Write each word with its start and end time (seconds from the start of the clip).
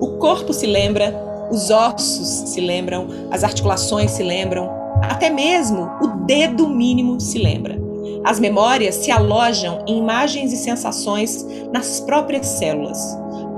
O 0.00 0.18
corpo 0.18 0.52
se 0.52 0.66
lembra, 0.66 1.14
os 1.50 1.70
ossos 1.70 2.50
se 2.50 2.60
lembram, 2.60 3.06
as 3.30 3.44
articulações 3.44 4.10
se 4.10 4.22
lembram, 4.22 4.70
até 5.02 5.30
mesmo 5.30 5.90
o 6.00 6.08
dedo 6.24 6.68
mínimo 6.68 7.20
se 7.20 7.38
lembra. 7.38 7.78
As 8.24 8.40
memórias 8.40 8.94
se 8.96 9.10
alojam 9.10 9.84
em 9.86 9.98
imagens 9.98 10.52
e 10.52 10.56
sensações 10.56 11.46
nas 11.72 12.00
próprias 12.00 12.46
células, 12.46 12.98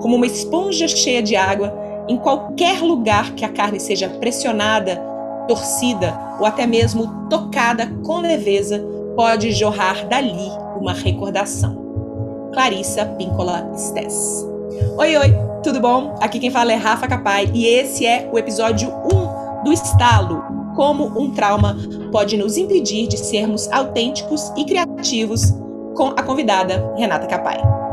como 0.00 0.16
uma 0.16 0.26
esponja 0.26 0.88
cheia 0.88 1.22
de 1.22 1.36
água 1.36 1.72
em 2.08 2.16
qualquer 2.16 2.80
lugar 2.80 3.32
que 3.34 3.44
a 3.44 3.48
carne 3.48 3.80
seja 3.80 4.08
pressionada, 4.08 5.02
torcida 5.48 6.18
ou 6.38 6.46
até 6.46 6.66
mesmo 6.66 7.28
tocada 7.28 7.86
com 8.04 8.18
leveza, 8.18 8.84
pode 9.14 9.52
jorrar 9.52 10.06
dali 10.06 10.50
uma 10.78 10.92
recordação. 10.92 11.84
Clarissa 12.52 13.04
Píncola 13.04 13.70
Stess. 13.76 14.46
Oi, 14.98 15.16
oi, 15.16 15.45
tudo 15.66 15.80
bom? 15.80 16.14
Aqui 16.20 16.38
quem 16.38 16.48
fala 16.48 16.72
é 16.72 16.76
Rafa 16.76 17.08
Capai 17.08 17.50
e 17.52 17.66
esse 17.66 18.06
é 18.06 18.30
o 18.32 18.38
episódio 18.38 18.88
1 18.88 19.64
do 19.64 19.72
Estalo. 19.72 20.40
Como 20.76 21.20
um 21.20 21.32
trauma 21.32 21.76
pode 22.12 22.36
nos 22.36 22.56
impedir 22.56 23.08
de 23.08 23.16
sermos 23.16 23.66
autênticos 23.72 24.52
e 24.56 24.64
criativos 24.64 25.50
com 25.96 26.14
a 26.16 26.22
convidada 26.22 26.94
Renata 26.96 27.26
Capai. 27.26 27.85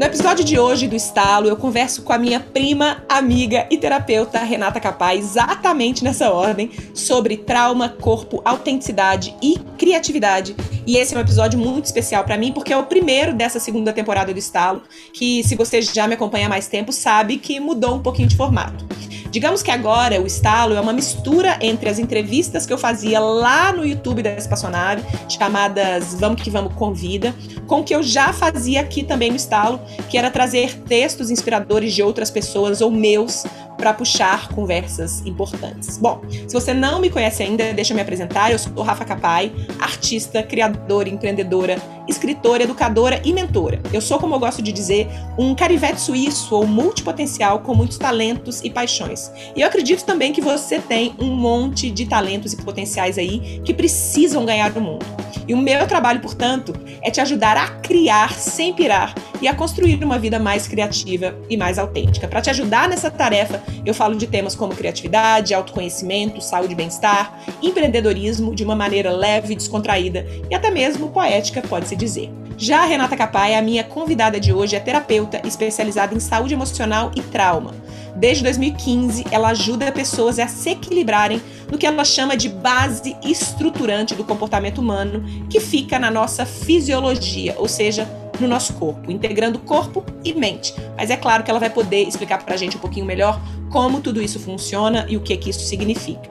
No 0.00 0.06
episódio 0.06 0.42
de 0.42 0.58
hoje 0.58 0.88
do 0.88 0.96
Estalo, 0.96 1.46
eu 1.46 1.58
converso 1.58 2.00
com 2.00 2.10
a 2.10 2.16
minha 2.16 2.40
prima, 2.40 3.04
amiga 3.06 3.66
e 3.70 3.76
terapeuta 3.76 4.38
Renata 4.38 4.80
Capaz, 4.80 5.22
exatamente 5.22 6.02
nessa 6.02 6.30
ordem, 6.30 6.70
sobre 6.94 7.36
trauma, 7.36 7.90
corpo, 7.90 8.40
autenticidade 8.42 9.36
e 9.42 9.58
criatividade. 9.76 10.56
E 10.86 10.96
esse 10.96 11.14
é 11.14 11.18
um 11.18 11.20
episódio 11.20 11.58
muito 11.58 11.84
especial 11.84 12.24
para 12.24 12.38
mim, 12.38 12.50
porque 12.50 12.72
é 12.72 12.76
o 12.78 12.86
primeiro 12.86 13.34
dessa 13.34 13.60
segunda 13.60 13.92
temporada 13.92 14.32
do 14.32 14.38
Estalo, 14.38 14.80
que 15.12 15.44
se 15.44 15.54
você 15.54 15.82
já 15.82 16.08
me 16.08 16.14
acompanha 16.14 16.46
há 16.46 16.48
mais 16.48 16.66
tempo, 16.66 16.94
sabe 16.94 17.36
que 17.36 17.60
mudou 17.60 17.96
um 17.96 18.02
pouquinho 18.02 18.26
de 18.26 18.38
formato. 18.38 18.86
Digamos 19.30 19.62
que 19.62 19.70
agora 19.70 20.20
o 20.20 20.26
Estalo 20.26 20.74
é 20.74 20.80
uma 20.80 20.92
mistura 20.92 21.56
entre 21.60 21.88
as 21.88 22.00
entrevistas 22.00 22.66
que 22.66 22.72
eu 22.72 22.78
fazia 22.78 23.20
lá 23.20 23.72
no 23.72 23.86
YouTube 23.86 24.22
da 24.22 24.32
Espaçonave, 24.32 25.04
chamadas 25.28 26.14
Vamos 26.14 26.42
que 26.42 26.50
Vamos 26.50 26.74
Convida, 26.74 27.32
com 27.66 27.80
o 27.80 27.84
que 27.84 27.94
eu 27.94 28.02
já 28.02 28.32
fazia 28.32 28.80
aqui 28.80 29.04
também 29.04 29.30
no 29.30 29.36
Estalo, 29.36 29.80
que 30.08 30.18
era 30.18 30.30
trazer 30.32 30.80
textos 30.82 31.30
inspiradores 31.30 31.94
de 31.94 32.02
outras 32.02 32.28
pessoas 32.28 32.80
ou 32.80 32.90
meus 32.90 33.44
para 33.80 33.94
puxar 33.94 34.48
conversas 34.48 35.22
importantes. 35.24 35.96
Bom, 35.96 36.20
se 36.28 36.52
você 36.52 36.74
não 36.74 37.00
me 37.00 37.08
conhece 37.08 37.42
ainda, 37.42 37.72
deixa 37.72 37.92
eu 37.92 37.94
me 37.94 38.02
apresentar. 38.02 38.52
Eu 38.52 38.58
sou 38.58 38.82
Rafa 38.82 39.06
Capai, 39.06 39.50
artista, 39.80 40.42
criadora, 40.42 41.08
empreendedora, 41.08 41.78
escritora, 42.06 42.64
educadora 42.64 43.22
e 43.24 43.32
mentora. 43.32 43.80
Eu 43.90 44.02
sou, 44.02 44.18
como 44.18 44.34
eu 44.34 44.38
gosto 44.38 44.60
de 44.60 44.70
dizer, 44.70 45.08
um 45.38 45.54
carivete 45.54 45.98
suíço 45.98 46.54
ou 46.54 46.66
multipotencial 46.66 47.60
com 47.60 47.74
muitos 47.74 47.96
talentos 47.96 48.60
e 48.62 48.68
paixões. 48.68 49.32
E 49.56 49.62
eu 49.62 49.66
acredito 49.66 50.04
também 50.04 50.30
que 50.30 50.42
você 50.42 50.78
tem 50.78 51.14
um 51.18 51.34
monte 51.34 51.90
de 51.90 52.04
talentos 52.04 52.52
e 52.52 52.56
potenciais 52.56 53.16
aí 53.16 53.62
que 53.64 53.72
precisam 53.72 54.44
ganhar 54.44 54.76
o 54.76 54.80
mundo. 54.80 55.06
E 55.48 55.54
o 55.54 55.56
meu 55.56 55.86
trabalho, 55.86 56.20
portanto, 56.20 56.72
é 57.02 57.10
te 57.10 57.20
ajudar 57.20 57.56
a 57.56 57.68
criar 57.80 58.34
sem 58.34 58.72
pirar 58.72 59.14
e 59.40 59.48
a 59.48 59.54
construir 59.54 60.02
uma 60.04 60.18
vida 60.18 60.38
mais 60.38 60.68
criativa 60.68 61.34
e 61.48 61.56
mais 61.56 61.78
autêntica. 61.78 62.28
Para 62.28 62.40
te 62.40 62.50
ajudar 62.50 62.88
nessa 62.88 63.10
tarefa, 63.10 63.62
eu 63.84 63.94
falo 63.94 64.14
de 64.16 64.26
temas 64.26 64.54
como 64.54 64.74
criatividade, 64.74 65.54
autoconhecimento, 65.54 66.40
saúde 66.40 66.72
e 66.72 66.76
bem-estar, 66.76 67.38
empreendedorismo 67.62 68.54
de 68.54 68.64
uma 68.64 68.76
maneira 68.76 69.10
leve, 69.10 69.54
descontraída 69.54 70.26
e 70.50 70.54
até 70.54 70.70
mesmo 70.70 71.10
poética, 71.10 71.62
pode-se 71.62 71.96
dizer. 71.96 72.30
Já 72.56 72.82
a 72.82 72.84
Renata 72.84 73.16
Capai, 73.16 73.54
a 73.54 73.62
minha 73.62 73.82
convidada 73.82 74.38
de 74.38 74.52
hoje, 74.52 74.76
é 74.76 74.80
terapeuta 74.80 75.40
especializada 75.46 76.14
em 76.14 76.20
saúde 76.20 76.52
emocional 76.52 77.10
e 77.16 77.22
trauma. 77.22 77.74
Desde 78.14 78.42
2015, 78.44 79.24
ela 79.30 79.48
ajuda 79.48 79.90
pessoas 79.90 80.38
a 80.38 80.46
se 80.46 80.68
equilibrarem 80.68 81.40
no 81.70 81.78
que 81.78 81.86
ela 81.86 82.04
chama 82.04 82.36
de 82.36 82.50
base 82.50 83.16
estruturante 83.24 84.14
do 84.14 84.24
comportamento 84.24 84.78
humano, 84.78 85.24
que 85.48 85.58
fica 85.58 85.98
na 85.98 86.10
nossa 86.10 86.44
fisiologia, 86.44 87.54
ou 87.56 87.66
seja, 87.66 88.06
no 88.38 88.46
nosso 88.46 88.74
corpo, 88.74 89.10
integrando 89.10 89.58
corpo 89.58 90.04
e 90.24 90.34
mente. 90.34 90.74
Mas 90.96 91.10
é 91.10 91.16
claro 91.16 91.42
que 91.42 91.50
ela 91.50 91.60
vai 91.60 91.70
poder 91.70 92.02
explicar 92.06 92.44
para 92.44 92.54
a 92.54 92.58
gente 92.58 92.76
um 92.76 92.80
pouquinho 92.80 93.06
melhor 93.06 93.40
como 93.70 94.00
tudo 94.00 94.20
isso 94.20 94.38
funciona 94.38 95.06
e 95.08 95.16
o 95.16 95.20
que, 95.20 95.36
que 95.36 95.48
isso 95.48 95.60
significa. 95.60 96.28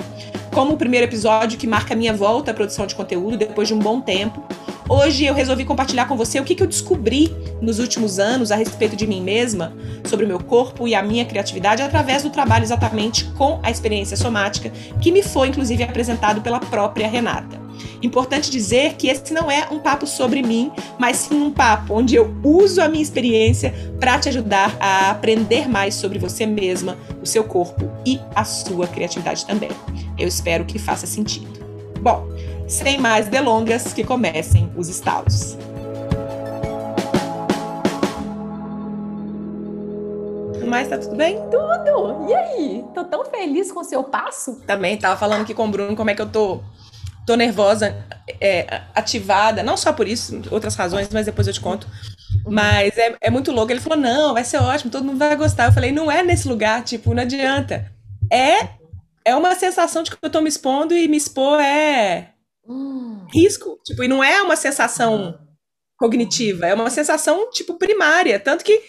Como 0.52 0.74
o 0.74 0.78
primeiro 0.78 1.06
episódio 1.06 1.58
que 1.58 1.66
marca 1.66 1.94
a 1.94 1.98
minha 1.98 2.14
volta 2.14 2.52
à 2.52 2.54
produção 2.54 2.86
de 2.86 2.94
conteúdo 2.94 3.38
depois 3.38 3.68
de 3.68 3.74
um 3.74 3.80
bom 3.80 4.02
tempo, 4.02 4.44
hoje 4.90 5.26
eu 5.26 5.34
resolvi 5.34 5.64
compartilhar 5.64 6.08
com 6.08 6.18
você 6.18 6.40
o 6.40 6.44
que, 6.44 6.54
que 6.54 6.62
eu 6.62 6.68
descobri 6.68 7.34
nos 7.62 7.80
últimos 7.80 8.20
anos 8.20 8.52
a 8.52 8.56
respeito 8.56 8.96
de 8.96 9.08
mim 9.08 9.22
mesma, 9.22 9.74
sobre 10.04 10.26
o 10.26 10.28
meu 10.28 10.40
corpo 10.40 10.88
e 10.88 10.94
a 10.94 11.02
minha 11.02 11.24
criatividade, 11.24 11.82
através 11.82 12.24
do 12.24 12.30
trabalho 12.30 12.64
exatamente 12.64 13.26
com 13.38 13.60
a 13.64 13.72
experiência 13.72 14.18
somática, 14.18 14.72
que 15.00 15.12
me 15.12 15.24
foi 15.24 15.48
inclusive 15.48 15.84
apresentado 15.84 16.42
pela 16.42 16.60
própria 16.60 17.08
Renata. 17.08 17.69
Importante 18.02 18.50
dizer 18.50 18.96
que 18.96 19.08
esse 19.08 19.34
não 19.34 19.50
é 19.50 19.68
um 19.72 19.80
papo 19.80 20.08
sobre 20.08 20.42
mim, 20.42 20.72
mas 20.98 21.18
sim 21.18 21.36
um 21.36 21.52
papo 21.52 21.94
onde 21.94 22.16
eu 22.16 22.34
uso 22.44 22.82
a 22.82 22.88
minha 22.88 23.04
experiência 23.04 23.74
para 24.00 24.18
te 24.18 24.30
ajudar 24.30 24.76
a 24.80 25.12
aprender 25.12 25.68
mais 25.68 25.96
sobre 25.96 26.20
você 26.20 26.46
mesma, 26.46 26.98
o 27.22 27.26
seu 27.26 27.44
corpo 27.44 27.90
e 28.06 28.20
a 28.36 28.44
sua 28.44 28.88
criatividade 28.88 29.46
também. 29.46 29.70
Eu 30.18 30.28
espero 30.28 30.66
que 30.66 30.80
faça 30.80 31.06
sentido. 31.06 31.60
Bom, 32.02 32.28
sem 32.68 32.98
mais 32.98 33.28
delongas, 33.28 33.94
que 33.94 34.04
comecem 34.04 34.72
os 34.76 34.88
estalos. 34.88 35.58
Mas 40.70 40.88
tá 40.88 41.00
tudo 41.00 41.16
bem? 41.16 41.36
Tudo! 41.50 42.30
E 42.30 42.34
aí? 42.34 42.86
Tô 42.94 43.04
tão 43.04 43.26
feliz 43.26 43.72
com 43.72 43.80
o 43.80 43.84
seu 43.84 44.04
passo. 44.04 44.62
Também, 44.68 44.98
tava 44.98 45.18
falando 45.18 45.42
aqui 45.42 45.54
com 45.54 45.66
o 45.66 45.72
Bruno 45.72 45.96
como 45.96 46.12
é 46.12 46.16
que 46.16 46.22
eu 46.22 46.30
tô 46.30 46.62
tô 47.30 47.36
nervosa, 47.36 47.96
é, 48.42 48.82
ativada, 48.96 49.62
não 49.62 49.78
só 49.78 49.94
por 49.94 50.08
isso, 50.08 50.42
outras 50.50 50.74
razões, 50.74 51.10
mas 51.14 51.28
depois 51.28 51.46
eu 51.46 51.54
te 51.54 51.62
conto. 51.62 51.88
Mas 52.48 52.98
é, 52.98 53.16
é 53.22 53.30
muito 53.30 53.52
louco. 53.52 53.72
Ele 53.72 53.80
falou: 53.80 54.00
não, 54.00 54.34
vai 54.34 54.44
ser 54.44 54.58
ótimo, 54.58 54.90
todo 54.90 55.06
mundo 55.06 55.20
vai 55.20 55.36
gostar. 55.36 55.66
Eu 55.66 55.72
falei: 55.72 55.92
não 55.92 56.12
é 56.12 56.24
nesse 56.24 56.48
lugar, 56.48 56.84
tipo, 56.84 57.14
não 57.14 57.22
adianta. 57.22 57.92
É, 58.34 58.70
é 59.24 59.36
uma 59.36 59.54
sensação 59.54 60.02
de 60.02 60.10
que 60.10 60.18
eu 60.20 60.30
tô 60.30 60.42
me 60.42 60.50
expondo 60.50 60.96
e 60.96 61.08
me 61.08 61.18
expor 61.18 61.60
é 61.60 62.34
risco. 63.32 63.80
Tipo, 63.86 64.04
e 64.04 64.08
não 64.08 64.24
é 64.24 64.42
uma 64.42 64.56
sensação 64.56 65.38
cognitiva, 65.96 66.66
é 66.66 66.74
uma 66.74 66.90
sensação, 66.90 67.52
tipo, 67.52 67.76
primária. 67.76 68.40
Tanto 68.40 68.66
que 68.66 68.82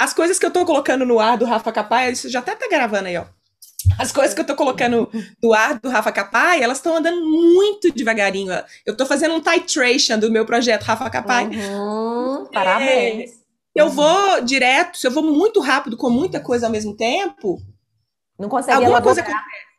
as 0.00 0.14
coisas 0.14 0.38
que 0.38 0.46
eu 0.46 0.52
tô 0.52 0.64
colocando 0.64 1.04
no 1.04 1.18
ar 1.18 1.36
do 1.36 1.44
Rafa 1.44 1.72
Capai, 1.72 2.12
isso 2.12 2.28
já 2.30 2.38
até 2.38 2.54
tá 2.54 2.68
gravando 2.68 3.08
aí, 3.08 3.16
ó. 3.16 3.24
As 3.98 4.12
coisas 4.12 4.34
que 4.34 4.40
eu 4.40 4.46
tô 4.46 4.54
colocando 4.54 5.10
do 5.40 5.52
ar 5.52 5.78
do 5.78 5.88
Rafa 5.88 6.12
Capai, 6.12 6.62
elas 6.62 6.78
estão 6.78 6.96
andando 6.96 7.20
muito 7.24 7.92
devagarinho. 7.92 8.52
Eu 8.84 8.96
tô 8.96 9.06
fazendo 9.06 9.34
um 9.34 9.40
titration 9.40 10.18
do 10.18 10.30
meu 10.30 10.44
projeto 10.44 10.82
Rafa 10.82 11.08
Capai. 11.10 11.46
Uhum, 11.46 12.46
parabéns. 12.52 13.30
Eu 13.74 13.88
vou 13.88 14.40
direto, 14.42 14.98
se 14.98 15.06
eu 15.06 15.10
vou 15.10 15.22
muito 15.22 15.60
rápido 15.60 15.96
com 15.96 16.10
muita 16.10 16.40
coisa 16.40 16.66
ao 16.66 16.72
mesmo 16.72 16.96
tempo, 16.96 17.58
não 18.38 18.48
consegue 18.48 18.72
alguma 18.72 18.98
elaborar. 18.98 19.02
coisa 19.02 19.20
acontece. 19.20 19.70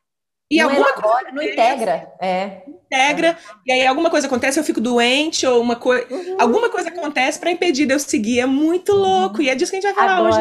E 0.50 0.58
não 0.58 0.70
alguma 0.70 0.88
elabora, 0.90 1.24
coisa 1.24 1.32
não 1.32 1.44
integra. 1.44 2.12
É. 2.20 2.62
integra, 2.68 3.38
e 3.66 3.72
aí 3.72 3.88
alguma 3.88 4.10
coisa 4.10 4.28
acontece, 4.28 4.60
eu 4.60 4.64
fico 4.64 4.82
doente, 4.82 5.48
ou 5.48 5.62
uma 5.62 5.78
coisa. 5.78 6.06
Uhum. 6.14 6.36
Alguma 6.40 6.70
coisa 6.70 6.90
acontece 6.90 7.40
para 7.40 7.52
impedir 7.52 7.86
de 7.86 7.94
eu 7.94 8.00
seguir. 8.00 8.42
É 8.42 8.46
muito 8.46 8.92
louco. 8.94 9.42
E 9.42 9.50
é 9.50 9.56
disso 9.56 9.72
que 9.72 9.78
a 9.78 9.82
gente 9.82 9.94
vai 9.94 10.06
falar 10.06 10.22
hoje. 10.22 10.40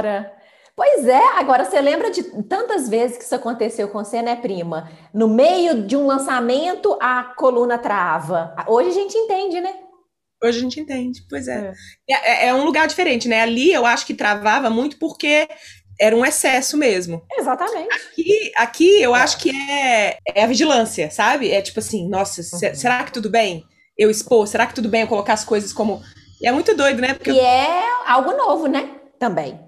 Pois 0.81 1.07
é, 1.07 1.23
agora 1.37 1.63
você 1.67 1.79
lembra 1.79 2.11
de 2.11 2.23
tantas 2.45 2.89
vezes 2.89 3.19
que 3.19 3.25
isso 3.25 3.35
aconteceu 3.35 3.87
com 3.89 4.03
você, 4.03 4.23
né, 4.23 4.35
prima? 4.35 4.91
No 5.13 5.29
meio 5.29 5.83
de 5.83 5.95
um 5.95 6.07
lançamento, 6.07 6.97
a 7.03 7.23
coluna 7.37 7.77
trava. 7.77 8.55
Hoje 8.67 8.89
a 8.89 8.93
gente 8.95 9.15
entende, 9.15 9.61
né? 9.61 9.75
Hoje 10.43 10.57
a 10.57 10.63
gente 10.63 10.81
entende, 10.81 11.21
pois 11.29 11.49
é. 11.49 11.75
É, 12.09 12.47
é 12.47 12.55
um 12.55 12.65
lugar 12.65 12.89
diferente, 12.89 13.29
né? 13.29 13.43
Ali 13.43 13.71
eu 13.71 13.85
acho 13.85 14.07
que 14.07 14.15
travava 14.15 14.71
muito 14.71 14.99
porque 14.99 15.47
era 16.01 16.17
um 16.17 16.25
excesso 16.25 16.79
mesmo. 16.79 17.23
Exatamente. 17.31 17.95
Aqui, 17.95 18.53
aqui 18.57 19.03
eu 19.03 19.15
acho 19.15 19.37
que 19.37 19.51
é, 19.51 20.17
é 20.35 20.45
a 20.45 20.47
vigilância, 20.47 21.11
sabe? 21.11 21.51
É 21.51 21.61
tipo 21.61 21.79
assim, 21.79 22.09
nossa, 22.09 22.41
Uhum. 22.41 22.75
será 22.75 23.05
que 23.05 23.13
tudo 23.13 23.29
bem 23.29 23.63
eu 23.99 24.11
expor? 24.11 24.47
Será 24.47 24.67
que 24.67 24.75
tudo 24.75 24.89
bem 24.89 25.03
eu 25.03 25.09
colocar 25.09 25.35
as 25.35 25.45
coisas 25.45 25.75
como. 25.75 26.03
É 26.43 26.51
muito 26.51 26.75
doido, 26.75 27.03
né? 27.03 27.13
Porque 27.13 27.33
E 27.33 27.39
é 27.39 27.83
algo 28.07 28.33
novo, 28.33 28.67
né? 28.67 28.97
Também. 29.19 29.61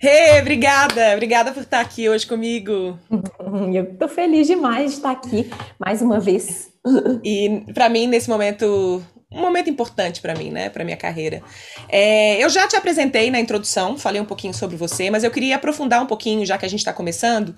Hey, 0.00 0.40
obrigada! 0.40 1.14
Obrigada 1.14 1.50
por 1.50 1.60
estar 1.60 1.80
aqui 1.80 2.08
hoje 2.08 2.24
comigo. 2.24 2.96
Eu 3.74 3.96
tô 3.96 4.06
feliz 4.06 4.46
demais 4.46 4.92
de 4.92 4.96
estar 4.98 5.10
aqui 5.10 5.50
mais 5.78 6.00
uma 6.00 6.20
vez. 6.20 6.70
E 7.24 7.64
para 7.74 7.88
mim, 7.88 8.06
nesse 8.06 8.30
momento 8.30 9.02
um 9.30 9.40
momento 9.42 9.68
importante 9.68 10.22
para 10.22 10.34
mim, 10.34 10.50
né, 10.50 10.70
para 10.70 10.84
minha 10.84 10.96
carreira. 10.96 11.42
É, 11.88 12.42
eu 12.42 12.48
já 12.48 12.66
te 12.66 12.76
apresentei 12.76 13.30
na 13.30 13.38
introdução, 13.38 13.98
falei 13.98 14.20
um 14.20 14.24
pouquinho 14.24 14.54
sobre 14.54 14.76
você, 14.76 15.10
mas 15.10 15.22
eu 15.22 15.30
queria 15.30 15.56
aprofundar 15.56 16.02
um 16.02 16.06
pouquinho, 16.06 16.46
já 16.46 16.56
que 16.56 16.64
a 16.64 16.68
gente 16.68 16.80
está 16.80 16.94
começando, 16.94 17.54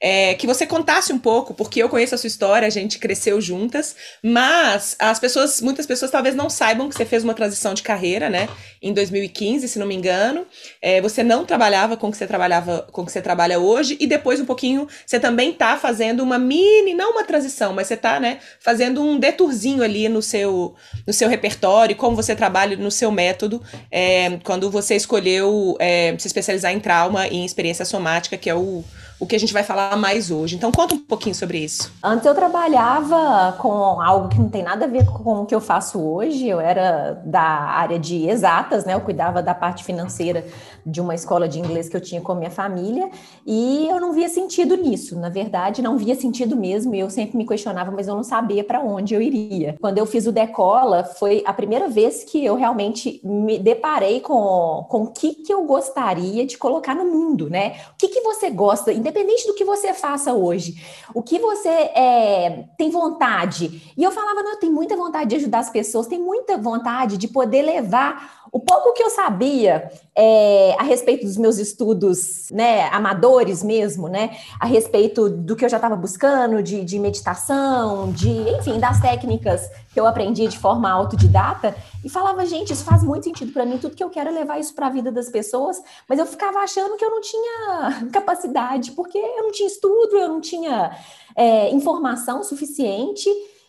é, 0.00 0.34
que 0.34 0.46
você 0.46 0.66
contasse 0.66 1.12
um 1.12 1.18
pouco, 1.18 1.54
porque 1.54 1.82
eu 1.82 1.88
conheço 1.88 2.14
a 2.14 2.18
sua 2.18 2.26
história, 2.26 2.66
a 2.66 2.70
gente 2.70 2.98
cresceu 2.98 3.40
juntas, 3.40 3.96
mas 4.22 4.96
as 4.98 5.18
pessoas, 5.18 5.60
muitas 5.60 5.86
pessoas 5.86 6.10
talvez 6.10 6.34
não 6.34 6.50
saibam 6.50 6.88
que 6.88 6.94
você 6.94 7.04
fez 7.04 7.24
uma 7.24 7.34
transição 7.34 7.74
de 7.74 7.82
carreira, 7.82 8.28
né, 8.28 8.48
em 8.82 8.92
2015, 8.92 9.68
se 9.68 9.78
não 9.78 9.86
me 9.86 9.94
engano. 9.94 10.46
É, 10.80 11.00
você 11.00 11.22
não 11.22 11.44
trabalhava 11.44 11.96
com 11.96 12.08
o 12.08 12.10
que 12.10 12.16
você 12.16 12.26
trabalhava, 12.26 12.86
com 12.92 13.04
que 13.04 13.12
você 13.12 13.22
trabalha 13.22 13.58
hoje, 13.58 13.96
e 14.00 14.06
depois 14.06 14.40
um 14.40 14.44
pouquinho 14.44 14.86
você 15.06 15.18
também 15.18 15.50
está 15.50 15.76
fazendo 15.76 16.22
uma 16.22 16.38
mini, 16.38 16.94
não 16.94 17.12
uma 17.12 17.24
transição, 17.24 17.72
mas 17.72 17.86
você 17.86 17.94
está, 17.94 18.20
né, 18.20 18.38
fazendo 18.60 19.02
um 19.02 19.18
deturzinho 19.18 19.82
ali 19.82 20.08
no 20.08 20.22
seu 20.22 20.74
no 21.06 21.12
seu 21.12 21.28
repertório, 21.28 21.96
como 21.96 22.16
você 22.16 22.34
trabalha 22.34 22.76
no 22.76 22.90
seu 22.90 23.10
método, 23.10 23.62
é, 23.90 24.38
quando 24.44 24.70
você 24.70 24.94
escolheu 24.94 25.76
é, 25.78 26.14
se 26.18 26.26
especializar 26.26 26.72
em 26.72 26.80
trauma 26.80 27.26
e 27.26 27.36
em 27.36 27.44
experiência 27.44 27.84
somática, 27.84 28.36
que 28.36 28.48
é 28.48 28.54
o, 28.54 28.84
o 29.24 29.26
que 29.26 29.34
a 29.34 29.40
gente 29.40 29.52
vai 29.52 29.62
falar 29.62 29.96
mais 29.96 30.30
hoje. 30.30 30.56
Então, 30.56 30.70
conta 30.70 30.94
um 30.94 30.98
pouquinho 30.98 31.34
sobre 31.34 31.58
isso. 31.58 31.90
Antes 32.02 32.26
eu 32.26 32.34
trabalhava 32.34 33.52
com 33.58 34.00
algo 34.00 34.28
que 34.28 34.38
não 34.38 34.48
tem 34.48 34.62
nada 34.62 34.84
a 34.84 34.88
ver 34.88 35.04
com 35.06 35.42
o 35.42 35.46
que 35.46 35.54
eu 35.54 35.60
faço 35.60 36.00
hoje. 36.00 36.46
Eu 36.46 36.60
era 36.60 37.20
da 37.24 37.40
área 37.40 37.98
de 37.98 38.28
exatas, 38.28 38.84
né? 38.84 38.94
Eu 38.94 39.00
cuidava 39.00 39.42
da 39.42 39.54
parte 39.54 39.82
financeira 39.82 40.46
de 40.86 41.00
uma 41.00 41.14
escola 41.14 41.48
de 41.48 41.58
inglês 41.58 41.88
que 41.88 41.96
eu 41.96 42.00
tinha 42.00 42.20
com 42.20 42.32
a 42.32 42.34
minha 42.34 42.50
família 42.50 43.10
e 43.46 43.86
eu 43.88 44.00
não 44.00 44.12
via 44.12 44.28
sentido 44.28 44.76
nisso. 44.76 45.18
Na 45.18 45.28
verdade, 45.28 45.82
não 45.82 45.96
via 45.96 46.14
sentido 46.14 46.56
mesmo. 46.56 46.94
E 46.94 47.00
eu 47.00 47.10
sempre 47.10 47.36
me 47.36 47.46
questionava, 47.46 47.90
mas 47.90 48.08
eu 48.08 48.14
não 48.14 48.22
sabia 48.22 48.62
para 48.62 48.80
onde 48.80 49.14
eu 49.14 49.22
iria. 49.22 49.76
Quando 49.80 49.98
eu 49.98 50.06
fiz 50.06 50.26
o 50.26 50.32
Decola, 50.32 51.04
foi 51.04 51.42
a 51.46 51.52
primeira 51.52 51.88
vez 51.88 52.24
que 52.24 52.44
eu 52.44 52.54
realmente 52.54 53.20
me 53.24 53.58
deparei 53.58 54.20
com, 54.20 54.86
com 54.88 55.04
o 55.04 55.06
que, 55.10 55.34
que 55.34 55.52
eu 55.52 55.64
gostaria 55.64 56.46
de 56.46 56.58
colocar 56.58 56.94
no 56.94 57.04
mundo, 57.04 57.48
né? 57.48 57.76
O 57.92 57.96
que, 57.98 58.08
que 58.08 58.20
você 58.20 58.50
gosta, 58.50 58.92
independente 58.92 59.46
do 59.46 59.54
que 59.54 59.64
você 59.64 59.94
faça 59.94 60.32
hoje, 60.32 60.82
o 61.14 61.22
que 61.22 61.38
você 61.38 61.68
é, 61.68 62.64
tem 62.76 62.90
vontade. 62.90 63.92
E 63.96 64.02
eu 64.02 64.10
falava, 64.10 64.42
não, 64.42 64.52
eu 64.52 64.58
tenho 64.58 64.72
muita 64.72 64.96
vontade 64.96 65.30
de 65.30 65.36
ajudar 65.36 65.60
as 65.60 65.70
pessoas, 65.70 66.06
tenho 66.06 66.24
muita 66.24 66.56
vontade 66.56 67.16
de 67.16 67.28
poder 67.28 67.62
levar 67.62 68.43
o 68.54 68.60
pouco 68.60 68.92
que 68.92 69.02
eu 69.02 69.10
sabia 69.10 69.90
é, 70.14 70.76
a 70.78 70.84
respeito 70.84 71.26
dos 71.26 71.36
meus 71.36 71.58
estudos, 71.58 72.50
né, 72.52 72.88
amadores 72.90 73.64
mesmo, 73.64 74.06
né, 74.08 74.38
a 74.60 74.64
respeito 74.64 75.28
do 75.28 75.56
que 75.56 75.64
eu 75.64 75.68
já 75.68 75.78
estava 75.78 75.96
buscando, 75.96 76.62
de, 76.62 76.84
de 76.84 77.00
meditação, 77.00 78.12
de, 78.12 78.30
enfim, 78.30 78.78
das 78.78 79.00
técnicas 79.00 79.68
que 79.92 79.98
eu 79.98 80.06
aprendi 80.06 80.46
de 80.46 80.56
forma 80.56 80.88
autodidata, 80.88 81.74
e 82.04 82.08
falava, 82.08 82.46
gente, 82.46 82.72
isso 82.72 82.84
faz 82.84 83.02
muito 83.02 83.24
sentido 83.24 83.50
para 83.52 83.66
mim, 83.66 83.76
tudo 83.76 83.96
que 83.96 84.04
eu 84.04 84.10
quero 84.10 84.28
é 84.28 84.32
levar 84.32 84.60
isso 84.60 84.72
para 84.72 84.86
a 84.86 84.90
vida 84.90 85.10
das 85.10 85.28
pessoas, 85.28 85.82
mas 86.08 86.20
eu 86.20 86.26
ficava 86.26 86.60
achando 86.60 86.96
que 86.96 87.04
eu 87.04 87.10
não 87.10 87.20
tinha 87.20 88.06
capacidade, 88.14 88.92
porque 88.92 89.18
eu 89.18 89.42
não 89.42 89.50
tinha 89.50 89.66
estudo, 89.66 90.16
eu 90.16 90.28
não 90.28 90.40
tinha 90.40 90.96
é, 91.34 91.70
informação 91.70 92.44
suficiente, 92.44 93.28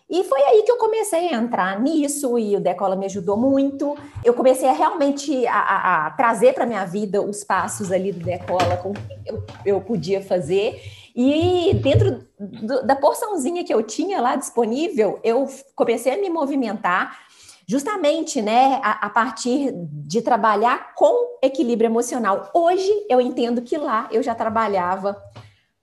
e 0.09 0.23
foi 0.23 0.41
aí 0.43 0.63
que 0.63 0.71
eu 0.71 0.77
comecei 0.77 1.29
a 1.29 1.33
entrar 1.33 1.79
nisso 1.79 2.37
e 2.37 2.55
o 2.55 2.59
Decola 2.59 2.95
me 2.95 3.05
ajudou 3.05 3.35
muito. 3.35 3.97
Eu 4.23 4.35
comecei 4.35 4.69
a 4.69 4.71
realmente 4.71 5.47
a, 5.47 5.59
a, 5.59 6.07
a 6.07 6.11
trazer 6.11 6.53
para 6.53 6.65
minha 6.65 6.85
vida 6.85 7.21
os 7.21 7.43
passos 7.43 7.91
ali 7.91 8.11
do 8.11 8.23
Decola 8.23 8.77
com 8.77 8.93
que 8.93 9.01
eu, 9.25 9.43
eu 9.65 9.81
podia 9.81 10.21
fazer. 10.21 10.79
E 11.15 11.73
dentro 11.81 12.23
do, 12.39 12.85
da 12.85 12.95
porçãozinha 12.95 13.63
que 13.63 13.73
eu 13.73 13.81
tinha 13.81 14.21
lá 14.21 14.35
disponível, 14.35 15.19
eu 15.23 15.47
comecei 15.75 16.13
a 16.13 16.17
me 16.17 16.29
movimentar 16.29 17.25
justamente, 17.67 18.43
né, 18.43 18.79
a, 18.83 19.07
a, 19.07 19.09
partir 19.09 19.71
de 19.73 20.21
trabalhar 20.21 20.93
com 20.93 21.39
equilíbrio 21.41 21.87
emocional. 21.87 22.51
Hoje 22.53 22.91
eu 23.09 23.19
entendo 23.19 23.61
que 23.61 23.75
lá 23.75 24.07
eu 24.11 24.21
já 24.21 24.35
trabalhava 24.35 25.19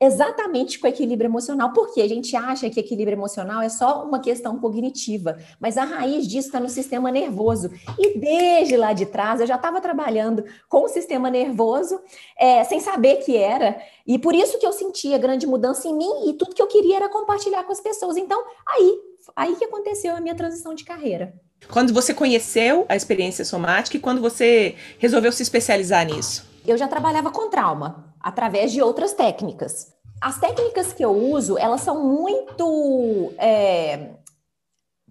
exatamente 0.02 0.80
com 0.80 0.88
equilíbrio 0.88 1.28
emocional, 1.28 1.72
porque 1.72 2.00
a 2.02 2.08
gente 2.08 2.34
acha 2.34 2.68
que 2.68 2.80
equilíbrio 2.80 3.14
emocional 3.14 3.62
é 3.62 3.68
só 3.68 4.04
uma 4.04 4.18
questão 4.18 4.58
cognitiva, 4.58 5.38
mas 5.60 5.78
a 5.78 5.84
raiz 5.84 6.26
disso 6.26 6.48
está 6.48 6.58
no 6.58 6.68
sistema 6.68 7.08
nervoso. 7.12 7.70
E 7.96 8.18
desde 8.18 8.76
lá 8.76 8.92
de 8.92 9.06
trás 9.06 9.40
eu 9.40 9.46
já 9.46 9.54
estava 9.54 9.80
trabalhando 9.80 10.44
com 10.68 10.84
o 10.84 10.88
sistema 10.88 11.30
nervoso, 11.30 12.00
é, 12.36 12.64
sem 12.64 12.80
saber 12.80 13.16
que 13.16 13.36
era, 13.36 13.80
e 14.04 14.18
por 14.18 14.34
isso 14.34 14.58
que 14.58 14.66
eu 14.66 14.72
sentia 14.72 15.16
grande 15.18 15.46
mudança 15.46 15.86
em 15.86 15.96
mim 15.96 16.28
e 16.28 16.32
tudo 16.32 16.54
que 16.54 16.62
eu 16.62 16.66
queria 16.66 16.96
era 16.96 17.08
compartilhar 17.08 17.62
com 17.62 17.70
as 17.70 17.80
pessoas. 17.80 18.16
Então, 18.16 18.42
aí, 18.66 18.98
aí 19.36 19.54
que 19.54 19.64
aconteceu 19.64 20.16
a 20.16 20.20
minha 20.20 20.34
transição 20.34 20.74
de 20.74 20.84
carreira. 20.84 21.32
Quando 21.70 21.94
você 21.94 22.12
conheceu 22.12 22.84
a 22.88 22.96
experiência 22.96 23.44
somática 23.44 23.96
e 23.96 24.00
quando 24.00 24.20
você 24.20 24.74
resolveu 24.98 25.30
se 25.30 25.44
especializar 25.44 26.04
nisso? 26.04 26.51
Eu 26.66 26.76
já 26.76 26.86
trabalhava 26.86 27.30
com 27.30 27.50
trauma 27.50 28.14
através 28.20 28.72
de 28.72 28.80
outras 28.80 29.12
técnicas. 29.12 29.92
As 30.20 30.38
técnicas 30.38 30.92
que 30.92 31.04
eu 31.04 31.10
uso, 31.10 31.58
elas 31.58 31.80
são 31.80 32.04
muito 32.04 33.32
é, 33.38 34.10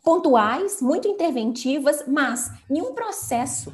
pontuais, 0.03 0.81
muito 0.81 1.07
interventivas, 1.07 2.03
mas 2.07 2.49
nenhum 2.69 2.93
processo 2.93 3.73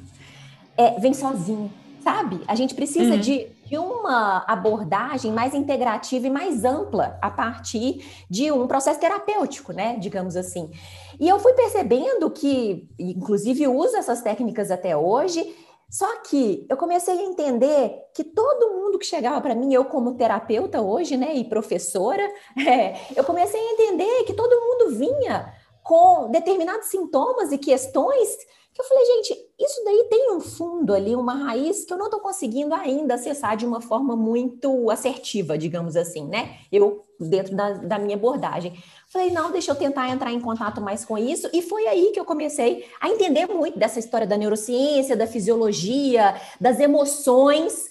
é, 0.75 0.99
vem 0.99 1.13
sozinho, 1.13 1.71
sabe? 2.03 2.41
A 2.47 2.55
gente 2.55 2.73
precisa 2.73 3.13
uhum. 3.13 3.19
de, 3.19 3.47
de 3.65 3.77
uma 3.77 4.43
abordagem 4.47 5.31
mais 5.31 5.53
integrativa 5.53 6.25
e 6.25 6.31
mais 6.31 6.65
ampla 6.65 7.17
a 7.21 7.29
partir 7.29 8.03
de 8.29 8.51
um 8.51 8.65
processo 8.67 8.99
terapêutico, 8.99 9.71
né? 9.71 9.97
Digamos 9.99 10.35
assim. 10.35 10.71
E 11.19 11.27
eu 11.29 11.39
fui 11.39 11.53
percebendo 11.53 12.29
que, 12.29 12.87
inclusive, 12.99 13.67
uso 13.67 13.95
essas 13.95 14.21
técnicas 14.21 14.69
até 14.69 14.97
hoje, 14.97 15.55
só 15.89 16.21
que 16.21 16.65
eu 16.69 16.75
comecei 16.75 17.17
a 17.17 17.23
entender 17.23 18.09
que 18.13 18.23
todo 18.23 18.73
mundo 18.73 18.99
que 18.99 19.05
chegava 19.05 19.39
para 19.39 19.55
mim, 19.55 19.73
eu 19.73 19.85
como 19.85 20.15
terapeuta 20.15 20.81
hoje, 20.81 21.15
né, 21.15 21.33
e 21.35 21.47
professora, 21.47 22.23
é, 22.67 22.95
eu 23.15 23.23
comecei 23.23 23.59
a 23.59 23.71
entender 23.73 24.23
que 24.23 24.33
todo 24.33 24.61
mundo 24.61 24.95
vinha 24.97 25.53
com 25.83 26.29
determinados 26.29 26.87
sintomas 26.87 27.51
e 27.53 27.57
questões 27.57 28.37
eu 28.81 28.85
falei, 28.85 29.05
gente, 29.05 29.47
isso 29.59 29.83
daí 29.83 30.07
tem 30.09 30.31
um 30.31 30.39
fundo 30.39 30.93
ali, 30.93 31.15
uma 31.15 31.33
raiz 31.33 31.83
que 31.83 31.91
eu 31.91 31.97
não 31.97 32.05
estou 32.05 32.19
conseguindo 32.19 32.75
ainda 32.75 33.15
acessar 33.15 33.57
de 33.57 33.65
uma 33.65 33.81
forma 33.81 34.15
muito 34.15 34.91
assertiva, 34.91 35.57
digamos 35.57 35.95
assim, 35.95 36.27
né? 36.27 36.59
Eu, 36.71 37.05
dentro 37.19 37.55
da, 37.55 37.71
da 37.71 37.97
minha 37.97 38.15
abordagem. 38.15 38.77
Falei, 39.07 39.31
não, 39.31 39.51
deixa 39.51 39.71
eu 39.71 39.75
tentar 39.75 40.09
entrar 40.09 40.31
em 40.31 40.39
contato 40.39 40.79
mais 40.79 41.03
com 41.03 41.17
isso. 41.17 41.49
E 41.51 41.61
foi 41.61 41.87
aí 41.87 42.11
que 42.11 42.19
eu 42.19 42.25
comecei 42.25 42.85
a 43.01 43.09
entender 43.09 43.47
muito 43.47 43.79
dessa 43.79 43.99
história 43.99 44.27
da 44.27 44.37
neurociência, 44.37 45.17
da 45.17 45.25
fisiologia, 45.25 46.39
das 46.61 46.79
emoções. 46.79 47.87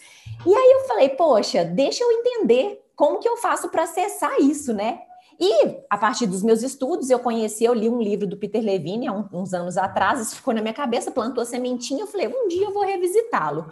E 0.46 0.54
aí 0.54 0.72
eu 0.72 0.86
falei, 0.86 1.08
poxa, 1.08 1.64
deixa 1.64 2.04
eu 2.04 2.12
entender 2.12 2.80
como 2.94 3.18
que 3.18 3.28
eu 3.28 3.36
faço 3.36 3.68
para 3.70 3.82
acessar 3.82 4.40
isso, 4.40 4.72
né? 4.72 5.00
E 5.38 5.76
a 5.90 5.98
partir 5.98 6.26
dos 6.26 6.42
meus 6.42 6.62
estudos, 6.62 7.10
eu 7.10 7.18
conheci, 7.18 7.64
eu 7.64 7.74
li 7.74 7.88
um 7.88 8.00
livro 8.00 8.26
do 8.26 8.36
Peter 8.36 8.62
Levine 8.62 9.06
há 9.06 9.12
uns 9.12 9.52
anos 9.52 9.76
atrás, 9.76 10.20
isso 10.20 10.36
ficou 10.36 10.54
na 10.54 10.62
minha 10.62 10.72
cabeça, 10.72 11.10
plantou 11.10 11.42
a 11.42 11.46
sementinha, 11.46 12.02
eu 12.02 12.06
falei, 12.06 12.28
um 12.28 12.48
dia 12.48 12.64
eu 12.64 12.72
vou 12.72 12.84
revisitá-lo. 12.84 13.66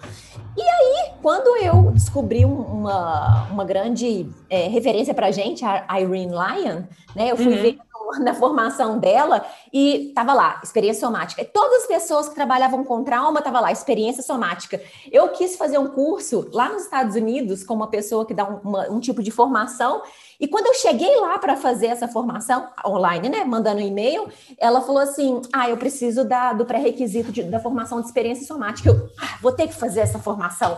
E 0.57 0.63
aí, 0.63 1.13
quando 1.23 1.57
eu 1.57 1.91
descobri 1.91 2.45
uma, 2.45 3.49
uma 3.51 3.65
grande 3.65 4.29
é, 4.51 4.69
referência 4.69 5.15
para 5.15 5.31
gente, 5.31 5.65
a 5.65 6.01
Irene 6.01 6.33
Lyon, 6.33 6.83
né, 7.17 7.31
eu 7.31 7.37
fui 7.37 7.55
uhum. 7.55 7.63
ver 7.63 7.79
na 8.21 8.35
formação 8.35 8.99
dela 8.99 9.45
e 9.73 10.13
tava 10.15 10.33
lá, 10.33 10.61
experiência 10.63 11.01
somática. 11.01 11.43
E 11.43 11.45
todas 11.45 11.83
as 11.83 11.87
pessoas 11.87 12.29
que 12.29 12.35
trabalhavam 12.35 12.85
com 12.85 13.03
trauma 13.05 13.43
tava 13.43 13.61
lá, 13.61 13.73
experiência 13.73 14.23
somática. 14.23 14.81
Eu 15.11 15.29
quis 15.29 15.57
fazer 15.57 15.79
um 15.79 15.89
curso 15.89 16.49
lá 16.53 16.69
nos 16.69 16.85
Estados 16.85 17.17
Unidos 17.17 17.65
com 17.65 17.75
uma 17.75 17.89
pessoa 17.89 18.27
que 18.27 18.35
dá 18.35 18.45
um, 18.45 18.57
uma, 18.59 18.91
um 18.91 19.01
tipo 19.01 19.23
de 19.23 19.31
formação 19.31 20.03
e 20.39 20.49
quando 20.49 20.67
eu 20.67 20.75
cheguei 20.75 21.17
lá 21.21 21.39
para 21.39 21.57
fazer 21.57 21.87
essa 21.87 22.09
formação 22.09 22.69
online, 22.85 23.29
né, 23.29 23.45
mandando 23.45 23.81
um 23.81 23.87
e-mail, 23.87 24.29
ela 24.59 24.81
falou 24.81 25.01
assim: 25.01 25.41
"Ah, 25.53 25.71
eu 25.71 25.77
preciso 25.77 26.25
da, 26.25 26.53
do 26.53 26.65
pré-requisito 26.65 27.33
da 27.45 27.61
formação 27.61 28.01
de 28.01 28.07
experiência 28.07 28.47
somática. 28.47 28.91
Eu 28.91 29.09
ah, 29.19 29.39
vou 29.41 29.53
ter 29.53 29.69
que 29.69 29.75
fazer 29.75 30.01
essa 30.01 30.19
formação". 30.19 30.77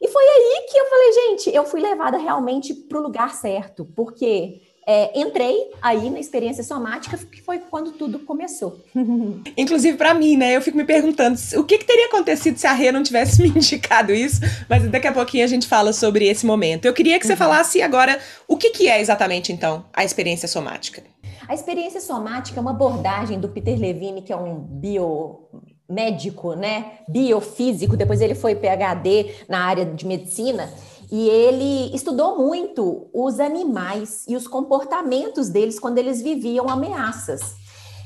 E 0.00 0.06
foi 0.06 0.22
aí 0.22 0.66
que 0.70 0.78
eu 0.78 0.86
falei, 0.86 1.12
gente, 1.12 1.54
eu 1.54 1.64
fui 1.64 1.80
levada 1.80 2.16
realmente 2.18 2.72
para 2.72 2.98
o 2.98 3.02
lugar 3.02 3.34
certo, 3.34 3.84
porque 3.96 4.62
é, 4.90 5.10
entrei 5.14 5.70
aí 5.82 6.08
na 6.08 6.18
experiência 6.18 6.64
somática, 6.64 7.18
que 7.18 7.42
foi 7.42 7.58
quando 7.58 7.92
tudo 7.92 8.20
começou. 8.20 8.80
Inclusive, 9.54 9.98
para 9.98 10.14
mim, 10.14 10.34
né? 10.34 10.56
Eu 10.56 10.62
fico 10.62 10.78
me 10.78 10.84
perguntando 10.84 11.38
o 11.58 11.64
que, 11.64 11.76
que, 11.76 11.84
teria 11.84 12.06
acontecido 12.06 12.56
se 12.56 12.66
a 12.66 12.72
Rê 12.72 12.90
não 12.90 13.02
tivesse 13.02 13.40
me 13.44 13.50
indicado 13.50 14.14
isso, 14.14 14.40
mas 14.66 14.88
daqui 14.88 15.06
a 15.06 15.12
pouquinho 15.12 15.44
a 15.44 15.46
gente 15.46 15.68
fala 15.68 15.92
sobre 15.92 16.26
esse 16.26 16.46
momento. 16.46 16.86
Eu 16.86 16.94
queria 16.94 17.18
que 17.18 17.26
você 17.26 17.34
uhum. 17.34 17.38
falasse 17.38 17.82
agora 17.82 18.18
o 18.48 18.56
que, 18.56 18.70
que 18.70 18.88
é 18.88 18.98
exatamente, 18.98 19.52
então, 19.52 19.84
a 19.92 20.04
experiência 20.04 20.48
somática. 20.48 21.02
A 21.46 21.52
experiência 21.52 22.00
somática 22.00 22.58
é 22.58 22.62
uma 22.62 22.70
abordagem 22.70 23.38
do 23.38 23.50
Peter 23.50 23.78
Levine, 23.78 24.22
que 24.22 24.32
é 24.32 24.36
um 24.36 24.54
biomédico, 24.54 26.54
né? 26.54 26.92
Biofísico, 27.06 27.94
depois 27.94 28.22
ele 28.22 28.34
foi 28.34 28.54
PhD 28.54 29.34
na 29.46 29.66
área 29.66 29.84
de 29.84 30.06
medicina 30.06 30.72
e 31.10 31.28
ele 31.28 31.94
estudou 31.94 32.38
muito 32.38 33.08
os 33.12 33.40
animais 33.40 34.24
e 34.28 34.36
os 34.36 34.46
comportamentos 34.46 35.48
deles 35.48 35.78
quando 35.78 35.98
eles 35.98 36.20
viviam 36.20 36.68
ameaças. 36.68 37.56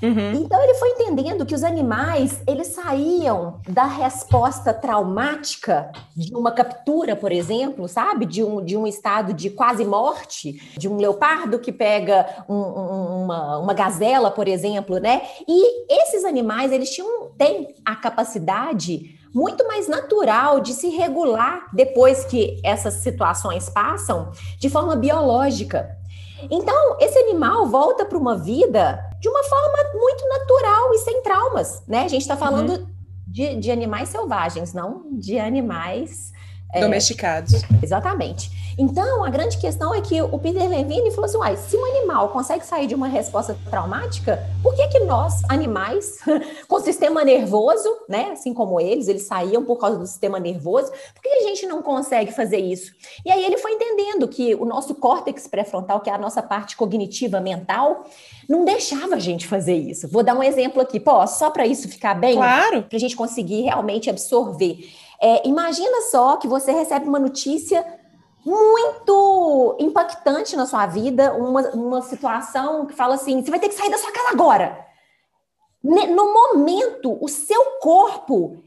Uhum. 0.03 0.33
Então 0.35 0.61
ele 0.61 0.75
foi 0.75 0.89
entendendo 0.91 1.47
que 1.47 1.55
os 1.55 1.63
animais 1.63 2.43
eles 2.45 2.69
saíam 2.69 3.61
da 3.69 3.85
resposta 3.85 4.75
traumática 4.75 5.93
de 6.17 6.35
uma 6.35 6.51
captura, 6.51 7.15
por 7.15 7.31
exemplo, 7.31 7.87
sabe, 7.87 8.27
de 8.27 8.43
um, 8.43 8.65
de 8.65 8.77
um 8.77 8.85
estado 8.85 9.33
de 9.33 9.49
quase 9.49 9.85
morte, 9.85 10.61
de 10.77 10.89
um 10.89 10.97
leopardo 10.97 11.61
que 11.61 11.71
pega 11.71 12.45
um, 12.49 12.55
um, 12.55 13.23
uma, 13.25 13.59
uma 13.59 13.75
gazela, 13.75 14.29
por 14.29 14.49
exemplo, 14.49 14.99
né? 14.99 15.23
E 15.47 15.87
esses 15.89 16.25
animais 16.25 16.73
eles 16.73 16.91
tinham 16.91 17.31
têm 17.39 17.73
a 17.85 17.95
capacidade 17.95 19.22
muito 19.35 19.67
mais 19.67 19.89
natural 19.89 20.61
de 20.61 20.73
se 20.73 20.89
regular 20.91 21.67
depois 21.73 22.25
que 22.25 22.61
essas 22.65 22.95
situações 22.95 23.69
passam 23.69 24.31
de 24.59 24.69
forma 24.69 24.97
biológica. 24.97 25.97
Então, 26.51 26.97
esse 27.01 27.19
animal 27.19 27.67
volta 27.67 28.05
para 28.05 28.19
uma 28.19 28.37
vida 28.37 28.99
de 29.21 29.29
uma 29.29 29.45
forma 29.45 29.79
muito 29.95 30.29
natural 30.29 30.93
e 30.93 30.99
sem 30.99 31.23
traumas, 31.23 31.83
né? 31.87 32.05
A 32.05 32.09
gente 32.09 32.23
está 32.23 32.37
falando 32.37 32.71
uhum. 32.71 32.87
de, 33.27 33.57
de 33.57 33.71
animais 33.71 34.09
selvagens, 34.09 34.75
não 34.75 35.07
de 35.12 35.39
animais 35.39 36.32
domesticados. 36.81 37.62
É, 37.62 37.67
exatamente. 37.83 38.50
Então, 38.79 39.23
a 39.25 39.29
grande 39.29 39.59
questão 39.59 39.95
é 39.95 40.00
que 40.00 40.21
o 40.23 40.38
Peter 40.38 40.69
Levine 40.69 41.11
falou 41.11 41.26
assim: 41.26 41.37
Uai, 41.37 41.57
se 41.57 41.76
um 41.76 41.85
animal 41.85 42.31
consegue 42.31 42.64
sair 42.64 42.87
de 42.87 42.95
uma 42.95 43.07
resposta 43.07 43.57
traumática, 43.69 44.43
por 44.62 44.75
que, 44.75 44.88
que 44.88 45.00
nós, 45.00 45.43
animais, 45.49 46.19
com 46.67 46.81
sistema 46.81 47.25
nervoso, 47.25 47.88
né, 48.09 48.31
assim 48.33 48.55
como 48.55 48.81
eles, 48.81 49.09
eles 49.09 49.23
saíam 49.23 49.64
por 49.64 49.76
causa 49.76 49.99
do 49.99 50.07
sistema 50.07 50.41
nervoso, 50.41 50.91
por 51.14 51.23
que 51.23 51.29
a 51.29 51.43
gente 51.43 51.67
não 51.67 51.83
consegue 51.83 52.33
fazer 52.33 52.59
isso? 52.59 52.93
E 53.25 53.31
aí 53.31 53.45
ele 53.45 53.59
foi 53.59 53.73
entendendo 53.73 54.26
que 54.26 54.55
o 54.55 54.64
nosso 54.64 54.95
córtex 54.95 55.47
pré-frontal, 55.47 56.00
que 56.00 56.09
é 56.09 56.14
a 56.14 56.19
nossa 56.19 56.43
parte 56.43 56.76
cognitiva 56.76 57.41
mental, 57.41 58.07
não 58.49 58.64
deixava 58.64 59.17
a 59.17 59.19
gente 59.19 59.47
fazer 59.47 59.76
isso. 59.76 60.09
Vou 60.09 60.23
dar 60.23 60.35
um 60.35 60.43
exemplo 60.43 60.81
aqui, 60.81 60.99
pô, 60.99 61.26
só 61.26 61.50
para 61.50 61.67
isso 61.67 61.88
ficar 61.88 62.14
bem, 62.14 62.37
claro. 62.37 62.83
para 62.83 62.97
a 62.97 63.00
gente 63.00 63.17
conseguir 63.17 63.62
realmente 63.62 64.09
absorver. 64.09 64.79
É, 65.23 65.47
imagina 65.47 66.02
só 66.11 66.37
que 66.37 66.49
você 66.49 66.73
recebe 66.73 67.07
uma 67.07 67.21
notícia 67.21 67.87
muito 68.45 69.76
impactante 69.79 70.57
na 70.57 70.67
sua 70.67 70.85
vida, 70.87 71.33
uma, 71.35 71.61
uma 71.71 72.02
situação 72.02 72.87
que 72.87 72.95
fala 72.95 73.14
assim: 73.14 73.41
você 73.41 73.49
vai 73.49 73.61
ter 73.61 73.69
que 73.69 73.75
sair 73.76 73.91
da 73.91 73.99
sua 73.99 74.11
casa 74.11 74.31
agora. 74.31 74.85
No 75.83 76.33
momento, 76.33 77.17
o 77.21 77.29
seu 77.29 77.62
corpo 77.81 78.62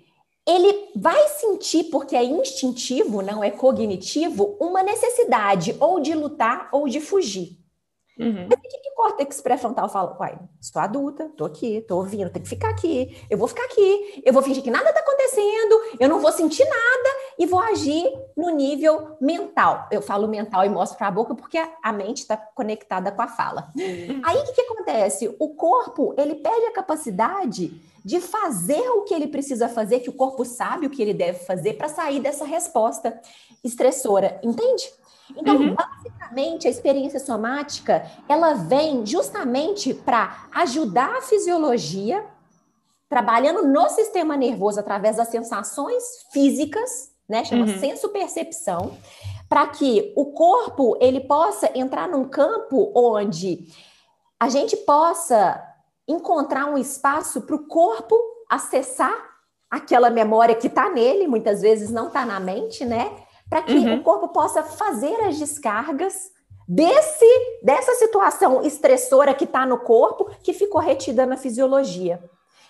ele 0.48 0.92
vai 0.96 1.28
sentir, 1.30 1.86
porque 1.86 2.16
é 2.16 2.24
instintivo, 2.24 3.22
não 3.22 3.44
é 3.44 3.50
cognitivo, 3.50 4.56
uma 4.60 4.84
necessidade 4.84 5.76
ou 5.80 6.00
de 6.00 6.14
lutar 6.14 6.70
ou 6.72 6.88
de 6.88 7.02
fugir. 7.02 7.58
Uhum. 8.20 8.48
Mas 8.50 8.58
o 8.58 8.62
que, 8.62 8.78
que 8.78 8.90
o 8.90 8.96
córtex 8.96 9.42
pré-frontal 9.42 9.90
fala? 9.90 10.18
Uai, 10.20 10.40
sou 10.62 10.82
adulta, 10.82 11.30
tô 11.36 11.46
aqui, 11.46 11.82
tô 11.88 11.98
ouvindo, 11.98 12.30
tenho 12.30 12.44
que 12.44 12.50
ficar 12.50 12.70
aqui, 12.70 13.18
eu 13.30 13.38
vou 13.38 13.48
ficar 13.48 13.66
aqui, 13.66 14.24
eu 14.26 14.32
vou 14.32 14.42
fingir 14.42 14.64
que 14.64 14.72
nada 14.72 14.92
tá 14.94 15.00
acontecendo, 15.00 15.82
eu 16.00 16.08
não 16.08 16.20
vou 16.20 16.32
sentir 16.32 16.64
nada 16.64 17.10
e 17.38 17.46
vou 17.46 17.60
agir 17.60 18.12
no 18.36 18.50
nível 18.50 19.18
mental. 19.20 19.88
Eu 19.92 20.02
falo 20.02 20.28
mental 20.28 20.66
e 20.66 20.70
mostro 20.70 20.98
para 20.98 21.08
a 21.08 21.12
boca 21.12 21.36
porque 21.36 21.58
a 21.58 21.92
mente 21.92 22.20
está 22.20 22.38
conectada 22.38 23.12
com 23.12 23.22
a 23.22 23.28
fala. 23.28 23.72
Uhum. 23.76 24.22
Aí 24.24 24.38
o 24.38 24.44
que, 24.46 24.54
que 24.54 24.62
acontece? 24.62 25.36
O 25.40 25.50
corpo, 25.56 26.14
ele 26.18 26.36
perde 26.36 26.68
a 26.68 26.74
capacidade 26.74 27.82
de 28.06 28.22
fazer 28.22 28.88
o 28.92 29.02
que 29.02 29.16
ele 29.16 29.28
precisa 29.28 29.68
fazer, 29.68 30.00
que 30.00 30.10
o 30.12 30.14
corpo 30.14 30.46
sabe 30.46 30.86
o 30.86 30.90
que 30.92 31.02
ele 31.02 31.14
deve 31.14 31.40
fazer 31.40 31.74
para 31.74 31.90
sair 31.90 32.20
dessa 32.20 32.46
resposta 32.46 33.20
estressora, 33.66 34.40
entende? 34.44 34.90
Então, 35.36 35.56
uhum. 35.56 35.76
basicamente, 35.76 36.68
a 36.68 36.70
experiência 36.70 37.20
somática, 37.20 38.06
ela 38.30 38.54
vem 38.54 39.06
justamente 39.06 39.94
para 39.94 40.48
ajudar 40.54 41.18
a 41.18 41.22
fisiologia, 41.22 42.24
trabalhando 43.10 43.66
no 43.68 43.90
sistema 43.90 44.38
nervoso 44.38 44.80
através 44.80 45.18
das 45.18 45.30
sensações 45.30 46.04
físicas, 46.32 47.12
né? 47.28 47.44
Chama 47.44 47.66
uhum. 47.66 47.80
senso-percepção, 47.80 48.98
para 49.50 49.68
que 49.68 50.14
o 50.16 50.28
corpo 50.28 50.98
ele 51.00 51.22
possa 51.22 51.72
entrar 51.78 52.08
num 52.08 52.26
campo 52.26 52.92
onde 52.96 53.68
a 54.40 54.50
gente 54.50 54.78
possa 54.78 55.64
encontrar 56.08 56.66
um 56.68 56.78
espaço 56.78 57.42
para 57.42 57.56
o 57.56 57.68
corpo 57.68 58.16
acessar 58.50 59.16
aquela 59.70 60.10
memória 60.10 60.56
que 60.56 60.68
está 60.68 60.90
nele, 60.90 61.28
muitas 61.28 61.62
vezes 61.62 61.90
não 61.90 62.08
está 62.08 62.26
na 62.26 62.40
mente, 62.40 62.86
né? 62.86 63.25
Para 63.50 63.62
que 63.62 63.74
uhum. 63.74 63.96
o 63.96 64.04
corpo 64.04 64.30
possa 64.30 64.64
fazer 64.64 65.16
as 65.22 65.38
descargas 65.38 66.32
desse 66.68 67.26
dessa 67.62 67.94
situação 67.94 68.64
estressora 68.64 69.34
que 69.34 69.44
está 69.44 69.66
no 69.66 69.78
corpo, 69.78 70.30
que 70.42 70.54
ficou 70.54 70.82
retida 70.82 71.26
na 71.26 71.38
fisiologia. 71.38 72.24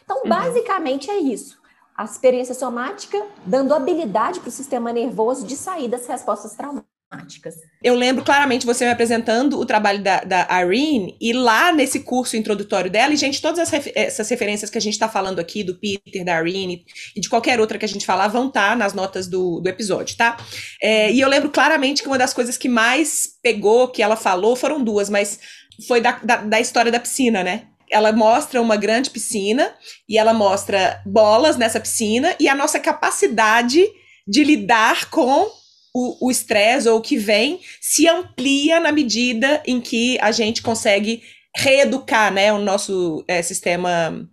Então, 0.04 0.22
uhum. 0.24 0.30
basicamente 0.30 1.10
é 1.10 1.18
isso. 1.18 1.58
A 1.96 2.04
experiência 2.04 2.54
somática 2.54 3.26
dando 3.46 3.74
habilidade 3.74 4.40
para 4.40 4.50
o 4.50 4.52
sistema 4.52 4.92
nervoso 4.92 5.46
de 5.46 5.56
sair 5.56 5.88
das 5.88 6.06
respostas 6.06 6.54
traumáticas 6.54 6.95
temáticas. 7.16 7.56
Eu 7.84 7.96
lembro 7.96 8.24
claramente 8.24 8.66
você 8.66 8.86
me 8.86 8.92
apresentando 8.92 9.60
o 9.60 9.66
trabalho 9.66 10.02
da, 10.02 10.22
da 10.22 10.48
Irene, 10.62 11.16
e 11.20 11.34
lá 11.34 11.72
nesse 11.72 12.02
curso 12.02 12.36
introdutório 12.36 12.90
dela, 12.90 13.14
e 13.14 13.18
gente, 13.18 13.42
todas 13.42 13.72
essas 13.96 14.30
referências 14.30 14.70
que 14.70 14.78
a 14.78 14.82
gente 14.82 14.94
está 14.94 15.08
falando 15.08 15.40
aqui, 15.40 15.64
do 15.64 15.76
Peter, 15.76 16.24
da 16.24 16.42
Irene, 16.42 16.86
e 17.16 17.22
de 17.22 17.30
qualquer 17.30 17.60
outra 17.60 17.78
que 17.78 17.86
a 17.86 17.88
gente 17.88 18.06
falar, 18.06 18.28
vão 18.28 18.48
estar 18.48 18.72
tá 18.72 18.76
nas 18.76 18.94
notas 18.94 19.28
do, 19.28 19.60
do 19.60 19.70
episódio, 19.70 20.18
tá? 20.18 20.38
É, 20.82 21.12
e 21.12 21.20
eu 21.20 21.30
lembro 21.30 21.50
claramente 21.50 22.02
que 22.02 22.08
uma 22.08 22.18
das 22.18 22.34
coisas 22.34 22.58
que 22.58 22.70
mais 22.70 23.30
pegou, 23.42 23.88
que 23.88 24.02
ela 24.02 24.16
falou, 24.16 24.56
foram 24.56 24.84
duas, 24.84 25.10
mas 25.10 25.40
foi 25.88 26.02
da, 26.02 26.14
da, 26.24 26.38
da 26.38 26.60
história 26.60 26.92
da 26.92 27.00
piscina, 27.00 27.44
né? 27.44 27.68
ela 27.92 28.12
mostra 28.12 28.60
uma 28.60 28.76
grande 28.76 29.12
piscina 29.12 29.72
e 30.10 30.18
ela 30.18 30.34
mostra 30.34 31.00
bolas 31.06 31.56
nessa 31.56 31.80
piscina 31.80 32.36
e 32.40 32.50
a 32.50 32.56
nossa 32.56 32.80
capacidade 32.80 33.86
de 34.28 34.44
lidar 34.44 35.10
com 35.12 35.48
o 35.98 36.30
estresse 36.30 36.90
ou 36.90 36.98
o 36.98 37.02
que 37.02 37.16
vem 37.16 37.62
se 37.80 38.06
amplia 38.06 38.82
na 38.82 38.92
medida 38.92 39.64
em 39.66 39.80
que 39.80 40.20
a 40.20 40.30
gente 40.32 40.62
consegue 40.62 41.24
reeducar 41.56 42.34
né, 42.34 42.52
o 42.52 42.58
nosso 42.58 43.24
é, 43.30 43.42
sistema 43.42 44.28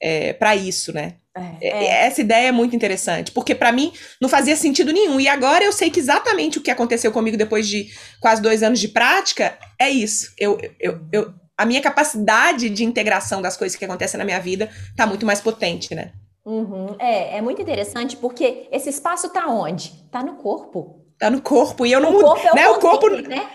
é, 0.00 0.34
para 0.34 0.54
isso, 0.54 0.92
né? 0.92 1.14
É, 1.60 1.68
é. 1.68 2.06
Essa 2.06 2.20
ideia 2.20 2.48
é 2.48 2.52
muito 2.52 2.76
interessante, 2.76 3.30
porque 3.30 3.54
para 3.54 3.72
mim 3.72 3.92
não 4.20 4.28
fazia 4.28 4.56
sentido 4.56 4.92
nenhum. 4.92 5.18
E 5.18 5.28
agora 5.28 5.64
eu 5.64 5.72
sei 5.72 5.90
que 5.90 6.00
exatamente 6.00 6.58
o 6.58 6.62
que 6.62 6.70
aconteceu 6.70 7.12
comigo 7.12 7.36
depois 7.36 7.66
de 7.66 7.88
quase 8.20 8.42
dois 8.42 8.62
anos 8.62 8.78
de 8.78 8.88
prática 8.88 9.58
é 9.78 9.88
isso. 9.88 10.32
Eu, 10.38 10.58
eu, 10.78 11.00
eu, 11.12 11.34
a 11.56 11.64
minha 11.64 11.80
capacidade 11.80 12.68
de 12.70 12.84
integração 12.84 13.40
das 13.40 13.56
coisas 13.56 13.76
que 13.76 13.84
acontecem 13.84 14.18
na 14.18 14.24
minha 14.24 14.40
vida 14.40 14.70
está 14.90 15.06
muito 15.06 15.24
mais 15.24 15.40
potente, 15.40 15.94
né? 15.94 16.12
Uhum. 16.44 16.94
É, 16.98 17.38
é 17.38 17.42
muito 17.42 17.60
interessante 17.60 18.16
porque 18.16 18.68
esse 18.70 18.88
espaço 18.88 19.26
está 19.26 19.48
onde? 19.48 19.92
Está 20.06 20.22
no 20.22 20.36
corpo 20.36 21.05
tá 21.18 21.30
no 21.30 21.40
corpo 21.40 21.86
e 21.86 21.92
eu 21.92 22.00
não 22.00 22.12
mudo, 22.12 22.36
é 22.36 22.54
né? 22.54 22.68
O 22.68 22.78
corpo, 22.78 23.08
né? 23.08 23.48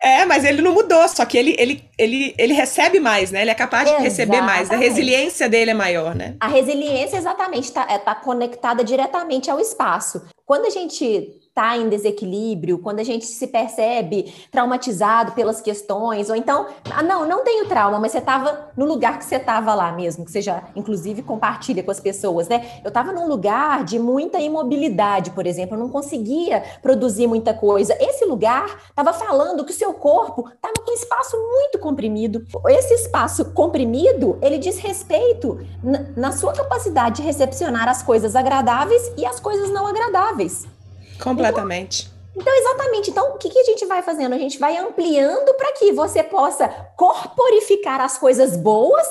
É, 0.00 0.24
mas 0.24 0.44
ele 0.44 0.62
não 0.62 0.72
mudou, 0.72 1.08
só 1.08 1.26
que 1.26 1.36
ele, 1.36 1.56
ele, 1.58 1.84
ele, 1.98 2.32
ele 2.38 2.52
recebe 2.52 3.00
mais, 3.00 3.32
né? 3.32 3.42
Ele 3.42 3.50
é 3.50 3.54
capaz 3.54 3.84
de 3.84 3.90
exatamente. 3.90 4.10
receber 4.10 4.40
mais. 4.42 4.70
A 4.70 4.76
resiliência 4.76 5.48
dele 5.48 5.72
é 5.72 5.74
maior, 5.74 6.14
né? 6.14 6.36
A 6.38 6.46
resiliência, 6.46 7.16
exatamente, 7.16 7.64
está 7.64 7.84
é, 7.90 7.98
tá 7.98 8.14
conectada 8.14 8.84
diretamente 8.84 9.50
ao 9.50 9.58
espaço. 9.58 10.24
Quando 10.46 10.66
a 10.66 10.70
gente 10.70 11.37
está 11.58 11.76
em 11.76 11.88
desequilíbrio, 11.88 12.78
quando 12.78 13.00
a 13.00 13.02
gente 13.02 13.26
se 13.26 13.48
percebe 13.48 14.32
traumatizado 14.48 15.32
pelas 15.32 15.60
questões, 15.60 16.30
ou 16.30 16.36
então, 16.36 16.66
ah, 16.88 17.02
não, 17.02 17.26
não 17.26 17.42
tenho 17.42 17.66
trauma, 17.66 17.98
mas 17.98 18.12
você 18.12 18.18
estava 18.18 18.70
no 18.76 18.84
lugar 18.84 19.18
que 19.18 19.24
você 19.24 19.36
estava 19.36 19.74
lá 19.74 19.90
mesmo, 19.90 20.24
que 20.24 20.30
você 20.30 20.40
já, 20.40 20.62
inclusive, 20.76 21.20
compartilha 21.20 21.82
com 21.82 21.90
as 21.90 21.98
pessoas, 21.98 22.46
né? 22.46 22.80
Eu 22.84 22.88
estava 22.88 23.12
num 23.12 23.26
lugar 23.26 23.82
de 23.82 23.98
muita 23.98 24.38
imobilidade, 24.38 25.32
por 25.32 25.46
exemplo, 25.46 25.74
eu 25.74 25.80
não 25.80 25.88
conseguia 25.88 26.62
produzir 26.80 27.26
muita 27.26 27.52
coisa. 27.52 27.96
Esse 28.00 28.24
lugar 28.24 28.78
estava 28.88 29.12
falando 29.12 29.64
que 29.64 29.72
o 29.72 29.74
seu 29.74 29.92
corpo 29.92 30.48
estava 30.54 30.74
com 30.84 30.92
um 30.92 30.94
espaço 30.94 31.36
muito 31.36 31.78
comprimido. 31.80 32.46
Esse 32.68 32.94
espaço 32.94 33.46
comprimido, 33.46 34.38
ele 34.40 34.58
diz 34.58 34.78
respeito 34.78 35.58
na, 35.82 36.04
na 36.16 36.32
sua 36.32 36.52
capacidade 36.52 37.16
de 37.16 37.22
recepcionar 37.22 37.88
as 37.88 38.00
coisas 38.00 38.36
agradáveis 38.36 39.10
e 39.16 39.26
as 39.26 39.40
coisas 39.40 39.70
não 39.70 39.88
agradáveis. 39.88 40.77
Completamente. 41.20 42.06
Então, 42.06 42.18
então, 42.40 42.56
exatamente. 42.56 43.10
Então, 43.10 43.30
o 43.30 43.38
que, 43.38 43.50
que 43.50 43.58
a 43.58 43.64
gente 43.64 43.84
vai 43.86 44.02
fazendo? 44.02 44.34
A 44.34 44.38
gente 44.38 44.58
vai 44.58 44.76
ampliando 44.76 45.52
para 45.54 45.72
que 45.72 45.92
você 45.92 46.22
possa 46.22 46.68
corporificar 46.96 48.00
as 48.00 48.16
coisas 48.16 48.56
boas 48.56 49.06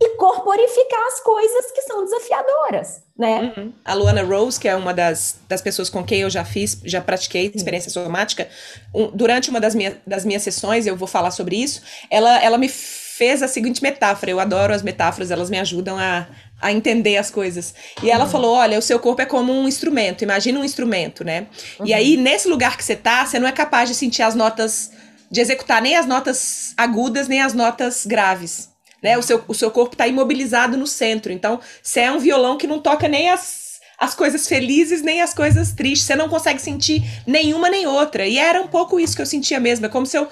e 0.00 0.16
corporificar 0.16 1.06
as 1.06 1.20
coisas 1.20 1.70
que 1.70 1.82
são 1.82 2.04
desafiadoras, 2.04 3.02
né? 3.16 3.54
Uhum. 3.56 3.72
A 3.84 3.94
Luana 3.94 4.24
Rose, 4.24 4.58
que 4.58 4.66
é 4.66 4.74
uma 4.74 4.92
das, 4.92 5.38
das 5.48 5.62
pessoas 5.62 5.88
com 5.88 6.02
quem 6.02 6.22
eu 6.22 6.30
já 6.30 6.44
fiz, 6.44 6.80
já 6.84 7.00
pratiquei 7.00 7.52
experiência 7.54 7.90
somática, 7.90 8.48
um, 8.92 9.06
durante 9.06 9.50
uma 9.50 9.60
das, 9.60 9.72
minha, 9.72 10.02
das 10.04 10.24
minhas 10.24 10.42
sessões, 10.42 10.84
eu 10.84 10.96
vou 10.96 11.06
falar 11.06 11.30
sobre 11.30 11.54
isso, 11.54 11.80
ela, 12.10 12.42
ela 12.42 12.58
me 12.58 12.68
fez 13.16 13.42
a 13.42 13.48
seguinte 13.48 13.80
metáfora, 13.82 14.30
eu 14.30 14.40
adoro 14.40 14.74
as 14.74 14.82
metáforas, 14.82 15.30
elas 15.30 15.48
me 15.48 15.58
ajudam 15.58 15.96
a, 15.96 16.26
a 16.60 16.72
entender 16.72 17.16
as 17.16 17.30
coisas. 17.30 17.72
E 18.02 18.10
ela 18.10 18.24
uhum. 18.24 18.30
falou: 18.30 18.54
olha, 18.54 18.78
o 18.78 18.82
seu 18.82 18.98
corpo 18.98 19.22
é 19.22 19.26
como 19.26 19.52
um 19.52 19.68
instrumento, 19.68 20.24
imagina 20.24 20.58
um 20.58 20.64
instrumento, 20.64 21.22
né? 21.22 21.46
Uhum. 21.78 21.86
E 21.86 21.94
aí, 21.94 22.16
nesse 22.16 22.48
lugar 22.48 22.76
que 22.76 22.82
você 22.82 22.96
tá, 22.96 23.24
você 23.24 23.38
não 23.38 23.46
é 23.46 23.52
capaz 23.52 23.88
de 23.88 23.94
sentir 23.94 24.22
as 24.22 24.34
notas, 24.34 24.90
de 25.30 25.40
executar 25.40 25.80
nem 25.80 25.96
as 25.96 26.06
notas 26.06 26.74
agudas, 26.76 27.28
nem 27.28 27.40
as 27.40 27.54
notas 27.54 28.04
graves. 28.04 28.68
né? 29.00 29.16
O 29.16 29.22
seu, 29.22 29.44
o 29.46 29.54
seu 29.54 29.70
corpo 29.70 29.94
está 29.94 30.08
imobilizado 30.08 30.76
no 30.76 30.86
centro. 30.86 31.30
Então, 31.30 31.60
você 31.82 32.00
é 32.00 32.10
um 32.10 32.18
violão 32.18 32.56
que 32.58 32.66
não 32.66 32.80
toca 32.80 33.06
nem 33.06 33.28
as, 33.28 33.78
as 33.98 34.14
coisas 34.14 34.48
felizes 34.48 35.02
nem 35.02 35.22
as 35.22 35.32
coisas 35.32 35.72
tristes. 35.72 36.06
Você 36.06 36.16
não 36.16 36.28
consegue 36.28 36.60
sentir 36.60 37.02
nenhuma 37.26 37.68
nem 37.68 37.86
outra. 37.86 38.26
E 38.26 38.38
era 38.38 38.60
um 38.60 38.66
pouco 38.66 38.98
isso 38.98 39.14
que 39.14 39.22
eu 39.22 39.26
sentia 39.26 39.60
mesmo. 39.60 39.86
É 39.86 39.88
como 39.88 40.06
se 40.06 40.16
eu, 40.16 40.26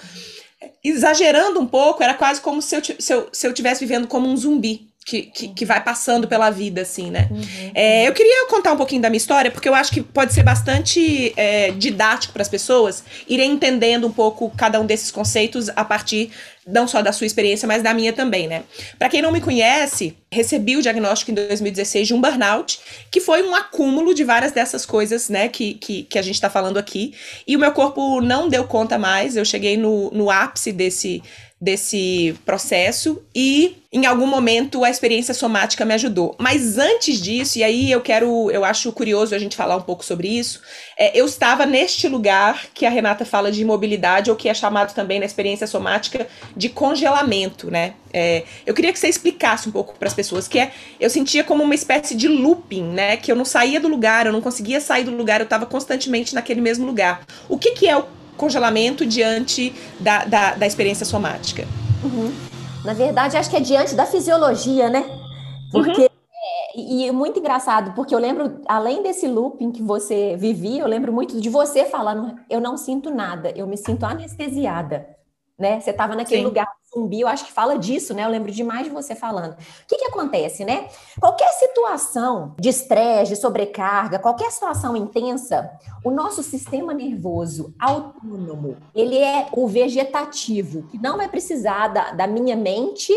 exagerando 0.82 1.60
um 1.60 1.66
pouco, 1.66 2.02
era 2.02 2.14
quase 2.14 2.40
como 2.40 2.60
se 2.60 2.76
eu, 2.76 2.82
se 2.84 3.12
eu, 3.12 3.28
se 3.32 3.46
eu 3.46 3.52
tivesse 3.52 3.80
vivendo 3.80 4.06
como 4.06 4.28
um 4.28 4.36
zumbi 4.36 4.91
que, 5.04 5.22
que, 5.22 5.48
que, 5.48 5.64
vai 5.64 5.82
passando 5.82 6.28
pela 6.28 6.50
vida, 6.50 6.82
assim, 6.82 7.10
né? 7.10 7.28
Uhum. 7.30 7.70
É, 7.74 8.06
eu 8.06 8.12
queria 8.12 8.46
contar 8.48 8.72
um 8.72 8.76
pouquinho 8.76 9.02
da 9.02 9.10
minha 9.10 9.16
história, 9.16 9.50
porque 9.50 9.68
eu 9.68 9.74
acho 9.74 9.90
que 9.90 10.00
pode 10.00 10.32
ser 10.32 10.42
bastante 10.42 11.32
é, 11.36 11.72
didático 11.72 12.32
para 12.32 12.42
as 12.42 12.48
pessoas 12.48 13.02
irem 13.28 13.52
entendendo 13.52 14.06
um 14.06 14.12
pouco 14.12 14.50
cada 14.56 14.80
um 14.80 14.86
desses 14.86 15.10
conceitos 15.10 15.68
a 15.74 15.84
partir 15.84 16.30
não 16.64 16.86
só 16.86 17.02
da 17.02 17.12
sua 17.12 17.26
experiência, 17.26 17.66
mas 17.66 17.82
da 17.82 17.92
minha 17.92 18.12
também, 18.12 18.46
né? 18.46 18.62
Para 18.96 19.08
quem 19.08 19.20
não 19.20 19.32
me 19.32 19.40
conhece, 19.40 20.16
recebi 20.30 20.76
o 20.76 20.82
diagnóstico 20.82 21.32
em 21.32 21.34
2016 21.34 22.06
de 22.06 22.14
um 22.14 22.20
burnout, 22.20 22.78
que 23.10 23.20
foi 23.20 23.42
um 23.42 23.54
acúmulo 23.54 24.14
de 24.14 24.22
várias 24.22 24.52
dessas 24.52 24.86
coisas, 24.86 25.28
né, 25.28 25.48
que, 25.48 25.74
que, 25.74 26.04
que 26.04 26.18
a 26.18 26.22
gente 26.22 26.36
está 26.36 26.48
falando 26.48 26.78
aqui. 26.78 27.14
E 27.46 27.56
o 27.56 27.58
meu 27.58 27.72
corpo 27.72 28.20
não 28.20 28.48
deu 28.48 28.64
conta 28.64 28.96
mais, 28.96 29.36
eu 29.36 29.44
cheguei 29.44 29.76
no, 29.76 30.10
no 30.12 30.30
ápice 30.30 30.70
desse 30.70 31.20
desse 31.62 32.34
processo 32.44 33.22
e 33.32 33.76
em 33.92 34.04
algum 34.04 34.26
momento 34.26 34.82
a 34.82 34.90
experiência 34.90 35.32
somática 35.32 35.84
me 35.84 35.94
ajudou. 35.94 36.34
Mas 36.36 36.76
antes 36.76 37.20
disso, 37.20 37.56
e 37.56 37.62
aí 37.62 37.92
eu 37.92 38.00
quero, 38.00 38.50
eu 38.50 38.64
acho 38.64 38.90
curioso 38.90 39.32
a 39.32 39.38
gente 39.38 39.54
falar 39.54 39.76
um 39.76 39.82
pouco 39.82 40.04
sobre 40.04 40.26
isso, 40.26 40.60
é, 40.98 41.16
eu 41.16 41.24
estava 41.24 41.64
neste 41.64 42.08
lugar 42.08 42.66
que 42.74 42.84
a 42.84 42.90
Renata 42.90 43.24
fala 43.24 43.52
de 43.52 43.62
imobilidade, 43.62 44.28
ou 44.28 44.36
que 44.36 44.48
é 44.48 44.54
chamado 44.54 44.92
também 44.92 45.20
na 45.20 45.24
experiência 45.24 45.68
somática 45.68 46.26
de 46.56 46.68
congelamento, 46.68 47.70
né? 47.70 47.94
É, 48.12 48.42
eu 48.66 48.74
queria 48.74 48.92
que 48.92 48.98
você 48.98 49.08
explicasse 49.08 49.68
um 49.68 49.72
pouco 49.72 49.96
para 49.96 50.08
as 50.08 50.14
pessoas, 50.14 50.48
que 50.48 50.58
é, 50.58 50.72
eu 50.98 51.08
sentia 51.08 51.44
como 51.44 51.62
uma 51.62 51.74
espécie 51.76 52.16
de 52.16 52.26
looping, 52.26 52.82
né? 52.82 53.16
Que 53.16 53.30
eu 53.30 53.36
não 53.36 53.44
saía 53.44 53.78
do 53.78 53.86
lugar, 53.86 54.26
eu 54.26 54.32
não 54.32 54.40
conseguia 54.40 54.80
sair 54.80 55.04
do 55.04 55.12
lugar, 55.12 55.40
eu 55.40 55.44
estava 55.44 55.64
constantemente 55.64 56.34
naquele 56.34 56.60
mesmo 56.60 56.84
lugar. 56.84 57.24
O 57.48 57.56
que, 57.56 57.70
que 57.70 57.88
é 57.88 57.96
o 57.96 58.21
congelamento 58.36 59.04
diante 59.06 59.74
da, 59.98 60.24
da, 60.24 60.54
da 60.54 60.66
experiência 60.66 61.06
somática? 61.06 61.66
Uhum. 62.02 62.32
Na 62.84 62.92
verdade, 62.92 63.36
acho 63.36 63.50
que 63.50 63.56
é 63.56 63.60
diante 63.60 63.94
da 63.94 64.06
fisiologia, 64.06 64.88
né? 64.88 65.04
Porque. 65.70 66.02
Uhum. 66.02 66.08
É, 66.44 66.80
e 66.80 67.06
é 67.06 67.12
muito 67.12 67.38
engraçado, 67.38 67.92
porque 67.94 68.14
eu 68.14 68.18
lembro, 68.18 68.60
além 68.66 69.02
desse 69.02 69.28
looping 69.28 69.70
que 69.70 69.82
você 69.82 70.36
vivia, 70.36 70.82
eu 70.82 70.88
lembro 70.88 71.12
muito 71.12 71.40
de 71.40 71.48
você 71.48 71.84
falando: 71.84 72.34
eu 72.50 72.60
não 72.60 72.76
sinto 72.76 73.10
nada, 73.10 73.52
eu 73.54 73.66
me 73.66 73.76
sinto 73.76 74.04
anestesiada 74.04 75.06
né? 75.62 75.80
Você 75.80 75.90
estava 75.90 76.14
naquele 76.14 76.42
Sim. 76.42 76.46
lugar 76.46 76.66
zumbi, 76.92 77.20
eu 77.20 77.28
acho 77.28 77.46
que 77.46 77.52
fala 77.52 77.78
disso, 77.78 78.12
né? 78.12 78.24
Eu 78.24 78.28
lembro 78.28 78.50
demais 78.50 78.84
de 78.84 78.90
você 78.90 79.14
falando. 79.14 79.52
O 79.52 79.56
que, 79.88 79.96
que 79.96 80.04
acontece, 80.04 80.64
né? 80.64 80.88
Qualquer 81.18 81.50
situação 81.52 82.54
de 82.58 82.68
estresse, 82.68 83.32
de 83.32 83.40
sobrecarga, 83.40 84.18
qualquer 84.18 84.50
situação 84.50 84.94
intensa, 84.96 85.70
o 86.04 86.10
nosso 86.10 86.42
sistema 86.42 86.92
nervoso 86.92 87.72
autônomo, 87.80 88.76
ele 88.94 89.16
é 89.16 89.46
o 89.52 89.66
vegetativo, 89.66 90.82
que 90.88 90.98
não 90.98 91.16
vai 91.16 91.28
precisar 91.28 91.88
da, 91.88 92.10
da 92.10 92.26
minha 92.26 92.56
mente 92.56 93.14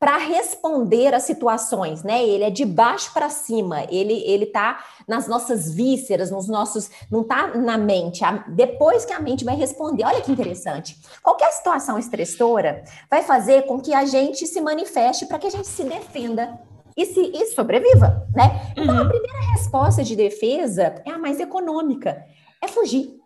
para 0.00 0.16
responder 0.16 1.14
às 1.14 1.24
situações, 1.24 2.02
né? 2.02 2.24
Ele 2.26 2.42
é 2.42 2.48
de 2.48 2.64
baixo 2.64 3.12
para 3.12 3.28
cima, 3.28 3.84
ele 3.90 4.14
ele 4.24 4.46
tá 4.46 4.82
nas 5.06 5.28
nossas 5.28 5.70
vísceras, 5.74 6.30
nos 6.30 6.48
nossos, 6.48 6.90
não 7.10 7.22
tá 7.22 7.48
na 7.48 7.76
mente. 7.76 8.24
A, 8.24 8.42
depois 8.48 9.04
que 9.04 9.12
a 9.12 9.20
mente 9.20 9.44
vai 9.44 9.54
responder, 9.54 10.04
olha 10.04 10.22
que 10.22 10.32
interessante. 10.32 10.96
Qualquer 11.22 11.52
situação 11.52 11.98
estressora 11.98 12.82
vai 13.10 13.22
fazer 13.22 13.66
com 13.66 13.78
que 13.78 13.92
a 13.92 14.06
gente 14.06 14.46
se 14.46 14.58
manifeste 14.62 15.26
para 15.26 15.38
que 15.38 15.48
a 15.48 15.50
gente 15.50 15.68
se 15.68 15.84
defenda 15.84 16.58
e, 16.96 17.04
se, 17.04 17.20
e 17.20 17.46
sobreviva, 17.48 18.26
né? 18.34 18.72
Então 18.72 18.94
uhum. 18.94 19.02
a 19.02 19.08
primeira 19.08 19.52
resposta 19.52 20.02
de 20.02 20.16
defesa 20.16 21.02
é 21.04 21.10
a 21.10 21.18
mais 21.18 21.38
econômica, 21.38 22.24
é 22.62 22.66
fugir, 22.66 23.20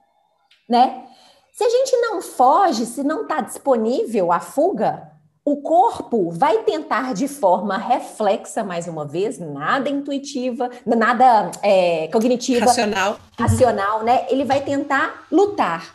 né? 0.69 1.07
Se 1.53 1.63
a 1.63 1.69
gente 1.69 1.97
não 1.99 2.21
foge, 2.21 2.85
se 2.85 3.05
não 3.05 3.23
está 3.23 3.41
disponível 3.41 4.33
a 4.33 4.41
fuga, 4.41 5.14
o 5.45 5.59
corpo 5.59 6.31
vai 6.31 6.63
tentar 6.63 7.13
de 7.13 7.29
forma 7.29 7.77
reflexa, 7.77 8.65
mais 8.65 8.89
uma 8.89 9.05
vez, 9.05 9.39
nada 9.39 9.91
intuitiva, 9.91 10.71
nada 10.87 11.51
é, 11.63 12.09
cognitiva. 12.09 12.65
Racional. 12.65 13.19
Racional, 13.39 13.99
uhum. 13.99 14.05
né? 14.05 14.27
Ele 14.31 14.45
vai 14.45 14.63
tentar 14.63 15.27
lutar. 15.31 15.95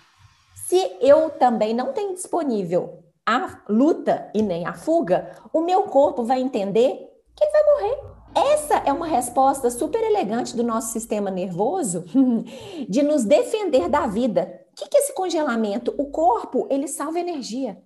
Se 0.68 0.92
eu 1.02 1.32
também 1.32 1.74
não 1.74 1.94
tenho 1.94 2.14
disponível 2.14 3.00
a 3.26 3.60
luta 3.68 4.30
e 4.36 4.42
nem 4.44 4.68
a 4.68 4.74
fuga, 4.74 5.32
o 5.52 5.62
meu 5.62 5.84
corpo 5.84 6.24
vai 6.24 6.40
entender 6.40 7.10
que 7.36 7.44
ele 7.44 7.52
vai 7.52 7.64
morrer. 7.64 8.54
Essa 8.54 8.76
é 8.86 8.94
uma 8.94 9.08
resposta 9.08 9.72
super 9.72 10.04
elegante 10.04 10.56
do 10.56 10.64
nosso 10.64 10.92
sistema 10.92 11.32
nervoso 11.32 12.06
de 12.88 13.02
nos 13.02 13.24
defender 13.24 13.90
da 13.90 14.06
vida. 14.06 14.62
O 14.72 14.76
que 14.76 14.96
é 14.96 15.00
esse 15.00 15.14
congelamento? 15.14 15.94
O 15.98 16.06
corpo, 16.12 16.68
ele 16.70 16.88
salva 16.88 17.20
energia. 17.20 17.82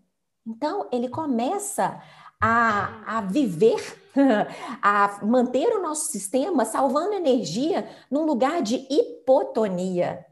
Então, 0.45 0.87
ele 0.91 1.07
começa 1.07 2.01
a, 2.39 3.17
a 3.17 3.21
viver, 3.21 3.97
a 4.81 5.19
manter 5.23 5.67
o 5.73 5.81
nosso 5.81 6.11
sistema 6.11 6.65
salvando 6.65 7.13
energia 7.13 7.87
num 8.11 8.25
lugar 8.25 8.61
de 8.61 8.85
hipotonia. 8.89 10.25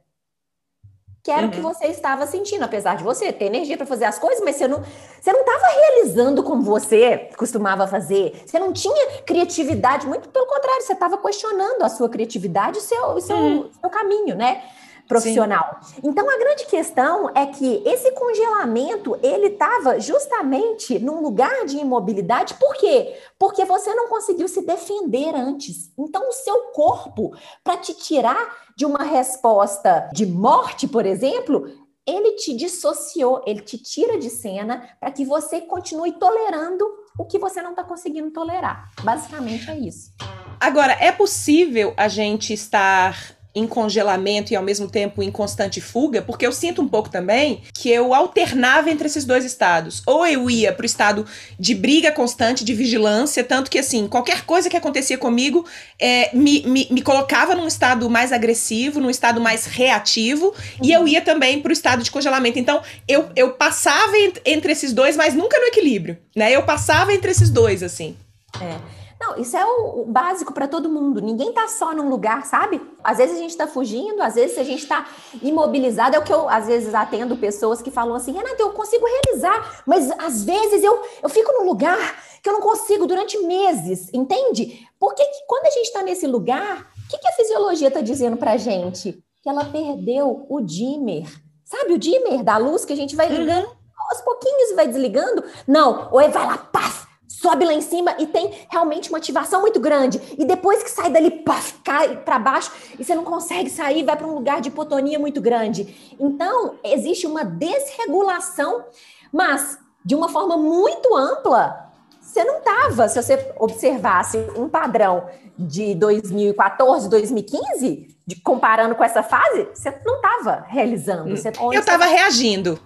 Que 1.23 1.29
era 1.29 1.43
uhum. 1.43 1.47
o 1.47 1.51
que 1.51 1.59
uhum. 1.59 1.73
você 1.73 1.85
estava 1.85 2.25
sentindo, 2.25 2.63
apesar 2.63 2.97
de 2.97 3.03
você 3.03 3.31
ter 3.31 3.45
energia 3.45 3.77
para 3.77 3.85
fazer 3.85 4.05
as 4.05 4.17
coisas, 4.17 4.43
mas 4.43 4.55
você 4.55 4.67
não 4.67 4.83
você 5.21 5.31
não 5.31 5.41
estava 5.41 5.67
realizando 5.67 6.43
como 6.43 6.63
você 6.63 7.29
costumava 7.37 7.87
fazer. 7.87 8.43
Você 8.43 8.57
não 8.57 8.73
tinha 8.73 9.21
criatividade, 9.21 10.07
muito 10.07 10.29
pelo 10.29 10.47
contrário, 10.47 10.81
você 10.81 10.93
estava 10.93 11.19
questionando 11.19 11.83
a 11.83 11.89
sua 11.89 12.09
criatividade 12.09 12.77
e 12.77 12.79
o 12.79 12.83
seu, 12.83 13.21
seu, 13.21 13.37
uhum. 13.37 13.69
seu 13.79 13.89
caminho, 13.89 14.35
né? 14.35 14.63
Profissional. 15.11 15.79
Sim. 15.81 16.01
Então 16.03 16.29
a 16.29 16.37
grande 16.37 16.65
questão 16.65 17.29
é 17.35 17.45
que 17.45 17.83
esse 17.85 18.11
congelamento 18.11 19.17
ele 19.21 19.47
estava 19.47 19.99
justamente 19.99 20.97
num 20.99 21.21
lugar 21.21 21.65
de 21.65 21.77
imobilidade. 21.77 22.53
Por 22.53 22.75
quê? 22.75 23.17
Porque 23.37 23.65
você 23.65 23.93
não 23.93 24.07
conseguiu 24.07 24.47
se 24.47 24.65
defender 24.65 25.35
antes. 25.35 25.91
Então 25.97 26.29
o 26.29 26.31
seu 26.31 26.71
corpo 26.73 27.35
para 27.63 27.77
te 27.77 27.93
tirar 27.93 28.55
de 28.75 28.85
uma 28.85 29.03
resposta 29.03 30.09
de 30.13 30.25
morte, 30.25 30.87
por 30.87 31.05
exemplo, 31.05 31.69
ele 32.07 32.33
te 32.33 32.55
dissociou, 32.55 33.43
ele 33.45 33.61
te 33.61 33.77
tira 33.77 34.17
de 34.17 34.29
cena 34.29 34.89
para 34.99 35.11
que 35.11 35.25
você 35.25 35.61
continue 35.61 36.13
tolerando 36.13 36.85
o 37.17 37.25
que 37.25 37.37
você 37.37 37.61
não 37.61 37.71
está 37.71 37.83
conseguindo 37.83 38.31
tolerar. 38.31 38.89
Basicamente 39.03 39.69
é 39.69 39.77
isso. 39.77 40.11
Agora, 40.59 40.93
é 40.93 41.11
possível 41.11 41.93
a 41.97 42.07
gente 42.07 42.53
estar 42.53 43.35
em 43.53 43.67
congelamento 43.67 44.53
e 44.53 44.55
ao 44.55 44.63
mesmo 44.63 44.89
tempo 44.89 45.21
em 45.21 45.31
constante 45.31 45.81
fuga, 45.81 46.21
porque 46.21 46.45
eu 46.45 46.51
sinto 46.51 46.81
um 46.81 46.87
pouco 46.87 47.09
também 47.09 47.61
que 47.73 47.89
eu 47.89 48.13
alternava 48.13 48.89
entre 48.89 49.07
esses 49.07 49.25
dois 49.25 49.43
estados. 49.43 50.01
Ou 50.05 50.25
eu 50.25 50.49
ia 50.49 50.71
pro 50.71 50.85
estado 50.85 51.25
de 51.59 51.75
briga 51.75 52.11
constante, 52.11 52.63
de 52.63 52.73
vigilância, 52.73 53.43
tanto 53.43 53.69
que 53.69 53.77
assim, 53.77 54.07
qualquer 54.07 54.45
coisa 54.45 54.69
que 54.69 54.77
acontecia 54.77 55.17
comigo 55.17 55.65
é, 55.99 56.35
me, 56.35 56.63
me, 56.63 56.87
me, 56.89 57.01
colocava 57.01 57.53
num 57.53 57.67
estado 57.67 58.09
mais 58.09 58.31
agressivo, 58.31 58.99
num 58.99 59.09
estado 59.09 59.41
mais 59.41 59.65
reativo, 59.65 60.47
uhum. 60.47 60.53
e 60.83 60.93
eu 60.93 61.07
ia 61.07 61.21
também 61.21 61.61
pro 61.61 61.73
estado 61.73 62.03
de 62.03 62.11
congelamento. 62.11 62.57
Então, 62.57 62.81
eu, 63.07 63.29
eu 63.35 63.51
passava 63.53 64.13
entre 64.45 64.71
esses 64.71 64.93
dois, 64.93 65.17
mas 65.17 65.33
nunca 65.33 65.59
no 65.59 65.65
equilíbrio, 65.65 66.17
né? 66.35 66.51
Eu 66.51 66.63
passava 66.63 67.13
entre 67.13 67.31
esses 67.31 67.49
dois, 67.49 67.83
assim. 67.83 68.15
É. 68.61 69.00
Não, 69.21 69.37
isso 69.37 69.55
é 69.55 69.63
o, 69.63 70.01
o 70.01 70.05
básico 70.05 70.51
para 70.51 70.67
todo 70.67 70.89
mundo. 70.89 71.21
Ninguém 71.21 71.53
tá 71.53 71.67
só 71.67 71.93
num 71.93 72.09
lugar, 72.09 72.43
sabe? 72.43 72.81
Às 73.03 73.19
vezes 73.19 73.35
a 73.35 73.39
gente 73.39 73.51
está 73.51 73.67
fugindo, 73.67 74.19
às 74.19 74.33
vezes 74.33 74.57
a 74.57 74.63
gente 74.63 74.81
está 74.81 75.07
imobilizado. 75.43 76.15
É 76.15 76.19
o 76.19 76.23
que 76.23 76.33
eu, 76.33 76.49
às 76.49 76.65
vezes, 76.65 76.95
atendo 76.95 77.37
pessoas 77.37 77.83
que 77.83 77.91
falam 77.91 78.15
assim: 78.15 78.31
Renata, 78.31 78.59
eu 78.59 78.71
consigo 78.71 79.05
realizar, 79.05 79.83
mas 79.85 80.09
às 80.17 80.43
vezes 80.43 80.83
eu, 80.83 80.99
eu 81.21 81.29
fico 81.29 81.51
num 81.51 81.67
lugar 81.67 81.99
que 82.41 82.49
eu 82.49 82.53
não 82.53 82.61
consigo 82.61 83.05
durante 83.05 83.37
meses, 83.43 84.09
entende? 84.11 84.87
Porque 84.99 85.23
que, 85.23 85.45
quando 85.45 85.67
a 85.67 85.71
gente 85.71 85.85
está 85.85 86.01
nesse 86.01 86.25
lugar, 86.25 86.91
o 87.05 87.07
que, 87.07 87.19
que 87.19 87.27
a 87.27 87.33
fisiologia 87.33 87.89
está 87.89 88.01
dizendo 88.01 88.37
para 88.37 88.57
gente? 88.57 89.23
Que 89.43 89.49
ela 89.49 89.65
perdeu 89.65 90.47
o 90.49 90.61
dimmer. 90.61 91.27
Sabe 91.63 91.93
o 91.93 91.99
dimmer 91.99 92.41
da 92.43 92.57
luz 92.57 92.85
que 92.85 92.93
a 92.93 92.95
gente 92.95 93.15
vai 93.15 93.27
ligando 93.29 93.65
uhum. 93.65 93.75
aos 94.09 94.21
pouquinhos 94.21 94.71
e 94.71 94.73
vai 94.73 94.87
desligando? 94.87 95.43
Não, 95.67 96.09
ou 96.11 96.19
é 96.19 96.27
vai 96.27 96.47
lá, 96.47 96.57
paf, 96.57 97.07
sobe 97.31 97.65
lá 97.65 97.73
em 97.73 97.81
cima 97.81 98.15
e 98.19 98.27
tem 98.27 98.51
realmente 98.69 99.09
uma 99.09 99.17
ativação 99.17 99.61
muito 99.61 99.79
grande. 99.79 100.21
E 100.37 100.45
depois 100.45 100.83
que 100.83 100.89
sai 100.89 101.09
dali, 101.09 101.31
paf, 101.31 101.73
cai 101.83 102.17
para 102.17 102.37
baixo 102.37 102.71
e 102.99 103.03
você 103.03 103.15
não 103.15 103.23
consegue 103.23 103.69
sair, 103.69 104.03
vai 104.03 104.17
para 104.17 104.27
um 104.27 104.33
lugar 104.33 104.59
de 104.61 104.69
hipotonia 104.69 105.17
muito 105.17 105.39
grande. 105.39 106.15
Então, 106.19 106.75
existe 106.83 107.25
uma 107.25 107.43
desregulação, 107.43 108.83
mas 109.31 109.79
de 110.03 110.13
uma 110.13 110.29
forma 110.29 110.57
muito 110.57 111.15
ampla. 111.15 111.89
Você 112.19 112.43
não 112.43 112.59
estava, 112.59 113.09
se 113.09 113.21
você 113.21 113.53
observasse 113.57 114.37
um 114.55 114.69
padrão 114.69 115.25
de 115.57 115.95
2014, 115.95 117.09
2015, 117.09 118.15
de, 118.25 118.35
comparando 118.37 118.95
com 118.95 119.03
essa 119.03 119.21
fase, 119.23 119.67
você 119.73 119.93
não 120.05 120.15
estava 120.15 120.65
realizando. 120.67 121.35
Você, 121.35 121.51
Eu 121.73 121.79
estava 121.79 122.05
reagindo. 122.05 122.79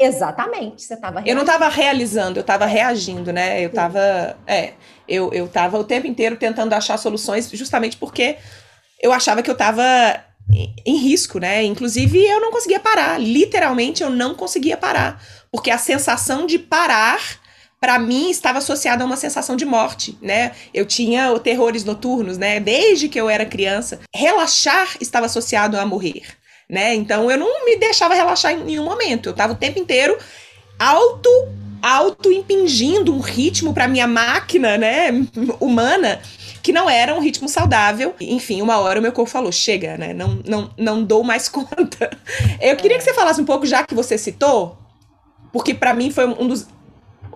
Exatamente, 0.00 0.82
você 0.82 0.94
estava 0.94 1.22
Eu 1.26 1.34
não 1.34 1.42
estava 1.42 1.68
realizando, 1.68 2.38
eu 2.38 2.42
estava 2.42 2.66
reagindo, 2.66 3.32
né? 3.32 3.62
Eu 3.62 3.68
estava, 3.68 4.36
é, 4.46 4.72
eu 5.06 5.32
eu 5.32 5.44
estava 5.44 5.78
o 5.78 5.84
tempo 5.84 6.06
inteiro 6.06 6.36
tentando 6.36 6.72
achar 6.72 6.96
soluções, 6.96 7.50
justamente 7.50 7.96
porque 7.96 8.36
eu 9.02 9.12
achava 9.12 9.42
que 9.42 9.50
eu 9.50 9.54
estava 9.54 9.84
em 10.84 10.96
risco, 10.96 11.38
né? 11.38 11.62
Inclusive 11.62 12.18
eu 12.24 12.40
não 12.40 12.50
conseguia 12.50 12.80
parar, 12.80 13.20
literalmente 13.20 14.02
eu 14.02 14.10
não 14.10 14.34
conseguia 14.34 14.76
parar, 14.76 15.22
porque 15.52 15.70
a 15.70 15.78
sensação 15.78 16.46
de 16.46 16.58
parar 16.58 17.20
para 17.80 17.98
mim 17.98 18.30
estava 18.30 18.58
associada 18.58 19.02
a 19.02 19.06
uma 19.06 19.16
sensação 19.16 19.56
de 19.56 19.64
morte, 19.64 20.18
né? 20.20 20.52
Eu 20.72 20.84
tinha 20.84 21.38
terrores 21.38 21.84
noturnos, 21.84 22.36
né? 22.36 22.60
Desde 22.60 23.08
que 23.08 23.18
eu 23.18 23.28
era 23.28 23.46
criança, 23.46 24.00
relaxar 24.14 24.96
estava 25.00 25.26
associado 25.26 25.78
a 25.78 25.86
morrer 25.86 26.39
né? 26.70 26.94
Então 26.94 27.30
eu 27.30 27.36
não 27.36 27.64
me 27.64 27.76
deixava 27.76 28.14
relaxar 28.14 28.52
em 28.52 28.64
nenhum 28.64 28.84
momento. 28.84 29.28
Eu 29.28 29.32
tava 29.34 29.52
o 29.52 29.56
tempo 29.56 29.78
inteiro 29.78 30.16
auto 30.78 31.28
auto 31.82 32.30
impingindo 32.30 33.14
um 33.14 33.20
ritmo 33.20 33.72
para 33.72 33.88
minha 33.88 34.06
máquina, 34.06 34.76
né, 34.76 35.08
humana, 35.58 36.20
que 36.62 36.72
não 36.72 36.90
era 36.90 37.14
um 37.14 37.20
ritmo 37.20 37.48
saudável. 37.48 38.14
Enfim, 38.20 38.60
uma 38.60 38.78
hora 38.78 38.98
o 38.98 39.02
meu 39.02 39.12
corpo 39.12 39.30
falou: 39.30 39.50
"Chega, 39.50 39.96
né? 39.96 40.12
Não 40.12 40.40
não 40.46 40.70
não 40.76 41.04
dou 41.04 41.24
mais 41.24 41.48
conta". 41.50 42.10
Eu 42.60 42.76
queria 42.76 42.98
que 42.98 43.04
você 43.04 43.14
falasse 43.14 43.40
um 43.40 43.46
pouco 43.46 43.66
já 43.66 43.82
que 43.82 43.94
você 43.94 44.16
citou, 44.16 44.78
porque 45.52 45.74
para 45.74 45.94
mim 45.94 46.10
foi 46.10 46.26
um 46.26 46.46
dos 46.46 46.66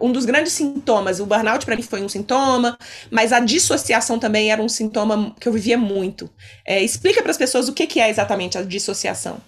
um 0.00 0.12
dos 0.12 0.24
grandes 0.24 0.52
sintomas. 0.52 1.20
O 1.20 1.26
burnout 1.26 1.64
para 1.64 1.76
mim 1.76 1.82
foi 1.82 2.02
um 2.02 2.08
sintoma, 2.08 2.78
mas 3.10 3.32
a 3.32 3.40
dissociação 3.40 4.18
também 4.18 4.50
era 4.50 4.62
um 4.62 4.68
sintoma 4.68 5.34
que 5.40 5.48
eu 5.48 5.52
vivia 5.52 5.78
muito. 5.78 6.30
É, 6.66 6.82
explica 6.82 7.22
para 7.22 7.30
as 7.30 7.36
pessoas 7.36 7.68
o 7.68 7.72
que, 7.72 7.86
que 7.86 8.00
é 8.00 8.08
exatamente 8.08 8.58
a 8.58 8.62
dissociação. 8.62 9.38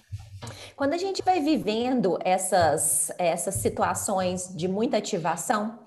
Quando 0.76 0.92
a 0.92 0.98
gente 0.98 1.22
vai 1.22 1.40
vivendo 1.40 2.18
essas, 2.22 3.10
essas 3.16 3.54
situações 3.54 4.54
de 4.54 4.68
muita 4.68 4.98
ativação, 4.98 5.78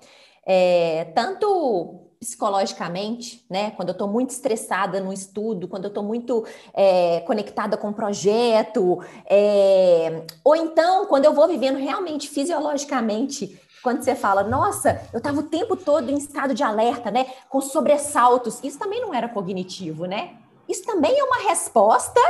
é, 0.44 1.04
tanto 1.14 2.10
psicologicamente, 2.18 3.46
né? 3.48 3.70
Quando 3.70 3.88
eu 3.88 3.92
estou 3.92 4.06
muito 4.06 4.30
estressada 4.30 5.00
no 5.00 5.10
estudo, 5.10 5.66
quando 5.66 5.84
eu 5.84 5.88
estou 5.88 6.02
muito 6.02 6.44
é, 6.74 7.20
conectada 7.20 7.78
com 7.78 7.88
o 7.88 7.94
projeto, 7.94 9.02
é, 9.24 10.22
ou 10.44 10.54
então 10.54 11.06
quando 11.06 11.24
eu 11.24 11.32
vou 11.32 11.48
vivendo 11.48 11.78
realmente 11.78 12.28
fisiologicamente 12.28 13.58
quando 13.82 14.02
você 14.02 14.14
fala, 14.14 14.42
nossa, 14.42 15.00
eu 15.12 15.18
estava 15.18 15.40
o 15.40 15.44
tempo 15.44 15.76
todo 15.76 16.10
em 16.10 16.16
estado 16.16 16.54
de 16.54 16.62
alerta, 16.62 17.10
né? 17.10 17.26
Com 17.48 17.60
sobressaltos. 17.60 18.60
Isso 18.62 18.78
também 18.78 19.00
não 19.00 19.14
era 19.14 19.28
cognitivo, 19.28 20.06
né? 20.06 20.34
Isso 20.68 20.84
também 20.84 21.18
é 21.18 21.24
uma 21.24 21.48
resposta 21.48 22.20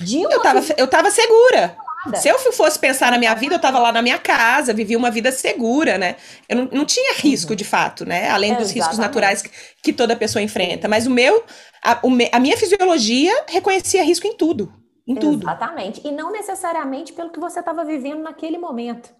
de 0.00 0.18
uma. 0.18 0.32
Eu 0.32 0.38
estava 0.38 0.60
eu 0.76 0.88
tava 0.88 1.10
segura. 1.10 1.76
Se 2.14 2.28
eu 2.28 2.38
fosse 2.52 2.78
pensar 2.78 3.10
na 3.10 3.18
minha 3.18 3.34
vida, 3.34 3.54
eu 3.54 3.56
estava 3.56 3.78
lá 3.78 3.92
na 3.92 4.00
minha 4.00 4.18
casa, 4.18 4.72
vivia 4.72 4.96
uma 4.96 5.10
vida 5.10 5.32
segura, 5.32 5.98
né? 5.98 6.16
Eu 6.48 6.56
não, 6.56 6.68
não 6.72 6.84
tinha 6.84 7.14
risco, 7.14 7.56
de 7.56 7.64
fato, 7.64 8.06
né? 8.06 8.30
Além 8.30 8.52
dos 8.52 8.70
Exatamente. 8.70 8.78
riscos 8.78 8.98
naturais 8.98 9.42
que, 9.42 9.50
que, 9.82 9.92
toda 9.92 10.16
pessoa 10.16 10.42
enfrenta. 10.42 10.88
Mas 10.88 11.06
o 11.06 11.10
meu, 11.10 11.44
a, 11.84 11.98
o 12.02 12.10
me, 12.10 12.30
a 12.32 12.38
minha 12.38 12.56
fisiologia 12.56 13.32
reconhecia 13.48 14.02
risco 14.04 14.26
em 14.26 14.36
tudo. 14.36 14.72
Em 15.06 15.16
tudo. 15.16 15.42
Exatamente. 15.42 16.00
E 16.06 16.12
não 16.12 16.30
necessariamente 16.30 17.12
pelo 17.12 17.30
que 17.30 17.40
você 17.40 17.58
estava 17.58 17.84
vivendo 17.84 18.22
naquele 18.22 18.58
momento. 18.58 19.12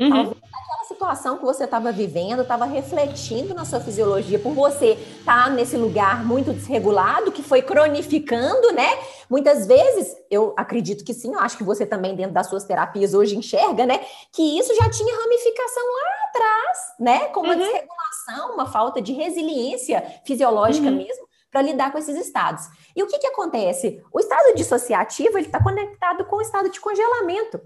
Uhum. 0.00 0.10
Talvez 0.10 0.36
aquela 0.68 0.84
situação 0.84 1.38
que 1.38 1.44
você 1.44 1.64
estava 1.64 1.90
vivendo 1.90 2.42
estava 2.42 2.64
refletindo 2.64 3.54
na 3.54 3.64
sua 3.64 3.80
fisiologia, 3.80 4.38
por 4.38 4.52
você 4.52 4.92
estar 4.92 5.44
tá 5.44 5.50
nesse 5.50 5.76
lugar 5.76 6.24
muito 6.24 6.52
desregulado, 6.52 7.32
que 7.32 7.42
foi 7.42 7.62
cronificando, 7.62 8.72
né? 8.72 8.98
Muitas 9.28 9.66
vezes, 9.66 10.16
eu 10.30 10.54
acredito 10.56 11.04
que 11.04 11.12
sim, 11.12 11.32
eu 11.32 11.40
acho 11.40 11.56
que 11.56 11.64
você 11.64 11.84
também, 11.84 12.14
dentro 12.14 12.32
das 12.32 12.48
suas 12.48 12.64
terapias, 12.64 13.12
hoje 13.12 13.36
enxerga, 13.36 13.84
né? 13.84 14.00
Que 14.32 14.58
isso 14.58 14.74
já 14.74 14.88
tinha 14.88 15.20
ramificação 15.20 15.82
lá 15.84 16.28
atrás, 16.28 16.78
né? 17.00 17.18
Com 17.26 17.40
uma 17.40 17.54
uhum. 17.54 17.58
desregulação, 17.58 18.54
uma 18.54 18.66
falta 18.66 19.02
de 19.02 19.12
resiliência 19.12 20.02
fisiológica 20.24 20.88
uhum. 20.88 20.96
mesmo 20.96 21.28
para 21.50 21.62
lidar 21.62 21.90
com 21.90 21.98
esses 21.98 22.16
estados. 22.16 22.68
E 22.94 23.02
o 23.02 23.06
que, 23.06 23.18
que 23.18 23.26
acontece? 23.26 24.02
O 24.12 24.20
estado 24.20 24.54
dissociativo 24.54 25.38
ele 25.38 25.46
está 25.46 25.62
conectado 25.62 26.24
com 26.26 26.36
o 26.36 26.42
estado 26.42 26.70
de 26.70 26.78
congelamento 26.78 27.60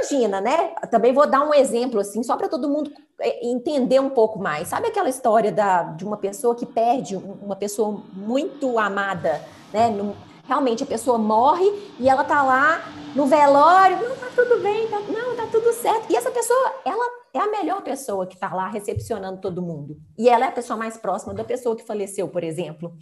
imagina, 0.00 0.40
né? 0.40 0.74
Também 0.90 1.12
vou 1.12 1.26
dar 1.26 1.46
um 1.46 1.54
exemplo 1.54 2.00
assim, 2.00 2.22
só 2.22 2.36
para 2.36 2.48
todo 2.48 2.68
mundo 2.68 2.90
é, 3.20 3.46
entender 3.46 4.00
um 4.00 4.10
pouco 4.10 4.38
mais. 4.38 4.68
Sabe 4.68 4.88
aquela 4.88 5.08
história 5.08 5.52
da, 5.52 5.82
de 5.82 6.04
uma 6.04 6.16
pessoa 6.16 6.54
que 6.54 6.66
perde 6.66 7.16
uma 7.16 7.56
pessoa 7.56 8.02
muito 8.12 8.78
amada, 8.78 9.40
né? 9.72 9.88
No, 9.90 10.16
realmente 10.44 10.82
a 10.82 10.86
pessoa 10.86 11.18
morre 11.18 11.66
e 11.98 12.08
ela 12.08 12.24
tá 12.24 12.42
lá 12.42 12.82
no 13.14 13.26
velório, 13.26 14.08
não 14.08 14.16
tá 14.16 14.28
tudo 14.34 14.62
bem, 14.62 14.88
tá, 14.88 15.00
não 15.00 15.36
tá 15.36 15.46
tudo 15.46 15.72
certo. 15.72 16.10
E 16.10 16.16
essa 16.16 16.30
pessoa, 16.30 16.74
ela 16.84 17.04
é 17.34 17.38
a 17.38 17.50
melhor 17.50 17.82
pessoa 17.82 18.26
que 18.26 18.38
tá 18.38 18.52
lá 18.54 18.68
recepcionando 18.68 19.40
todo 19.40 19.62
mundo. 19.62 19.96
E 20.18 20.28
ela 20.28 20.46
é 20.46 20.48
a 20.48 20.52
pessoa 20.52 20.76
mais 20.76 20.96
próxima 20.96 21.34
da 21.34 21.44
pessoa 21.44 21.76
que 21.76 21.84
faleceu, 21.84 22.28
por 22.28 22.42
exemplo. 22.42 22.96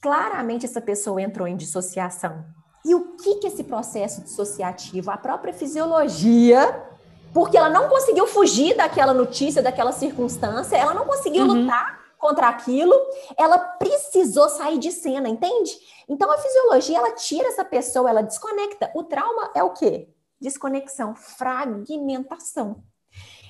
Claramente 0.00 0.66
essa 0.66 0.80
pessoa 0.80 1.22
entrou 1.22 1.46
em 1.46 1.56
dissociação 1.56 2.44
e 2.86 2.94
o 2.94 3.16
que 3.16 3.34
que 3.36 3.48
esse 3.48 3.64
processo 3.64 4.20
dissociativo, 4.20 5.10
a 5.10 5.16
própria 5.16 5.52
fisiologia, 5.52 6.84
porque 7.34 7.56
ela 7.56 7.68
não 7.68 7.88
conseguiu 7.88 8.28
fugir 8.28 8.76
daquela 8.76 9.12
notícia, 9.12 9.60
daquela 9.60 9.90
circunstância, 9.90 10.76
ela 10.76 10.94
não 10.94 11.04
conseguiu 11.04 11.44
uhum. 11.44 11.62
lutar 11.62 12.00
contra 12.16 12.48
aquilo, 12.48 12.94
ela 13.36 13.58
precisou 13.58 14.48
sair 14.48 14.78
de 14.78 14.92
cena, 14.92 15.28
entende? 15.28 15.76
Então 16.08 16.30
a 16.30 16.38
fisiologia 16.38 16.98
ela 16.98 17.10
tira 17.10 17.48
essa 17.48 17.64
pessoa, 17.64 18.08
ela 18.08 18.22
desconecta. 18.22 18.90
O 18.94 19.02
trauma 19.02 19.50
é 19.52 19.64
o 19.64 19.70
quê? 19.70 20.08
Desconexão, 20.40 21.12
fragmentação. 21.16 22.84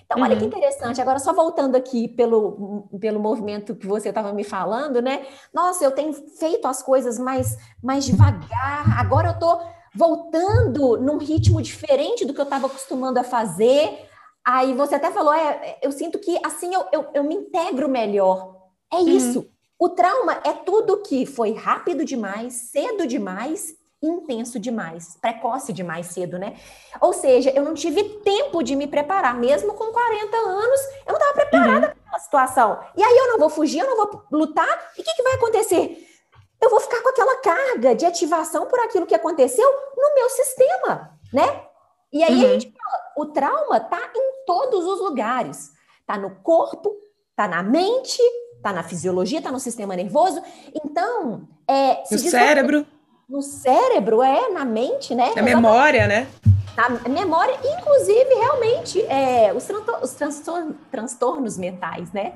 Então, 0.06 0.22
olha 0.22 0.36
que 0.36 0.42
uhum. 0.42 0.48
interessante. 0.48 1.00
Agora, 1.00 1.18
só 1.18 1.32
voltando 1.32 1.74
aqui 1.74 2.06
pelo, 2.06 2.88
pelo 3.00 3.18
movimento 3.18 3.74
que 3.74 3.86
você 3.86 4.08
estava 4.10 4.32
me 4.32 4.44
falando, 4.44 5.02
né? 5.02 5.26
Nossa, 5.52 5.84
eu 5.84 5.90
tenho 5.90 6.12
feito 6.12 6.66
as 6.66 6.80
coisas 6.80 7.18
mais, 7.18 7.58
mais 7.82 8.04
devagar. 8.04 8.98
Agora 8.98 9.28
eu 9.28 9.32
estou 9.32 9.60
voltando 9.94 10.96
num 10.98 11.18
ritmo 11.18 11.60
diferente 11.60 12.24
do 12.24 12.32
que 12.32 12.40
eu 12.40 12.44
estava 12.44 12.66
acostumando 12.66 13.18
a 13.18 13.24
fazer. 13.24 14.08
Aí 14.44 14.74
você 14.74 14.94
até 14.94 15.10
falou, 15.10 15.34
é, 15.34 15.78
eu 15.82 15.90
sinto 15.90 16.20
que 16.20 16.38
assim 16.44 16.72
eu, 16.72 16.84
eu, 16.92 17.06
eu 17.12 17.24
me 17.24 17.34
integro 17.34 17.88
melhor. 17.88 18.54
É 18.92 18.98
uhum. 18.98 19.08
isso. 19.08 19.40
Uhum. 19.40 19.46
O 19.78 19.88
trauma 19.88 20.40
é 20.44 20.52
tudo 20.52 21.02
que 21.02 21.26
foi 21.26 21.52
rápido 21.52 22.04
demais, 22.04 22.54
cedo 22.70 23.06
demais 23.06 23.74
intenso 24.02 24.58
demais, 24.58 25.16
precoce 25.20 25.72
demais 25.72 26.06
cedo, 26.06 26.38
né? 26.38 26.56
Ou 27.00 27.12
seja, 27.12 27.50
eu 27.50 27.64
não 27.64 27.74
tive 27.74 28.04
tempo 28.20 28.62
de 28.62 28.76
me 28.76 28.86
preparar, 28.86 29.34
mesmo 29.34 29.74
com 29.74 29.92
40 29.92 30.36
anos, 30.36 30.80
eu 31.06 31.12
não 31.12 31.14
estava 31.14 31.32
preparada 31.34 31.72
uhum. 31.72 31.80
para 31.80 31.90
aquela 31.90 32.18
situação. 32.18 32.80
E 32.96 33.02
aí 33.02 33.16
eu 33.16 33.28
não 33.28 33.38
vou 33.38 33.48
fugir, 33.48 33.80
eu 33.80 33.86
não 33.86 33.96
vou 33.96 34.22
lutar, 34.30 34.92
e 34.96 35.00
o 35.00 35.04
que, 35.04 35.14
que 35.14 35.22
vai 35.22 35.34
acontecer? 35.34 36.06
Eu 36.60 36.70
vou 36.70 36.80
ficar 36.80 37.02
com 37.02 37.08
aquela 37.08 37.36
carga 37.38 37.94
de 37.94 38.06
ativação 38.06 38.66
por 38.66 38.78
aquilo 38.80 39.06
que 39.06 39.14
aconteceu 39.14 39.68
no 39.96 40.14
meu 40.14 40.28
sistema, 40.30 41.18
né? 41.32 41.62
E 42.12 42.22
aí 42.22 42.34
uhum. 42.34 42.44
a 42.44 42.52
gente 42.52 42.72
fala, 42.72 43.02
o 43.16 43.26
trauma 43.26 43.80
tá 43.80 44.10
em 44.14 44.44
todos 44.46 44.84
os 44.86 45.00
lugares. 45.00 45.72
Tá 46.06 46.16
no 46.16 46.36
corpo, 46.36 46.96
tá 47.34 47.48
na 47.48 47.62
mente, 47.62 48.22
tá 48.62 48.72
na 48.72 48.82
fisiologia, 48.82 49.42
tá 49.42 49.50
no 49.50 49.60
sistema 49.60 49.96
nervoso. 49.96 50.42
Então, 50.74 51.46
é, 51.68 52.02
no 52.10 52.18
cérebro 52.18 52.86
no 53.28 53.42
cérebro, 53.42 54.22
é, 54.22 54.48
na 54.50 54.64
mente, 54.64 55.14
né? 55.14 55.32
Na 55.34 55.42
memória, 55.42 56.06
né? 56.06 56.28
Na 56.76 57.08
memória, 57.08 57.58
inclusive, 57.64 58.34
realmente, 58.34 59.02
é, 59.06 59.52
os, 59.52 59.66
os 60.02 60.12
transtornos, 60.12 60.76
transtornos 60.90 61.58
mentais, 61.58 62.12
né? 62.12 62.34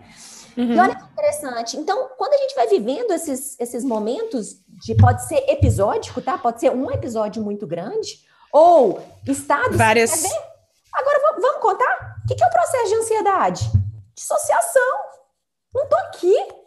Uhum. 0.56 0.72
E 0.72 0.78
olha 0.78 0.94
que 0.94 1.04
interessante. 1.04 1.76
Então, 1.76 2.10
quando 2.16 2.34
a 2.34 2.38
gente 2.38 2.54
vai 2.54 2.66
vivendo 2.66 3.12
esses, 3.12 3.58
esses 3.60 3.84
momentos, 3.84 4.56
de 4.68 4.94
pode 4.94 5.26
ser 5.26 5.44
episódico, 5.48 6.20
tá? 6.20 6.36
Pode 6.36 6.60
ser 6.60 6.70
um 6.70 6.90
episódio 6.90 7.42
muito 7.42 7.66
grande, 7.66 8.24
ou 8.52 9.00
estados. 9.26 9.76
Várias. 9.76 10.24
Agora, 10.92 11.20
vamos 11.40 11.60
contar? 11.60 12.16
O 12.24 12.34
que 12.34 12.42
é 12.42 12.46
o 12.46 12.50
processo 12.50 12.88
de 12.88 12.94
ansiedade? 12.96 13.70
Dissociação. 14.14 14.98
Não 15.72 15.86
tô 15.86 15.96
aqui. 15.96 16.59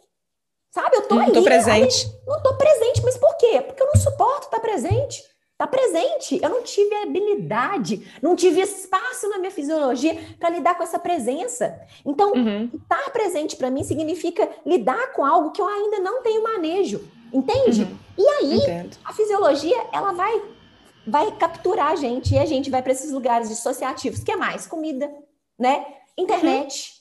Sabe? 0.73 0.95
Eu 0.95 1.03
tô 1.03 1.15
não 1.15 1.21
ali. 1.21 1.33
Tô 1.33 1.43
presente. 1.43 2.07
Ali, 2.07 2.15
não 2.25 2.41
tô 2.41 2.55
presente, 2.55 3.03
mas 3.03 3.15
por 3.15 3.37
quê? 3.37 3.61
Porque 3.61 3.83
eu 3.83 3.87
não 3.93 4.01
suporto 4.01 4.45
estar 4.45 4.59
presente. 4.59 5.23
Tá 5.55 5.67
presente. 5.67 6.39
Eu 6.41 6.49
não 6.49 6.63
tive 6.63 6.95
habilidade, 6.95 8.11
não 8.23 8.35
tive 8.35 8.59
espaço 8.59 9.29
na 9.29 9.37
minha 9.37 9.51
fisiologia 9.51 10.19
para 10.39 10.49
lidar 10.49 10.75
com 10.75 10.81
essa 10.81 10.97
presença. 10.97 11.79
Então, 12.03 12.31
uhum. 12.31 12.71
estar 12.73 13.11
presente 13.11 13.55
para 13.55 13.69
mim 13.69 13.83
significa 13.83 14.49
lidar 14.65 15.13
com 15.13 15.23
algo 15.23 15.51
que 15.51 15.61
eu 15.61 15.67
ainda 15.67 15.99
não 15.99 16.23
tenho 16.23 16.41
manejo. 16.41 17.07
Entende? 17.31 17.83
Uhum. 17.83 17.97
E 18.17 18.27
aí, 18.27 18.57
Entendo. 18.57 18.97
a 19.05 19.13
fisiologia, 19.13 19.77
ela 19.93 20.11
vai 20.11 20.41
vai 21.05 21.29
capturar 21.33 21.91
a 21.91 21.95
gente 21.97 22.33
e 22.33 22.39
a 22.39 22.45
gente 22.45 22.69
vai 22.69 22.81
para 22.81 22.93
esses 22.93 23.11
lugares 23.11 23.49
dissociativos, 23.49 24.23
que 24.23 24.31
é 24.31 24.37
mais 24.37 24.65
comida, 24.65 25.13
né? 25.59 25.85
Internet, 26.17 26.93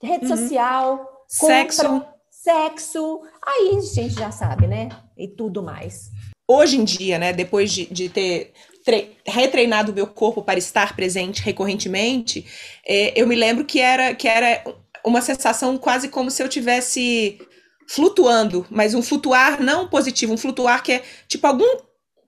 uhum. 0.00 0.08
rede 0.08 0.28
social, 0.28 1.24
sexo, 1.26 1.82
compra, 1.82 2.19
sexo, 2.42 3.20
aí 3.46 3.76
a 3.76 3.80
gente 3.80 4.14
já 4.14 4.30
sabe, 4.30 4.66
né? 4.66 4.88
E 5.16 5.28
tudo 5.28 5.62
mais. 5.62 6.10
Hoje 6.48 6.78
em 6.78 6.84
dia, 6.84 7.18
né, 7.18 7.32
depois 7.32 7.70
de, 7.70 7.86
de 7.86 8.08
ter 8.08 8.52
retreinado 9.26 9.92
o 9.92 9.94
meu 9.94 10.06
corpo 10.06 10.42
para 10.42 10.58
estar 10.58 10.96
presente 10.96 11.42
recorrentemente, 11.42 12.44
é, 12.84 13.12
eu 13.14 13.26
me 13.26 13.36
lembro 13.36 13.64
que 13.64 13.78
era, 13.78 14.14
que 14.14 14.26
era 14.26 14.64
uma 15.04 15.20
sensação 15.20 15.76
quase 15.78 16.08
como 16.08 16.30
se 16.30 16.42
eu 16.42 16.48
tivesse 16.48 17.38
flutuando, 17.86 18.66
mas 18.70 18.94
um 18.94 19.02
flutuar 19.02 19.62
não 19.62 19.86
positivo, 19.86 20.32
um 20.32 20.38
flutuar 20.38 20.82
que 20.82 20.92
é 20.92 21.02
tipo 21.28 21.46
algum 21.46 21.78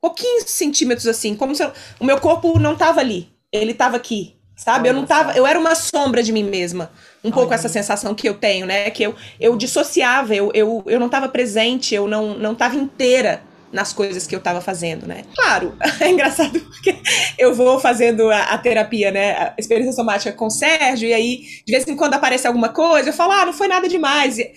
pouquinhos 0.01 0.45
centímetros 0.51 1.07
assim, 1.07 1.35
como 1.35 1.55
se 1.55 1.65
eu, 1.65 1.73
o 1.99 2.05
meu 2.05 2.21
corpo 2.21 2.59
não 2.59 2.75
estava 2.75 3.01
ali, 3.01 3.29
ele 3.51 3.73
estava 3.73 3.97
aqui, 3.97 4.37
sabe? 4.57 4.89
eu 4.89 4.95
não 4.95 5.07
tava, 5.07 5.33
eu 5.37 5.47
era 5.47 5.59
uma 5.59 5.75
sombra 5.75 6.23
de 6.23 6.33
mim 6.33 6.45
mesma. 6.45 6.93
Um 7.25 7.29
Olha. 7.29 7.35
pouco 7.35 7.55
essa 7.55 7.69
sensação 7.69 8.15
que 8.15 8.29
eu 8.29 8.35
tenho, 8.35 8.67
né? 8.67 8.91
Que 8.91 9.05
eu, 9.05 9.15
eu 9.39 9.57
dissociava, 9.57 10.35
eu, 10.35 10.51
eu, 10.55 10.83
eu 10.87 10.99
não 10.99 11.07
estava 11.07 11.29
presente, 11.29 11.95
eu 11.95 12.09
não 12.09 12.37
não 12.37 12.53
estava 12.53 12.75
inteira 12.75 13.43
nas 13.73 13.93
coisas 13.93 14.27
que 14.27 14.35
eu 14.35 14.39
estava 14.39 14.61
fazendo, 14.61 15.07
né? 15.07 15.25
Claro, 15.35 15.75
é 16.01 16.11
engraçado 16.11 16.61
porque 16.61 16.97
eu 17.39 17.55
vou 17.55 17.81
fazendo 17.81 18.31
a, 18.31 18.43
a, 18.45 18.59
terapia, 18.59 19.11
né? 19.11 19.33
A 19.33 19.55
experiência 19.59 19.93
somática 19.93 20.33
com 20.33 20.47
o 20.47 20.51
Sérgio, 20.51 21.09
e 21.09 21.15
aí, 21.15 21.47
de 21.65 21.73
vez 21.73 21.87
em 21.89 21.97
quando 21.97 22.15
aparece 22.15 22.47
alguma 22.47 22.69
coisa, 22.69 23.09
eu 23.09 23.15
falo, 23.15 23.33
ah, 23.33 23.47
não 23.47 23.53
foi 23.53 23.67
nada 23.67 23.89
demais. 23.89 24.39
E, 24.39 24.53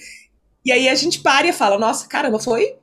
e 0.66 0.72
aí 0.72 0.90
a 0.90 0.96
gente 0.96 1.20
para 1.20 1.48
e 1.48 1.54
fala, 1.54 1.80
nossa, 1.80 2.08
caramba, 2.08 2.40
foi. 2.40 2.76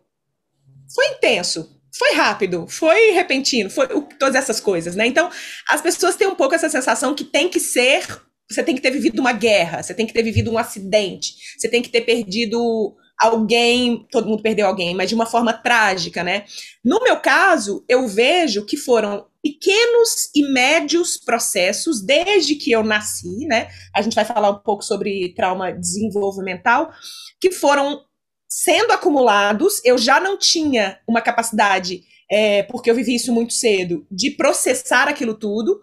Foi 0.94 1.06
intenso. 1.08 1.78
Foi 1.94 2.14
rápido, 2.14 2.66
foi 2.66 3.10
repentino, 3.10 3.68
foi 3.68 3.86
todas 4.18 4.34
essas 4.34 4.58
coisas, 4.58 4.96
né? 4.96 5.06
Então, 5.06 5.30
as 5.68 5.82
pessoas 5.82 6.16
têm 6.16 6.26
um 6.26 6.34
pouco 6.34 6.54
essa 6.54 6.70
sensação 6.70 7.14
que 7.14 7.22
tem 7.22 7.50
que 7.50 7.60
ser 7.60 8.06
você 8.52 8.62
tem 8.62 8.74
que 8.74 8.82
ter 8.82 8.90
vivido 8.90 9.20
uma 9.20 9.32
guerra, 9.32 9.82
você 9.82 9.94
tem 9.94 10.06
que 10.06 10.12
ter 10.12 10.22
vivido 10.22 10.50
um 10.50 10.58
acidente, 10.58 11.34
você 11.58 11.68
tem 11.68 11.82
que 11.82 11.88
ter 11.88 12.02
perdido 12.02 12.94
alguém, 13.18 14.06
todo 14.10 14.28
mundo 14.28 14.42
perdeu 14.42 14.66
alguém, 14.66 14.94
mas 14.94 15.08
de 15.08 15.14
uma 15.14 15.26
forma 15.26 15.52
trágica, 15.52 16.24
né? 16.24 16.44
No 16.84 17.00
meu 17.02 17.20
caso, 17.20 17.84
eu 17.88 18.06
vejo 18.08 18.64
que 18.64 18.76
foram 18.76 19.26
pequenos 19.42 20.30
e 20.34 20.42
médios 20.52 21.16
processos 21.16 22.00
desde 22.00 22.54
que 22.54 22.70
eu 22.70 22.82
nasci, 22.82 23.46
né? 23.46 23.68
A 23.94 24.02
gente 24.02 24.14
vai 24.14 24.24
falar 24.24 24.50
um 24.50 24.58
pouco 24.58 24.82
sobre 24.82 25.32
trauma 25.34 25.72
desenvolvimental, 25.72 26.92
que 27.40 27.50
foram 27.50 28.00
sendo 28.48 28.92
acumulados. 28.92 29.80
Eu 29.84 29.98
já 29.98 30.20
não 30.20 30.36
tinha 30.36 30.98
uma 31.08 31.20
capacidade, 31.20 32.02
é, 32.30 32.62
porque 32.64 32.90
eu 32.90 32.94
vivi 32.94 33.14
isso 33.14 33.32
muito 33.32 33.52
cedo, 33.52 34.06
de 34.10 34.30
processar 34.30 35.08
aquilo 35.08 35.34
tudo. 35.34 35.80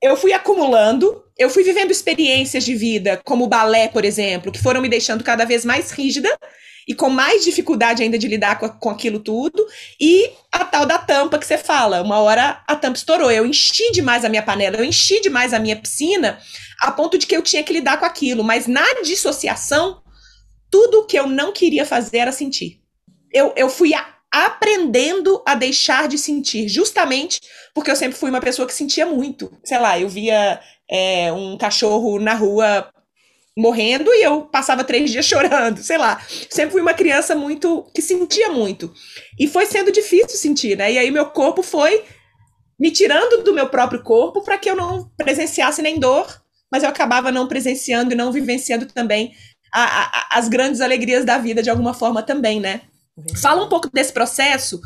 Eu 0.00 0.16
fui 0.16 0.32
acumulando 0.32 1.24
eu 1.38 1.48
fui 1.48 1.62
vivendo 1.62 1.92
experiências 1.92 2.64
de 2.64 2.74
vida, 2.74 3.20
como 3.24 3.44
o 3.44 3.48
balé, 3.48 3.88
por 3.88 4.04
exemplo, 4.04 4.50
que 4.50 4.60
foram 4.60 4.80
me 4.80 4.88
deixando 4.88 5.22
cada 5.22 5.44
vez 5.44 5.64
mais 5.64 5.92
rígida 5.92 6.28
e 6.86 6.94
com 6.94 7.08
mais 7.10 7.44
dificuldade 7.44 8.02
ainda 8.02 8.18
de 8.18 8.26
lidar 8.26 8.58
com, 8.58 8.68
com 8.68 8.90
aquilo 8.90 9.20
tudo. 9.20 9.64
E 10.00 10.32
a 10.50 10.64
tal 10.64 10.84
da 10.84 10.98
tampa 10.98 11.38
que 11.38 11.46
você 11.46 11.58
fala. 11.58 12.02
Uma 12.02 12.18
hora 12.18 12.62
a 12.66 12.74
tampa 12.74 12.96
estourou. 12.96 13.30
Eu 13.30 13.46
enchi 13.46 13.92
demais 13.92 14.24
a 14.24 14.28
minha 14.28 14.42
panela, 14.42 14.78
eu 14.78 14.84
enchi 14.84 15.20
demais 15.20 15.52
a 15.52 15.58
minha 15.60 15.76
piscina, 15.76 16.40
a 16.80 16.90
ponto 16.90 17.16
de 17.16 17.26
que 17.26 17.36
eu 17.36 17.42
tinha 17.42 17.62
que 17.62 17.72
lidar 17.72 17.98
com 17.98 18.06
aquilo. 18.06 18.42
Mas 18.42 18.66
na 18.66 19.02
dissociação, 19.04 20.02
tudo 20.70 21.06
que 21.06 21.18
eu 21.18 21.26
não 21.26 21.52
queria 21.52 21.84
fazer 21.84 22.18
era 22.18 22.32
sentir. 22.32 22.80
Eu, 23.30 23.52
eu 23.54 23.68
fui 23.68 23.94
a, 23.94 24.04
aprendendo 24.32 25.42
a 25.46 25.54
deixar 25.54 26.08
de 26.08 26.18
sentir, 26.18 26.68
justamente 26.68 27.40
porque 27.74 27.90
eu 27.90 27.96
sempre 27.96 28.18
fui 28.18 28.30
uma 28.30 28.40
pessoa 28.40 28.66
que 28.66 28.74
sentia 28.74 29.06
muito. 29.06 29.52
Sei 29.62 29.78
lá, 29.78 30.00
eu 30.00 30.08
via 30.08 30.58
é, 30.90 31.32
um 31.32 31.56
cachorro 31.56 32.18
na 32.18 32.34
rua 32.34 32.90
morrendo 33.56 34.14
e 34.14 34.22
eu 34.22 34.42
passava 34.42 34.84
três 34.84 35.10
dias 35.10 35.26
chorando, 35.26 35.82
sei 35.82 35.98
lá. 35.98 36.20
Sempre 36.48 36.72
fui 36.72 36.80
uma 36.80 36.94
criança 36.94 37.34
muito 37.34 37.90
que 37.94 38.00
sentia 38.00 38.50
muito. 38.50 38.92
E 39.38 39.48
foi 39.48 39.66
sendo 39.66 39.90
difícil 39.90 40.38
sentir, 40.38 40.76
né? 40.76 40.92
E 40.92 40.98
aí 40.98 41.10
meu 41.10 41.26
corpo 41.26 41.62
foi 41.62 42.04
me 42.78 42.90
tirando 42.92 43.42
do 43.42 43.52
meu 43.52 43.68
próprio 43.68 44.02
corpo 44.02 44.42
para 44.42 44.56
que 44.56 44.70
eu 44.70 44.76
não 44.76 45.10
presenciasse 45.16 45.82
nem 45.82 45.98
dor, 45.98 46.40
mas 46.70 46.84
eu 46.84 46.88
acabava 46.88 47.32
não 47.32 47.48
presenciando 47.48 48.12
e 48.12 48.16
não 48.16 48.30
vivenciando 48.30 48.86
também 48.86 49.34
a, 49.74 49.82
a, 49.82 50.38
as 50.38 50.48
grandes 50.48 50.80
alegrias 50.80 51.24
da 51.24 51.38
vida 51.38 51.62
de 51.62 51.70
alguma 51.70 51.92
forma 51.92 52.22
também, 52.22 52.60
né? 52.60 52.82
Fala 53.42 53.64
um 53.64 53.68
pouco 53.68 53.90
desse 53.92 54.12
processo 54.12 54.80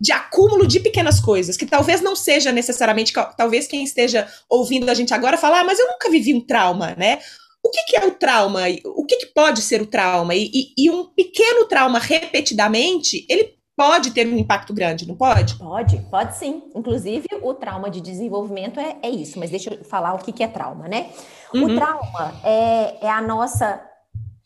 de 0.00 0.12
acúmulo 0.12 0.66
de 0.66 0.80
pequenas 0.80 1.20
coisas, 1.20 1.56
que 1.56 1.66
talvez 1.66 2.00
não 2.00 2.16
seja 2.16 2.52
necessariamente, 2.52 3.12
talvez 3.36 3.66
quem 3.66 3.84
esteja 3.84 4.28
ouvindo 4.48 4.90
a 4.90 4.94
gente 4.94 5.14
agora 5.14 5.38
falar, 5.38 5.60
ah, 5.60 5.64
mas 5.64 5.78
eu 5.78 5.86
nunca 5.86 6.10
vivi 6.10 6.34
um 6.34 6.40
trauma, 6.40 6.94
né? 6.96 7.20
O 7.62 7.70
que, 7.70 7.82
que 7.84 7.96
é 7.96 8.06
o 8.06 8.10
trauma? 8.10 8.60
O 8.84 9.06
que, 9.06 9.16
que 9.16 9.26
pode 9.26 9.62
ser 9.62 9.80
o 9.80 9.86
trauma? 9.86 10.34
E, 10.34 10.50
e, 10.52 10.74
e, 10.76 10.90
um 10.90 11.06
pequeno 11.06 11.64
trauma 11.64 11.98
repetidamente, 11.98 13.24
ele 13.28 13.54
pode 13.74 14.10
ter 14.10 14.26
um 14.28 14.36
impacto 14.36 14.74
grande, 14.74 15.08
não 15.08 15.16
pode? 15.16 15.56
Pode, 15.56 15.98
pode 16.10 16.36
sim. 16.36 16.62
Inclusive, 16.74 17.26
o 17.42 17.54
trauma 17.54 17.90
de 17.90 18.02
desenvolvimento 18.02 18.78
é, 18.78 18.96
é 19.02 19.08
isso, 19.08 19.38
mas 19.38 19.50
deixa 19.50 19.72
eu 19.72 19.84
falar 19.84 20.14
o 20.14 20.18
que, 20.18 20.32
que 20.32 20.42
é 20.42 20.48
trauma, 20.48 20.86
né? 20.88 21.10
Uhum. 21.54 21.64
O 21.64 21.74
trauma 21.74 22.34
é, 22.44 23.06
é 23.06 23.10
a 23.10 23.22
nossa 23.22 23.82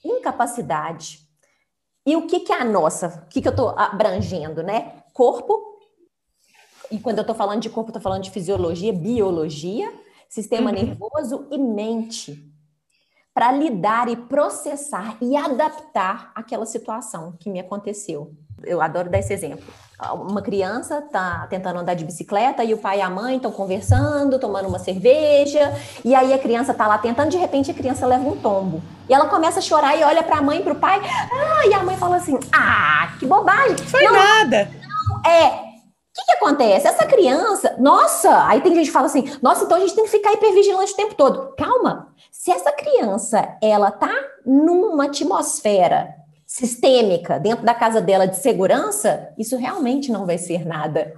incapacidade. 0.05 1.21
E 2.07 2.17
o 2.17 2.27
que, 2.27 2.41
que 2.41 2.53
é 2.53 2.61
a 2.61 2.65
nossa? 2.65 3.25
O 3.27 3.29
que, 3.29 3.43
que 3.43 3.49
eu 3.49 3.53
estou 3.53 3.71
abrangendo, 3.71 4.63
né? 4.63 4.98
Corpo, 5.19 5.81
e 6.93 7.01
quando 7.01 7.19
eu 7.19 7.23
estou 7.23 7.35
falando 7.35 7.61
de 7.61 7.69
corpo, 7.69 7.91
estou 7.91 8.01
falando 8.01 8.23
de 8.23 8.31
fisiologia, 8.31 8.93
biologia, 8.93 9.93
sistema 10.29 10.71
uhum. 10.71 10.77
nervoso 10.77 11.49
e 11.51 11.59
mente, 11.59 12.41
para 13.35 13.51
lidar 13.51 14.09
e 14.09 14.15
processar 14.15 15.17
e 15.21 15.37
adaptar 15.37 16.31
aquela 16.37 16.65
situação 16.65 17.35
que 17.41 17.51
me 17.51 17.59
aconteceu. 17.59 18.33
Eu 18.63 18.81
adoro 18.81 19.11
dar 19.11 19.19
esse 19.19 19.33
exemplo. 19.33 19.65
Uma 20.15 20.41
criança 20.41 20.99
está 20.99 21.47
tentando 21.49 21.81
andar 21.81 21.95
de 21.95 22.05
bicicleta 22.05 22.63
e 22.63 22.73
o 22.73 22.79
pai 22.79 22.99
e 22.99 23.03
a 23.03 23.11
mãe 23.11 23.37
estão 23.37 23.51
conversando, 23.51 24.39
tomando 24.39 24.69
uma 24.69 24.79
cerveja, 24.79 25.73
e 26.05 26.15
aí 26.15 26.33
a 26.33 26.39
criança 26.39 26.71
está 26.71 26.87
lá 26.87 26.97
tentando, 26.99 27.31
de 27.31 27.37
repente 27.37 27.73
a 27.73 27.75
criança 27.75 28.07
leva 28.07 28.29
um 28.29 28.37
tombo. 28.37 28.81
E 29.09 29.15
ela 29.15 29.27
começa 29.27 29.59
a 29.59 29.63
chorar 29.63 29.97
e 29.97 30.05
olha 30.05 30.23
para 30.23 30.39
a 30.39 30.43
mãe 30.43 30.61
e 30.61 30.63
para 30.63 30.73
o 30.73 30.77
pai, 30.77 31.01
ah, 31.05 31.67
e 31.67 31.75
a 31.75 31.83
mãe 31.83 31.97
fala 31.97 32.17
assim: 32.17 32.39
ah, 32.53 33.17
que 33.19 33.27
bobagem. 33.27 33.79
Foi 33.79 34.03
Não, 34.05 34.13
nada 34.13 34.78
é. 35.27 35.69
O 36.19 36.21
que, 36.21 36.25
que 36.27 36.33
acontece? 36.33 36.89
Essa 36.89 37.07
criança, 37.07 37.77
nossa, 37.79 38.47
aí 38.47 38.61
tem 38.61 38.75
gente 38.75 38.87
que 38.87 38.93
fala 38.93 39.07
assim, 39.07 39.31
nossa, 39.41 39.65
então 39.65 39.77
a 39.77 39.81
gente 39.81 39.95
tem 39.95 40.05
que 40.05 40.11
ficar 40.11 40.33
hipervigilante 40.33 40.93
o 40.93 40.97
tempo 40.97 41.15
todo. 41.15 41.55
Calma, 41.57 42.09
se 42.33 42.51
essa 42.51 42.73
criança, 42.73 43.57
ela 43.63 43.91
tá 43.91 44.13
numa 44.45 45.05
atmosfera 45.05 46.15
sistêmica 46.45 47.39
dentro 47.39 47.65
da 47.65 47.75
casa 47.75 48.01
dela 48.01 48.27
de 48.27 48.37
segurança, 48.37 49.29
isso 49.39 49.57
realmente 49.57 50.11
não 50.11 50.27
vai 50.27 50.39
ser 50.39 50.67
nada. 50.67 51.15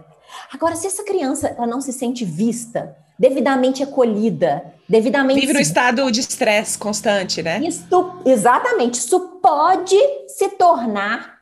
Agora, 0.52 0.74
se 0.76 0.86
essa 0.86 1.04
criança 1.04 1.54
ela 1.56 1.66
não 1.66 1.80
se 1.80 1.92
sente 1.92 2.24
vista, 2.24 2.96
devidamente 3.18 3.82
acolhida, 3.82 4.74
devidamente. 4.88 5.40
Vive 5.40 5.52
no 5.52 5.60
estado 5.60 6.10
de 6.10 6.20
estresse 6.20 6.76
constante, 6.76 7.42
né? 7.42 7.60
Isso, 7.60 7.86
exatamente. 8.24 8.94
Isso 8.94 9.20
pode 9.40 9.96
se 10.26 10.48
tornar 10.50 11.38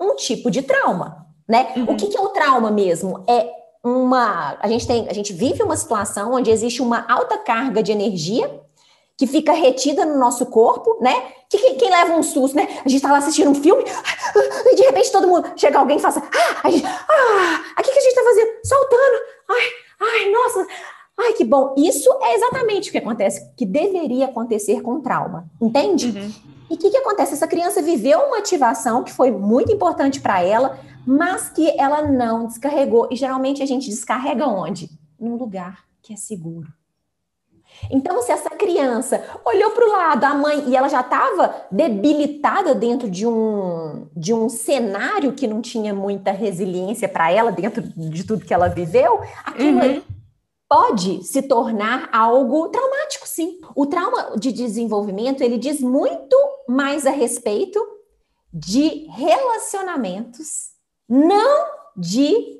um 0.00 0.16
tipo 0.16 0.50
de 0.50 0.62
trauma 0.62 1.25
né? 1.48 1.72
Uhum. 1.76 1.84
O 1.84 1.96
que, 1.96 2.08
que 2.08 2.16
é 2.16 2.20
o 2.20 2.28
trauma 2.28 2.70
mesmo? 2.70 3.24
É 3.28 3.50
uma. 3.82 4.56
A 4.60 4.68
gente 4.68 4.86
tem, 4.86 5.08
a 5.08 5.12
gente 5.12 5.32
vive 5.32 5.62
uma 5.62 5.76
situação 5.76 6.32
onde 6.32 6.50
existe 6.50 6.82
uma 6.82 7.06
alta 7.08 7.38
carga 7.38 7.82
de 7.82 7.92
energia 7.92 8.60
que 9.16 9.26
fica 9.26 9.52
retida 9.52 10.04
no 10.04 10.18
nosso 10.18 10.46
corpo, 10.46 10.98
né? 11.00 11.32
Que, 11.48 11.56
que 11.56 11.74
quem 11.74 11.90
leva 11.90 12.14
um 12.14 12.22
susto, 12.22 12.56
né? 12.56 12.80
A 12.84 12.88
gente 12.88 13.00
tá 13.00 13.10
lá 13.10 13.18
assistindo 13.18 13.50
um 13.50 13.54
filme 13.54 13.82
e 14.66 14.74
de 14.74 14.82
repente 14.82 15.10
todo 15.10 15.26
mundo 15.26 15.50
chega 15.56 15.78
alguém 15.78 15.96
e 15.96 16.00
fala 16.00 16.14
assim, 16.16 16.26
ah, 16.62 16.70
gente, 16.70 16.86
ah, 16.86 17.60
o 17.78 17.82
que, 17.82 17.92
que 17.92 17.98
a 17.98 18.02
gente 18.02 18.14
tá 18.14 18.22
fazendo? 18.22 18.50
Soltando, 18.62 19.22
ai, 19.48 19.64
ai, 20.00 20.30
nossa, 20.30 20.66
ai, 21.18 21.32
que 21.32 21.44
bom. 21.44 21.74
Isso 21.78 22.10
é 22.20 22.34
exatamente 22.34 22.90
o 22.90 22.92
que 22.92 22.98
acontece, 22.98 23.50
que 23.56 23.64
deveria 23.64 24.26
acontecer 24.26 24.82
com 24.82 25.00
trauma, 25.00 25.48
entende? 25.62 26.08
Uhum. 26.08 26.55
E 26.70 26.74
o 26.74 26.76
que, 26.76 26.90
que 26.90 26.96
acontece? 26.96 27.34
Essa 27.34 27.46
criança 27.46 27.80
viveu 27.80 28.20
uma 28.20 28.38
ativação 28.38 29.04
que 29.04 29.12
foi 29.12 29.30
muito 29.30 29.72
importante 29.72 30.20
para 30.20 30.42
ela, 30.42 30.78
mas 31.06 31.48
que 31.48 31.78
ela 31.78 32.02
não 32.02 32.46
descarregou. 32.46 33.08
E 33.10 33.16
geralmente 33.16 33.62
a 33.62 33.66
gente 33.66 33.88
descarrega 33.88 34.46
onde? 34.46 34.90
Num 35.18 35.36
lugar 35.36 35.84
que 36.02 36.12
é 36.12 36.16
seguro. 36.16 36.68
Então, 37.90 38.22
se 38.22 38.32
essa 38.32 38.50
criança 38.50 39.22
olhou 39.44 39.70
para 39.72 39.84
o 39.84 39.92
lado, 39.92 40.24
a 40.24 40.34
mãe, 40.34 40.64
e 40.68 40.76
ela 40.76 40.88
já 40.88 41.00
estava 41.00 41.66
debilitada 41.70 42.74
dentro 42.74 43.10
de 43.10 43.26
um, 43.26 44.06
de 44.16 44.32
um 44.32 44.48
cenário 44.48 45.32
que 45.32 45.46
não 45.46 45.60
tinha 45.60 45.92
muita 45.92 46.30
resiliência 46.30 47.08
para 47.08 47.30
ela, 47.30 47.52
dentro 47.52 47.82
de 47.82 48.24
tudo 48.24 48.44
que 48.44 48.54
ela 48.54 48.68
viveu, 48.68 49.20
aquilo 49.44 49.78
uhum. 49.78 50.02
Pode 50.68 51.22
se 51.24 51.42
tornar 51.42 52.08
algo 52.12 52.68
traumático, 52.68 53.26
sim. 53.26 53.60
O 53.74 53.86
trauma 53.86 54.36
de 54.38 54.52
desenvolvimento, 54.52 55.42
ele 55.42 55.58
diz 55.58 55.80
muito 55.80 56.36
mais 56.68 57.06
a 57.06 57.10
respeito 57.10 57.78
de 58.52 59.06
relacionamentos 59.10 60.76
não 61.08 61.66
de 61.96 62.56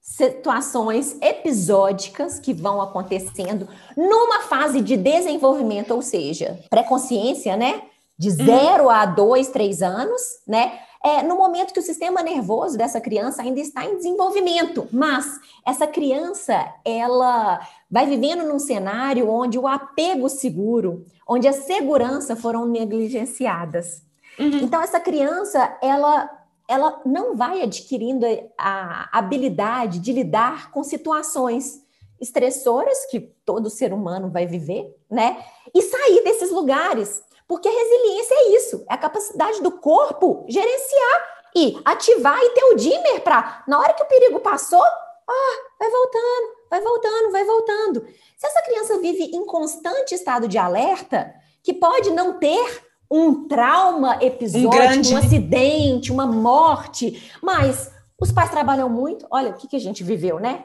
situações 0.00 1.16
episódicas 1.20 2.40
que 2.40 2.52
vão 2.52 2.80
acontecendo 2.80 3.68
numa 3.96 4.40
fase 4.40 4.80
de 4.80 4.96
desenvolvimento, 4.96 5.92
ou 5.92 6.02
seja, 6.02 6.58
pré-consciência, 6.68 7.56
né? 7.56 7.82
De 8.18 8.30
uhum. 8.30 8.46
zero 8.46 8.90
a 8.90 9.06
dois, 9.06 9.48
três 9.48 9.80
anos, 9.80 10.20
né? 10.46 10.80
É, 11.04 11.22
no 11.22 11.36
momento 11.36 11.72
que 11.72 11.80
o 11.80 11.82
sistema 11.82 12.22
nervoso 12.22 12.78
dessa 12.78 13.00
criança 13.00 13.42
ainda 13.42 13.60
está 13.60 13.84
em 13.84 13.96
desenvolvimento, 13.96 14.88
mas 14.92 15.40
essa 15.66 15.86
criança 15.86 16.74
ela 16.84 17.60
vai 17.90 18.06
vivendo 18.06 18.44
num 18.44 18.58
cenário 18.58 19.28
onde 19.28 19.58
o 19.58 19.66
apego 19.66 20.28
seguro, 20.28 21.04
onde 21.26 21.48
a 21.48 21.52
segurança 21.52 22.36
foram 22.36 22.66
negligenciadas. 22.66 24.02
Uhum. 24.38 24.60
Então 24.62 24.80
essa 24.80 25.00
criança 25.00 25.76
ela 25.82 26.30
ela 26.68 27.02
não 27.04 27.36
vai 27.36 27.60
adquirindo 27.60 28.24
a 28.56 29.08
habilidade 29.12 29.98
de 29.98 30.12
lidar 30.12 30.70
com 30.70 30.82
situações 30.82 31.82
estressoras 32.20 33.04
que 33.10 33.20
todo 33.44 33.68
ser 33.68 33.92
humano 33.92 34.30
vai 34.30 34.46
viver, 34.46 34.96
né? 35.10 35.44
E 35.74 35.82
sair 35.82 36.22
desses 36.22 36.50
lugares. 36.50 37.22
Porque 37.52 37.68
resiliência 37.68 38.34
é 38.34 38.56
isso, 38.56 38.82
é 38.88 38.94
a 38.94 38.96
capacidade 38.96 39.60
do 39.60 39.72
corpo 39.72 40.46
gerenciar 40.48 41.22
e 41.54 41.78
ativar 41.84 42.38
e 42.42 42.48
ter 42.48 42.64
o 42.64 42.76
dimmer 42.76 43.20
para, 43.20 43.62
na 43.68 43.78
hora 43.78 43.92
que 43.92 44.02
o 44.02 44.06
perigo 44.06 44.40
passou, 44.40 44.82
ah, 44.82 45.56
vai 45.78 45.90
voltando, 45.90 46.48
vai 46.70 46.80
voltando, 46.80 47.30
vai 47.30 47.44
voltando. 47.44 48.06
Se 48.38 48.46
essa 48.46 48.62
criança 48.62 48.98
vive 49.00 49.24
em 49.36 49.44
constante 49.44 50.14
estado 50.14 50.48
de 50.48 50.56
alerta, 50.56 51.30
que 51.62 51.74
pode 51.74 52.10
não 52.10 52.38
ter 52.38 52.86
um 53.10 53.46
trauma 53.46 54.16
episódico, 54.22 54.74
um, 54.74 54.78
grande... 54.78 55.14
um 55.14 55.18
acidente, 55.18 56.10
uma 56.10 56.24
morte, 56.24 57.30
mas 57.42 57.92
os 58.18 58.32
pais 58.32 58.48
trabalham 58.48 58.88
muito. 58.88 59.26
Olha 59.30 59.50
o 59.50 59.54
que, 59.58 59.68
que 59.68 59.76
a 59.76 59.80
gente 59.80 60.02
viveu, 60.02 60.40
né? 60.40 60.64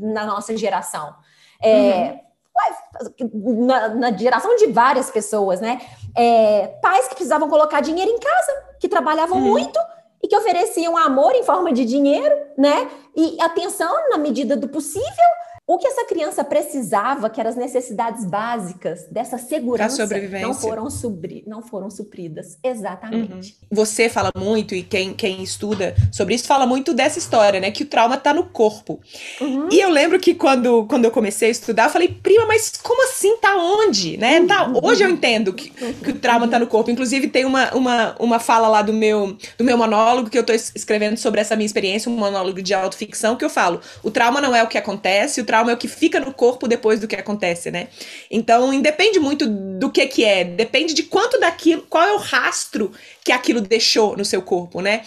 Na 0.00 0.24
nossa 0.24 0.56
geração. 0.56 1.14
É, 1.62 1.68
uhum. 2.00 2.20
Na, 3.32 3.88
na, 3.88 4.12
geração 4.16 4.56
de 4.56 4.66
várias 4.66 5.10
pessoas, 5.10 5.60
né? 5.60 5.80
É, 6.16 6.68
pais 6.82 7.08
que 7.08 7.14
precisavam 7.14 7.48
colocar 7.48 7.80
dinheiro 7.80 8.10
em 8.10 8.18
casa, 8.18 8.52
que 8.80 8.88
trabalhavam 8.88 9.38
uhum. 9.38 9.50
muito 9.50 9.78
e 10.22 10.28
que 10.28 10.36
ofereciam 10.36 10.96
amor 10.96 11.34
em 11.34 11.42
forma 11.42 11.72
de 11.72 11.84
dinheiro, 11.84 12.34
né? 12.56 12.90
E 13.14 13.36
atenção 13.40 14.10
na 14.10 14.18
medida 14.18 14.56
do 14.56 14.68
possível 14.68 15.06
o 15.66 15.78
que 15.78 15.88
essa 15.88 16.04
criança 16.04 16.44
precisava, 16.44 17.28
que 17.28 17.40
eram 17.40 17.50
as 17.50 17.56
necessidades 17.56 18.24
básicas 18.24 19.04
dessa 19.10 19.36
segurança, 19.36 20.06
não 20.40 20.54
foram, 20.54 20.88
supri 20.88 21.42
não 21.44 21.60
foram 21.60 21.90
supridas. 21.90 22.56
Exatamente. 22.62 23.58
Uhum. 23.60 23.68
Você 23.72 24.08
fala 24.08 24.30
muito, 24.38 24.76
e 24.76 24.84
quem, 24.84 25.12
quem 25.12 25.42
estuda 25.42 25.96
sobre 26.12 26.34
isso 26.34 26.46
fala 26.46 26.66
muito 26.66 26.94
dessa 26.94 27.18
história, 27.18 27.58
né? 27.58 27.72
Que 27.72 27.82
o 27.82 27.86
trauma 27.86 28.16
tá 28.16 28.32
no 28.32 28.44
corpo. 28.44 29.00
Uhum. 29.40 29.68
E 29.72 29.80
eu 29.80 29.90
lembro 29.90 30.20
que 30.20 30.36
quando, 30.36 30.86
quando 30.86 31.04
eu 31.04 31.10
comecei 31.10 31.48
a 31.48 31.50
estudar, 31.50 31.84
eu 31.84 31.90
falei, 31.90 32.08
prima, 32.08 32.46
mas 32.46 32.70
como 32.80 33.02
assim? 33.02 33.36
Tá 33.38 33.56
onde? 33.56 34.16
Né? 34.16 34.38
Uhum. 34.38 34.46
Tá, 34.46 34.70
hoje 34.84 35.02
eu 35.02 35.10
entendo 35.10 35.52
que, 35.52 35.70
que 35.70 36.10
o 36.10 36.18
trauma 36.20 36.46
tá 36.46 36.60
no 36.60 36.68
corpo. 36.68 36.92
Inclusive, 36.92 37.26
tem 37.26 37.44
uma, 37.44 37.74
uma, 37.74 38.14
uma 38.20 38.38
fala 38.38 38.68
lá 38.68 38.82
do 38.82 38.92
meu, 38.92 39.36
do 39.58 39.64
meu 39.64 39.76
monólogo 39.76 40.30
que 40.30 40.38
eu 40.38 40.44
tô 40.44 40.52
escrevendo 40.52 41.16
sobre 41.16 41.40
essa 41.40 41.56
minha 41.56 41.66
experiência, 41.66 42.08
um 42.08 42.16
monólogo 42.16 42.62
de 42.62 42.72
autoficção, 42.72 43.34
que 43.34 43.44
eu 43.44 43.50
falo: 43.50 43.80
o 44.04 44.12
trauma 44.12 44.40
não 44.40 44.54
é 44.54 44.62
o 44.62 44.68
que 44.68 44.78
acontece, 44.78 45.40
o 45.40 45.44
trauma 45.44 45.55
trauma 45.56 45.70
é 45.70 45.74
o 45.74 45.78
que 45.78 45.88
fica 45.88 46.20
no 46.20 46.34
corpo 46.34 46.68
depois 46.68 47.00
do 47.00 47.08
que 47.08 47.16
acontece, 47.16 47.70
né? 47.70 47.88
Então, 48.30 48.72
independe 48.72 49.18
muito 49.18 49.46
do 49.46 49.90
que 49.90 50.06
que 50.06 50.24
é, 50.24 50.44
depende 50.44 50.92
de 50.92 51.04
quanto 51.04 51.40
daquilo, 51.40 51.82
qual 51.88 52.04
é 52.06 52.12
o 52.12 52.18
rastro 52.18 52.92
que 53.24 53.32
aquilo 53.32 53.60
deixou 53.60 54.16
no 54.16 54.24
seu 54.24 54.42
corpo, 54.42 54.82
né? 54.82 55.02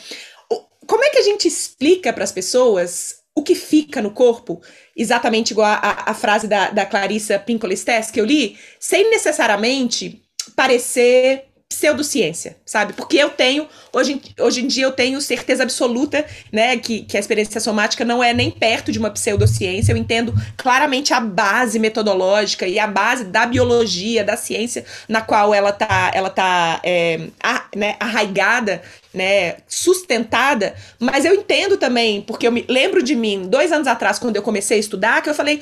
Como 0.87 1.03
é 1.03 1.09
que 1.09 1.19
a 1.19 1.23
gente 1.23 1.47
explica 1.47 2.11
para 2.11 2.23
as 2.23 2.31
pessoas 2.31 3.19
o 3.35 3.43
que 3.43 3.53
fica 3.53 4.01
no 4.01 4.09
corpo, 4.09 4.59
exatamente 4.97 5.51
igual 5.51 5.67
a, 5.67 6.09
a, 6.09 6.13
frase 6.15 6.47
da, 6.47 6.71
da 6.71 6.85
Clarissa 6.85 7.37
Pinkola 7.37 7.73
que 8.11 8.19
eu 8.19 8.25
li, 8.25 8.57
sem 8.79 9.09
necessariamente 9.11 10.23
parecer 10.55 11.45
pseudociência, 11.71 12.57
sabe? 12.65 12.93
Porque 12.93 13.15
eu 13.15 13.29
tenho, 13.29 13.67
hoje, 13.93 14.19
hoje 14.39 14.61
em 14.61 14.67
dia 14.67 14.85
eu 14.85 14.91
tenho 14.91 15.21
certeza 15.21 15.61
absoluta, 15.61 16.25
né, 16.51 16.75
que, 16.77 17.03
que 17.03 17.15
a 17.15 17.19
experiência 17.19 17.61
somática 17.61 18.03
não 18.03 18.23
é 18.23 18.33
nem 18.33 18.49
perto 18.49 18.91
de 18.91 18.97
uma 18.97 19.11
pseudociência, 19.11 19.91
eu 19.91 19.97
entendo 19.97 20.33
claramente 20.57 21.13
a 21.13 21.19
base 21.19 21.77
metodológica 21.77 22.65
e 22.65 22.79
a 22.79 22.87
base 22.87 23.25
da 23.25 23.45
biologia, 23.45 24.23
da 24.23 24.35
ciência 24.35 24.83
na 25.07 25.21
qual 25.21 25.53
ela 25.53 25.71
tá, 25.71 26.09
ela 26.11 26.31
tá 26.31 26.81
é, 26.83 27.27
a, 27.41 27.65
né, 27.75 27.95
arraigada, 27.99 28.81
né, 29.13 29.57
sustentada, 29.67 30.73
mas 30.97 31.23
eu 31.23 31.35
entendo 31.35 31.77
também, 31.77 32.21
porque 32.23 32.47
eu 32.47 32.51
me 32.51 32.65
lembro 32.67 33.03
de 33.03 33.15
mim, 33.15 33.47
dois 33.47 33.71
anos 33.71 33.87
atrás, 33.87 34.17
quando 34.17 34.35
eu 34.35 34.41
comecei 34.41 34.77
a 34.77 34.79
estudar, 34.79 35.21
que 35.21 35.29
eu 35.29 35.35
falei, 35.35 35.61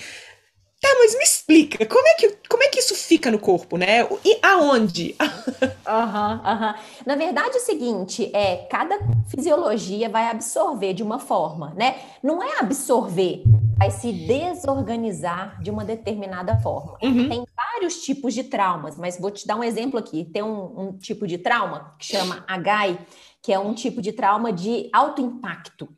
Tá, 0.79 0.89
mas 0.99 1.15
me 1.17 1.23
explica, 1.23 1.85
como 1.87 2.07
é 2.07 2.13
que, 2.13 2.37
como 2.47 2.61
é 2.61 2.67
que 2.67 2.79
isso 2.79 2.93
fica 2.93 3.31
no 3.31 3.39
corpo, 3.39 3.77
né? 3.77 4.07
E 4.23 4.37
aonde? 4.43 5.15
Aham, 5.87 6.33
uhum, 6.35 6.45
aham. 6.45 6.67
Uhum. 6.67 7.03
Na 7.05 7.15
verdade, 7.15 7.55
é 7.55 7.59
o 7.59 7.63
seguinte, 7.63 8.29
é, 8.35 8.57
cada 8.69 8.99
fisiologia 9.27 10.07
vai 10.07 10.29
absorver 10.29 10.93
de 10.93 11.01
uma 11.01 11.17
forma, 11.17 11.73
né? 11.75 11.95
Não 12.21 12.43
é 12.43 12.59
absorver, 12.59 13.41
vai 13.75 13.89
se 13.89 14.11
desorganizar 14.11 15.59
de 15.63 15.71
uma 15.71 15.83
determinada 15.83 16.59
forma. 16.59 16.99
Uhum. 17.01 17.27
Tem 17.27 17.45
vários 17.55 18.01
tipos 18.01 18.35
de 18.35 18.43
traumas, 18.43 18.97
mas 18.97 19.19
vou 19.19 19.31
te 19.31 19.47
dar 19.47 19.55
um 19.55 19.63
exemplo 19.63 19.97
aqui. 19.97 20.25
Tem 20.25 20.43
um, 20.43 20.79
um 20.79 20.97
tipo 20.97 21.25
de 21.25 21.39
trauma 21.39 21.95
que 21.97 22.05
chama 22.05 22.45
HAI, 22.47 22.99
que 23.41 23.51
é 23.51 23.57
um 23.57 23.73
tipo 23.73 23.99
de 23.99 24.11
trauma 24.11 24.53
de 24.53 24.89
alto 24.93 25.21
impacto. 25.21 25.89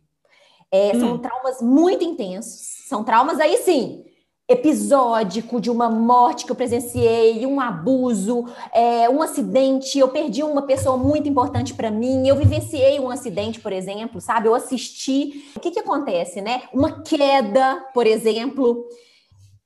É, 0.72 0.94
são 0.94 1.16
hum. 1.16 1.18
traumas 1.18 1.62
muito 1.62 2.04
intensos, 2.04 2.86
são 2.88 3.04
traumas 3.04 3.40
aí 3.40 3.58
sim 3.58 4.06
episódico 4.50 5.62
de 5.62 5.70
uma 5.70 5.92
morte 5.92 6.44
que 6.44 6.52
eu 6.52 6.56
presenciei, 6.56 7.46
um 7.46 7.62
abuso, 7.62 8.46
é, 8.74 9.08
um 9.08 9.22
acidente, 9.22 10.00
eu 10.00 10.08
perdi 10.08 10.42
uma 10.42 10.64
pessoa 10.64 10.98
muito 10.98 11.30
importante 11.30 11.76
para 11.76 11.92
mim, 11.92 12.28
eu 12.28 12.36
vivenciei 12.36 13.00
um 13.00 13.12
acidente, 13.12 13.60
por 13.60 13.72
exemplo, 13.72 14.20
sabe? 14.20 14.48
Eu 14.48 14.56
assisti. 14.56 15.46
O 15.56 15.60
que, 15.60 15.70
que 15.70 15.80
acontece, 15.80 16.42
né? 16.42 16.64
Uma 16.74 17.04
queda, 17.04 17.86
por 17.94 18.08
exemplo. 18.08 18.88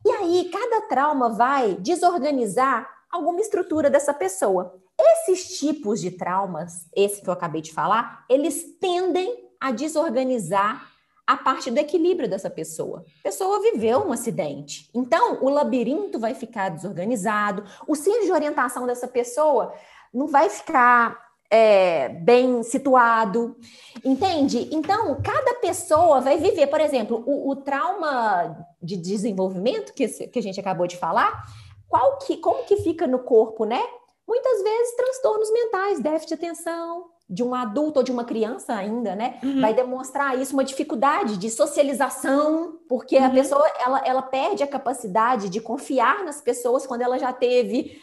E 0.06 0.12
aí, 0.12 0.50
cada 0.52 0.82
trauma 0.82 1.30
vai 1.30 1.76
desorganizar 1.76 2.86
alguma 3.10 3.40
estrutura 3.40 3.90
dessa 3.90 4.14
pessoa. 4.14 4.76
Esses 5.00 5.58
tipos 5.60 6.02
de 6.02 6.12
traumas, 6.12 6.88
esse 6.94 7.22
que 7.22 7.30
eu 7.30 7.34
acabei 7.34 7.62
de 7.62 7.72
falar, 7.72 8.26
eles 8.30 8.78
tendem 8.82 9.50
a 9.62 9.72
desorganizar 9.72 10.93
a 11.26 11.38
parte 11.38 11.72
do 11.72 11.78
equilíbrio 11.78 12.30
dessa 12.30 12.50
pessoa. 12.50 13.06
A 13.20 13.24
pessoa 13.24 13.62
viveu 13.62 14.00
um 14.00 14.12
acidente. 14.12 14.90
Então, 14.94 15.44
o 15.44 15.50
labirinto 15.50 16.20
vai 16.20 16.34
ficar 16.34 16.70
desorganizado, 16.70 17.64
o 17.88 17.96
centro 17.96 18.26
de 18.26 18.32
orientação 18.32 18.86
dessa 18.86 19.08
pessoa 19.08 19.74
não 20.14 20.28
vai 20.28 20.50
ficar 20.50 21.34
é, 21.50 22.10
bem 22.10 22.64
situado, 22.64 23.56
entende? 24.04 24.70
Então, 24.72 25.22
cada 25.22 25.56
pessoa 25.56 26.20
vai 26.20 26.38
viver, 26.38 26.68
por 26.68 26.82
exemplo, 26.82 27.24
o, 27.26 27.52
o 27.52 27.56
trauma 27.56 28.68
de 28.82 28.98
desenvolvimento 28.98 29.94
que, 29.94 30.08
que 30.08 30.40
a 30.40 30.42
gente 30.42 30.60
acabou 30.60 30.88
de 30.88 30.98
falar, 30.98 31.44
qual 31.88 32.18
que, 32.18 32.38
como 32.38 32.66
que 32.66 32.78
fica 32.78 33.06
no 33.06 33.20
corpo, 33.20 33.66
né? 33.66 33.82
Muitas 34.28 34.64
vezes 34.64 34.96
transtornos 34.96 35.52
mentais, 35.52 36.00
déficit 36.00 36.30
de 36.30 36.34
atenção, 36.46 37.06
de 37.30 37.44
um 37.44 37.56
adulto 37.56 38.00
ou 38.00 38.04
de 38.04 38.12
uma 38.12 38.24
criança 38.24 38.74
ainda, 38.74 39.16
né? 39.16 39.40
Uhum. 39.42 39.62
Vai 39.62 39.74
demonstrar 39.74 40.38
isso 40.40 40.54
uma 40.54 40.64
dificuldade 40.64 41.38
de 41.38 41.50
socialização, 41.50 42.80
porque 42.88 43.18
uhum. 43.18 43.26
a 43.26 43.30
pessoa 43.30 43.72
ela, 43.84 44.02
ela 44.06 44.22
perde 44.22 44.62
a 44.62 44.68
capacidade 44.68 45.50
de 45.50 45.62
confiar 45.62 46.24
nas 46.24 46.42
pessoas 46.42 46.86
quando 46.86 47.02
ela 47.02 47.18
já 47.18 47.32
teve 47.32 48.02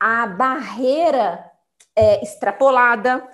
a 0.00 0.26
barreira 0.26 1.44
é, 1.94 2.22
extrapolada. 2.22 3.26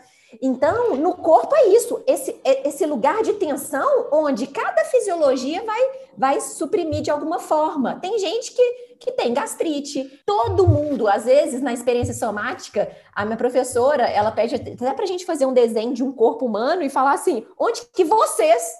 Então, 0.42 0.96
no 0.96 1.14
corpo 1.14 1.54
é 1.56 1.68
isso, 1.68 2.02
esse, 2.06 2.38
é, 2.44 2.68
esse 2.68 2.84
lugar 2.84 3.22
de 3.22 3.34
tensão 3.34 4.08
onde 4.12 4.46
cada 4.46 4.84
fisiologia 4.84 5.64
vai, 5.64 5.90
vai 6.16 6.40
suprimir 6.40 7.02
de 7.02 7.10
alguma 7.10 7.38
forma. 7.38 7.98
Tem 8.00 8.18
gente 8.18 8.52
que 8.52 8.88
que 8.98 9.12
tem 9.12 9.32
gastrite. 9.32 10.20
Todo 10.26 10.66
mundo, 10.66 11.08
às 11.08 11.24
vezes, 11.24 11.62
na 11.62 11.72
experiência 11.72 12.14
somática, 12.14 12.90
a 13.14 13.24
minha 13.24 13.36
professora, 13.36 14.02
ela 14.02 14.32
pede 14.32 14.56
até 14.56 14.92
para 14.92 15.04
a 15.04 15.06
gente 15.06 15.24
fazer 15.24 15.46
um 15.46 15.52
desenho 15.52 15.94
de 15.94 16.02
um 16.02 16.12
corpo 16.12 16.44
humano 16.44 16.82
e 16.82 16.90
falar 16.90 17.12
assim, 17.12 17.46
onde 17.58 17.82
que 17.92 18.04
vocês 18.04 18.74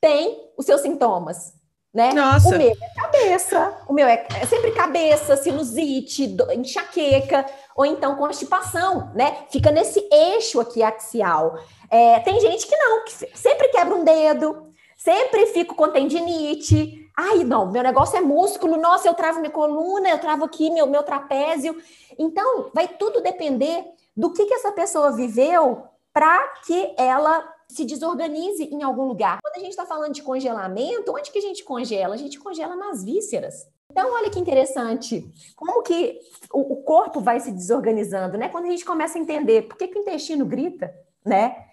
têm 0.00 0.50
os 0.56 0.66
seus 0.66 0.82
sintomas? 0.82 1.54
Né? 1.92 2.12
Nossa. 2.14 2.48
O 2.48 2.58
meu 2.58 2.70
é 2.70 3.00
cabeça, 3.02 3.78
o 3.86 3.92
meu 3.92 4.06
é, 4.06 4.26
é 4.40 4.46
sempre 4.46 4.70
cabeça, 4.72 5.36
sinusite, 5.36 6.36
enxaqueca, 6.54 7.44
ou 7.76 7.84
então 7.84 8.16
constipação, 8.16 9.10
né? 9.14 9.44
Fica 9.50 9.70
nesse 9.70 10.00
eixo 10.10 10.58
aqui 10.58 10.82
axial. 10.82 11.58
É, 11.90 12.18
tem 12.20 12.40
gente 12.40 12.66
que 12.66 12.76
não, 12.76 13.04
que 13.04 13.12
sempre 13.36 13.68
quebra 13.68 13.94
um 13.94 14.04
dedo, 14.04 14.72
sempre 14.96 15.46
fico 15.48 15.74
com 15.74 15.90
tendinite, 15.90 17.02
Ai, 17.16 17.44
não, 17.44 17.70
meu 17.70 17.82
negócio 17.82 18.16
é 18.16 18.20
músculo, 18.22 18.78
nossa, 18.78 19.06
eu 19.06 19.14
travo 19.14 19.40
minha 19.40 19.52
coluna, 19.52 20.08
eu 20.08 20.18
travo 20.18 20.44
aqui 20.44 20.70
meu, 20.70 20.86
meu 20.86 21.02
trapézio. 21.02 21.76
Então, 22.18 22.70
vai 22.74 22.88
tudo 22.88 23.20
depender 23.20 23.84
do 24.16 24.32
que, 24.32 24.46
que 24.46 24.54
essa 24.54 24.72
pessoa 24.72 25.12
viveu 25.12 25.84
para 26.12 26.48
que 26.66 26.94
ela 26.96 27.51
se 27.74 27.84
desorganize 27.84 28.64
em 28.64 28.82
algum 28.82 29.04
lugar. 29.04 29.38
Quando 29.42 29.56
a 29.56 29.60
gente 29.60 29.70
está 29.70 29.86
falando 29.86 30.12
de 30.12 30.22
congelamento, 30.22 31.12
onde 31.12 31.30
que 31.30 31.38
a 31.38 31.42
gente 31.42 31.64
congela? 31.64 32.14
A 32.14 32.18
gente 32.18 32.38
congela 32.38 32.76
nas 32.76 33.02
vísceras. 33.02 33.66
Então, 33.90 34.12
olha 34.12 34.30
que 34.30 34.38
interessante, 34.38 35.30
como 35.54 35.82
que 35.82 36.18
o, 36.50 36.76
corpo 36.76 37.20
vai 37.20 37.38
se 37.40 37.52
desorganizando, 37.52 38.38
né? 38.38 38.48
Quando 38.48 38.64
a 38.66 38.70
gente 38.70 38.84
começa 38.84 39.18
a 39.18 39.20
entender 39.20 39.62
por 39.62 39.76
que, 39.76 39.88
que 39.88 39.98
o 39.98 40.00
intestino 40.00 40.46
grita, 40.46 40.94
né? 41.24 41.66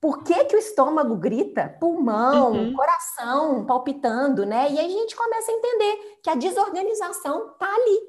por 0.00 0.22
que, 0.24 0.44
que 0.46 0.56
o 0.56 0.58
estômago 0.58 1.14
grita? 1.14 1.76
Pulmão, 1.78 2.52
uhum. 2.52 2.72
coração 2.72 3.66
palpitando, 3.66 4.46
né? 4.46 4.70
E 4.70 4.78
aí 4.78 4.86
a 4.86 4.98
gente 4.98 5.14
começa 5.14 5.52
a 5.52 5.54
entender 5.54 6.18
que 6.22 6.30
a 6.30 6.34
desorganização 6.34 7.50
tá 7.58 7.66
ali. 7.66 8.00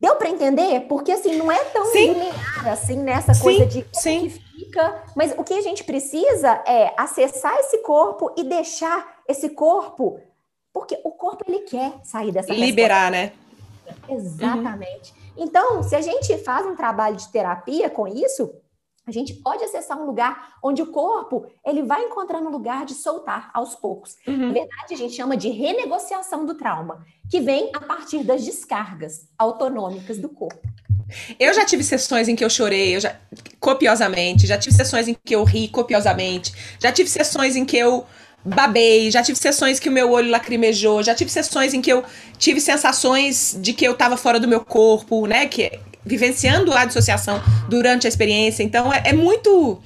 Deu 0.00 0.14
para 0.16 0.28
entender? 0.28 0.80
Porque 0.82 1.10
assim, 1.10 1.36
não 1.36 1.50
é 1.50 1.58
tão 1.64 1.84
sim. 1.86 2.12
linear 2.12 2.68
assim 2.68 2.96
nessa 2.96 3.34
sim, 3.34 3.42
coisa 3.42 3.66
de 3.66 3.84
sim. 3.92 4.20
que 4.22 4.30
fica, 4.30 5.02
mas 5.16 5.34
o 5.36 5.42
que 5.42 5.54
a 5.54 5.60
gente 5.60 5.82
precisa 5.82 6.62
é 6.66 6.94
acessar 6.96 7.56
esse 7.58 7.78
corpo 7.78 8.32
e 8.36 8.44
deixar 8.44 9.18
esse 9.26 9.50
corpo, 9.50 10.20
porque 10.72 11.00
o 11.02 11.10
corpo 11.10 11.44
ele 11.48 11.60
quer 11.60 11.94
sair 12.04 12.30
dessa 12.30 12.52
liberar, 12.52 13.10
resposta. 13.10 13.10
né? 13.10 13.32
Exatamente. 14.08 15.12
Uhum. 15.12 15.44
Então, 15.44 15.82
se 15.82 15.96
a 15.96 16.00
gente 16.00 16.36
faz 16.38 16.66
um 16.66 16.76
trabalho 16.76 17.16
de 17.16 17.28
terapia 17.28 17.90
com 17.90 18.06
isso, 18.06 18.52
a 19.08 19.12
gente 19.12 19.34
pode 19.34 19.64
acessar 19.64 19.98
um 19.98 20.04
lugar 20.04 20.54
onde 20.62 20.82
o 20.82 20.86
corpo 20.86 21.46
ele 21.64 21.82
vai 21.82 22.04
encontrando 22.04 22.48
um 22.48 22.52
lugar 22.52 22.84
de 22.84 22.94
soltar 22.94 23.50
aos 23.54 23.74
poucos. 23.74 24.16
Uhum. 24.26 24.48
Na 24.48 24.52
verdade, 24.52 24.94
a 24.94 24.96
gente 24.96 25.14
chama 25.14 25.36
de 25.36 25.48
renegociação 25.48 26.44
do 26.44 26.54
trauma, 26.54 27.04
que 27.30 27.40
vem 27.40 27.70
a 27.74 27.80
partir 27.80 28.22
das 28.22 28.44
descargas 28.44 29.28
autonômicas 29.38 30.18
do 30.18 30.28
corpo. 30.28 30.60
Eu 31.38 31.54
já 31.54 31.64
tive 31.64 31.82
sessões 31.82 32.28
em 32.28 32.36
que 32.36 32.44
eu 32.44 32.50
chorei, 32.50 32.96
eu 32.96 33.00
já, 33.00 33.16
copiosamente, 33.58 34.46
já 34.46 34.58
tive 34.58 34.76
sessões 34.76 35.08
em 35.08 35.14
que 35.14 35.34
eu 35.34 35.42
ri 35.42 35.68
copiosamente, 35.68 36.52
já 36.78 36.92
tive 36.92 37.08
sessões 37.08 37.56
em 37.56 37.64
que 37.64 37.78
eu 37.78 38.04
babei, 38.44 39.10
já 39.10 39.22
tive 39.22 39.38
sessões 39.38 39.80
que 39.80 39.88
o 39.88 39.92
meu 39.92 40.10
olho 40.10 40.30
lacrimejou, 40.30 41.02
já 41.02 41.14
tive 41.14 41.30
sessões 41.30 41.72
em 41.72 41.80
que 41.80 41.90
eu 41.90 42.04
tive 42.38 42.60
sensações 42.60 43.56
de 43.58 43.72
que 43.72 43.86
eu 43.86 43.92
estava 43.92 44.16
fora 44.16 44.38
do 44.38 44.46
meu 44.46 44.60
corpo, 44.60 45.26
né? 45.26 45.46
Que 45.46 45.80
vivenciando 46.08 46.72
a 46.72 46.84
dissociação 46.84 47.40
durante 47.68 48.06
a 48.06 48.08
experiência. 48.08 48.62
Então, 48.62 48.92
é, 48.92 49.02
é 49.06 49.12
muito. 49.12 49.80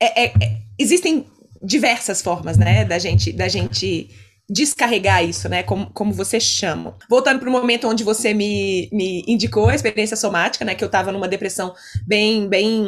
É, 0.00 0.24
é, 0.24 0.26
é, 0.26 0.58
existem 0.78 1.26
diversas 1.62 2.20
formas, 2.20 2.56
né, 2.56 2.84
da 2.84 2.98
gente, 2.98 3.32
da 3.32 3.48
gente 3.48 4.10
descarregar 4.50 5.24
isso, 5.24 5.48
né, 5.48 5.62
como, 5.62 5.90
como 5.92 6.12
você 6.12 6.38
chama. 6.38 6.96
Voltando 7.08 7.38
para 7.38 7.48
o 7.48 7.52
momento 7.52 7.88
onde 7.88 8.04
você 8.04 8.34
me, 8.34 8.88
me 8.92 9.24
indicou 9.26 9.68
a 9.68 9.74
experiência 9.74 10.16
somática, 10.16 10.64
né, 10.64 10.74
que 10.74 10.84
eu 10.84 10.86
estava 10.86 11.12
numa 11.12 11.28
depressão 11.28 11.74
bem, 12.06 12.48
bem, 12.48 12.84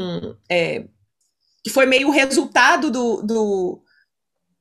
é, 0.50 0.84
que 1.62 1.70
foi 1.70 1.86
meio 1.86 2.08
o 2.08 2.10
resultado 2.10 2.90
do, 2.90 3.22
do, 3.22 3.82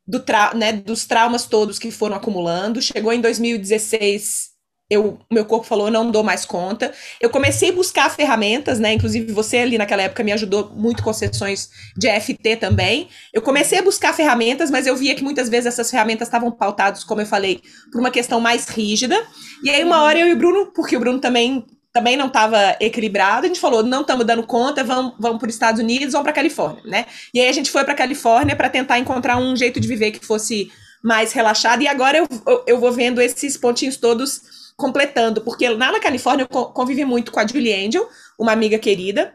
do 0.07 0.19
tra 0.19 0.53
né, 0.53 0.71
dos 0.71 1.05
traumas 1.05 1.45
todos 1.45 1.79
que 1.79 1.91
foram 1.91 2.15
acumulando. 2.15 2.81
Chegou 2.81 3.11
em 3.11 3.19
2016, 3.19 4.52
eu, 4.93 5.19
meu 5.31 5.45
corpo 5.45 5.65
falou, 5.65 5.89
não 5.89 6.09
dou 6.09 6.23
mais 6.23 6.45
conta. 6.45 6.93
Eu 7.19 7.29
comecei 7.29 7.69
a 7.69 7.73
buscar 7.73 8.09
ferramentas, 8.09 8.79
né? 8.79 8.93
Inclusive, 8.93 9.31
você 9.31 9.57
ali 9.57 9.77
naquela 9.77 10.03
época 10.03 10.23
me 10.23 10.31
ajudou 10.31 10.71
muito 10.75 11.03
com 11.03 11.11
sessões 11.11 11.69
de 11.97 12.07
EFT 12.07 12.57
também. 12.57 13.09
Eu 13.33 13.41
comecei 13.41 13.79
a 13.79 13.81
buscar 13.81 14.13
ferramentas, 14.13 14.69
mas 14.69 14.87
eu 14.87 14.95
via 14.95 15.15
que 15.15 15.23
muitas 15.23 15.49
vezes 15.49 15.67
essas 15.67 15.89
ferramentas 15.89 16.27
estavam 16.27 16.51
pautadas, 16.51 17.03
como 17.03 17.21
eu 17.21 17.25
falei, 17.25 17.61
por 17.91 17.99
uma 17.99 18.11
questão 18.11 18.39
mais 18.39 18.67
rígida. 18.67 19.21
E 19.63 19.69
aí, 19.69 19.83
uma 19.83 20.01
hora 20.03 20.19
eu 20.19 20.27
e 20.27 20.33
o 20.33 20.37
Bruno, 20.37 20.71
porque 20.73 20.95
o 20.95 20.99
Bruno 20.99 21.19
também 21.19 21.65
também 21.93 22.17
não 22.17 22.25
estava 22.25 22.75
equilibrado, 22.79 23.45
a 23.45 23.47
gente 23.47 23.59
falou, 23.59 23.83
não 23.83 24.01
estamos 24.01 24.25
dando 24.25 24.41
conta, 24.41 24.83
vamos, 24.83 25.13
vamos 25.19 25.37
para 25.37 25.47
os 25.47 25.53
Estados 25.53 25.79
Unidos, 25.79 26.13
vamos 26.13 26.23
para 26.23 26.33
Califórnia, 26.33 26.81
né? 26.85 27.05
E 27.31 27.39
aí 27.39 27.47
a 27.47 27.51
gente 27.51 27.69
foi 27.69 27.83
para 27.83 27.93
Califórnia 27.93 28.55
para 28.55 28.67
tentar 28.67 28.97
encontrar 28.97 29.37
um 29.37 29.55
jeito 29.55 29.79
de 29.79 29.87
viver 29.87 30.09
que 30.09 30.25
fosse 30.25 30.71
mais 31.03 31.33
relaxado. 31.33 31.83
E 31.83 31.87
agora 31.87 32.17
eu, 32.17 32.27
eu, 32.47 32.63
eu 32.65 32.79
vou 32.79 32.91
vendo 32.91 33.21
esses 33.21 33.57
pontinhos 33.57 33.97
todos 33.97 34.41
completando, 34.75 35.41
porque 35.41 35.67
lá 35.69 35.91
na 35.91 35.99
Califórnia 35.99 36.47
eu 36.49 36.65
convivi 36.67 37.05
muito 37.05 37.31
com 37.31 37.39
a 37.39 37.47
Julie 37.47 37.73
Angel, 37.73 38.07
uma 38.39 38.51
amiga 38.51 38.77
querida, 38.77 39.33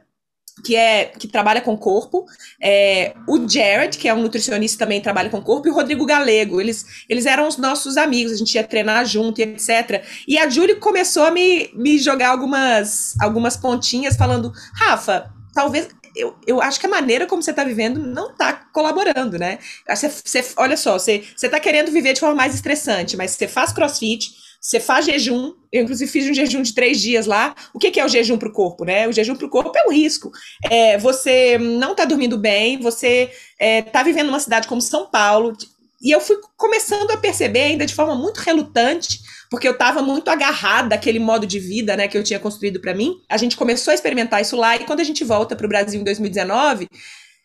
que 0.63 0.77
é 0.77 1.07
que 1.07 1.29
trabalha 1.29 1.61
com 1.61 1.77
corpo, 1.77 2.27
é, 2.61 3.15
o 3.27 3.49
Jared, 3.49 3.97
que 3.97 4.09
é 4.09 4.15
um 4.15 4.23
nutricionista 4.23 4.85
também 4.85 5.01
trabalha 5.01 5.31
com 5.31 5.41
corpo, 5.43 5.69
e 5.69 5.71
o 5.71 5.75
Rodrigo 5.75 6.05
Galego. 6.07 6.61
Eles, 6.61 7.05
eles 7.09 7.27
eram 7.27 7.47
os 7.47 7.57
nossos 7.57 7.97
amigos, 7.97 8.33
a 8.33 8.37
gente 8.37 8.55
ia 8.55 8.65
treinar 8.65 9.05
junto 9.05 9.41
e 9.41 9.45
etc. 9.45 10.05
E 10.27 10.39
a 10.39 10.49
Julie 10.49 10.77
começou 10.77 11.25
a 11.25 11.31
me, 11.31 11.71
me 11.75 11.99
jogar 11.99 12.31
algumas, 12.31 13.15
algumas 13.21 13.57
pontinhas, 13.57 14.17
falando: 14.17 14.53
Rafa, 14.75 15.33
talvez. 15.55 15.89
Eu, 16.17 16.35
eu 16.49 16.61
acho 16.61 16.81
que 16.81 16.87
a 16.87 16.91
maneira 16.91 17.27
como 17.27 17.41
você 17.41 17.51
está 17.51 17.63
vivendo 17.63 18.01
não 18.01 18.31
está 18.31 18.53
colaborando, 18.53 19.39
né? 19.39 19.59
Você, 19.89 20.09
você, 20.09 20.45
olha 20.57 20.77
só, 20.77 20.99
você 20.99 21.23
está 21.41 21.61
querendo 21.61 21.93
viver 21.93 22.13
de 22.13 22.19
forma 22.19 22.35
mais 22.35 22.55
estressante, 22.55 23.17
mas 23.17 23.33
você 23.33 23.47
faz 23.47 23.73
crossfit, 23.73 24.33
você 24.61 24.81
faz 24.81 25.07
jejum, 25.07 25.55
eu 25.73 25.83
inclusive 25.83 26.11
fiz 26.11 26.29
um 26.29 26.35
jejum 26.35 26.63
de 26.63 26.75
três 26.75 27.01
dias 27.01 27.27
lá. 27.27 27.55
O 27.73 27.79
que, 27.79 27.91
que 27.91 28.01
é 28.01 28.05
o 28.05 28.09
jejum 28.09 28.37
para 28.37 28.49
o 28.49 28.53
corpo, 28.53 28.85
né? 28.85 29.07
O 29.07 29.13
jejum 29.13 29.37
para 29.37 29.47
o 29.47 29.51
corpo 29.51 29.73
é 29.77 29.87
um 29.87 29.93
risco. 29.93 30.31
É, 30.65 30.99
você 30.99 31.59
não 31.59 31.93
está 31.93 32.05
dormindo 32.05 32.37
bem, 32.37 32.79
você 32.79 33.31
está 33.31 33.35
é, 33.59 33.83
tá 33.83 34.03
vivendo 34.03 34.27
numa 34.27 34.41
cidade 34.41 34.67
como 34.67 34.81
São 34.81 35.07
Paulo. 35.07 35.57
E 36.01 36.11
eu 36.11 36.21
fui 36.21 36.37
começando 36.57 37.11
a 37.11 37.17
perceber, 37.17 37.63
ainda 37.63 37.87
de 37.87 37.95
forma 37.95 38.15
muito 38.15 38.39
relutante, 38.39 39.21
porque 39.51 39.67
eu 39.67 39.73
estava 39.73 40.01
muito 40.01 40.29
agarrada 40.29 40.95
àquele 40.95 41.19
modo 41.19 41.47
de 41.47 41.59
vida 41.59 41.97
né, 41.97 42.07
que 42.07 42.17
eu 42.17 42.23
tinha 42.23 42.39
construído 42.39 42.81
para 42.81 42.95
mim. 42.95 43.17
A 43.29 43.37
gente 43.37 43.57
começou 43.57 43.91
a 43.91 43.95
experimentar 43.95 44.41
isso 44.41 44.57
lá, 44.57 44.77
e 44.77 44.85
quando 44.85 45.01
a 45.01 45.05
gente 45.05 45.25
volta 45.25 45.57
para 45.57 45.67
o 45.67 45.69
Brasil 45.69 46.01
em 46.01 46.05
2019, 46.05 46.89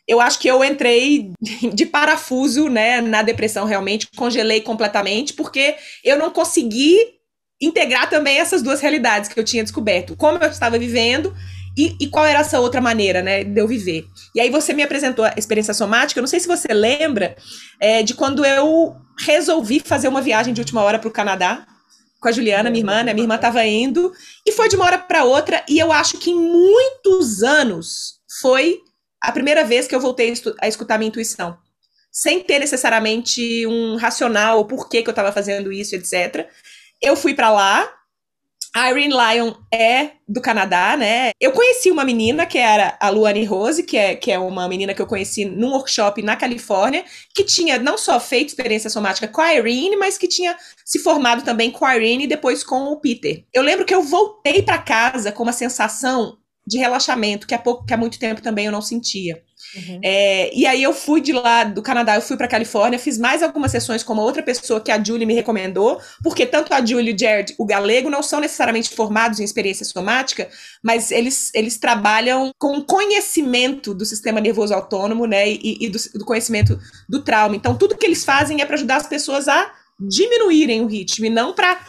eu 0.08 0.20
acho 0.20 0.40
que 0.40 0.48
eu 0.48 0.64
entrei 0.64 1.32
de 1.74 1.86
parafuso, 1.86 2.70
né, 2.70 3.02
na 3.02 3.22
depressão 3.22 3.66
realmente, 3.66 4.08
congelei 4.16 4.62
completamente, 4.62 5.34
porque 5.34 5.76
eu 6.04 6.18
não 6.18 6.32
consegui 6.32 6.98
integrar 7.62 8.10
também 8.10 8.40
essas 8.40 8.62
duas 8.62 8.82
realidades 8.82 9.30
que 9.30 9.40
eu 9.40 9.44
tinha 9.44 9.64
descoberto, 9.64 10.16
como 10.18 10.38
eu 10.38 10.50
estava 10.50 10.78
vivendo 10.78 11.34
e, 11.78 11.96
e, 12.00 12.08
qual 12.08 12.26
era 12.26 12.40
essa 12.40 12.60
outra 12.60 12.80
maneira, 12.80 13.22
né, 13.22 13.44
de 13.44 13.60
eu 13.60 13.68
viver. 13.68 14.06
E 14.36 14.40
aí 14.40 14.50
você 14.50 14.74
me 14.74 14.84
apresentou 14.84 15.26
a 15.26 15.34
experiência 15.38 15.74
somática, 15.74 16.20
eu 16.20 16.22
não 16.22 16.28
sei 16.28 16.40
se 16.40 16.48
você 16.48 16.72
lembra 16.74 17.36
é, 17.80 18.04
de 18.04 18.14
quando 18.14 18.46
eu 18.46 18.96
resolvi 19.20 19.80
fazer 19.80 20.08
uma 20.08 20.22
viagem 20.22 20.54
de 20.54 20.62
última 20.62 20.82
hora 20.82 21.00
para 21.00 21.08
o 21.08 21.12
Canadá, 21.12 21.66
com 22.20 22.30
a 22.30 22.32
Juliana, 22.32 22.70
minha 22.70 22.82
irmã, 22.82 23.04
né, 23.04 23.14
minha 23.14 23.24
irmã 23.24 23.36
estava 23.36 23.66
indo, 23.66 24.12
e 24.46 24.52
foi 24.52 24.70
de 24.70 24.76
uma 24.76 24.86
hora 24.86 24.98
para 24.98 25.24
outra, 25.24 25.64
e 25.68 25.80
eu 25.80 25.92
acho 25.92 26.20
que 26.20 26.30
em 26.30 26.36
muitos 26.36 27.44
anos 27.44 28.20
foi 28.40 28.78
a 29.24 29.32
primeira 29.32 29.64
vez 29.64 29.88
que 29.88 29.96
eu 29.96 30.02
voltei 30.02 30.34
a 30.60 30.68
escutar 30.68 30.98
minha 30.98 31.08
intuição. 31.08 31.58
Sem 32.12 32.42
ter 32.42 32.60
necessariamente 32.60 33.66
um 33.66 33.96
racional, 33.96 34.60
o 34.60 34.66
porquê 34.66 35.02
que 35.02 35.08
eu 35.08 35.14
estava 35.14 35.32
fazendo 35.32 35.72
isso, 35.72 35.96
etc. 35.96 36.48
Eu 37.02 37.16
fui 37.16 37.34
para 37.34 37.50
lá. 37.50 37.90
A 38.76 38.90
Irene 38.90 39.14
Lyon 39.14 39.54
é 39.72 40.12
do 40.28 40.42
Canadá, 40.42 40.98
né? 40.98 41.30
Eu 41.40 41.52
conheci 41.52 41.92
uma 41.92 42.04
menina 42.04 42.44
que 42.44 42.58
era 42.58 42.98
a 43.00 43.08
Luane 43.10 43.46
Rose, 43.46 43.84
que 43.84 43.96
é, 43.96 44.16
que 44.16 44.32
é 44.32 44.40
uma 44.40 44.68
menina 44.68 44.96
que 44.96 45.02
eu 45.02 45.06
conheci 45.06 45.46
num 45.46 45.74
workshop 45.74 46.24
na 46.24 46.36
Califórnia, 46.36 47.06
que 47.36 47.44
tinha 47.44 47.78
não 47.78 48.00
só 48.00 48.20
feito 48.20 48.50
experiência 48.50 48.90
somática 48.90 49.28
com 49.28 49.42
a 49.42 49.54
Irene, 49.54 49.96
mas 49.96 50.18
que 50.18 50.28
tinha 50.28 50.58
se 50.84 50.98
formado 51.00 51.44
também 51.44 51.70
com 51.70 51.86
a 51.86 51.96
Irene 51.96 52.24
e 52.24 52.28
depois 52.28 52.64
com 52.64 52.86
o 52.86 53.00
Peter. 53.00 53.46
Eu 53.54 53.62
lembro 53.62 53.86
que 53.86 53.94
eu 53.94 54.02
voltei 54.02 54.64
para 54.64 54.80
casa 54.80 55.32
com 55.32 55.44
uma 55.44 55.54
sensação 55.54 56.40
de 56.66 56.78
relaxamento, 56.78 57.46
que 57.46 57.54
há, 57.54 57.60
pouco, 57.60 57.86
que 57.86 57.94
há 57.94 57.98
muito 57.98 58.18
tempo 58.18 58.42
também 58.42 58.66
eu 58.66 58.72
não 58.72 58.82
sentia. 58.82 59.42
Uhum. 59.76 60.00
É, 60.04 60.56
e 60.56 60.66
aí 60.66 60.84
eu 60.84 60.94
fui 60.94 61.20
de 61.20 61.34
lá 61.34 61.64
do 61.64 61.82
Canadá, 61.82 62.16
eu 62.16 62.22
fui 62.22 62.38
para 62.38 62.48
Califórnia, 62.48 63.00
fiz 63.00 63.18
mais 63.18 63.42
algumas 63.42 63.72
sessões 63.72 64.04
com 64.04 64.14
uma 64.14 64.22
outra 64.22 64.44
pessoa 64.44 64.80
que 64.80 64.92
a 64.92 65.04
Julie 65.04 65.26
me 65.26 65.34
recomendou, 65.34 66.00
porque 66.22 66.46
tanto 66.46 66.74
a 66.74 66.86
Julie 66.86 67.12
e 67.12 67.16
o 67.16 67.20
Jared, 67.20 67.56
o 67.58 67.66
galego, 67.66 68.10
não 68.10 68.22
são 68.22 68.40
necessariamente 68.40 68.90
formados 68.90 69.40
em 69.40 69.44
experiência 69.44 69.86
somática, 69.86 70.50
mas 70.82 71.12
eles, 71.12 71.52
eles 71.54 71.78
trabalham 71.78 72.52
com 72.58 72.82
conhecimento 72.82 73.94
do 73.94 74.06
sistema 74.06 74.40
nervoso 74.40 74.74
autônomo, 74.74 75.26
né, 75.26 75.50
e, 75.50 75.78
e 75.82 75.90
do, 75.90 76.00
do 76.16 76.26
conhecimento 76.26 76.80
do 77.10 77.24
trauma. 77.24 77.56
Então 77.56 77.76
tudo 77.76 77.98
que 77.98 78.06
eles 78.06 78.24
fazem 78.24 78.62
é 78.62 78.66
para 78.66 78.76
ajudar 78.76 78.98
as 78.98 79.08
pessoas 79.08 79.48
a 79.48 79.72
diminuírem 80.00 80.82
o 80.82 80.88
ritmo 80.88 81.26
e 81.26 81.30
não 81.30 81.54
para 81.54 81.80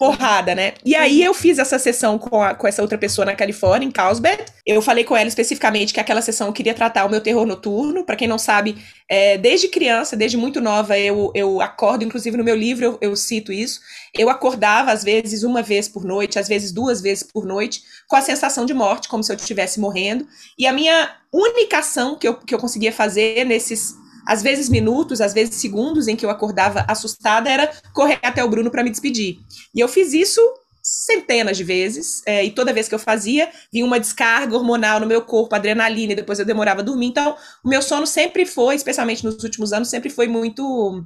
porrada, 0.00 0.54
né? 0.54 0.72
E 0.82 0.96
aí 0.96 1.22
eu 1.22 1.34
fiz 1.34 1.58
essa 1.58 1.78
sessão 1.78 2.18
com, 2.18 2.42
a, 2.42 2.54
com 2.54 2.66
essa 2.66 2.80
outra 2.80 2.96
pessoa 2.96 3.26
na 3.26 3.34
Califórnia, 3.34 3.86
em 3.86 3.90
Carlsbad. 3.90 4.42
Eu 4.66 4.80
falei 4.80 5.04
com 5.04 5.14
ela 5.14 5.28
especificamente 5.28 5.92
que 5.92 6.00
aquela 6.00 6.22
sessão 6.22 6.46
eu 6.46 6.54
queria 6.54 6.72
tratar 6.72 7.04
o 7.04 7.10
meu 7.10 7.20
terror 7.20 7.44
noturno. 7.44 8.02
Para 8.02 8.16
quem 8.16 8.26
não 8.26 8.38
sabe, 8.38 8.82
é, 9.06 9.36
desde 9.36 9.68
criança, 9.68 10.16
desde 10.16 10.38
muito 10.38 10.58
nova, 10.58 10.98
eu, 10.98 11.30
eu 11.34 11.60
acordo, 11.60 12.02
inclusive 12.02 12.34
no 12.34 12.42
meu 12.42 12.56
livro 12.56 12.82
eu, 12.82 12.98
eu 13.02 13.14
cito 13.14 13.52
isso. 13.52 13.78
Eu 14.16 14.30
acordava, 14.30 14.90
às 14.90 15.04
vezes, 15.04 15.42
uma 15.42 15.60
vez 15.60 15.86
por 15.86 16.02
noite, 16.02 16.38
às 16.38 16.48
vezes 16.48 16.72
duas 16.72 17.02
vezes 17.02 17.22
por 17.22 17.44
noite, 17.44 17.82
com 18.08 18.16
a 18.16 18.22
sensação 18.22 18.64
de 18.64 18.72
morte, 18.72 19.06
como 19.06 19.22
se 19.22 19.30
eu 19.30 19.36
estivesse 19.36 19.78
morrendo. 19.78 20.26
E 20.58 20.66
a 20.66 20.72
minha 20.72 21.14
única 21.30 21.80
ação 21.80 22.16
que 22.16 22.26
eu, 22.26 22.36
que 22.36 22.54
eu 22.54 22.58
conseguia 22.58 22.90
fazer 22.90 23.44
nesses 23.44 23.99
às 24.26 24.42
vezes 24.42 24.68
minutos, 24.68 25.20
às 25.20 25.32
vezes 25.32 25.56
segundos 25.56 26.08
em 26.08 26.16
que 26.16 26.24
eu 26.24 26.30
acordava 26.30 26.84
assustada, 26.88 27.50
era 27.50 27.70
correr 27.92 28.18
até 28.22 28.42
o 28.42 28.48
Bruno 28.48 28.70
para 28.70 28.82
me 28.82 28.90
despedir. 28.90 29.38
E 29.74 29.80
eu 29.80 29.88
fiz 29.88 30.12
isso 30.12 30.40
centenas 30.82 31.56
de 31.56 31.64
vezes, 31.64 32.22
é, 32.26 32.44
e 32.44 32.50
toda 32.50 32.72
vez 32.72 32.88
que 32.88 32.94
eu 32.94 32.98
fazia, 32.98 33.50
vinha 33.72 33.84
uma 33.84 34.00
descarga 34.00 34.56
hormonal 34.56 34.98
no 34.98 35.06
meu 35.06 35.22
corpo, 35.22 35.54
adrenalina, 35.54 36.12
e 36.12 36.16
depois 36.16 36.38
eu 36.38 36.44
demorava 36.44 36.80
a 36.80 36.84
dormir. 36.84 37.06
Então, 37.06 37.36
o 37.64 37.68
meu 37.68 37.82
sono 37.82 38.06
sempre 38.06 38.46
foi, 38.46 38.74
especialmente 38.74 39.24
nos 39.24 39.42
últimos 39.44 39.72
anos, 39.72 39.88
sempre 39.88 40.10
foi 40.10 40.26
muito 40.26 41.04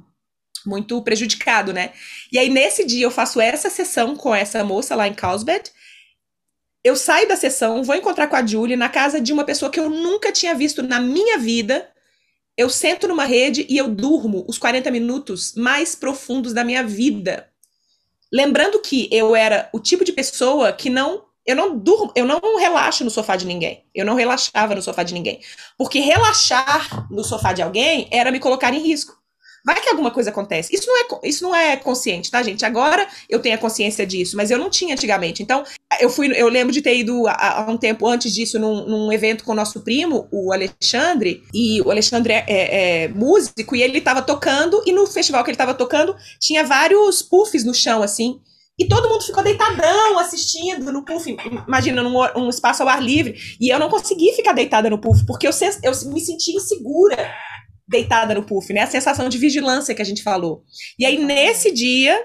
muito 0.65 0.99
prejudicado, 1.03 1.71
né? 1.71 1.91
E 2.31 2.39
aí, 2.39 2.49
nesse 2.49 2.83
dia, 2.85 3.05
eu 3.05 3.11
faço 3.11 3.39
essa 3.39 3.69
sessão 3.69 4.15
com 4.15 4.33
essa 4.33 4.63
moça 4.63 4.95
lá 4.95 5.07
em 5.07 5.13
Carlsbad. 5.13 5.71
Eu 6.83 6.95
saio 6.95 7.27
da 7.27 7.35
sessão, 7.35 7.83
vou 7.83 7.95
encontrar 7.95 8.27
com 8.27 8.35
a 8.35 8.43
Julie 8.43 8.75
na 8.75 8.89
casa 8.89 9.21
de 9.21 9.31
uma 9.31 9.43
pessoa 9.43 9.69
que 9.71 9.79
eu 9.79 9.89
nunca 9.89 10.31
tinha 10.31 10.55
visto 10.55 10.81
na 10.81 10.99
minha 10.99 11.37
vida, 11.37 11.87
eu 12.57 12.69
sento 12.69 13.07
numa 13.07 13.25
rede 13.25 13.65
e 13.69 13.77
eu 13.77 13.89
durmo 13.89 14.45
os 14.47 14.57
40 14.57 14.89
minutos 14.91 15.53
mais 15.55 15.95
profundos 15.95 16.53
da 16.53 16.63
minha 16.63 16.83
vida. 16.83 17.49
Lembrando 18.31 18.79
que 18.79 19.09
eu 19.11 19.35
era 19.35 19.69
o 19.73 19.79
tipo 19.79 20.03
de 20.03 20.11
pessoa 20.13 20.71
que 20.73 20.89
não 20.89 21.23
eu 21.45 21.55
não 21.55 21.77
durmo, 21.77 22.11
eu 22.15 22.25
não 22.25 22.57
relaxo 22.57 23.03
no 23.03 23.11
sofá 23.11 23.35
de 23.35 23.45
ninguém. 23.45 23.85
Eu 23.93 24.03
não 24.03 24.15
relaxava 24.15 24.73
no 24.73 24.81
sofá 24.81 25.03
de 25.03 25.13
ninguém. 25.13 25.39
Porque 25.77 25.99
relaxar 25.99 27.07
no 27.11 27.23
sofá 27.23 27.53
de 27.53 27.61
alguém 27.61 28.07
era 28.11 28.31
me 28.31 28.39
colocar 28.39 28.73
em 28.73 28.79
risco. 28.79 29.15
Vai 29.65 29.81
que 29.81 29.89
alguma 29.89 30.11
coisa 30.11 30.29
acontece. 30.29 30.75
Isso 30.75 30.85
não 30.85 30.97
é, 30.97 31.27
isso 31.27 31.43
não 31.43 31.55
é 31.55 31.75
consciente, 31.75 32.29
tá, 32.29 32.43
gente? 32.43 32.63
Agora 32.63 33.07
eu 33.27 33.39
tenho 33.39 33.55
a 33.55 33.57
consciência 33.57 34.05
disso, 34.05 34.37
mas 34.37 34.51
eu 34.51 34.59
não 34.59 34.69
tinha 34.69 34.93
antigamente. 34.93 35.41
Então, 35.41 35.63
eu 35.99 36.07
fui, 36.07 36.31
eu 36.39 36.47
lembro 36.47 36.71
de 36.71 36.83
ter 36.83 36.95
ido 36.95 37.27
há, 37.27 37.65
um 37.67 37.75
tempo 37.75 38.07
antes 38.07 38.31
disso 38.31 38.59
num, 38.59 38.85
num, 38.87 39.11
evento 39.11 39.43
com 39.43 39.53
o 39.53 39.55
nosso 39.55 39.81
primo, 39.81 40.27
o 40.31 40.53
Alexandre, 40.53 41.41
e 41.51 41.81
o 41.81 41.89
Alexandre 41.89 42.33
é, 42.33 42.45
é, 42.47 43.03
é 43.03 43.07
músico, 43.07 43.75
e 43.75 43.81
ele 43.81 43.97
estava 43.97 44.21
tocando, 44.21 44.83
e 44.85 44.91
no 44.91 45.07
festival 45.07 45.43
que 45.43 45.49
ele 45.49 45.55
estava 45.55 45.73
tocando, 45.73 46.15
tinha 46.39 46.63
vários 46.63 47.23
puffs 47.23 47.63
no 47.63 47.73
chão, 47.73 48.03
assim. 48.03 48.39
E 48.77 48.87
todo 48.87 49.09
mundo 49.09 49.23
ficou 49.23 49.41
deitadão 49.41 50.19
assistindo 50.19 50.91
no 50.91 51.03
puff, 51.03 51.35
imagina, 51.67 52.03
num 52.03 52.15
um 52.35 52.49
espaço 52.49 52.83
ao 52.83 52.89
ar 52.89 53.01
livre. 53.01 53.35
E 53.59 53.73
eu 53.73 53.79
não 53.79 53.89
consegui 53.89 54.33
ficar 54.33 54.53
deitada 54.53 54.89
no 54.91 54.99
puff, 54.99 55.25
porque 55.25 55.47
eu, 55.47 55.51
eu 55.81 55.91
me 56.11 56.19
sentia 56.19 56.55
insegura 56.55 57.33
deitada 57.87 58.33
no 58.33 58.43
puff, 58.43 58.71
né? 58.73 58.81
A 58.81 58.87
sensação 58.87 59.29
de 59.29 59.37
vigilância 59.37 59.93
que 59.93 60.01
a 60.01 60.05
gente 60.05 60.23
falou. 60.23 60.63
E 60.97 61.05
aí, 61.05 61.17
nesse 61.17 61.71
dia, 61.71 62.19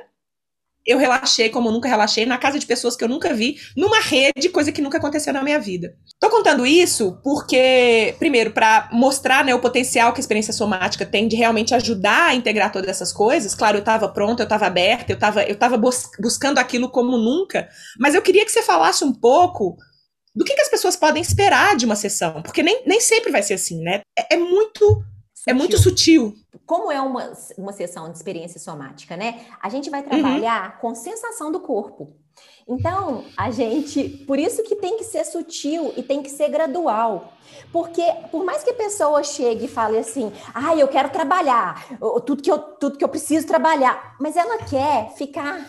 eu 0.87 0.99
relaxei 0.99 1.51
como 1.51 1.69
eu 1.69 1.73
nunca 1.73 1.89
relaxei, 1.89 2.25
na 2.25 2.39
casa 2.39 2.59
de 2.59 2.67
pessoas 2.67 2.97
que 2.97 3.05
eu 3.05 3.09
nunca 3.09 3.33
vi, 3.35 3.59
numa 3.77 4.01
rede, 4.01 4.49
coisa 4.49 4.73
que 4.73 4.81
nunca 4.81 4.99
aconteceu 4.99 5.33
na 5.33 5.43
minha 5.43 5.59
vida. 5.59 5.95
Tô 6.19 6.31
contando 6.31 6.67
isso 6.67 7.21
porque, 7.23 8.15
primeiro, 8.19 8.53
para 8.53 8.89
mostrar 8.93 9.45
né, 9.45 9.55
o 9.55 9.61
potencial 9.61 10.13
que 10.13 10.21
a 10.21 10.23
experiência 10.23 10.53
somática 10.53 11.05
tem 11.05 11.29
de 11.29 11.37
realmente 11.37 11.75
ajudar 11.75 12.29
a 12.29 12.35
integrar 12.35 12.73
todas 12.73 12.89
essas 12.89 13.13
coisas. 13.13 13.55
Claro, 13.55 13.77
eu 13.77 13.81
estava 13.81 14.09
pronta, 14.09 14.43
eu 14.43 14.45
estava 14.45 14.67
aberta, 14.67 15.13
eu 15.13 15.15
estava 15.15 15.43
eu 15.43 15.57
tava 15.57 15.77
bus 15.77 16.09
buscando 16.19 16.59
aquilo 16.59 16.91
como 16.91 17.17
nunca, 17.19 17.69
mas 17.99 18.15
eu 18.15 18.23
queria 18.23 18.45
que 18.45 18.53
você 18.53 18.63
falasse 18.63 19.05
um 19.05 19.13
pouco 19.13 19.77
do 20.35 20.45
que, 20.45 20.55
que 20.55 20.63
as 20.63 20.71
pessoas 20.71 20.97
podem 20.97 21.21
esperar 21.21 21.77
de 21.77 21.85
uma 21.85 21.97
sessão, 21.97 22.41
porque 22.43 22.63
nem, 22.63 22.85
nem 22.87 23.01
sempre 23.01 23.33
vai 23.33 23.43
ser 23.43 23.55
assim, 23.55 23.83
né? 23.83 24.01
é, 24.19 24.35
é 24.35 24.37
muito 24.37 25.03
é 25.47 25.53
muito 25.53 25.79
sutil. 25.79 26.35
Como 26.67 26.91
é 26.91 27.01
uma, 27.01 27.33
uma 27.57 27.73
sessão 27.73 28.11
de 28.11 28.17
experiência 28.17 28.61
somática, 28.61 29.17
né? 29.17 29.47
A 29.61 29.69
gente 29.69 29.91
vai 29.91 30.03
trabalhar 30.03 30.75
uhum. 30.75 30.81
com 30.81 30.95
sensação 30.95 31.51
do 31.51 31.61
corpo. 31.61 32.15
Então, 32.69 33.25
a 33.37 33.51
gente, 33.51 34.09
por 34.27 34.39
isso 34.39 34.63
que 34.63 34.77
tem 34.77 34.97
que 34.97 35.05
ser 35.05 35.25
sutil 35.25 35.93
e 35.97 36.03
tem 36.03 36.23
que 36.23 36.31
ser 36.31 36.49
gradual. 36.49 37.33
Porque 37.73 38.03
por 38.31 38.45
mais 38.45 38.63
que 38.63 38.71
a 38.71 38.75
pessoa 38.75 39.23
chegue 39.25 39.65
e 39.65 39.69
fale 39.69 39.99
assim: 39.99 40.33
"Ah, 40.55 40.77
eu 40.77 40.87
quero 40.87 41.11
trabalhar, 41.11 41.85
tudo 42.25 42.43
que 42.43 42.51
eu 42.51 42.59
tudo 42.59 42.97
que 42.97 43.05
eu 43.05 43.09
preciso 43.09 43.47
trabalhar", 43.47 44.15
mas 44.21 44.37
ela 44.37 44.59
quer 44.59 45.13
ficar 45.17 45.67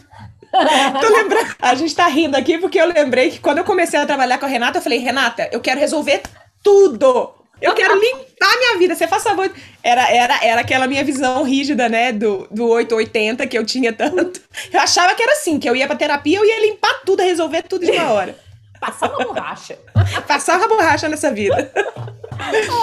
Tô 1.02 1.08
lembrando, 1.10 1.56
a 1.60 1.76
gente 1.76 1.96
tá 1.96 2.08
rindo 2.08 2.36
aqui 2.36 2.58
porque 2.58 2.80
eu 2.80 2.86
lembrei 2.86 3.32
que 3.32 3.40
quando 3.40 3.60
eu 3.60 3.64
comecei 3.64 3.98
a 3.98 4.06
trabalhar 4.06 4.38
com 4.38 4.46
a 4.46 4.50
Renata, 4.50 4.78
eu 4.78 4.82
falei: 4.82 5.00
"Renata, 5.00 5.50
eu 5.52 5.62
quero 5.62 5.80
resolver 5.80 6.22
tudo. 6.62 7.41
Eu 7.62 7.74
quero 7.74 7.94
limpar 8.00 8.58
minha 8.58 8.78
vida. 8.78 8.96
Você 8.96 9.08
faz 9.08 9.24
favor. 9.24 9.52
Era, 9.84 10.10
era, 10.10 10.44
era 10.44 10.62
aquela 10.62 10.88
minha 10.88 11.04
visão 11.04 11.44
rígida, 11.44 11.88
né? 11.88 12.12
Do, 12.12 12.48
do 12.50 12.68
880 12.68 13.46
que 13.48 13.58
eu 13.58 13.66
tinha 13.66 13.94
tanto. 13.94 14.42
Eu 14.72 14.80
achava 14.80 15.14
que 15.16 15.24
era 15.24 15.34
assim, 15.34 15.60
que 15.60 15.70
eu 15.70 15.76
ia 15.76 15.88
pra 15.88 15.96
terapia, 15.96 16.40
eu 16.40 16.46
ia 16.46 16.62
limpar 16.62 17.02
tudo, 17.06 17.22
resolver 17.22 17.64
tudo 17.64 17.86
de 17.86 17.92
uma 17.92 18.12
hora. 18.12 18.36
Passar 18.80 19.10
uma 19.10 19.26
borracha. 19.26 19.78
Passar 20.28 20.58
uma 20.58 20.68
borracha 20.68 21.08
nessa 21.08 21.32
vida. 21.32 21.72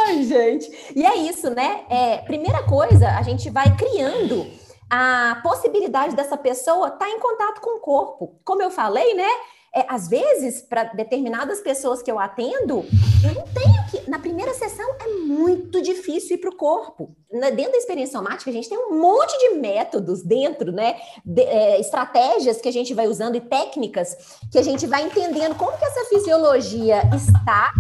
Ai, 0.07 0.23
gente. 0.23 0.71
E 0.95 1.05
é 1.05 1.17
isso, 1.17 1.51
né? 1.51 1.81
É, 1.91 2.19
primeira 2.19 2.63
coisa, 2.63 3.09
a 3.09 3.23
gente 3.23 3.51
vai 3.51 3.75
criando 3.77 4.47
a 4.89 5.41
possibilidade 5.43 6.15
dessa 6.15 6.37
pessoa 6.37 6.89
estar 6.89 7.05
tá 7.05 7.11
em 7.11 7.19
contato 7.19 7.61
com 7.61 7.77
o 7.77 7.81
corpo. 7.81 8.41
Como 8.45 8.63
eu 8.63 8.71
falei, 8.71 9.15
né? 9.15 9.29
É, 9.75 9.85
às 9.89 10.09
vezes, 10.09 10.63
para 10.63 10.85
determinadas 10.85 11.61
pessoas 11.61 12.03
que 12.03 12.11
eu 12.11 12.19
atendo, 12.19 12.85
eu 13.25 13.35
não 13.35 13.45
tenho 13.49 13.91
que. 13.91 14.11
Na 14.11 14.19
primeira 14.19 14.55
sessão 14.55 14.87
é 15.01 15.09
muito 15.27 15.83
difícil 15.83 16.37
ir 16.37 16.41
para 16.41 16.51
o 16.51 16.57
corpo. 16.57 17.15
Na, 17.31 17.51
dentro 17.51 17.73
da 17.73 17.79
experiência 17.79 18.19
somática, 18.19 18.51
a 18.51 18.53
gente 18.53 18.69
tem 18.69 18.79
um 18.79 18.99
monte 18.99 19.39
de 19.39 19.59
métodos 19.59 20.23
dentro, 20.23 20.73
né? 20.73 20.97
De, 21.25 21.43
é, 21.43 21.79
estratégias 21.79 22.61
que 22.61 22.69
a 22.69 22.73
gente 22.73 22.95
vai 22.95 23.07
usando 23.07 23.37
e 23.37 23.41
técnicas 23.41 24.39
que 24.51 24.59
a 24.59 24.63
gente 24.63 24.87
vai 24.87 25.03
entendendo 25.03 25.55
como 25.55 25.77
que 25.77 25.85
essa 25.85 26.05
fisiologia 26.07 27.03
está, 27.15 27.73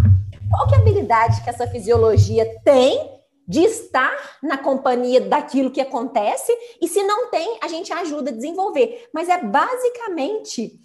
qual 0.51 0.68
que 0.68 0.74
é 0.74 0.78
a 0.78 0.80
habilidade 0.80 1.43
que 1.43 1.51
essa 1.51 1.66
fisiologia 1.66 2.45
tem 2.64 3.18
de 3.49 3.61
estar 3.61 4.39
na 4.43 4.59
companhia 4.59 5.22
daquilo 5.22 5.70
que 5.70 5.80
acontece, 5.80 6.53
e 6.82 6.86
se 6.86 7.03
não 7.03 7.30
tem, 7.30 7.59
a 7.62 7.68
gente 7.68 7.91
ajuda 7.91 8.30
a 8.30 8.34
desenvolver. 8.34 9.09
Mas 9.12 9.30
é 9.30 9.43
basicamente 9.43 10.78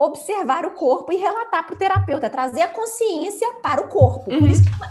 observar 0.00 0.64
o 0.64 0.70
corpo 0.70 1.12
e 1.12 1.16
relatar 1.16 1.66
para 1.66 1.74
o 1.74 1.78
terapeuta, 1.78 2.30
trazer 2.30 2.62
a 2.62 2.68
consciência 2.68 3.46
para 3.62 3.82
o 3.82 3.88
corpo. 3.88 4.30
Uhum. 4.30 4.38
Por 4.38 4.48
isso 4.48 4.64
que 4.64 4.74
uma 4.74 4.88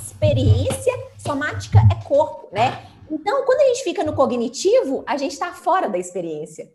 experiência 0.00 0.94
somática 1.18 1.78
é 1.92 2.02
corpo, 2.02 2.48
né? 2.50 2.86
Então, 3.10 3.44
quando 3.44 3.60
a 3.60 3.64
gente 3.66 3.84
fica 3.84 4.02
no 4.02 4.14
cognitivo, 4.14 5.04
a 5.06 5.18
gente 5.18 5.32
está 5.32 5.52
fora 5.52 5.88
da 5.88 5.98
experiência. 5.98 6.72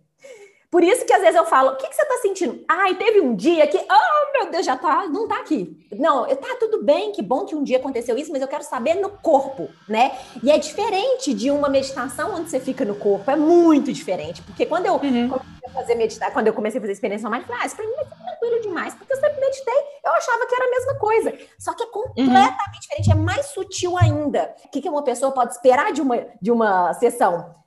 Por 0.74 0.84
isso 0.84 1.06
que 1.06 1.14
às 1.14 1.22
vezes 1.22 1.36
eu 1.36 1.46
falo, 1.46 1.70
o 1.70 1.76
que, 1.76 1.88
que 1.88 1.96
você 1.96 2.02
está 2.02 2.18
sentindo? 2.18 2.66
Ai, 2.68 2.96
teve 2.96 3.22
um 3.22 3.36
dia 3.36 3.68
que, 3.68 3.78
oh 3.78 4.34
meu 4.34 4.50
Deus, 4.50 4.66
já 4.66 4.76
tá, 4.76 5.06
não 5.06 5.28
tá 5.28 5.36
aqui. 5.36 5.78
Não, 5.92 6.26
tá 6.26 6.58
tudo 6.60 6.84
bem, 6.84 7.12
que 7.12 7.22
bom 7.22 7.46
que 7.46 7.54
um 7.54 7.64
dia 7.64 7.78
aconteceu 7.78 8.18
isso, 8.18 8.32
mas 8.32 8.42
eu 8.42 8.48
quero 8.48 8.64
saber 8.64 8.96
no 8.96 9.12
corpo, 9.12 9.70
né? 9.88 10.18
E 10.42 10.50
é 10.50 10.58
diferente 10.58 11.32
de 11.32 11.52
uma 11.52 11.70
meditação 11.70 12.34
onde 12.34 12.50
você 12.50 12.60
fica 12.60 12.84
no 12.84 12.96
corpo, 12.96 13.30
é 13.30 13.36
muito 13.36 13.94
diferente. 13.94 14.42
Porque 14.42 14.66
quando 14.66 14.88
eu 14.88 14.94
uhum. 14.94 15.30
comecei 15.30 15.68
a 15.68 15.70
fazer 15.70 15.94
meditar, 15.94 16.34
quando 16.34 16.48
eu 16.48 16.54
comecei 16.54 16.80
a 16.80 16.82
fazer 16.82 16.94
experiência 16.94 17.30
falei, 17.30 17.46
ah, 17.52 17.66
isso 17.68 17.76
pra 17.76 17.86
mim 17.86 17.94
vai 17.94 18.06
ser 18.06 18.16
tranquilo 18.16 18.62
demais, 18.64 18.96
porque 18.96 19.14
eu 19.14 19.18
sempre 19.18 19.42
meditei, 19.42 19.80
eu 20.04 20.12
achava 20.12 20.48
que 20.48 20.56
era 20.56 20.66
a 20.66 20.72
mesma 20.72 20.96
coisa. 20.96 21.38
Só 21.60 21.76
que 21.76 21.84
é 21.84 21.86
completamente 21.86 22.74
uhum. 22.74 22.80
diferente, 22.82 23.12
é 23.12 23.16
mais 23.16 23.46
sutil 23.46 23.96
ainda. 23.96 24.56
O 24.66 24.70
que, 24.70 24.82
que 24.82 24.90
uma 24.90 25.04
pessoa 25.04 25.32
pode 25.32 25.54
esperar 25.54 25.94
de 25.94 26.02
uma, 26.02 26.26
de 26.42 26.50
uma 26.50 26.96
sessão? 26.96 27.62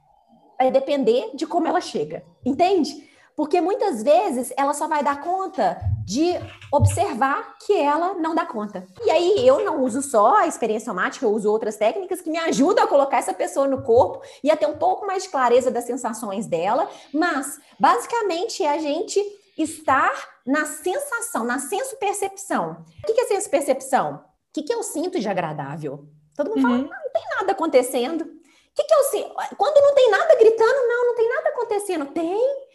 Vai 0.59 0.71
depender 0.71 1.31
de 1.35 1.47
como 1.47 1.67
ela 1.67 1.81
chega, 1.81 2.25
entende? 2.45 3.07
Porque 3.37 3.61
muitas 3.61 4.03
vezes 4.03 4.51
ela 4.57 4.73
só 4.73 4.89
vai 4.89 5.05
dar 5.05 5.23
conta 5.23 5.79
de 6.07 6.33
observar 6.73 7.59
que 7.59 7.75
ela 7.75 8.15
não 8.15 8.35
dá 8.35 8.47
conta. 8.47 8.87
E 9.05 9.11
aí 9.11 9.47
eu 9.47 9.63
não 9.63 9.85
uso 9.85 10.01
só 10.01 10.37
a 10.37 10.47
experiência 10.47 10.87
somática, 10.87 11.27
eu 11.27 11.31
uso 11.31 11.51
outras 11.51 11.77
técnicas 11.77 12.23
que 12.23 12.31
me 12.31 12.39
ajudam 12.39 12.85
a 12.85 12.89
colocar 12.89 13.19
essa 13.19 13.35
pessoa 13.35 13.67
no 13.67 13.83
corpo 13.83 14.23
e 14.43 14.51
a 14.51 14.57
ter 14.57 14.67
um 14.67 14.79
pouco 14.79 15.07
mais 15.07 15.25
de 15.25 15.29
clareza 15.29 15.71
das 15.71 15.85
sensações 15.85 16.47
dela, 16.47 16.89
mas 17.13 17.61
basicamente 17.79 18.65
é 18.65 18.71
a 18.71 18.79
gente 18.79 19.21
estar 19.59 20.13
na 20.47 20.65
sensação, 20.65 21.45
na 21.45 21.59
senso-percepção. 21.59 22.85
O 23.07 23.13
que 23.13 23.21
é 23.21 23.25
senso-percepção? 23.27 24.25
O 24.57 24.63
que 24.63 24.73
eu 24.73 24.83
sinto 24.83 25.21
de 25.21 25.29
agradável? 25.29 26.07
Todo 26.35 26.51
mundo 26.51 26.65
uhum. 26.65 26.89
fala, 26.89 27.01
não 27.03 27.13
tem 27.13 27.25
nada 27.39 27.53
acontecendo 27.53 28.36
que, 28.77 28.85
que 28.85 28.95
eu 28.95 29.05
sei? 29.05 29.33
Quando 29.57 29.81
não 29.81 29.95
tem 29.95 30.11
nada 30.11 30.37
gritando, 30.37 30.89
não, 30.89 31.07
não 31.07 31.15
tem 31.15 31.29
nada 31.29 31.49
acontecendo. 31.49 32.07
Tem. 32.07 32.67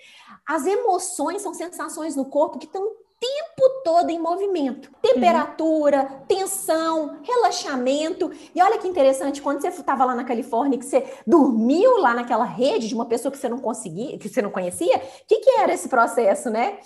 As 0.48 0.66
emoções 0.66 1.42
são 1.42 1.54
sensações 1.54 2.16
no 2.16 2.26
corpo 2.26 2.58
que 2.58 2.66
estão 2.66 2.82
o 2.82 2.96
tempo 3.20 3.70
todo 3.84 4.10
em 4.10 4.18
movimento. 4.18 4.90
Temperatura, 5.00 6.02
uhum. 6.02 6.26
tensão, 6.26 7.20
relaxamento. 7.22 8.32
E 8.56 8.62
olha 8.62 8.80
que 8.80 8.88
interessante, 8.88 9.42
quando 9.44 9.62
você 9.62 9.68
estava 9.68 10.04
lá 10.04 10.16
na 10.16 10.24
Califórnia, 10.24 10.80
que 10.80 10.86
você 10.86 11.06
dormiu 11.26 11.98
lá 11.98 12.16
naquela 12.16 12.46
rede 12.46 12.88
de 12.88 12.96
uma 12.96 13.06
pessoa 13.06 13.32
que 13.32 13.38
você 13.38 13.48
não 13.48 13.60
conseguia, 13.60 14.18
que 14.18 14.28
você 14.28 14.42
não 14.42 14.50
conhecia, 14.50 14.98
o 14.98 15.02
que, 15.28 15.38
que 15.38 15.52
era 15.52 15.72
esse 15.72 15.88
processo, 15.88 16.50
né? 16.50 16.80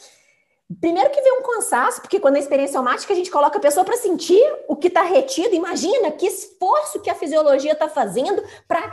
Primeiro 0.81 1.11
que 1.11 1.21
vem 1.21 1.39
um 1.39 1.43
cansaço, 1.43 2.01
porque 2.01 2.19
quando 2.19 2.37
é 2.37 2.39
experiência 2.39 2.73
somática 2.73 3.13
a 3.13 3.15
gente 3.15 3.29
coloca 3.29 3.59
a 3.59 3.61
pessoa 3.61 3.85
para 3.85 3.95
sentir 3.97 4.41
o 4.67 4.75
que 4.75 4.87
está 4.87 5.03
retido. 5.03 5.53
Imagina 5.53 6.09
que 6.11 6.25
esforço 6.25 6.99
que 7.01 7.09
a 7.09 7.13
fisiologia 7.13 7.73
está 7.73 7.87
fazendo 7.87 8.43
para 8.67 8.91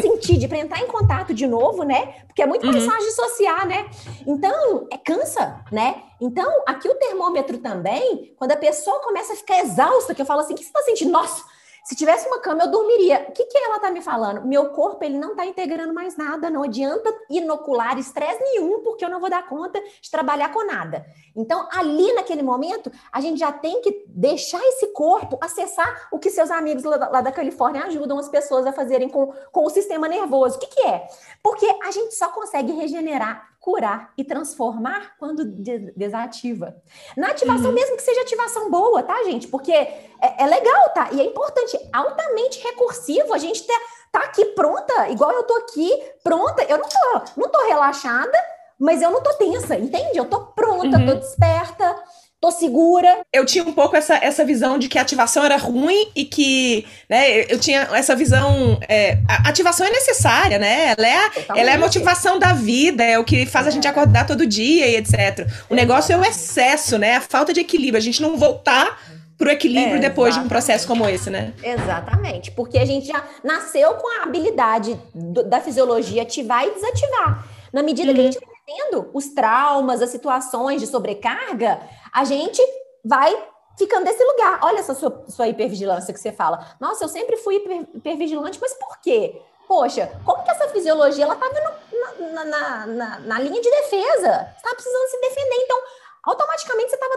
sentir, 0.00 0.46
para 0.46 0.58
entrar 0.58 0.80
em 0.80 0.86
contato 0.86 1.34
de 1.34 1.48
novo, 1.48 1.82
né? 1.82 2.22
Porque 2.28 2.40
é 2.40 2.46
muito 2.46 2.64
mais 2.64 2.84
uhum. 2.84 2.90
fácil 2.90 3.08
dissociar, 3.08 3.66
né? 3.66 3.90
Então, 4.24 4.86
é 4.88 4.96
cansa, 4.96 5.64
né? 5.72 6.00
Então, 6.20 6.62
aqui 6.64 6.88
o 6.88 6.94
termômetro 6.94 7.58
também, 7.58 8.32
quando 8.36 8.52
a 8.52 8.56
pessoa 8.56 9.00
começa 9.00 9.32
a 9.32 9.36
ficar 9.36 9.58
exausta, 9.64 10.14
que 10.14 10.22
eu 10.22 10.26
falo 10.26 10.42
assim, 10.42 10.54
o 10.54 10.56
que 10.56 10.62
você 10.62 10.68
está 10.68 10.82
sentindo? 10.82 11.10
Nossa, 11.10 11.42
se 11.84 11.96
tivesse 11.96 12.26
uma 12.28 12.40
cama, 12.40 12.64
eu 12.64 12.70
dormiria. 12.70 13.26
O 13.28 13.32
que, 13.32 13.44
que 13.44 13.58
ela 13.58 13.76
está 13.76 13.90
me 13.90 14.00
falando? 14.02 14.46
Meu 14.46 14.70
corpo 14.70 15.04
ele 15.04 15.18
não 15.18 15.30
está 15.30 15.46
integrando 15.46 15.92
mais 15.92 16.16
nada. 16.16 16.50
Não 16.50 16.62
adianta 16.62 17.12
inocular 17.28 17.98
estresse 17.98 18.42
nenhum, 18.42 18.80
porque 18.82 19.04
eu 19.04 19.08
não 19.08 19.20
vou 19.20 19.30
dar 19.30 19.46
conta 19.46 19.80
de 20.00 20.10
trabalhar 20.10 20.52
com 20.52 20.64
nada. 20.64 21.06
Então, 21.34 21.68
ali 21.72 22.12
naquele 22.12 22.42
momento, 22.42 22.90
a 23.12 23.20
gente 23.20 23.38
já 23.38 23.52
tem 23.52 23.80
que 23.80 24.04
deixar 24.08 24.60
esse 24.64 24.88
corpo 24.88 25.38
acessar 25.40 26.08
o 26.12 26.18
que 26.18 26.30
seus 26.30 26.50
amigos 26.50 26.84
lá, 26.84 26.96
lá 27.08 27.20
da 27.20 27.32
Califórnia 27.32 27.84
ajudam 27.84 28.18
as 28.18 28.28
pessoas 28.28 28.66
a 28.66 28.72
fazerem 28.72 29.08
com, 29.08 29.32
com 29.52 29.64
o 29.64 29.70
sistema 29.70 30.08
nervoso. 30.08 30.56
O 30.56 30.60
que, 30.60 30.66
que 30.66 30.82
é? 30.82 31.06
Porque 31.42 31.66
a 31.84 31.90
gente 31.90 32.14
só 32.14 32.28
consegue 32.28 32.72
regenerar 32.72 33.49
curar 33.60 34.12
e 34.16 34.24
transformar 34.24 35.16
quando 35.18 35.44
desativa. 35.44 36.74
Na 37.16 37.28
ativação, 37.28 37.66
uhum. 37.66 37.74
mesmo 37.74 37.96
que 37.96 38.02
seja 38.02 38.22
ativação 38.22 38.70
boa, 38.70 39.02
tá, 39.02 39.22
gente? 39.24 39.46
Porque 39.46 39.70
é, 39.70 40.00
é, 40.38 40.46
legal, 40.46 40.88
tá? 40.94 41.10
E 41.12 41.20
é 41.20 41.24
importante, 41.24 41.78
altamente 41.92 42.58
recursivo, 42.62 43.34
a 43.34 43.38
gente 43.38 43.62
tá, 43.62 43.74
tá 44.12 44.20
aqui 44.20 44.46
pronta, 44.46 45.10
igual 45.10 45.30
eu 45.32 45.42
tô 45.42 45.54
aqui, 45.56 45.90
pronta. 46.24 46.62
Eu 46.64 46.78
não 46.78 46.88
tô, 46.88 47.40
não 47.42 47.48
tô 47.50 47.66
relaxada, 47.66 48.38
mas 48.78 49.02
eu 49.02 49.10
não 49.10 49.22
tô 49.22 49.34
tensa, 49.34 49.76
entende? 49.76 50.16
Eu 50.16 50.24
tô 50.24 50.40
pronta, 50.40 50.96
uhum. 50.96 51.06
tô 51.06 51.14
desperta 51.14 52.02
tô 52.40 52.50
segura. 52.50 53.20
Eu 53.32 53.44
tinha 53.44 53.62
um 53.62 53.72
pouco 53.72 53.94
essa, 53.94 54.14
essa 54.16 54.44
visão 54.44 54.78
de 54.78 54.88
que 54.88 54.98
a 54.98 55.02
ativação 55.02 55.44
era 55.44 55.56
ruim 55.56 56.10
e 56.16 56.24
que, 56.24 56.86
né, 57.08 57.42
eu 57.42 57.58
tinha 57.60 57.82
essa 57.92 58.16
visão. 58.16 58.80
É, 58.88 59.18
a 59.28 59.48
ativação 59.48 59.86
é 59.86 59.90
necessária, 59.90 60.58
né? 60.58 60.94
Ela 60.96 61.06
é, 61.06 61.16
a, 61.16 61.58
ela 61.58 61.70
é 61.70 61.74
a 61.74 61.78
motivação 61.78 62.38
da 62.38 62.52
vida, 62.52 63.04
é 63.04 63.18
o 63.18 63.24
que 63.24 63.44
faz 63.44 63.66
a 63.66 63.70
gente 63.70 63.86
é. 63.86 63.90
acordar 63.90 64.26
todo 64.26 64.46
dia 64.46 64.86
e 64.86 64.96
etc. 64.96 65.46
O 65.68 65.74
negócio 65.74 66.12
é 66.12 66.16
o 66.16 66.24
excesso, 66.24 66.96
né? 66.96 67.16
A 67.16 67.20
falta 67.20 67.52
de 67.52 67.60
equilíbrio, 67.60 67.98
a 67.98 68.04
gente 68.04 68.22
não 68.22 68.36
voltar 68.38 68.98
pro 69.36 69.50
equilíbrio 69.50 69.96
é, 69.96 70.00
depois 70.00 70.34
de 70.34 70.40
um 70.40 70.48
processo 70.48 70.86
como 70.86 71.08
esse, 71.08 71.30
né? 71.30 71.54
Exatamente, 71.62 72.50
porque 72.50 72.78
a 72.78 72.84
gente 72.84 73.06
já 73.06 73.24
nasceu 73.42 73.94
com 73.94 74.20
a 74.20 74.24
habilidade 74.24 74.98
do, 75.14 75.42
da 75.42 75.60
fisiologia 75.60 76.22
ativar 76.22 76.64
e 76.64 76.74
desativar. 76.74 77.46
Na 77.72 77.82
medida 77.82 78.08
uhum. 78.08 78.14
que 78.14 78.20
a 78.20 78.24
uhum. 78.24 78.32
gente 78.32 78.44
vai 78.44 78.50
tendo 78.66 79.10
os 79.14 79.28
traumas, 79.28 80.02
as 80.02 80.10
situações 80.10 80.80
de 80.80 80.86
sobrecarga, 80.86 81.80
a 82.12 82.24
gente 82.24 82.62
vai 83.04 83.34
ficando 83.78 84.04
nesse 84.04 84.22
lugar. 84.22 84.60
Olha 84.62 84.78
essa 84.78 84.94
sua, 84.94 85.24
sua 85.28 85.48
hipervigilância 85.48 86.12
que 86.12 86.20
você 86.20 86.32
fala. 86.32 86.76
Nossa, 86.78 87.04
eu 87.04 87.08
sempre 87.08 87.36
fui 87.36 87.56
hiper, 87.56 87.88
hipervigilante, 87.94 88.58
mas 88.60 88.74
por 88.74 88.98
quê? 89.00 89.40
Poxa, 89.66 90.10
como 90.24 90.42
que 90.42 90.50
essa 90.50 90.68
fisiologia 90.68 91.24
ela 91.24 91.34
estava 91.34 91.54
na, 91.54 92.44
na, 92.44 92.86
na, 92.86 93.18
na, 93.20 93.38
linha 93.38 93.60
de 93.60 93.70
defesa? 93.70 94.48
Você 94.50 94.56
estava 94.56 94.74
precisando 94.74 95.08
se 95.08 95.20
defender, 95.20 95.56
então 95.62 95.82
automaticamente 96.24 96.90
você 96.90 96.96
estava 96.96 97.14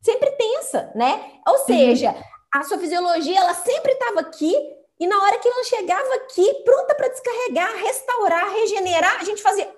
sempre 0.00 0.30
tensa, 0.30 0.92
né? 0.94 1.32
Ou 1.46 1.54
uhum. 1.54 1.64
seja, 1.66 2.14
a 2.54 2.62
sua 2.62 2.78
fisiologia 2.78 3.38
ela 3.38 3.52
sempre 3.52 3.92
estava 3.92 4.20
aqui 4.20 4.77
e 5.00 5.06
na 5.06 5.22
hora 5.22 5.38
que 5.38 5.48
ela 5.48 5.64
chegava 5.64 6.14
aqui, 6.16 6.54
pronta 6.64 6.94
para 6.94 7.08
descarregar, 7.08 7.72
restaurar, 7.76 8.52
regenerar, 8.52 9.20
a 9.20 9.24
gente 9.24 9.40
fazia. 9.40 9.72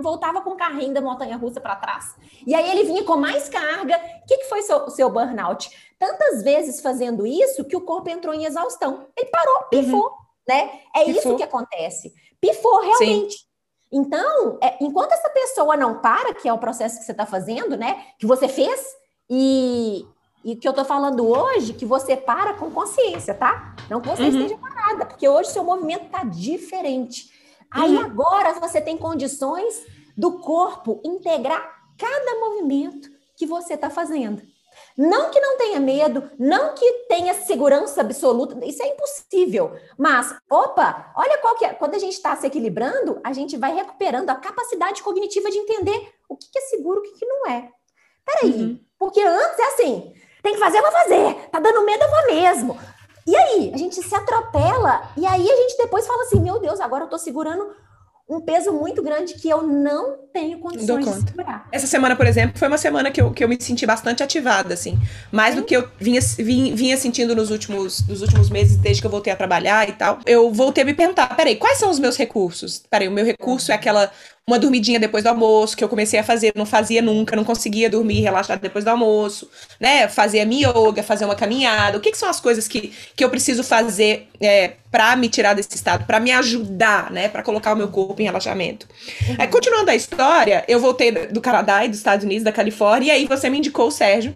Voltava 0.00 0.40
com 0.40 0.50
o 0.50 0.56
carrinho 0.56 0.92
da 0.92 1.00
montanha 1.00 1.36
russa 1.36 1.60
para 1.60 1.76
trás. 1.76 2.16
E 2.44 2.54
aí 2.54 2.70
ele 2.70 2.82
vinha 2.82 3.04
com 3.04 3.16
mais 3.16 3.48
carga. 3.48 3.96
O 3.96 4.26
que, 4.26 4.38
que 4.38 4.48
foi 4.48 4.62
seu, 4.62 4.90
seu 4.90 5.08
burnout? 5.08 5.70
Tantas 5.98 6.42
vezes 6.42 6.80
fazendo 6.80 7.24
isso 7.24 7.64
que 7.64 7.76
o 7.76 7.82
corpo 7.82 8.10
entrou 8.10 8.34
em 8.34 8.44
exaustão. 8.44 9.06
Ele 9.16 9.30
parou, 9.30 9.56
uhum. 9.56 9.68
pifou. 9.70 10.04
Uhum. 10.06 10.16
Né? 10.48 10.80
É 10.94 11.04
pifou. 11.04 11.20
isso 11.20 11.36
que 11.36 11.42
acontece. 11.44 12.12
Pifou 12.40 12.80
realmente. 12.80 13.36
Sim. 13.36 13.44
Então, 13.92 14.58
é, 14.60 14.76
enquanto 14.80 15.12
essa 15.12 15.30
pessoa 15.30 15.76
não 15.76 16.00
para, 16.00 16.34
que 16.34 16.48
é 16.48 16.52
o 16.52 16.58
processo 16.58 16.98
que 16.98 17.04
você 17.04 17.12
está 17.12 17.24
fazendo, 17.24 17.76
né? 17.76 18.06
Que 18.18 18.26
você 18.26 18.48
fez, 18.48 18.84
e, 19.30 20.04
e 20.44 20.54
que 20.54 20.68
eu 20.68 20.74
tô 20.74 20.84
falando 20.84 21.26
hoje, 21.26 21.72
que 21.72 21.86
você 21.86 22.16
para 22.16 22.52
com 22.54 22.70
consciência, 22.70 23.32
tá? 23.32 23.74
Não 23.88 24.00
que 24.00 24.08
você 24.08 24.24
uhum. 24.24 24.28
esteja 24.28 24.58
parada, 24.58 25.06
porque 25.06 25.26
hoje 25.26 25.50
seu 25.50 25.64
movimento 25.64 26.10
tá 26.10 26.22
diferente. 26.22 27.30
Aí 27.70 27.96
uhum. 27.96 28.04
agora 28.04 28.52
você 28.60 28.80
tem 28.80 28.96
condições 28.98 29.82
do 30.16 30.38
corpo 30.38 31.00
integrar 31.02 31.66
cada 31.98 32.40
movimento 32.40 33.10
que 33.36 33.46
você 33.46 33.76
tá 33.76 33.88
fazendo. 33.88 34.42
Não 34.96 35.30
que 35.30 35.40
não 35.40 35.56
tenha 35.56 35.80
medo, 35.80 36.30
não 36.38 36.74
que 36.74 37.04
tenha 37.08 37.34
segurança 37.34 38.00
absoluta, 38.00 38.64
isso 38.66 38.82
é 38.82 38.88
impossível. 38.88 39.72
Mas, 39.96 40.36
opa, 40.50 41.12
olha 41.16 41.38
qual 41.38 41.56
que 41.56 41.64
é. 41.64 41.72
Quando 41.72 41.94
a 41.94 41.98
gente 41.98 42.12
está 42.12 42.36
se 42.36 42.46
equilibrando, 42.46 43.20
a 43.24 43.32
gente 43.32 43.56
vai 43.56 43.74
recuperando 43.74 44.30
a 44.30 44.36
capacidade 44.36 45.02
cognitiva 45.02 45.50
de 45.50 45.58
entender 45.58 46.12
o 46.28 46.36
que, 46.36 46.50
que 46.50 46.58
é 46.58 46.62
seguro, 46.62 47.00
o 47.00 47.02
que, 47.02 47.12
que 47.12 47.26
não 47.26 47.48
é. 47.48 47.70
Peraí, 48.24 48.52
uhum. 48.52 48.80
porque 48.98 49.20
antes 49.20 49.58
é 49.58 49.66
assim, 49.66 50.14
tem 50.44 50.52
que 50.52 50.60
fazer, 50.60 50.76
eu 50.78 50.82
vou 50.82 50.92
fazer. 50.92 51.34
Tá 51.50 51.58
dando 51.58 51.86
medo, 51.86 52.04
eu 52.04 52.10
vou 52.10 52.26
mesmo. 52.26 52.78
E 53.26 53.34
aí, 53.34 53.72
a 53.72 53.78
gente 53.78 54.02
se 54.02 54.14
atropela, 54.14 55.10
e 55.16 55.26
aí 55.26 55.50
a 55.50 55.56
gente 55.56 55.78
depois 55.78 56.06
fala 56.06 56.22
assim: 56.24 56.38
meu 56.38 56.60
Deus, 56.60 56.78
agora 56.80 57.04
eu 57.04 57.08
tô 57.08 57.16
segurando 57.16 57.66
um 58.28 58.40
peso 58.40 58.72
muito 58.72 59.02
grande 59.02 59.34
que 59.34 59.48
eu 59.48 59.62
não 59.62 60.16
tenho 60.32 60.58
condições 60.58 61.04
de 61.04 61.30
segurar. 61.30 61.68
Essa 61.70 61.86
semana, 61.86 62.16
por 62.16 62.26
exemplo, 62.26 62.58
foi 62.58 62.68
uma 62.68 62.78
semana 62.78 63.10
que 63.10 63.20
eu, 63.20 63.30
que 63.32 63.44
eu 63.44 63.48
me 63.48 63.60
senti 63.60 63.84
bastante 63.84 64.22
ativada, 64.22 64.72
assim. 64.72 64.98
Mais 65.30 65.54
Sim. 65.54 65.60
do 65.60 65.66
que 65.66 65.76
eu 65.76 65.88
vinha, 65.98 66.20
vinha, 66.38 66.74
vinha, 66.74 66.96
sentindo 66.96 67.34
nos 67.34 67.50
últimos, 67.50 68.06
nos 68.06 68.22
últimos 68.22 68.48
meses, 68.48 68.76
desde 68.76 69.02
que 69.02 69.06
eu 69.06 69.10
voltei 69.10 69.32
a 69.32 69.36
trabalhar 69.36 69.88
e 69.88 69.92
tal. 69.92 70.18
Eu 70.24 70.50
voltei 70.50 70.82
a 70.82 70.86
me 70.86 70.94
perguntar, 70.94 71.34
peraí, 71.36 71.56
quais 71.56 71.78
são 71.78 71.90
os 71.90 71.98
meus 71.98 72.16
recursos? 72.16 72.82
Peraí, 72.90 73.08
o 73.08 73.12
meu 73.12 73.24
recurso 73.24 73.72
é 73.72 73.74
aquela 73.74 74.10
uma 74.46 74.58
dormidinha 74.58 75.00
depois 75.00 75.24
do 75.24 75.28
almoço, 75.28 75.74
que 75.74 75.82
eu 75.82 75.88
comecei 75.88 76.20
a 76.20 76.22
fazer, 76.22 76.52
não 76.54 76.66
fazia 76.66 77.00
nunca, 77.00 77.34
não 77.34 77.44
conseguia 77.44 77.88
dormir 77.88 78.20
relaxado 78.20 78.60
depois 78.60 78.84
do 78.84 78.88
almoço, 78.88 79.48
né? 79.80 80.06
Fazer 80.06 80.40
a 80.40 80.46
minha 80.46 80.68
yoga, 80.68 81.02
fazer 81.02 81.24
uma 81.24 81.34
caminhada. 81.34 81.96
O 81.96 82.00
que, 82.00 82.10
que 82.10 82.18
são 82.18 82.28
as 82.28 82.40
coisas 82.40 82.68
que, 82.68 82.92
que 83.16 83.24
eu 83.24 83.30
preciso 83.30 83.64
fazer 83.64 84.28
é, 84.38 84.72
para 84.90 85.16
me 85.16 85.30
tirar 85.30 85.54
desse 85.54 85.74
estado, 85.74 86.04
para 86.04 86.20
me 86.20 86.30
ajudar, 86.30 87.10
né? 87.10 87.26
Para 87.28 87.42
colocar 87.42 87.72
o 87.72 87.76
meu 87.76 87.88
corpo 87.88 88.20
em 88.20 88.26
relaxamento. 88.26 88.86
Uhum. 89.28 89.36
É, 89.38 89.46
continuando 89.46 89.90
a 89.90 89.94
história, 89.94 90.62
eu 90.68 90.78
voltei 90.78 91.10
do 91.10 91.40
Canadá 91.40 91.82
e 91.84 91.88
dos 91.88 91.96
Estados 91.96 92.24
Unidos, 92.24 92.44
da 92.44 92.52
Califórnia, 92.52 93.08
e 93.08 93.10
aí 93.12 93.26
você 93.26 93.48
me 93.48 93.58
indicou 93.58 93.88
o 93.88 93.90
Sérgio. 93.90 94.34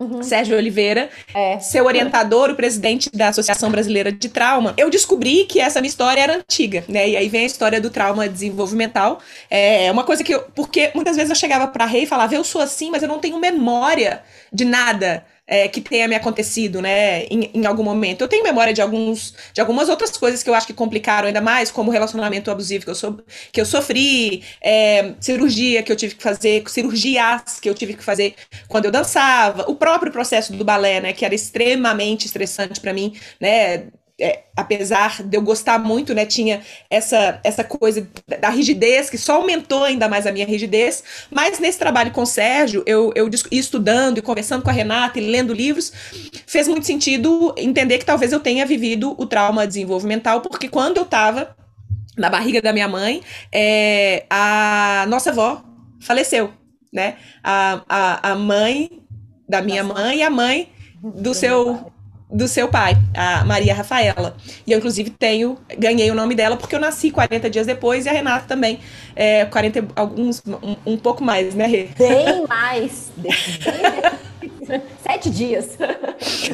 Uhum. 0.00 0.22
Sérgio 0.22 0.56
Oliveira, 0.56 1.10
é. 1.34 1.60
seu 1.60 1.84
orientador, 1.84 2.48
o 2.48 2.54
presidente 2.54 3.10
da 3.12 3.28
Associação 3.28 3.70
Brasileira 3.70 4.10
de 4.10 4.30
Trauma, 4.30 4.72
eu 4.78 4.88
descobri 4.88 5.44
que 5.44 5.60
essa 5.60 5.78
minha 5.78 5.90
história 5.90 6.22
era 6.22 6.36
antiga, 6.36 6.82
né? 6.88 7.06
E 7.06 7.16
aí 7.18 7.28
vem 7.28 7.42
a 7.42 7.46
história 7.46 7.78
do 7.78 7.90
trauma 7.90 8.26
desenvolvimental. 8.26 9.20
É 9.50 9.92
uma 9.92 10.02
coisa 10.02 10.24
que 10.24 10.34
eu. 10.34 10.40
Porque 10.54 10.90
muitas 10.94 11.16
vezes 11.16 11.28
eu 11.28 11.36
chegava 11.36 11.66
pra 11.66 11.84
Rei 11.84 12.04
e 12.04 12.06
falava, 12.06 12.34
eu 12.34 12.42
sou 12.42 12.62
assim, 12.62 12.90
mas 12.90 13.02
eu 13.02 13.08
não 13.08 13.18
tenho 13.18 13.38
memória 13.38 14.22
de 14.50 14.64
nada 14.64 15.22
é, 15.50 15.66
que 15.66 15.80
tenha 15.80 16.06
me 16.06 16.14
acontecido, 16.14 16.80
né, 16.80 17.24
em, 17.24 17.50
em, 17.52 17.66
algum 17.66 17.82
momento. 17.82 18.22
Eu 18.22 18.28
tenho 18.28 18.44
memória 18.44 18.72
de, 18.72 18.80
alguns, 18.80 19.34
de 19.52 19.60
algumas 19.60 19.88
outras 19.88 20.16
coisas 20.16 20.44
que 20.44 20.48
eu 20.48 20.54
acho 20.54 20.64
que 20.64 20.72
complicaram 20.72 21.26
ainda 21.26 21.40
mais, 21.40 21.72
como 21.72 21.90
o 21.90 21.92
relacionamento 21.92 22.52
abusivo 22.52 22.84
que 22.84 22.90
eu, 22.90 22.94
so, 22.94 23.20
que 23.52 23.60
eu 23.60 23.66
sofri, 23.66 24.44
é, 24.62 25.12
cirurgia 25.18 25.82
que 25.82 25.90
eu 25.90 25.96
tive 25.96 26.14
que 26.14 26.22
fazer, 26.22 26.62
cirurgias 26.68 27.58
que 27.60 27.68
eu 27.68 27.74
tive 27.74 27.94
que 27.94 28.04
fazer 28.04 28.36
quando 28.68 28.84
eu 28.84 28.92
dançava, 28.92 29.68
o 29.68 29.74
próprio 29.74 30.12
processo 30.12 30.52
do 30.52 30.64
balé, 30.64 31.00
né, 31.00 31.12
que 31.12 31.24
era 31.24 31.34
extremamente 31.34 32.26
estressante 32.26 32.80
para 32.80 32.92
mim, 32.92 33.14
né, 33.40 33.88
é, 34.20 34.44
apesar 34.54 35.22
de 35.22 35.36
eu 35.36 35.42
gostar 35.42 35.78
muito, 35.78 36.14
né, 36.14 36.26
tinha 36.26 36.60
essa, 36.90 37.40
essa 37.42 37.64
coisa 37.64 38.06
da 38.40 38.50
rigidez, 38.50 39.08
que 39.08 39.16
só 39.16 39.36
aumentou 39.36 39.82
ainda 39.82 40.08
mais 40.08 40.26
a 40.26 40.32
minha 40.32 40.46
rigidez, 40.46 41.02
mas 41.30 41.58
nesse 41.58 41.78
trabalho 41.78 42.10
com 42.10 42.22
o 42.22 42.26
Sérgio, 42.26 42.82
eu, 42.86 43.12
eu 43.14 43.28
estudando 43.50 44.18
e 44.18 44.22
conversando 44.22 44.62
com 44.62 44.70
a 44.70 44.72
Renata 44.72 45.18
e 45.18 45.22
lendo 45.22 45.54
livros, 45.54 45.92
fez 46.46 46.68
muito 46.68 46.86
sentido 46.86 47.54
entender 47.56 47.98
que 47.98 48.04
talvez 48.04 48.32
eu 48.32 48.40
tenha 48.40 48.66
vivido 48.66 49.14
o 49.18 49.26
trauma 49.26 49.66
desenvolvimental, 49.66 50.40
porque 50.42 50.68
quando 50.68 50.98
eu 50.98 51.04
estava 51.04 51.56
na 52.16 52.28
barriga 52.28 52.60
da 52.60 52.72
minha 52.72 52.88
mãe, 52.88 53.22
é, 53.50 54.24
a 54.28 55.06
nossa 55.08 55.30
avó 55.30 55.62
faleceu, 56.00 56.52
né, 56.92 57.16
a, 57.42 57.82
a, 57.88 58.32
a 58.32 58.34
mãe 58.34 59.00
da 59.48 59.62
minha 59.62 59.82
mãe 59.82 60.18
e 60.18 60.22
a 60.22 60.30
mãe 60.30 60.68
do 61.02 61.32
seu 61.32 61.90
do 62.32 62.46
seu 62.46 62.68
pai, 62.68 62.96
a 63.14 63.44
Maria 63.44 63.74
Rafaela. 63.74 64.36
E 64.66 64.72
eu, 64.72 64.78
inclusive, 64.78 65.10
tenho, 65.10 65.58
ganhei 65.78 66.10
o 66.10 66.14
nome 66.14 66.34
dela 66.34 66.56
porque 66.56 66.74
eu 66.74 66.80
nasci 66.80 67.10
40 67.10 67.50
dias 67.50 67.66
depois 67.66 68.06
e 68.06 68.08
a 68.08 68.12
Renata 68.12 68.46
também, 68.46 68.78
é, 69.16 69.44
40, 69.44 69.88
alguns, 69.96 70.42
um, 70.46 70.92
um 70.92 70.96
pouco 70.96 71.22
mais, 71.24 71.54
né, 71.54 71.66
Rê? 71.66 71.88
Bem 71.98 72.46
mais. 72.46 73.10
Sete 75.02 75.30
dias. 75.30 75.76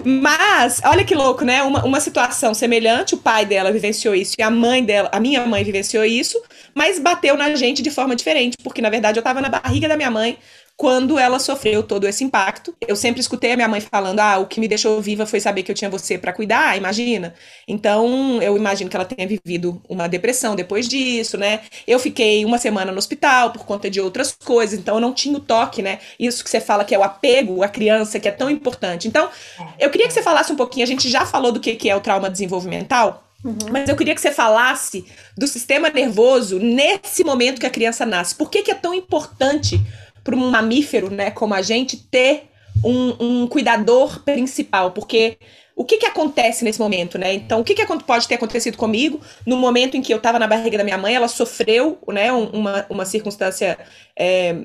Mas, 0.05 0.81
olha 0.85 1.05
que 1.05 1.14
louco, 1.14 1.45
né? 1.45 1.62
Uma, 1.62 1.85
uma 1.85 2.01
situação 2.01 2.55
semelhante, 2.55 3.14
o 3.14 3.18
pai 3.18 3.45
dela 3.45 3.70
vivenciou 3.70 4.14
isso 4.14 4.35
e 4.39 4.43
a 4.43 4.51
mãe 4.51 4.83
dela, 4.83 5.11
a 5.12 5.20
minha 5.20 5.45
mãe 5.45 5.62
vivenciou 5.62 6.05
isso, 6.05 6.41
mas 6.74 6.99
bateu 6.99 7.37
na 7.37 7.55
gente 7.55 7.83
de 7.83 7.91
forma 7.91 8.16
diferente, 8.16 8.57
porque 8.62 8.81
na 8.81 8.89
verdade 8.89 9.18
eu 9.18 9.22
tava 9.22 9.41
na 9.43 9.49
barriga 9.49 9.89
da 9.89 9.97
minha 9.97 10.11
mãe 10.11 10.39
quando 10.77 11.18
ela 11.18 11.39
sofreu 11.39 11.83
todo 11.83 12.07
esse 12.07 12.22
impacto. 12.22 12.74
Eu 12.87 12.95
sempre 12.95 13.20
escutei 13.20 13.53
a 13.53 13.57
minha 13.57 13.68
mãe 13.68 13.81
falando: 13.81 14.20
ah, 14.20 14.39
o 14.39 14.47
que 14.47 14.61
me 14.61 14.68
deixou 14.68 15.01
viva 15.01 15.24
foi 15.24 15.41
saber 15.41 15.62
que 15.62 15.70
eu 15.70 15.74
tinha 15.74 15.91
você 15.91 16.18
para 16.18 16.33
cuidar, 16.33 16.77
imagina. 16.77 17.35
Então, 17.66 18.41
eu 18.43 18.57
imagino 18.57 18.91
que 18.91 18.97
ela 18.97 19.05
tenha 19.05 19.27
vivido 19.27 19.81
uma 19.89 20.07
depressão 20.07 20.55
depois 20.55 20.87
disso, 20.89 21.39
né? 21.39 21.61
Eu 21.87 21.99
fiquei 21.99 22.45
uma 22.45 22.59
semana 22.59 22.93
no 22.93 22.99
hospital 22.99 23.51
por 23.53 23.64
conta 23.64 23.89
de 23.89 24.01
outras 24.01 24.33
coisas, 24.33 24.79
então 24.79 24.97
eu 24.97 25.01
não 25.01 25.14
tinha 25.14 25.37
o 25.37 25.41
toque, 25.41 25.81
né? 25.81 25.99
Isso 26.20 26.45
que 26.45 26.51
você 26.51 26.61
fala 26.61 26.85
que 26.85 26.95
é 26.95 26.99
o 26.99 27.03
apego 27.03 27.62
à 27.62 27.68
criança, 27.68 28.20
que 28.20 28.29
é 28.29 28.33
tão 28.33 28.51
importante. 28.51 29.09
Então, 29.09 29.31
eu 29.79 29.89
queria 29.91 30.07
que 30.07 30.12
você 30.12 30.22
falasse 30.22 30.53
um 30.53 30.57
pouquinho, 30.57 30.85
a 30.85 30.89
gente 30.89 31.09
já 31.09 31.24
falou 31.24 31.53
do 31.53 31.61
que, 31.61 31.74
que 31.74 31.89
é 31.89 31.97
o 31.97 32.01
trauma 32.01 32.29
desenvolvimental. 32.29 33.22
Uhum. 33.45 33.57
Mas 33.70 33.89
eu 33.89 33.95
queria 33.95 34.14
que 34.14 34.20
você 34.20 34.33
falasse 34.33 35.05
do 35.37 35.47
sistema 35.47 35.89
nervoso 35.89 36.59
nesse 36.59 37.22
momento 37.22 37.61
que 37.61 37.66
a 37.66 37.70
criança 37.70 38.05
nasce. 38.05 38.35
Por 38.35 38.51
que, 38.51 38.62
que 38.62 38.70
é 38.70 38.74
tão 38.74 38.93
importante 38.93 39.81
para 40.27 40.35
um 40.35 40.51
mamífero, 40.51 41.09
né, 41.09 41.31
como 41.31 41.55
a 41.55 41.62
gente, 41.62 41.97
ter 41.97 42.49
um, 42.85 43.14
um 43.20 43.47
cuidador 43.47 44.24
principal, 44.24 44.91
porque 44.91 45.39
o 45.77 45.85
que 45.85 45.99
que 45.99 46.07
acontece 46.07 46.64
nesse 46.64 46.81
momento, 46.81 47.16
né? 47.16 47.33
Então, 47.35 47.61
o 47.61 47.64
que 47.64 47.74
que 47.74 47.87
pode 47.99 48.27
ter 48.27 48.35
acontecido 48.35 48.77
comigo 48.77 49.20
no 49.47 49.57
momento 49.57 49.97
em 49.97 50.03
que 50.03 50.12
eu 50.12 50.16
estava 50.16 50.39
na 50.39 50.49
barriga 50.49 50.79
da 50.79 50.83
minha 50.83 50.99
mãe, 50.99 51.14
ela 51.14 51.29
sofreu, 51.29 51.99
né, 52.09 52.33
uma, 52.33 52.85
uma 52.91 53.05
circunstância 53.05 53.79
é, 54.18 54.57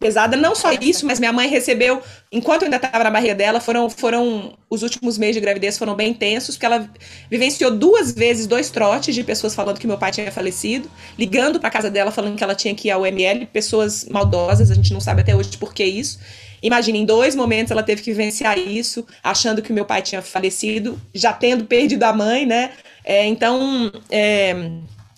pesada. 0.00 0.34
Não 0.34 0.54
só 0.54 0.72
isso, 0.72 1.06
mas 1.06 1.20
minha 1.20 1.32
mãe 1.32 1.46
recebeu, 1.46 2.02
enquanto 2.32 2.62
eu 2.62 2.66
ainda 2.66 2.76
estava 2.76 3.04
na 3.04 3.10
barriga 3.10 3.34
dela, 3.34 3.60
foram, 3.60 3.88
foram 3.90 4.54
os 4.68 4.82
últimos 4.82 5.18
meses 5.18 5.34
de 5.34 5.40
gravidez 5.40 5.76
foram 5.76 5.94
bem 5.94 6.10
intensos, 6.10 6.56
porque 6.56 6.64
ela 6.66 6.90
vivenciou 7.30 7.70
duas 7.70 8.12
vezes 8.12 8.46
dois 8.46 8.70
trotes 8.70 9.14
de 9.14 9.22
pessoas 9.22 9.54
falando 9.54 9.78
que 9.78 9.86
meu 9.86 9.98
pai 9.98 10.10
tinha 10.10 10.32
falecido, 10.32 10.90
ligando 11.18 11.60
para 11.60 11.68
casa 11.68 11.90
dela 11.90 12.10
falando 12.10 12.36
que 12.36 12.42
ela 12.42 12.54
tinha 12.54 12.74
que 12.74 12.88
ir 12.88 12.90
ao 12.90 13.06
ML, 13.06 13.44
pessoas 13.46 14.06
maldosas, 14.06 14.70
a 14.70 14.74
gente 14.74 14.92
não 14.92 15.00
sabe 15.00 15.20
até 15.20 15.36
hoje 15.36 15.56
por 15.58 15.74
que 15.74 15.84
isso. 15.84 16.18
Imagina, 16.62 16.96
em 16.98 17.04
dois 17.04 17.36
momentos 17.36 17.70
ela 17.70 17.82
teve 17.82 18.02
que 18.02 18.10
vivenciar 18.10 18.58
isso, 18.58 19.06
achando 19.22 19.60
que 19.60 19.72
meu 19.72 19.84
pai 19.84 20.00
tinha 20.00 20.22
falecido, 20.22 21.00
já 21.14 21.32
tendo 21.32 21.64
perdido 21.64 22.02
a 22.04 22.12
mãe, 22.12 22.46
né? 22.46 22.72
É, 23.04 23.26
então, 23.26 23.92
é, 24.10 24.54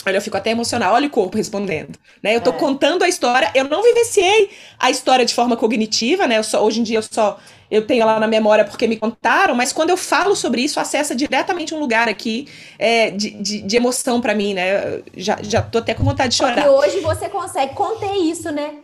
Olha, 0.05 0.17
eu 0.17 0.23
fico 0.23 0.37
até 0.37 0.51
emocional. 0.51 0.95
Olha 0.95 1.07
o 1.07 1.11
corpo 1.11 1.37
respondendo. 1.37 1.99
Né? 2.23 2.35
Eu 2.35 2.41
tô 2.41 2.51
é. 2.51 2.55
contando 2.55 3.03
a 3.03 3.09
história. 3.09 3.51
Eu 3.55 3.65
não 3.65 3.83
vivenciei 3.83 4.51
a 4.79 4.91
história 4.91 5.25
de 5.25 5.35
forma 5.35 5.57
cognitiva, 5.57 6.27
né? 6.27 6.39
Eu 6.39 6.45
só, 6.45 6.65
hoje 6.65 6.81
em 6.81 6.83
dia 6.83 6.99
eu 6.99 7.03
só 7.03 7.39
eu 7.71 7.87
tenho 7.87 8.05
lá 8.05 8.21
na 8.21 8.27
memória 8.27 8.67
porque 8.67 8.87
me 8.87 8.99
contaram, 8.99 9.55
mas 9.55 9.73
quando 9.73 9.89
eu 9.89 9.97
falo 9.97 10.37
sobre 10.37 10.61
isso, 10.61 10.79
acessa 10.79 11.15
diretamente 11.15 11.75
um 11.75 11.79
lugar 11.79 12.07
aqui 12.07 12.47
é, 12.79 13.11
de, 13.11 13.31
de, 13.31 13.63
de, 13.63 13.77
emoção 13.77 14.21
para 14.21 14.35
mim, 14.35 14.53
né? 14.53 15.03
Já, 15.17 15.39
já 15.41 15.63
tô 15.63 15.79
até 15.79 15.95
com 15.95 16.05
vontade 16.05 16.33
de 16.33 16.37
chorar. 16.37 16.67
E 16.67 16.69
hoje 16.69 17.01
você 17.01 17.31
consegue 17.31 17.75
conter 17.75 18.15
isso, 18.15 18.53
né? 18.53 18.75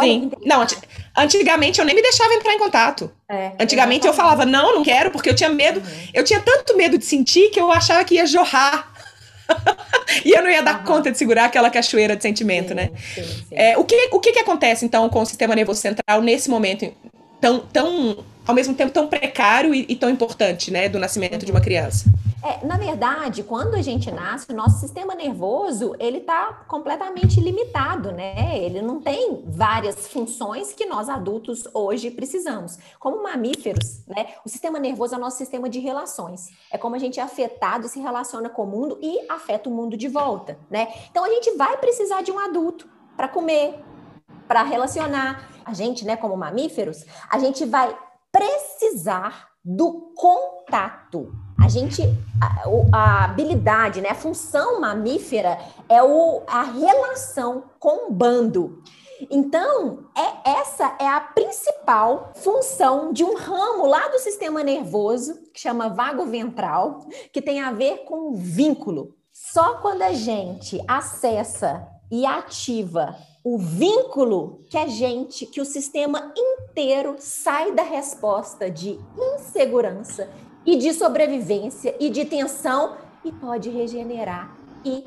Sim. 0.00 0.30
Não, 0.44 0.64
antigamente 1.16 1.80
eu 1.80 1.84
nem 1.84 1.96
me 1.96 2.00
deixava 2.00 2.32
entrar 2.34 2.54
em 2.54 2.58
contato. 2.58 3.10
É, 3.28 3.52
antigamente 3.58 4.06
eu 4.06 4.14
falava, 4.14 4.46
não, 4.46 4.76
não 4.76 4.84
quero, 4.84 5.10
porque 5.10 5.28
eu 5.28 5.34
tinha 5.34 5.50
medo. 5.50 5.80
Uhum. 5.80 6.08
Eu 6.14 6.22
tinha 6.22 6.38
tanto 6.38 6.76
medo 6.76 6.96
de 6.96 7.04
sentir 7.04 7.50
que 7.50 7.60
eu 7.60 7.72
achava 7.72 8.04
que 8.04 8.14
ia 8.14 8.26
jorrar 8.26 8.92
e 10.24 10.30
eu 10.30 10.42
não 10.42 10.50
ia 10.50 10.62
dar 10.62 10.78
uhum. 10.78 10.84
conta 10.84 11.10
de 11.10 11.18
segurar 11.18 11.46
aquela 11.46 11.70
cachoeira 11.70 12.16
de 12.16 12.22
sentimento, 12.22 12.68
sim, 12.68 12.74
né? 12.74 12.90
Sim, 13.14 13.22
sim. 13.22 13.54
É, 13.54 13.76
o 13.76 13.84
que, 13.84 14.08
o 14.12 14.20
que, 14.20 14.32
que 14.32 14.38
acontece, 14.38 14.84
então, 14.84 15.08
com 15.08 15.20
o 15.20 15.26
sistema 15.26 15.54
nervoso 15.54 15.80
central 15.80 16.22
nesse 16.22 16.48
momento 16.50 16.92
tão, 17.40 17.60
tão 17.60 18.24
ao 18.48 18.54
mesmo 18.54 18.74
tempo 18.74 18.90
tão 18.90 19.06
precário 19.06 19.74
e, 19.74 19.84
e 19.90 19.94
tão 19.94 20.08
importante, 20.08 20.70
né, 20.70 20.88
do 20.88 20.98
nascimento 20.98 21.44
de 21.44 21.52
uma 21.52 21.60
criança? 21.60 22.10
É, 22.42 22.64
na 22.64 22.78
verdade, 22.78 23.42
quando 23.42 23.74
a 23.74 23.82
gente 23.82 24.10
nasce, 24.10 24.50
o 24.50 24.54
nosso 24.54 24.78
sistema 24.78 25.14
nervoso 25.14 25.94
ele 25.98 26.18
está 26.18 26.64
completamente 26.66 27.40
limitado, 27.40 28.10
né? 28.12 28.56
Ele 28.58 28.80
não 28.80 29.00
tem 29.00 29.42
várias 29.44 30.06
funções 30.06 30.72
que 30.72 30.86
nós 30.86 31.08
adultos 31.08 31.64
hoje 31.74 32.10
precisamos. 32.10 32.78
Como 32.98 33.22
mamíferos, 33.22 34.00
né? 34.06 34.28
O 34.46 34.48
sistema 34.48 34.78
nervoso 34.78 35.14
é 35.14 35.18
o 35.18 35.20
nosso 35.20 35.36
sistema 35.36 35.68
de 35.68 35.80
relações. 35.80 36.48
É 36.70 36.78
como 36.78 36.94
a 36.94 36.98
gente 36.98 37.18
é 37.18 37.22
afetado 37.22 37.86
e 37.86 37.88
se 37.88 37.98
relaciona 38.00 38.48
com 38.48 38.62
o 38.62 38.66
mundo 38.66 38.98
e 39.02 39.18
afeta 39.28 39.68
o 39.68 39.72
mundo 39.72 39.96
de 39.96 40.08
volta, 40.08 40.56
né? 40.70 40.88
Então 41.10 41.24
a 41.24 41.28
gente 41.28 41.54
vai 41.56 41.76
precisar 41.76 42.22
de 42.22 42.30
um 42.30 42.38
adulto 42.38 42.88
para 43.16 43.28
comer, 43.28 43.82
para 44.46 44.62
relacionar. 44.62 45.50
A 45.64 45.74
gente, 45.74 46.06
né, 46.06 46.16
como 46.16 46.34
mamíferos, 46.34 47.04
a 47.28 47.38
gente 47.38 47.66
vai 47.66 47.94
precisar 48.32 49.48
do 49.64 50.12
contato. 50.14 51.32
A 51.60 51.68
gente, 51.68 52.02
a, 52.40 52.96
a, 52.96 53.24
habilidade, 53.24 54.00
né, 54.00 54.10
a 54.10 54.14
função 54.14 54.80
mamífera 54.80 55.58
é 55.88 56.02
o, 56.02 56.42
a 56.46 56.62
relação 56.62 57.64
com 57.78 58.08
o 58.08 58.12
bando. 58.12 58.82
Então, 59.30 60.06
é 60.16 60.50
essa 60.58 60.96
é 61.00 61.06
a 61.06 61.20
principal 61.20 62.32
função 62.36 63.12
de 63.12 63.24
um 63.24 63.36
ramo 63.36 63.86
lá 63.86 64.08
do 64.08 64.18
sistema 64.18 64.62
nervoso, 64.62 65.34
que 65.52 65.60
chama 65.60 65.88
vago 65.88 66.24
ventral, 66.24 67.00
que 67.32 67.42
tem 67.42 67.60
a 67.60 67.72
ver 67.72 68.04
com 68.04 68.34
vínculo. 68.34 69.14
Só 69.32 69.78
quando 69.78 70.02
a 70.02 70.12
gente 70.12 70.80
acessa 70.86 71.86
e 72.10 72.24
ativa 72.24 73.16
o 73.54 73.56
vínculo 73.56 74.60
que 74.68 74.76
a 74.76 74.86
gente, 74.86 75.46
que 75.46 75.58
o 75.58 75.64
sistema 75.64 76.34
inteiro 76.36 77.16
sai 77.18 77.72
da 77.72 77.82
resposta 77.82 78.70
de 78.70 78.98
insegurança 79.16 80.28
e 80.66 80.76
de 80.76 80.92
sobrevivência 80.92 81.94
e 81.98 82.10
de 82.10 82.26
tensão 82.26 82.96
e 83.24 83.32
pode 83.32 83.70
regenerar 83.70 84.54
e 84.84 85.02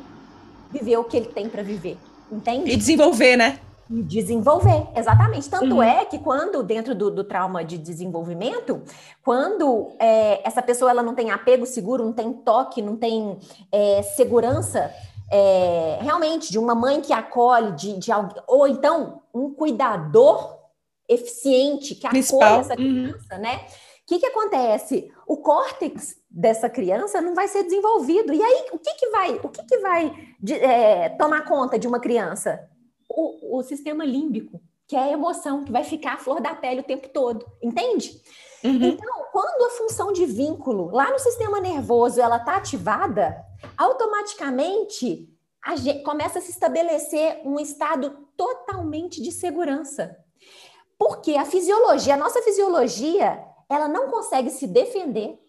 viver 0.71 0.97
o 0.97 1.03
que 1.03 1.17
ele 1.17 1.27
tem 1.27 1.47
para 1.47 1.61
viver. 1.61 1.99
Entende? 2.31 2.71
E 2.71 2.75
desenvolver, 2.75 3.37
né? 3.37 3.59
E 3.87 4.01
desenvolver, 4.01 4.87
exatamente. 4.95 5.47
Tanto 5.47 5.75
uhum. 5.75 5.83
é 5.83 6.03
que 6.03 6.17
quando, 6.17 6.63
dentro 6.63 6.95
do, 6.95 7.11
do, 7.11 7.23
trauma 7.23 7.63
de 7.63 7.77
desenvolvimento, 7.77 8.81
quando 9.23 9.91
é, 9.99 10.41
essa 10.47 10.63
pessoa 10.63 10.89
ela 10.89 11.03
não 11.03 11.13
tem 11.13 11.29
apego 11.29 11.67
seguro, 11.67 12.03
não 12.03 12.13
tem 12.13 12.33
toque, 12.33 12.81
não 12.81 12.95
tem 12.95 13.37
é, 13.71 14.01
segurança 14.01 14.91
é, 15.31 15.99
realmente 16.01 16.51
de 16.51 16.59
uma 16.59 16.75
mãe 16.75 16.99
que 16.99 17.13
acolhe, 17.13 17.71
de, 17.71 17.97
de 17.97 18.11
ou 18.45 18.67
então 18.67 19.21
um 19.33 19.53
cuidador 19.53 20.59
eficiente 21.07 21.95
que 21.95 22.07
Principal. 22.07 22.41
acolhe 22.41 22.59
essa 22.59 22.71
uhum. 22.71 22.75
criança, 22.75 23.35
uhum. 23.35 23.41
né? 23.41 23.65
O 24.03 24.13
que, 24.13 24.19
que 24.19 24.25
acontece? 24.25 25.09
O 25.25 25.37
córtex 25.37 26.17
dessa 26.29 26.69
criança 26.69 27.21
não 27.21 27.33
vai 27.33 27.47
ser 27.47 27.63
desenvolvido. 27.63 28.33
E 28.33 28.43
aí, 28.43 28.65
o 28.73 28.77
que, 28.77 28.93
que 28.95 29.09
vai, 29.09 29.39
o 29.41 29.47
que, 29.47 29.63
que 29.63 29.77
vai 29.77 30.13
de, 30.37 30.53
é, 30.55 31.09
tomar 31.09 31.45
conta 31.45 31.79
de 31.79 31.87
uma 31.87 31.99
criança? 31.99 32.67
O, 33.07 33.59
o 33.59 33.63
sistema 33.63 34.03
límbico, 34.03 34.61
que 34.85 34.97
é 34.97 34.99
a 34.99 35.11
emoção, 35.11 35.63
que 35.63 35.71
vai 35.71 35.85
ficar 35.85 36.15
a 36.15 36.17
flor 36.17 36.41
da 36.41 36.53
pele 36.53 36.81
o 36.81 36.85
tempo 36.85 37.07
todo, 37.07 37.45
entende? 37.61 38.21
Uhum. 38.63 38.83
Então, 38.83 39.25
quando 39.31 39.65
a 39.65 39.69
função 39.71 40.11
de 40.11 40.25
vínculo 40.25 40.91
lá 40.91 41.09
no 41.09 41.19
sistema 41.19 41.59
nervoso 41.59 42.21
ela 42.21 42.37
está 42.37 42.57
ativada, 42.57 43.43
automaticamente 43.77 45.29
gente, 45.75 46.03
começa 46.03 46.39
a 46.39 46.41
se 46.41 46.51
estabelecer 46.51 47.41
um 47.45 47.59
estado 47.59 48.27
totalmente 48.35 49.21
de 49.21 49.31
segurança. 49.31 50.17
Porque 50.97 51.35
a 51.35 51.45
fisiologia, 51.45 52.15
a 52.15 52.17
nossa 52.17 52.41
fisiologia, 52.41 53.43
ela 53.69 53.87
não 53.87 54.09
consegue 54.09 54.49
se 54.49 54.67
defender 54.67 55.39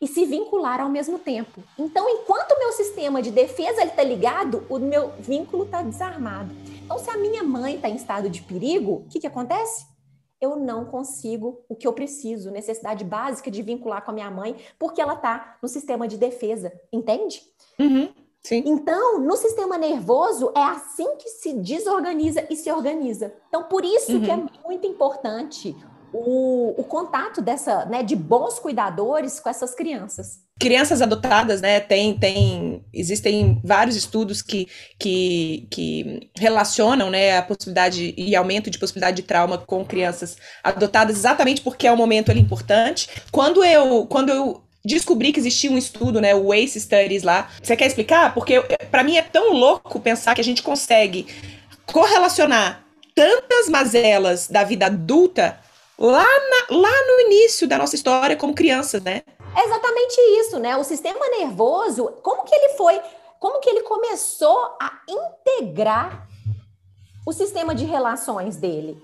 e 0.00 0.06
se 0.06 0.24
vincular 0.24 0.80
ao 0.80 0.90
mesmo 0.90 1.18
tempo. 1.18 1.62
Então, 1.78 2.08
enquanto 2.08 2.52
o 2.52 2.58
meu 2.58 2.72
sistema 2.72 3.22
de 3.22 3.30
defesa 3.30 3.84
está 3.84 4.02
ligado, 4.02 4.66
o 4.68 4.78
meu 4.78 5.12
vínculo 5.18 5.64
está 5.64 5.82
desarmado. 5.82 6.54
Então, 6.84 6.98
se 6.98 7.08
a 7.10 7.16
minha 7.16 7.42
mãe 7.42 7.76
está 7.76 7.88
em 7.88 7.96
estado 7.96 8.28
de 8.28 8.42
perigo, 8.42 9.04
o 9.06 9.08
que, 9.08 9.20
que 9.20 9.26
acontece? 9.26 9.86
Eu 10.44 10.56
não 10.56 10.84
consigo 10.84 11.64
o 11.68 11.74
que 11.74 11.86
eu 11.86 11.92
preciso, 11.94 12.50
necessidade 12.50 13.02
básica 13.02 13.50
de 13.50 13.62
vincular 13.62 14.04
com 14.04 14.10
a 14.10 14.14
minha 14.14 14.30
mãe, 14.30 14.56
porque 14.78 15.00
ela 15.00 15.14
está 15.14 15.56
no 15.62 15.68
sistema 15.68 16.06
de 16.06 16.18
defesa, 16.18 16.70
entende? 16.92 17.42
Uhum. 17.78 18.12
Sim. 18.42 18.62
Então, 18.66 19.20
no 19.20 19.38
sistema 19.38 19.78
nervoso, 19.78 20.52
é 20.54 20.62
assim 20.62 21.16
que 21.16 21.30
se 21.30 21.54
desorganiza 21.54 22.46
e 22.50 22.56
se 22.56 22.70
organiza. 22.70 23.34
Então, 23.48 23.64
por 23.64 23.82
isso 23.86 24.12
uhum. 24.12 24.22
que 24.22 24.30
é 24.30 24.36
muito 24.62 24.86
importante 24.86 25.74
o, 26.16 26.80
o, 26.80 26.84
contato 26.84 27.42
dessa, 27.42 27.84
né, 27.86 28.04
de 28.04 28.14
bons 28.14 28.60
cuidadores 28.60 29.40
com 29.40 29.48
essas 29.48 29.74
crianças. 29.74 30.38
Crianças 30.60 31.02
adotadas, 31.02 31.60
né, 31.60 31.80
tem, 31.80 32.16
tem, 32.16 32.84
existem 32.92 33.60
vários 33.64 33.96
estudos 33.96 34.40
que, 34.40 34.68
que, 34.96 35.66
que 35.68 36.30
relacionam, 36.38 37.10
né, 37.10 37.36
a 37.36 37.42
possibilidade 37.42 38.14
e 38.16 38.36
aumento 38.36 38.70
de 38.70 38.78
possibilidade 38.78 39.16
de 39.16 39.22
trauma 39.24 39.58
com 39.58 39.84
crianças 39.84 40.36
adotadas, 40.62 41.16
exatamente 41.16 41.60
porque 41.60 41.88
é 41.88 41.92
um 41.92 41.96
momento 41.96 42.30
ali 42.30 42.40
importante. 42.40 43.08
Quando 43.32 43.64
eu, 43.64 44.06
quando 44.06 44.28
eu 44.28 44.62
descobri 44.84 45.32
que 45.32 45.40
existia 45.40 45.70
um 45.70 45.78
estudo, 45.78 46.20
né, 46.20 46.32
o 46.32 46.52
ACE 46.52 46.80
Studies 46.80 47.24
lá. 47.24 47.50
Você 47.60 47.74
quer 47.74 47.86
explicar? 47.86 48.34
Porque 48.34 48.60
para 48.90 49.02
mim 49.02 49.16
é 49.16 49.22
tão 49.22 49.52
louco 49.52 49.98
pensar 49.98 50.34
que 50.34 50.42
a 50.42 50.44
gente 50.44 50.62
consegue 50.62 51.26
correlacionar 51.86 52.84
tantas 53.14 53.68
mazelas 53.68 54.46
da 54.46 54.62
vida 54.62 54.86
adulta 54.86 55.58
lá, 55.98 56.24
na, 56.24 56.76
lá 56.76 57.06
no 57.06 57.20
início 57.20 57.68
da 57.68 57.78
nossa 57.78 57.94
história 57.94 58.36
como 58.36 58.54
crianças, 58.54 59.02
né? 59.02 59.22
É 59.56 59.64
exatamente 59.64 60.20
isso, 60.40 60.58
né? 60.58 60.76
O 60.76 60.84
sistema 60.84 61.28
nervoso, 61.28 62.06
como 62.22 62.44
que 62.44 62.54
ele 62.54 62.70
foi, 62.70 63.00
como 63.38 63.60
que 63.60 63.70
ele 63.70 63.82
começou 63.82 64.76
a 64.80 65.00
integrar 65.08 66.28
o 67.26 67.32
sistema 67.32 67.74
de 67.74 67.84
relações 67.84 68.56
dele? 68.56 69.00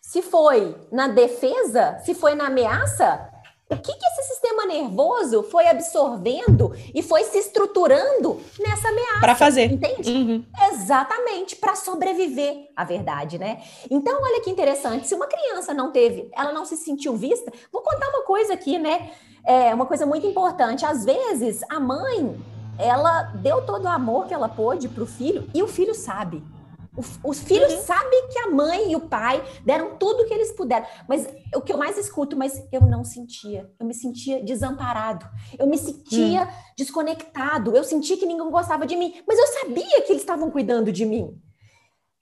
Se 0.00 0.20
foi 0.20 0.76
na 0.92 1.08
defesa, 1.08 1.98
se 2.04 2.14
foi 2.14 2.34
na 2.34 2.46
ameaça, 2.46 3.30
o 3.70 3.76
que, 3.76 3.92
que 3.94 4.06
esse 4.06 4.34
sistema 4.34 4.66
nervoso 4.66 5.42
foi 5.42 5.66
absorvendo 5.66 6.74
e 6.94 7.02
foi 7.02 7.24
se 7.24 7.38
estruturando 7.38 8.40
nessa 8.60 8.88
ameaça? 8.88 9.20
Para 9.20 9.34
fazer. 9.34 9.72
Entende? 9.72 10.10
Uhum. 10.10 10.44
Exatamente, 10.70 11.56
para 11.56 11.74
sobreviver, 11.74 12.68
a 12.76 12.84
verdade, 12.84 13.38
né? 13.38 13.62
Então, 13.90 14.20
olha 14.22 14.42
que 14.42 14.50
interessante. 14.50 15.08
Se 15.08 15.14
uma 15.14 15.26
criança 15.26 15.72
não 15.72 15.90
teve, 15.90 16.28
ela 16.36 16.52
não 16.52 16.66
se 16.66 16.76
sentiu 16.76 17.16
vista, 17.16 17.50
vou 17.72 17.80
contar 17.80 18.08
uma 18.10 18.22
coisa 18.22 18.52
aqui, 18.52 18.78
né? 18.78 19.10
É 19.46 19.74
uma 19.74 19.86
coisa 19.86 20.04
muito 20.04 20.26
importante. 20.26 20.84
Às 20.84 21.04
vezes, 21.04 21.62
a 21.70 21.80
mãe, 21.80 22.38
ela 22.78 23.22
deu 23.34 23.62
todo 23.64 23.84
o 23.84 23.88
amor 23.88 24.26
que 24.26 24.34
ela 24.34 24.48
pôde 24.48 24.88
para 24.88 25.02
o 25.02 25.06
filho 25.06 25.48
e 25.54 25.62
o 25.62 25.68
filho 25.68 25.94
sabe. 25.94 26.42
O, 26.96 27.30
os 27.30 27.40
filhos 27.40 27.72
uhum. 27.72 27.82
sabem 27.82 28.28
que 28.28 28.38
a 28.38 28.50
mãe 28.50 28.92
e 28.92 28.96
o 28.96 29.08
pai 29.08 29.42
deram 29.64 29.96
tudo 29.96 30.22
o 30.22 30.26
que 30.26 30.34
eles 30.34 30.52
puderam. 30.52 30.86
Mas 31.08 31.28
o 31.54 31.60
que 31.60 31.72
eu 31.72 31.78
mais 31.78 31.98
escuto, 31.98 32.36
mas 32.36 32.66
eu 32.70 32.82
não 32.82 33.04
sentia. 33.04 33.70
Eu 33.78 33.86
me 33.86 33.94
sentia 33.94 34.42
desamparado. 34.42 35.26
Eu 35.58 35.66
me 35.66 35.76
sentia 35.76 36.42
uhum. 36.42 36.48
desconectado. 36.76 37.76
Eu 37.76 37.84
sentia 37.84 38.16
que 38.16 38.26
ninguém 38.26 38.50
gostava 38.50 38.86
de 38.86 38.96
mim. 38.96 39.14
Mas 39.26 39.38
eu 39.38 39.46
sabia 39.46 40.02
que 40.02 40.12
eles 40.12 40.22
estavam 40.22 40.50
cuidando 40.50 40.92
de 40.92 41.04
mim. 41.04 41.36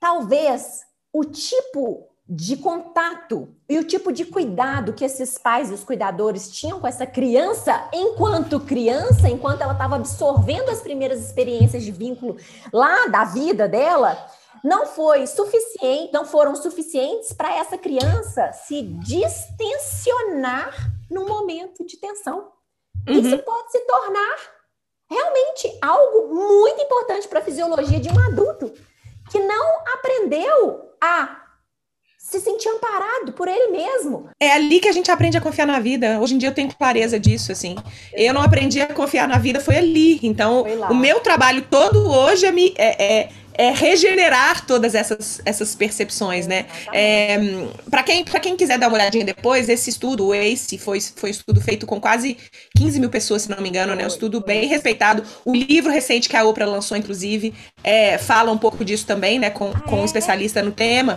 Talvez 0.00 0.80
o 1.12 1.24
tipo 1.24 2.08
de 2.28 2.56
contato 2.56 3.48
e 3.68 3.78
o 3.78 3.84
tipo 3.84 4.12
de 4.12 4.24
cuidado 4.24 4.92
que 4.92 5.04
esses 5.04 5.36
pais 5.36 5.70
e 5.70 5.74
os 5.74 5.84
cuidadores 5.84 6.50
tinham 6.50 6.80
com 6.80 6.86
essa 6.86 7.04
criança 7.04 7.88
enquanto 7.92 8.60
criança, 8.60 9.28
enquanto 9.28 9.60
ela 9.60 9.72
estava 9.72 9.96
absorvendo 9.96 10.70
as 10.70 10.80
primeiras 10.80 11.20
experiências 11.20 11.82
de 11.82 11.90
vínculo 11.90 12.36
lá 12.72 13.06
da 13.08 13.24
vida 13.24 13.68
dela, 13.68 14.16
não 14.62 14.86
foi 14.86 15.26
suficiente, 15.26 16.12
não 16.12 16.24
foram 16.24 16.54
suficientes 16.54 17.32
para 17.32 17.56
essa 17.56 17.76
criança 17.76 18.52
se 18.52 18.82
distensionar 18.82 20.74
num 21.10 21.26
momento 21.26 21.84
de 21.84 21.96
tensão. 21.98 22.52
Uhum. 23.08 23.18
Isso 23.18 23.38
pode 23.38 23.72
se 23.72 23.80
tornar 23.80 24.36
realmente 25.10 25.78
algo 25.82 26.34
muito 26.34 26.80
importante 26.80 27.28
para 27.28 27.40
a 27.40 27.42
fisiologia 27.42 28.00
de 28.00 28.08
um 28.08 28.18
adulto 28.18 28.72
que 29.30 29.38
não 29.38 29.78
aprendeu 29.94 30.92
a 31.00 31.42
se 32.18 32.40
sentir 32.40 32.68
amparado 32.68 33.32
por 33.32 33.48
ele 33.48 33.72
mesmo. 33.72 34.30
É 34.40 34.52
ali 34.52 34.78
que 34.78 34.88
a 34.88 34.92
gente 34.92 35.10
aprende 35.10 35.36
a 35.36 35.40
confiar 35.40 35.66
na 35.66 35.80
vida. 35.80 36.20
Hoje 36.20 36.34
em 36.34 36.38
dia 36.38 36.48
eu 36.48 36.54
tenho 36.54 36.72
clareza 36.72 37.18
disso, 37.18 37.50
assim. 37.50 37.74
Eu 38.14 38.32
não 38.32 38.40
aprendi 38.40 38.80
a 38.80 38.86
confiar 38.86 39.26
na 39.26 39.38
vida, 39.38 39.60
foi 39.60 39.76
ali. 39.76 40.20
Então, 40.22 40.62
o 40.88 40.94
meu 40.94 41.18
trabalho 41.20 41.66
todo 41.68 42.08
hoje 42.08 42.46
é, 42.46 42.52
me, 42.52 42.72
é, 42.78 43.04
é 43.04 43.28
é, 43.54 43.70
regenerar 43.70 44.66
todas 44.66 44.94
essas, 44.94 45.40
essas 45.44 45.74
percepções, 45.74 46.46
né? 46.46 46.66
É, 46.92 47.38
para 47.90 48.02
quem, 48.02 48.24
quem 48.24 48.56
quiser 48.56 48.78
dar 48.78 48.88
uma 48.88 48.96
olhadinha 48.96 49.24
depois, 49.24 49.68
esse 49.68 49.90
estudo, 49.90 50.26
o 50.26 50.32
ACE, 50.32 50.78
foi, 50.78 51.00
foi 51.00 51.30
um 51.30 51.32
estudo 51.32 51.60
feito 51.60 51.86
com 51.86 52.00
quase 52.00 52.36
15 52.76 53.00
mil 53.00 53.10
pessoas, 53.10 53.42
se 53.42 53.50
não 53.50 53.60
me 53.60 53.68
engano, 53.68 53.94
né? 53.94 54.04
Um 54.04 54.08
estudo 54.08 54.40
bem 54.40 54.66
respeitado. 54.66 55.22
O 55.44 55.54
livro 55.54 55.90
recente 55.90 56.28
que 56.28 56.36
a 56.36 56.44
Oprah 56.44 56.66
lançou, 56.66 56.96
inclusive, 56.96 57.54
é, 57.82 58.18
fala 58.18 58.50
um 58.52 58.58
pouco 58.58 58.84
disso 58.84 59.06
também, 59.06 59.38
né? 59.38 59.50
Com, 59.50 59.72
com 59.72 60.00
um 60.00 60.04
especialista 60.04 60.62
no 60.62 60.72
tema. 60.72 61.14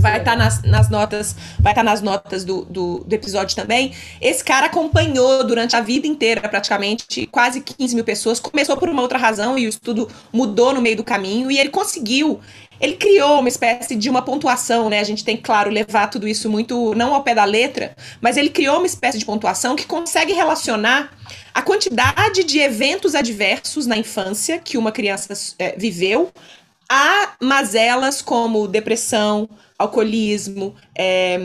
Vai 0.00 0.18
estar 0.18 0.32
tá 0.32 0.36
nas, 0.36 0.62
nas 0.62 0.88
notas, 0.88 1.36
vai 1.58 1.72
estar 1.72 1.84
tá 1.84 1.90
nas 1.90 2.00
notas 2.00 2.44
do, 2.44 2.64
do, 2.64 3.04
do 3.06 3.12
episódio 3.12 3.54
também. 3.54 3.92
Esse 4.20 4.42
cara 4.42 4.66
acompanhou 4.66 5.44
durante 5.44 5.76
a 5.76 5.80
vida 5.80 6.06
inteira, 6.06 6.48
praticamente, 6.48 7.26
quase 7.26 7.60
15 7.60 7.94
mil 7.94 8.04
pessoas. 8.04 8.40
Começou 8.40 8.76
por 8.76 8.88
uma 8.88 9.02
outra 9.02 9.18
razão 9.18 9.58
e 9.58 9.66
o 9.66 9.68
estudo 9.68 10.08
mudou 10.32 10.72
no 10.72 10.80
meio 10.80 10.96
do 10.96 11.04
caminho. 11.04 11.50
E 11.50 11.58
ele 11.58 11.68
conseguiu 11.68 12.40
ele 12.80 12.96
criou 12.96 13.40
uma 13.40 13.48
espécie 13.48 13.94
de 13.94 14.08
uma 14.08 14.22
pontuação, 14.22 14.88
né? 14.88 15.00
A 15.00 15.04
gente 15.04 15.22
tem, 15.22 15.36
claro, 15.36 15.70
levar 15.70 16.06
tudo 16.06 16.26
isso 16.26 16.48
muito, 16.48 16.94
não 16.94 17.14
ao 17.14 17.22
pé 17.22 17.34
da 17.34 17.44
letra, 17.44 17.94
mas 18.22 18.38
ele 18.38 18.48
criou 18.48 18.78
uma 18.78 18.86
espécie 18.86 19.18
de 19.18 19.24
pontuação 19.26 19.76
que 19.76 19.84
consegue 19.84 20.32
relacionar 20.32 21.12
a 21.52 21.60
quantidade 21.60 22.42
de 22.42 22.58
eventos 22.58 23.14
adversos 23.14 23.86
na 23.86 23.98
infância 23.98 24.58
que 24.58 24.78
uma 24.78 24.90
criança 24.90 25.34
é, 25.58 25.74
viveu 25.76 26.32
a 26.88 27.34
mazelas 27.40 28.22
como 28.22 28.66
depressão, 28.66 29.48
alcoolismo, 29.80 30.74
é, 30.94 31.38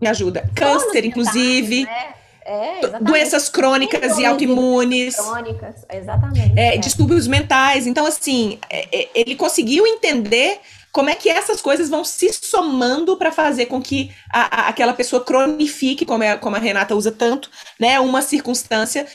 me 0.00 0.08
ajuda, 0.08 0.50
câncer, 0.54 1.04
inclusive. 1.04 1.84
Né? 1.84 2.14
É, 2.44 2.98
doenças 3.00 3.48
crônicas 3.50 4.18
e 4.18 4.24
autoimunes. 4.24 5.16
Crônicas, 5.16 5.84
exatamente. 5.92 6.58
É, 6.58 6.76
é. 6.76 6.78
Distúrbios 6.78 7.26
mentais. 7.26 7.86
Então, 7.86 8.06
assim, 8.06 8.58
é, 8.70 9.00
é, 9.00 9.08
ele 9.14 9.34
conseguiu 9.34 9.86
entender 9.86 10.58
como 10.90 11.10
é 11.10 11.14
que 11.14 11.28
essas 11.28 11.60
coisas 11.60 11.90
vão 11.90 12.02
se 12.04 12.32
somando 12.32 13.18
para 13.18 13.30
fazer 13.30 13.66
com 13.66 13.82
que 13.82 14.10
a, 14.32 14.62
a, 14.62 14.68
aquela 14.68 14.94
pessoa 14.94 15.22
cronifique, 15.22 16.06
como, 16.06 16.22
é, 16.22 16.38
como 16.38 16.56
a 16.56 16.58
Renata 16.58 16.94
usa 16.94 17.12
tanto, 17.12 17.50
né, 17.78 18.00
uma 18.00 18.22
circunstância 18.22 19.06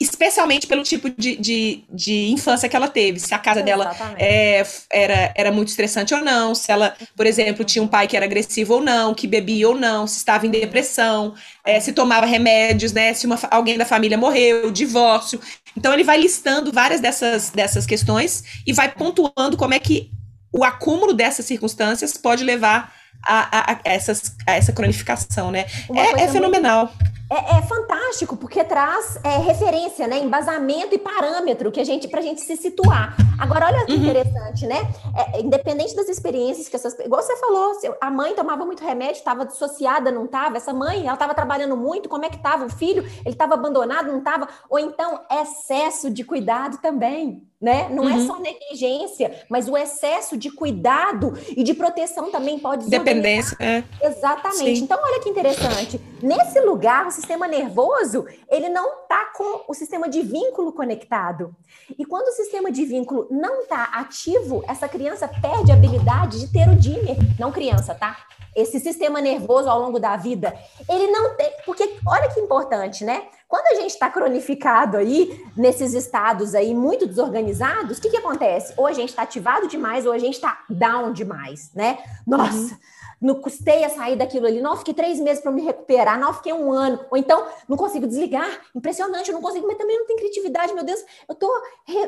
especialmente 0.00 0.66
pelo 0.66 0.82
tipo 0.82 1.08
de, 1.08 1.36
de, 1.36 1.84
de, 1.88 2.30
infância 2.30 2.68
que 2.68 2.74
ela 2.74 2.88
teve. 2.88 3.20
Se 3.20 3.32
a 3.32 3.38
casa 3.38 3.62
dela 3.62 3.94
é, 4.18 4.66
era, 4.90 5.32
era 5.36 5.52
muito 5.52 5.68
estressante 5.68 6.12
ou 6.12 6.20
não, 6.20 6.54
se 6.54 6.72
ela, 6.72 6.96
por 7.16 7.26
exemplo, 7.26 7.64
tinha 7.64 7.82
um 7.82 7.86
pai 7.86 8.08
que 8.08 8.16
era 8.16 8.26
agressivo 8.26 8.74
ou 8.74 8.80
não, 8.80 9.14
que 9.14 9.26
bebia 9.26 9.68
ou 9.68 9.76
não, 9.76 10.06
se 10.06 10.16
estava 10.16 10.46
em 10.46 10.50
depressão, 10.50 11.34
é, 11.64 11.78
se 11.78 11.92
tomava 11.92 12.26
remédios, 12.26 12.92
né? 12.92 13.14
Se 13.14 13.24
uma, 13.24 13.38
alguém 13.50 13.78
da 13.78 13.86
família 13.86 14.18
morreu, 14.18 14.70
divórcio. 14.70 15.40
Então 15.76 15.92
ele 15.92 16.04
vai 16.04 16.18
listando 16.18 16.72
várias 16.72 17.00
dessas, 17.00 17.50
dessas 17.50 17.86
questões 17.86 18.42
e 18.66 18.72
vai 18.72 18.90
pontuando 18.90 19.56
como 19.56 19.74
é 19.74 19.78
que 19.78 20.10
o 20.52 20.64
acúmulo 20.64 21.12
dessas 21.12 21.46
circunstâncias 21.46 22.16
pode 22.16 22.42
levar 22.42 22.92
a, 23.26 23.58
a, 23.58 23.72
a, 23.72 23.80
essas, 23.84 24.34
a 24.46 24.52
essa 24.52 24.72
cronificação, 24.72 25.50
né? 25.50 25.66
É, 25.94 26.24
é, 26.24 26.28
fenomenal. 26.28 26.92
Muito 26.98 27.14
é, 27.30 27.58
é, 27.58 27.62
fantástico 27.62 28.36
porque 28.36 28.62
traz 28.62 29.18
é, 29.24 29.38
referência, 29.38 30.06
né, 30.06 30.18
embasamento 30.18 30.94
e 30.94 30.98
parâmetro 30.98 31.72
que 31.72 31.80
a 31.80 31.84
gente 31.84 32.08
para 32.08 32.20
a 32.20 32.22
gente 32.22 32.40
se 32.40 32.56
situar. 32.56 33.16
Agora 33.38 33.66
olha 33.66 33.86
que 33.86 33.92
uhum. 33.92 33.98
interessante, 33.98 34.66
né? 34.66 34.86
É, 35.16 35.40
independente 35.40 35.96
das 35.96 36.08
experiências 36.08 36.68
que 36.68 36.76
essas, 36.76 36.98
igual 37.00 37.22
você 37.22 37.36
falou, 37.36 37.72
a 38.00 38.10
mãe 38.10 38.34
tomava 38.34 38.64
muito 38.64 38.84
remédio, 38.84 39.16
estava 39.16 39.44
dissociada, 39.44 40.10
não 40.10 40.26
estava. 40.26 40.56
Essa 40.56 40.72
mãe, 40.72 41.02
ela 41.02 41.14
estava 41.14 41.34
trabalhando 41.34 41.76
muito, 41.76 42.08
como 42.08 42.24
é 42.24 42.28
que 42.28 42.36
estava? 42.36 42.66
O 42.66 42.70
filho, 42.70 43.02
ele 43.02 43.34
estava 43.34 43.54
abandonado, 43.54 44.06
não 44.06 44.18
estava? 44.18 44.48
Ou 44.68 44.78
então 44.78 45.20
excesso 45.30 46.10
de 46.10 46.24
cuidado 46.24 46.78
também 46.78 47.42
né? 47.60 47.88
Não 47.88 48.06
é 48.06 48.12
uhum. 48.12 48.22
é 48.22 48.26
só 48.26 48.38
negligência, 48.40 49.42
mas 49.48 49.70
o 49.70 49.76
excesso 49.76 50.36
de 50.36 50.50
cuidado 50.50 51.32
e 51.56 51.62
de 51.62 51.72
proteção 51.72 52.30
também 52.30 52.58
pode 52.58 52.90
dependência. 52.90 53.56
É. 53.58 53.82
Exatamente. 54.02 54.76
Sim. 54.76 54.84
Então 54.84 54.98
olha 55.02 55.22
que 55.22 55.30
interessante. 55.30 55.98
Nesse 56.24 56.58
lugar, 56.58 57.06
o 57.06 57.10
sistema 57.10 57.46
nervoso 57.46 58.24
ele 58.48 58.70
não 58.70 59.02
está 59.02 59.26
com 59.36 59.66
o 59.68 59.74
sistema 59.74 60.08
de 60.08 60.22
vínculo 60.22 60.72
conectado. 60.72 61.54
E 61.98 62.02
quando 62.06 62.28
o 62.28 62.32
sistema 62.32 62.72
de 62.72 62.82
vínculo 62.82 63.28
não 63.30 63.60
está 63.60 63.84
ativo, 63.92 64.64
essa 64.66 64.88
criança 64.88 65.28
perde 65.28 65.70
a 65.70 65.74
habilidade 65.74 66.40
de 66.40 66.50
ter 66.50 66.66
o 66.66 66.76
dimmer. 66.76 67.18
Não 67.38 67.52
criança, 67.52 67.94
tá? 67.94 68.16
esse 68.54 68.78
sistema 68.78 69.20
nervoso 69.20 69.68
ao 69.68 69.80
longo 69.80 69.98
da 69.98 70.16
vida, 70.16 70.54
ele 70.88 71.08
não 71.08 71.34
tem. 71.34 71.50
Porque 71.66 71.96
olha 72.06 72.28
que 72.28 72.40
importante, 72.40 73.04
né? 73.04 73.24
Quando 73.48 73.66
a 73.66 73.80
gente 73.80 73.90
está 73.90 74.08
cronificado 74.08 74.96
aí, 74.96 75.44
nesses 75.56 75.92
estados 75.92 76.54
aí 76.54 76.74
muito 76.74 77.06
desorganizados, 77.06 77.98
o 77.98 78.00
que, 78.00 78.10
que 78.10 78.16
acontece? 78.16 78.72
Ou 78.76 78.86
a 78.86 78.92
gente 78.92 79.10
está 79.10 79.22
ativado 79.22 79.68
demais, 79.68 80.06
ou 80.06 80.12
a 80.12 80.18
gente 80.18 80.34
está 80.34 80.64
down 80.68 81.12
demais, 81.12 81.70
né? 81.74 81.98
Nossa. 82.26 82.78
Não 83.24 83.40
custei 83.40 83.82
a 83.84 83.88
sair 83.88 84.16
daquilo 84.16 84.46
ali, 84.46 84.60
não, 84.60 84.76
fiquei 84.76 84.92
três 84.92 85.18
meses 85.18 85.42
para 85.42 85.50
me 85.50 85.62
recuperar, 85.62 86.18
não, 86.18 86.34
fiquei 86.34 86.52
um 86.52 86.70
ano, 86.70 87.00
ou 87.10 87.16
então 87.16 87.46
não 87.66 87.76
consigo 87.76 88.06
desligar, 88.06 88.60
impressionante, 88.74 89.30
eu 89.30 89.34
não 89.34 89.40
consigo, 89.40 89.66
mas 89.66 89.78
também 89.78 89.98
não 89.98 90.06
tem 90.06 90.16
criatividade, 90.16 90.74
meu 90.74 90.84
Deus, 90.84 91.02
eu 91.26 91.34
tô 91.34 91.50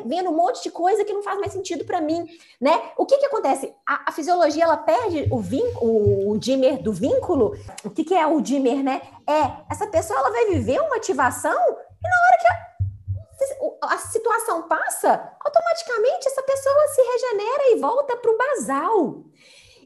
vendo 0.05 0.29
um 0.29 0.37
monte 0.37 0.63
de 0.63 0.71
coisa 0.71 1.05
que 1.07 1.13
não 1.15 1.23
faz 1.23 1.39
mais 1.41 1.53
sentido 1.53 1.87
para 1.87 2.03
mim, 2.03 2.27
né? 2.61 2.91
O 2.99 3.07
que 3.07 3.17
que 3.17 3.25
acontece? 3.25 3.73
A, 3.87 4.11
a 4.11 4.13
fisiologia, 4.13 4.65
ela 4.65 4.77
perde 4.77 5.27
o, 5.31 5.41
o, 5.81 6.31
o 6.33 6.39
dimmer 6.39 6.83
do 6.83 6.93
vínculo, 6.93 7.57
o 7.83 7.89
que 7.89 8.05
que 8.05 8.15
é 8.15 8.27
o 8.27 8.41
dimmer, 8.41 8.83
né? 8.83 9.01
É, 9.27 9.65
essa 9.71 9.87
pessoa, 9.87 10.19
ela 10.19 10.31
vai 10.31 10.51
viver 10.51 10.79
uma 10.81 10.97
ativação 10.97 11.53
e 11.53 12.09
na 12.09 12.17
hora 12.27 12.39
que 12.41 12.49
a, 12.49 13.95
a 13.95 13.99
situação 13.99 14.63
passa, 14.63 15.33
automaticamente 15.41 16.29
essa 16.29 16.43
pessoa 16.43 16.89
se 16.89 17.03
regenera 17.03 17.63
e 17.73 17.81
volta 17.81 18.17
para 18.17 18.31
o 18.31 18.39
basal. 18.39 19.25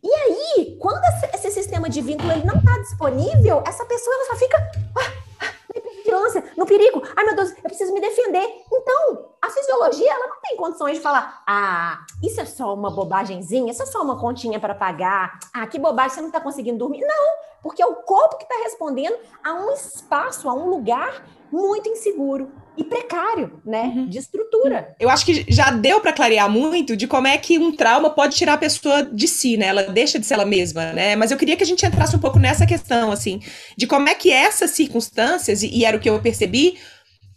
E 0.03 0.15
aí, 0.15 0.77
quando 0.81 1.03
esse 1.35 1.51
sistema 1.51 1.89
de 1.89 2.01
vínculo 2.01 2.33
ele 2.33 2.45
não 2.45 2.57
está 2.57 2.79
disponível, 2.79 3.63
essa 3.67 3.85
pessoa 3.85 4.15
ela 4.17 4.27
só 4.27 4.37
fica 4.37 4.57
ah, 4.97 5.13
ah, 5.41 5.81
vigilância, 6.03 6.53
no 6.57 6.65
perigo. 6.65 7.03
Ai, 7.15 7.25
meu 7.25 7.37
Deus, 7.37 7.51
eu 7.51 7.63
preciso 7.65 7.93
me 7.93 8.01
defender. 8.01 8.65
Então, 8.73 9.31
a 9.43 9.51
fisiologia 9.51 10.11
ela 10.11 10.27
não 10.29 10.41
tem 10.41 10.57
condições 10.57 10.97
de 10.97 11.03
falar: 11.03 11.43
ah, 11.47 11.99
isso 12.23 12.41
é 12.41 12.47
só 12.47 12.73
uma 12.75 12.91
bobagemzinha, 12.91 13.71
isso 13.71 13.83
é 13.83 13.87
só 13.87 14.03
uma 14.03 14.19
continha 14.19 14.59
para 14.59 14.75
pagar. 14.75 15.39
Ah, 15.53 15.67
que 15.67 15.79
bobagem, 15.79 16.15
você 16.15 16.21
não 16.21 16.29
está 16.29 16.41
conseguindo 16.41 16.79
dormir. 16.79 17.01
Não, 17.03 17.35
porque 17.63 17.83
é 17.83 17.87
o 17.87 17.97
corpo 17.97 18.39
que 18.39 18.45
está 18.45 18.57
respondendo 18.63 19.17
a 19.45 19.53
um 19.53 19.71
espaço, 19.73 20.49
a 20.49 20.55
um 20.55 20.71
lugar 20.71 21.25
muito 21.53 21.89
inseguro 21.89 22.51
e 22.81 22.85
precário, 22.85 23.61
né, 23.64 23.93
uhum. 23.95 24.09
de 24.09 24.16
estrutura. 24.16 24.95
Eu 24.99 25.11
acho 25.11 25.26
que 25.26 25.45
já 25.49 25.70
deu 25.70 26.01
para 26.01 26.14
clarear 26.14 26.49
muito 26.49 26.97
de 26.97 27.07
como 27.07 27.26
é 27.26 27.37
que 27.37 27.59
um 27.59 27.70
trauma 27.70 28.09
pode 28.09 28.35
tirar 28.35 28.55
a 28.55 28.59
pessoa 28.59 29.03
de 29.03 29.28
si, 29.28 29.59
né? 29.59 29.66
Ela 29.66 29.83
deixa 29.83 30.18
de 30.18 30.24
ser 30.24 30.35
ela 30.35 30.47
mesma, 30.47 30.93
né? 30.93 31.14
Mas 31.14 31.31
eu 31.31 31.37
queria 31.37 31.57
que 31.57 31.62
a 31.62 31.66
gente 31.66 31.85
entrasse 31.85 32.16
um 32.16 32.18
pouco 32.18 32.39
nessa 32.39 32.66
questão, 32.66 33.12
assim, 33.12 33.41
de 33.76 33.87
como 33.87 34.09
é 34.09 34.14
que 34.14 34.33
essas 34.33 34.70
circunstâncias, 34.70 35.62
e 35.62 35.85
era 35.85 35.97
o 35.97 36.01
que 36.01 36.09
eu 36.09 36.18
percebi, 36.20 36.78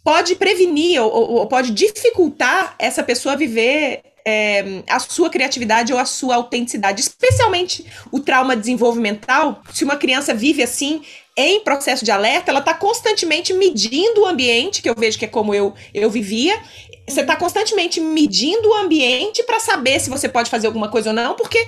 pode 0.02 0.34
prevenir 0.36 1.02
ou, 1.02 1.10
ou 1.12 1.46
pode 1.46 1.72
dificultar 1.72 2.74
essa 2.78 3.02
pessoa 3.02 3.36
viver 3.36 4.00
é, 4.26 4.82
a 4.88 4.98
sua 4.98 5.28
criatividade 5.28 5.92
ou 5.92 5.98
a 5.98 6.06
sua 6.06 6.36
autenticidade, 6.36 7.02
especialmente 7.02 7.84
o 8.10 8.18
trauma 8.18 8.56
desenvolvimental. 8.56 9.62
Se 9.72 9.84
uma 9.84 9.96
criança 9.96 10.32
vive 10.32 10.62
assim, 10.62 11.02
em 11.36 11.60
processo 11.60 12.04
de 12.04 12.10
alerta, 12.10 12.50
ela 12.50 12.60
está 12.60 12.74
constantemente 12.74 13.52
medindo 13.52 14.22
o 14.22 14.26
ambiente, 14.26 14.80
que 14.80 14.88
eu 14.88 14.94
vejo 14.96 15.18
que 15.18 15.24
é 15.24 15.28
como 15.28 15.54
eu, 15.54 15.74
eu 15.92 16.08
vivia. 16.08 16.60
Você 17.08 17.20
está 17.20 17.36
constantemente 17.36 18.00
medindo 18.00 18.68
o 18.68 18.74
ambiente 18.74 19.42
para 19.42 19.58
saber 19.58 20.00
se 20.00 20.08
você 20.08 20.28
pode 20.28 20.48
fazer 20.48 20.66
alguma 20.66 20.88
coisa 20.88 21.10
ou 21.10 21.14
não, 21.14 21.34
porque 21.34 21.66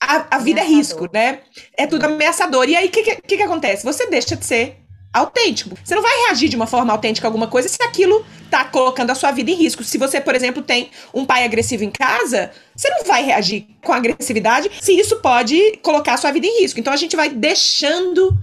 a, 0.00 0.36
a 0.36 0.38
vida 0.38 0.60
é 0.60 0.64
risco, 0.64 1.08
né? 1.12 1.40
É 1.76 1.86
tudo 1.86 2.04
ameaçador. 2.04 2.68
E 2.68 2.74
aí, 2.74 2.88
o 2.88 2.90
que, 2.90 3.02
que, 3.02 3.36
que 3.36 3.42
acontece? 3.42 3.84
Você 3.84 4.08
deixa 4.08 4.34
de 4.34 4.44
ser 4.44 4.82
autêntico. 5.12 5.76
Você 5.84 5.94
não 5.94 6.02
vai 6.02 6.12
reagir 6.26 6.48
de 6.48 6.56
uma 6.56 6.66
forma 6.66 6.92
autêntica 6.92 7.26
a 7.26 7.28
alguma 7.28 7.46
coisa 7.46 7.68
se 7.68 7.82
aquilo 7.82 8.24
tá 8.50 8.64
colocando 8.64 9.10
a 9.10 9.14
sua 9.14 9.30
vida 9.30 9.50
em 9.50 9.54
risco. 9.54 9.84
Se 9.84 9.98
você, 9.98 10.20
por 10.20 10.34
exemplo, 10.34 10.62
tem 10.62 10.90
um 11.12 11.24
pai 11.26 11.44
agressivo 11.44 11.84
em 11.84 11.90
casa, 11.90 12.50
você 12.74 12.88
não 12.88 13.04
vai 13.04 13.22
reagir 13.22 13.66
com 13.84 13.92
agressividade 13.92 14.70
se 14.80 14.98
isso 14.98 15.16
pode 15.16 15.78
colocar 15.82 16.14
a 16.14 16.16
sua 16.16 16.32
vida 16.32 16.46
em 16.46 16.62
risco. 16.62 16.80
Então 16.80 16.92
a 16.92 16.96
gente 16.96 17.14
vai 17.14 17.28
deixando 17.28 18.34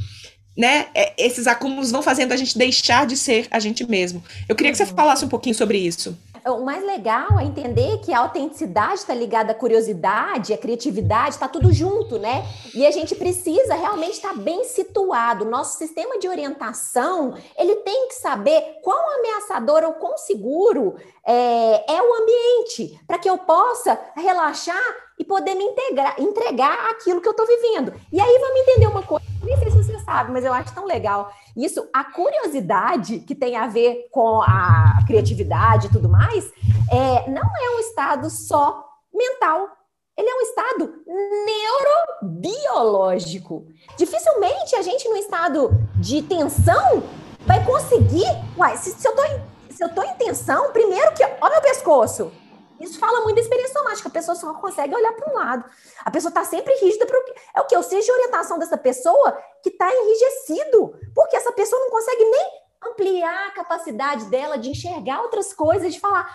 né, 0.60 0.88
é, 0.94 1.14
esses 1.18 1.48
acúmulos 1.48 1.90
vão 1.90 2.02
fazendo 2.02 2.34
a 2.34 2.36
gente 2.36 2.58
deixar 2.58 3.08
de 3.08 3.16
ser 3.16 3.48
a 3.50 3.60
gente 3.60 3.90
mesmo. 3.90 4.22
Eu 4.48 4.58
queria 4.58 4.74
que 4.74 4.78
você 4.78 4.84
uhum. 4.84 4.90
falasse 4.90 5.24
um 5.24 5.30
pouquinho 5.30 5.56
sobre 5.56 5.78
isso. 5.78 6.18
O 6.46 6.66
mais 6.66 6.84
legal 6.86 7.40
é 7.40 7.46
entender 7.46 8.00
que 8.00 8.14
a 8.14 8.20
autenticidade 8.20 8.96
está 8.96 9.14
ligada 9.14 9.52
à 9.54 9.56
curiosidade, 9.56 10.54
à 10.54 10.58
criatividade, 10.58 11.36
está 11.36 11.48
tudo 11.48 11.72
junto, 11.72 12.18
né? 12.18 12.46
E 12.74 12.86
a 12.86 12.92
gente 12.92 13.16
precisa 13.16 13.76
realmente 13.76 14.14
estar 14.14 14.30
tá 14.30 14.36
bem 14.36 14.66
situado. 14.66 15.46
Nosso 15.46 15.78
sistema 15.78 16.20
de 16.20 16.28
orientação, 16.28 17.36
ele 17.58 17.78
tem 17.78 18.10
que 18.10 18.16
saber 18.16 18.80
quão 18.84 19.20
ameaçador 19.20 19.84
ou 19.84 19.94
quão 19.94 20.18
seguro 20.18 20.96
é, 21.26 21.94
é 21.94 22.02
o 22.02 22.14
ambiente, 22.22 23.00
para 23.08 23.18
que 23.18 23.30
eu 23.30 23.38
possa 23.38 23.98
relaxar 24.16 24.76
e 25.18 25.24
poder 25.24 25.56
me 25.56 25.64
integrar, 25.64 26.16
entregar 26.20 26.90
aquilo 26.92 27.22
que 27.22 27.28
eu 27.28 27.32
estou 27.32 27.46
vivendo. 27.46 27.94
E 28.12 28.20
aí 28.20 28.40
vamos 28.40 28.62
entender 28.62 28.88
uma 28.88 29.04
coisa, 29.04 29.29
sabe, 30.10 30.32
mas 30.32 30.44
eu 30.44 30.52
acho 30.52 30.74
tão 30.74 30.86
legal. 30.86 31.32
Isso, 31.56 31.88
a 31.94 32.04
curiosidade 32.04 33.20
que 33.20 33.36
tem 33.36 33.56
a 33.56 33.68
ver 33.68 34.08
com 34.12 34.42
a 34.42 35.04
criatividade 35.06 35.86
e 35.86 35.92
tudo 35.92 36.10
mais, 36.10 36.52
é, 36.92 37.30
não 37.30 37.44
é 37.44 37.76
um 37.76 37.80
estado 37.80 38.28
só 38.30 38.84
mental. 39.14 39.68
Ele 40.18 40.28
é 40.28 40.36
um 40.36 40.42
estado 40.42 40.94
neurobiológico. 42.22 43.68
Dificilmente 43.96 44.76
a 44.76 44.82
gente, 44.82 45.08
no 45.08 45.16
estado 45.16 45.70
de 45.96 46.24
tensão, 46.24 47.04
vai 47.46 47.64
conseguir. 47.64 48.26
Uai, 48.58 48.76
se, 48.78 48.92
se 48.92 49.08
eu 49.08 49.16
tô 49.16 49.24
em, 49.24 49.42
se 49.70 49.84
eu 49.84 49.90
tô 49.94 50.02
em 50.02 50.14
tensão, 50.16 50.72
primeiro 50.72 51.14
que. 51.14 51.24
Ó, 51.24 51.50
meu 51.50 51.62
pescoço! 51.62 52.32
Isso 52.80 52.98
fala 52.98 53.22
muito 53.22 53.36
da 53.36 53.42
experiência 53.42 53.78
somática, 53.78 54.08
a 54.08 54.12
pessoa 54.12 54.36
só 54.36 54.54
consegue 54.54 54.96
olhar 54.96 55.12
para 55.14 55.32
um 55.32 55.36
lado. 55.36 55.66
A 56.04 56.12
pessoa 56.12 56.30
está 56.30 56.44
sempre 56.46 56.74
rígida 56.76 57.06
para 57.06 57.18
o 57.18 57.24
É 57.56 57.62
o 57.62 57.66
que? 57.66 57.78
O 57.78 57.84
seja 57.84 58.06
de 58.06 58.12
orientação 58.12 58.58
dessa 58.58 58.78
pessoa 58.78 59.38
que 59.62 59.70
está 59.70 59.90
enrijecido, 59.94 60.94
porque 61.14 61.36
essa 61.36 61.52
pessoa 61.52 61.82
não 61.82 61.90
consegue 61.90 62.24
nem 62.24 62.48
ampliar 62.82 63.48
a 63.48 63.52
capacidade 63.52 64.26
dela 64.26 64.58
de 64.58 64.70
enxergar 64.70 65.22
outras 65.22 65.54
coisas, 65.54 65.94
de 65.94 66.00
falar. 66.00 66.26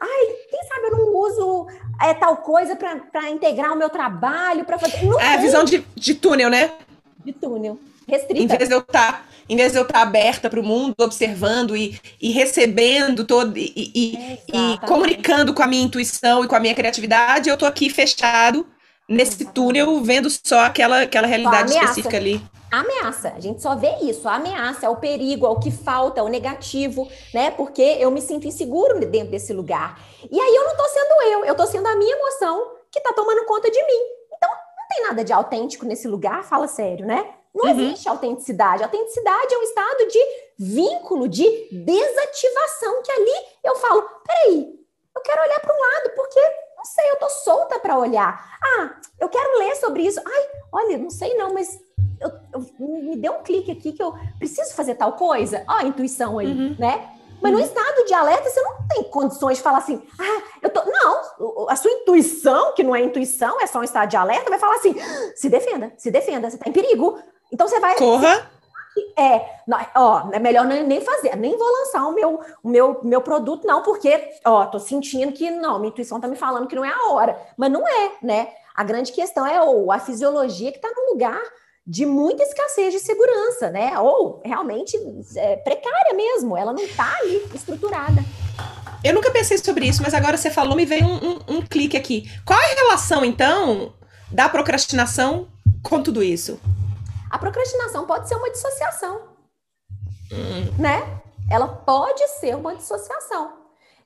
Ai, 0.00 0.26
quem 0.48 0.62
sabe 0.62 0.86
eu 0.86 0.96
não 0.96 1.16
uso 1.16 1.66
é, 2.00 2.14
tal 2.14 2.36
coisa 2.36 2.76
para 2.76 3.28
integrar 3.30 3.72
o 3.72 3.76
meu 3.76 3.90
trabalho, 3.90 4.64
para 4.64 4.78
fazer. 4.78 5.04
Não 5.04 5.20
é 5.20 5.34
a 5.34 5.38
visão 5.38 5.64
de, 5.64 5.78
de 5.96 6.14
túnel, 6.14 6.48
né? 6.48 6.78
De 7.18 7.32
túnel. 7.32 7.78
Restrita. 8.08 8.42
Em 8.42 8.46
vez 8.46 8.68
de 8.68 8.74
eu 8.74 8.80
estar 8.80 9.12
tá 9.12 9.24
em 9.48 9.56
vez 9.56 9.72
de 9.72 9.78
eu 9.78 9.82
estar 9.82 10.02
aberta 10.02 10.50
para 10.50 10.60
o 10.60 10.62
mundo, 10.62 10.94
observando 11.00 11.76
e, 11.76 11.98
e 12.20 12.30
recebendo 12.30 13.24
todo 13.24 13.56
e, 13.56 13.72
e, 13.74 14.38
e, 14.52 14.78
comunicando 14.86 15.54
com 15.54 15.62
a 15.62 15.66
minha 15.66 15.84
intuição 15.84 16.44
e 16.44 16.48
com 16.48 16.54
a 16.54 16.60
minha 16.60 16.74
criatividade, 16.74 17.48
eu 17.48 17.54
estou 17.54 17.66
aqui 17.66 17.88
fechado 17.88 18.66
nesse 19.08 19.46
túnel, 19.46 20.02
vendo 20.02 20.28
só 20.28 20.64
aquela, 20.64 21.02
aquela 21.02 21.26
realidade 21.26 21.72
específica 21.72 22.18
ali. 22.18 22.42
ameaça, 22.70 23.32
a 23.34 23.40
gente 23.40 23.62
só 23.62 23.74
vê 23.74 23.90
isso, 24.02 24.28
a 24.28 24.34
ameaça, 24.34 24.84
é 24.84 24.88
o 24.90 24.96
perigo, 24.96 25.46
é 25.46 25.48
o 25.48 25.58
que 25.58 25.70
falta, 25.70 26.20
é 26.20 26.22
o 26.22 26.28
negativo, 26.28 27.08
né? 27.32 27.50
Porque 27.50 27.80
eu 27.80 28.10
me 28.10 28.20
sinto 28.20 28.46
inseguro 28.46 29.00
dentro 29.06 29.30
desse 29.30 29.54
lugar. 29.54 29.98
E 30.30 30.38
aí 30.38 30.54
eu 30.54 30.64
não 30.64 30.72
estou 30.72 30.88
sendo 30.88 31.22
eu, 31.22 31.44
eu 31.46 31.52
estou 31.52 31.66
sendo 31.66 31.86
a 31.86 31.96
minha 31.96 32.14
emoção 32.14 32.72
que 32.90 32.98
está 32.98 33.14
tomando 33.14 33.46
conta 33.46 33.70
de 33.70 33.82
mim. 33.82 34.02
Então, 34.36 34.50
não 34.50 34.88
tem 34.90 35.02
nada 35.04 35.24
de 35.24 35.32
autêntico 35.32 35.86
nesse 35.86 36.06
lugar, 36.06 36.44
fala 36.44 36.68
sério, 36.68 37.06
né? 37.06 37.24
Não 37.54 37.64
uhum. 37.64 37.80
existe 37.80 38.08
autenticidade. 38.08 38.82
Autenticidade 38.82 39.54
é 39.54 39.58
um 39.58 39.62
estado 39.62 40.06
de 40.08 40.18
vínculo, 40.58 41.28
de 41.28 41.68
desativação, 41.70 43.02
que 43.02 43.12
ali 43.12 43.46
eu 43.64 43.76
falo: 43.76 44.02
peraí, 44.26 44.78
eu 45.14 45.22
quero 45.22 45.42
olhar 45.42 45.60
para 45.60 45.74
um 45.74 45.80
lado, 45.80 46.10
porque 46.14 46.40
não 46.76 46.84
sei, 46.84 47.10
eu 47.10 47.16
tô 47.16 47.28
solta 47.28 47.78
para 47.80 47.98
olhar. 47.98 48.58
Ah, 48.62 48.96
eu 49.18 49.28
quero 49.28 49.58
ler 49.58 49.74
sobre 49.76 50.02
isso. 50.02 50.20
Ai, 50.24 50.48
olha, 50.72 50.98
não 50.98 51.10
sei 51.10 51.34
não, 51.34 51.52
mas 51.52 51.78
eu, 52.20 52.30
eu, 52.52 52.66
me 52.78 53.16
deu 53.16 53.32
um 53.32 53.42
clique 53.42 53.70
aqui 53.70 53.92
que 53.92 54.02
eu 54.02 54.14
preciso 54.38 54.74
fazer 54.74 54.94
tal 54.94 55.14
coisa. 55.14 55.64
Ó, 55.68 55.72
a 55.72 55.84
intuição 55.84 56.38
aí, 56.38 56.46
uhum. 56.46 56.76
né? 56.78 57.14
Mas 57.40 57.52
no 57.52 57.58
uhum. 57.58 57.64
estado 57.64 58.04
de 58.04 58.14
alerta, 58.14 58.48
você 58.48 58.60
não 58.60 58.88
tem 58.88 59.04
condições 59.04 59.58
de 59.58 59.62
falar 59.62 59.78
assim, 59.78 60.02
ah, 60.18 60.42
eu 60.60 60.70
tô. 60.70 60.82
Não, 60.84 61.68
a 61.68 61.76
sua 61.76 61.90
intuição, 61.90 62.74
que 62.74 62.82
não 62.82 62.94
é 62.94 63.02
intuição, 63.02 63.60
é 63.60 63.66
só 63.66 63.78
um 63.78 63.84
estado 63.84 64.08
de 64.08 64.16
alerta, 64.16 64.50
vai 64.50 64.58
falar 64.58 64.76
assim: 64.76 64.94
se 65.36 65.48
defenda, 65.48 65.92
se 65.96 66.10
defenda, 66.10 66.50
você 66.50 66.58
tá 66.58 66.68
em 66.68 66.72
perigo. 66.72 67.18
Então 67.52 67.68
você 67.68 67.80
vai. 67.80 67.96
Corra! 67.96 68.50
É, 69.16 69.40
ó, 69.94 70.28
é 70.32 70.38
melhor 70.38 70.64
nem 70.64 71.00
fazer, 71.00 71.36
nem 71.36 71.56
vou 71.56 71.70
lançar 71.70 72.06
o 72.06 72.14
meu, 72.14 72.40
o 72.62 72.68
meu, 72.68 73.00
meu 73.04 73.20
produto, 73.20 73.66
não, 73.66 73.82
porque, 73.82 74.30
ó, 74.44 74.66
tô 74.66 74.80
sentindo 74.80 75.32
que, 75.32 75.50
não, 75.50 75.78
minha 75.78 75.90
intuição 75.90 76.20
tá 76.20 76.26
me 76.26 76.34
falando 76.34 76.66
que 76.66 76.74
não 76.74 76.84
é 76.84 76.92
a 76.92 77.12
hora. 77.12 77.40
Mas 77.56 77.70
não 77.70 77.86
é, 77.86 78.12
né? 78.22 78.48
A 78.74 78.82
grande 78.82 79.12
questão 79.12 79.46
é 79.46 79.60
ou 79.62 79.92
a 79.92 79.98
fisiologia 79.98 80.72
que 80.72 80.80
tá 80.80 80.88
no 80.88 81.12
lugar 81.12 81.40
de 81.86 82.04
muita 82.04 82.42
escassez 82.42 82.92
de 82.92 83.00
segurança, 83.00 83.70
né? 83.70 83.98
Ou 83.98 84.42
realmente 84.44 84.96
é, 85.36 85.56
precária 85.56 86.14
mesmo, 86.14 86.56
ela 86.56 86.72
não 86.72 86.86
tá 86.88 87.16
ali 87.20 87.42
estruturada. 87.54 88.22
Eu 89.02 89.14
nunca 89.14 89.30
pensei 89.30 89.56
sobre 89.58 89.86
isso, 89.86 90.02
mas 90.02 90.12
agora 90.12 90.36
você 90.36 90.50
falou, 90.50 90.76
me 90.76 90.84
veio 90.84 91.06
um, 91.06 91.16
um, 91.16 91.38
um 91.56 91.62
clique 91.62 91.96
aqui. 91.96 92.30
Qual 92.44 92.58
é 92.60 92.72
a 92.72 92.74
relação, 92.74 93.24
então, 93.24 93.92
da 94.30 94.48
procrastinação 94.48 95.48
com 95.82 96.02
tudo 96.02 96.22
isso? 96.22 96.60
A 97.30 97.38
procrastinação 97.38 98.06
pode 98.06 98.28
ser 98.28 98.34
uma 98.36 98.50
dissociação, 98.50 99.20
hum. 100.32 100.74
né? 100.78 101.20
Ela 101.50 101.68
pode 101.68 102.26
ser 102.28 102.54
uma 102.56 102.74
dissociação. 102.74 103.58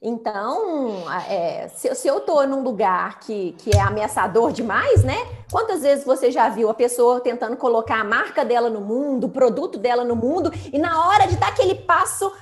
Então, 0.04 1.08
é, 1.28 1.68
se, 1.68 1.94
se, 1.94 2.08
eu 2.08 2.18
estou 2.18 2.44
num 2.44 2.64
lugar 2.64 3.20
que, 3.20 3.52
que 3.52 3.70
é 3.70 3.80
ameaçador 3.80 4.50
demais, 4.50 5.04
né? 5.04 5.16
Quantas 5.48 5.82
vezes 5.82 6.04
você 6.04 6.28
já 6.28 6.48
viu 6.48 6.68
a 6.68 6.74
pessoa 6.74 7.20
tentando 7.20 7.56
colocar 7.56 8.00
a 8.00 8.04
marca 8.04 8.44
dela 8.44 8.68
no 8.68 8.80
mundo, 8.80 9.28
o 9.28 9.30
produto 9.30 9.78
dela 9.78 10.02
no 10.02 10.16
mundo, 10.16 10.50
e 10.72 10.76
na 10.76 11.06
hora 11.06 11.28
de 11.28 11.36
dar 11.36 11.50
aquele 11.50 11.76
passo, 11.76 12.32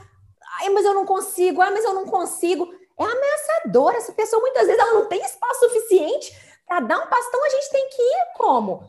ai, 0.59 0.71
mas 0.71 0.87
eu 0.87 0.95
não 0.95 1.05
consigo, 1.05 1.61
ai, 1.61 1.71
mas 1.71 1.85
eu 1.85 1.93
não 1.93 2.07
consigo. 2.07 2.67
É 2.99 3.05
ameaçador. 3.05 3.95
Essa 3.95 4.13
pessoa 4.13 4.41
muitas 4.41 4.67
vezes 4.67 4.81
ela 4.81 4.95
não 4.95 5.05
tem 5.07 5.21
espaço 5.21 5.61
suficiente 5.61 6.35
para 6.67 6.81
dar 6.81 6.99
um 6.99 7.07
passo. 7.09 7.29
Então 7.29 7.45
a 7.45 7.49
gente 7.51 7.71
tem 7.71 7.89
que 7.91 8.03
ir 8.03 8.27
como? 8.39 8.85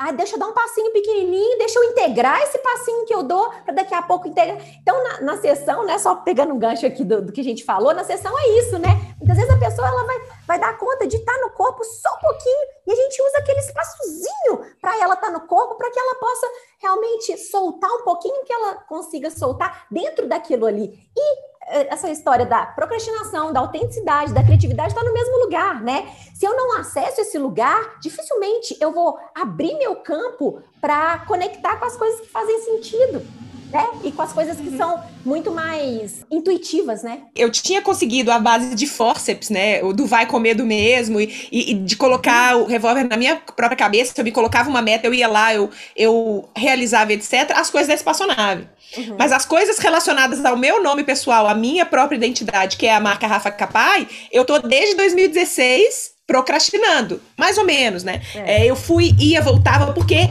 Ah, 0.00 0.12
deixa 0.12 0.36
eu 0.36 0.38
dar 0.38 0.46
um 0.46 0.52
passinho 0.52 0.92
pequenininho, 0.92 1.58
deixa 1.58 1.76
eu 1.76 1.82
integrar 1.90 2.40
esse 2.42 2.56
passinho 2.58 3.04
que 3.04 3.12
eu 3.12 3.24
dou 3.24 3.50
para 3.64 3.74
daqui 3.74 3.92
a 3.92 4.00
pouco 4.00 4.28
integrar. 4.28 4.56
Então, 4.80 5.02
na, 5.02 5.20
na 5.22 5.36
sessão, 5.38 5.84
né, 5.84 5.98
só 5.98 6.14
pegando 6.14 6.54
um 6.54 6.58
gancho 6.58 6.86
aqui 6.86 7.04
do, 7.04 7.20
do, 7.20 7.32
que 7.32 7.40
a 7.40 7.44
gente 7.44 7.64
falou, 7.64 7.92
na 7.92 8.04
sessão 8.04 8.32
é 8.38 8.48
isso, 8.60 8.78
né? 8.78 8.90
Muitas 9.18 9.36
vezes 9.36 9.52
a 9.52 9.58
pessoa 9.58 9.88
ela 9.88 10.04
vai, 10.04 10.20
vai 10.46 10.58
dar 10.60 10.78
conta 10.78 11.04
de 11.04 11.16
estar 11.16 11.34
tá 11.34 11.40
no 11.40 11.50
corpo 11.50 11.82
só 11.82 12.10
um 12.14 12.20
pouquinho 12.20 12.68
e 12.86 12.92
a 12.92 12.94
gente 12.94 13.20
usa 13.20 13.38
aquele 13.38 13.58
espaçozinho 13.58 14.76
para 14.80 14.96
ela 15.02 15.14
estar 15.14 15.26
tá 15.26 15.32
no 15.32 15.40
corpo, 15.48 15.74
para 15.74 15.90
que 15.90 15.98
ela 15.98 16.14
possa 16.14 16.46
realmente 16.78 17.36
soltar 17.36 17.90
um 17.90 18.04
pouquinho 18.04 18.44
que 18.44 18.52
ela 18.52 18.74
consiga 18.76 19.32
soltar 19.32 19.88
dentro 19.90 20.28
daquilo 20.28 20.64
ali. 20.64 20.96
E 21.16 21.47
essa 21.70 22.10
história 22.10 22.46
da 22.46 22.66
procrastinação, 22.66 23.52
da 23.52 23.60
autenticidade, 23.60 24.32
da 24.32 24.42
criatividade 24.42 24.92
está 24.92 25.02
no 25.02 25.12
mesmo 25.12 25.38
lugar, 25.44 25.82
né? 25.82 26.08
Se 26.34 26.46
eu 26.46 26.56
não 26.56 26.78
acesso 26.78 27.20
esse 27.20 27.38
lugar, 27.38 27.98
dificilmente 28.00 28.76
eu 28.80 28.92
vou 28.92 29.18
abrir 29.34 29.76
meu 29.76 29.96
campo 29.96 30.62
para 30.80 31.18
conectar 31.26 31.76
com 31.76 31.84
as 31.84 31.96
coisas 31.96 32.20
que 32.20 32.28
fazem 32.28 32.60
sentido 32.62 33.47
né? 33.72 33.86
E 34.02 34.12
com 34.12 34.22
as 34.22 34.32
coisas 34.32 34.56
que 34.56 34.76
são 34.76 35.02
muito 35.24 35.50
mais 35.52 36.24
intuitivas, 36.30 37.02
né? 37.02 37.22
Eu 37.36 37.50
tinha 37.50 37.82
conseguido 37.82 38.30
a 38.30 38.38
base 38.38 38.74
de 38.74 38.86
forceps, 38.86 39.50
né? 39.50 39.82
O 39.82 39.92
do 39.92 40.06
vai 40.06 40.26
comer 40.26 40.54
do 40.54 40.64
mesmo, 40.64 41.20
e, 41.20 41.32
e, 41.52 41.74
de 41.74 41.96
colocar 41.96 42.56
o 42.56 42.64
revólver 42.64 43.04
na 43.04 43.16
minha 43.16 43.36
própria 43.36 43.76
cabeça, 43.76 44.14
eu 44.16 44.24
me 44.24 44.32
colocava 44.32 44.68
uma 44.70 44.82
meta, 44.82 45.06
eu 45.06 45.14
ia 45.14 45.28
lá, 45.28 45.54
eu, 45.54 45.70
eu 45.96 46.48
realizava, 46.56 47.12
etc., 47.12 47.52
as 47.54 47.70
coisas 47.70 47.88
da 47.88 47.94
espaçonave. 47.94 48.66
Uhum. 48.96 49.16
Mas 49.18 49.32
as 49.32 49.44
coisas 49.44 49.78
relacionadas 49.78 50.44
ao 50.44 50.56
meu 50.56 50.82
nome 50.82 51.04
pessoal, 51.04 51.46
à 51.46 51.54
minha 51.54 51.84
própria 51.84 52.16
identidade, 52.16 52.76
que 52.76 52.86
é 52.86 52.94
a 52.94 53.00
marca 53.00 53.26
Rafa 53.26 53.50
Capai, 53.50 54.08
eu 54.32 54.44
tô 54.44 54.58
desde 54.58 54.94
2016 54.96 56.16
procrastinando, 56.26 57.20
mais 57.36 57.56
ou 57.56 57.64
menos, 57.64 58.04
né? 58.04 58.20
É. 58.34 58.64
É, 58.64 58.66
eu 58.66 58.76
fui, 58.76 59.14
ia, 59.18 59.40
voltava, 59.40 59.92
porque 59.92 60.28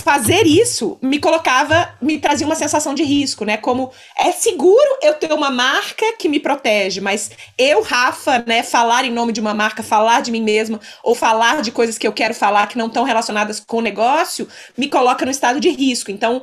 fazer 0.00 0.46
isso 0.46 0.98
me 1.02 1.18
colocava, 1.18 1.94
me 2.00 2.18
trazia 2.18 2.46
uma 2.46 2.54
sensação 2.54 2.94
de 2.94 3.02
risco, 3.02 3.44
né? 3.44 3.56
Como 3.56 3.90
é 4.18 4.32
seguro 4.32 4.98
eu 5.02 5.14
ter 5.14 5.32
uma 5.32 5.50
marca 5.50 6.04
que 6.18 6.28
me 6.28 6.40
protege, 6.40 7.00
mas 7.00 7.30
eu, 7.56 7.82
Rafa, 7.82 8.44
né, 8.46 8.62
falar 8.62 9.04
em 9.04 9.12
nome 9.12 9.32
de 9.32 9.40
uma 9.40 9.54
marca, 9.54 9.82
falar 9.82 10.22
de 10.22 10.30
mim 10.30 10.42
mesma, 10.42 10.80
ou 11.02 11.14
falar 11.14 11.62
de 11.62 11.70
coisas 11.70 11.98
que 11.98 12.06
eu 12.06 12.12
quero 12.12 12.34
falar 12.34 12.66
que 12.66 12.78
não 12.78 12.86
estão 12.86 13.04
relacionadas 13.04 13.60
com 13.60 13.78
o 13.78 13.82
negócio, 13.82 14.48
me 14.76 14.88
coloca 14.88 15.24
no 15.24 15.30
estado 15.30 15.60
de 15.60 15.68
risco. 15.70 16.10
Então, 16.10 16.42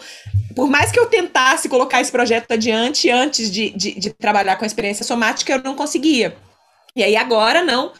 por 0.55 0.70
mais 0.70 0.91
que 0.91 0.99
eu 0.99 1.05
tentasse 1.05 1.70
colocar 1.70 2.01
esse 2.01 2.12
projeto 2.12 2.51
adiante 2.51 3.10
antes 3.10 3.51
de, 3.51 3.70
de, 3.72 3.99
de 3.99 4.10
trabalhar 4.12 4.55
com 4.55 4.64
a 4.64 4.68
experiência 4.68 5.05
somática, 5.05 5.53
eu 5.53 5.62
não 5.62 5.76
conseguia. 5.76 6.36
E 6.95 7.03
aí 7.03 7.16
agora 7.16 7.64
não. 7.64 7.93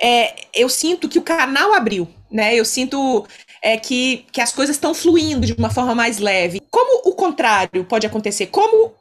É, 0.00 0.34
eu 0.54 0.68
sinto 0.68 1.08
que 1.08 1.18
o 1.18 1.22
canal 1.22 1.72
abriu, 1.72 2.08
né? 2.30 2.54
Eu 2.54 2.64
sinto 2.64 3.26
é, 3.62 3.76
que, 3.76 4.26
que 4.32 4.40
as 4.40 4.52
coisas 4.52 4.76
estão 4.76 4.92
fluindo 4.92 5.46
de 5.46 5.52
uma 5.52 5.70
forma 5.70 5.94
mais 5.94 6.18
leve. 6.18 6.60
Como 6.70 7.08
o 7.08 7.14
contrário 7.14 7.84
pode 7.84 8.06
acontecer? 8.06 8.46
Como 8.46 8.92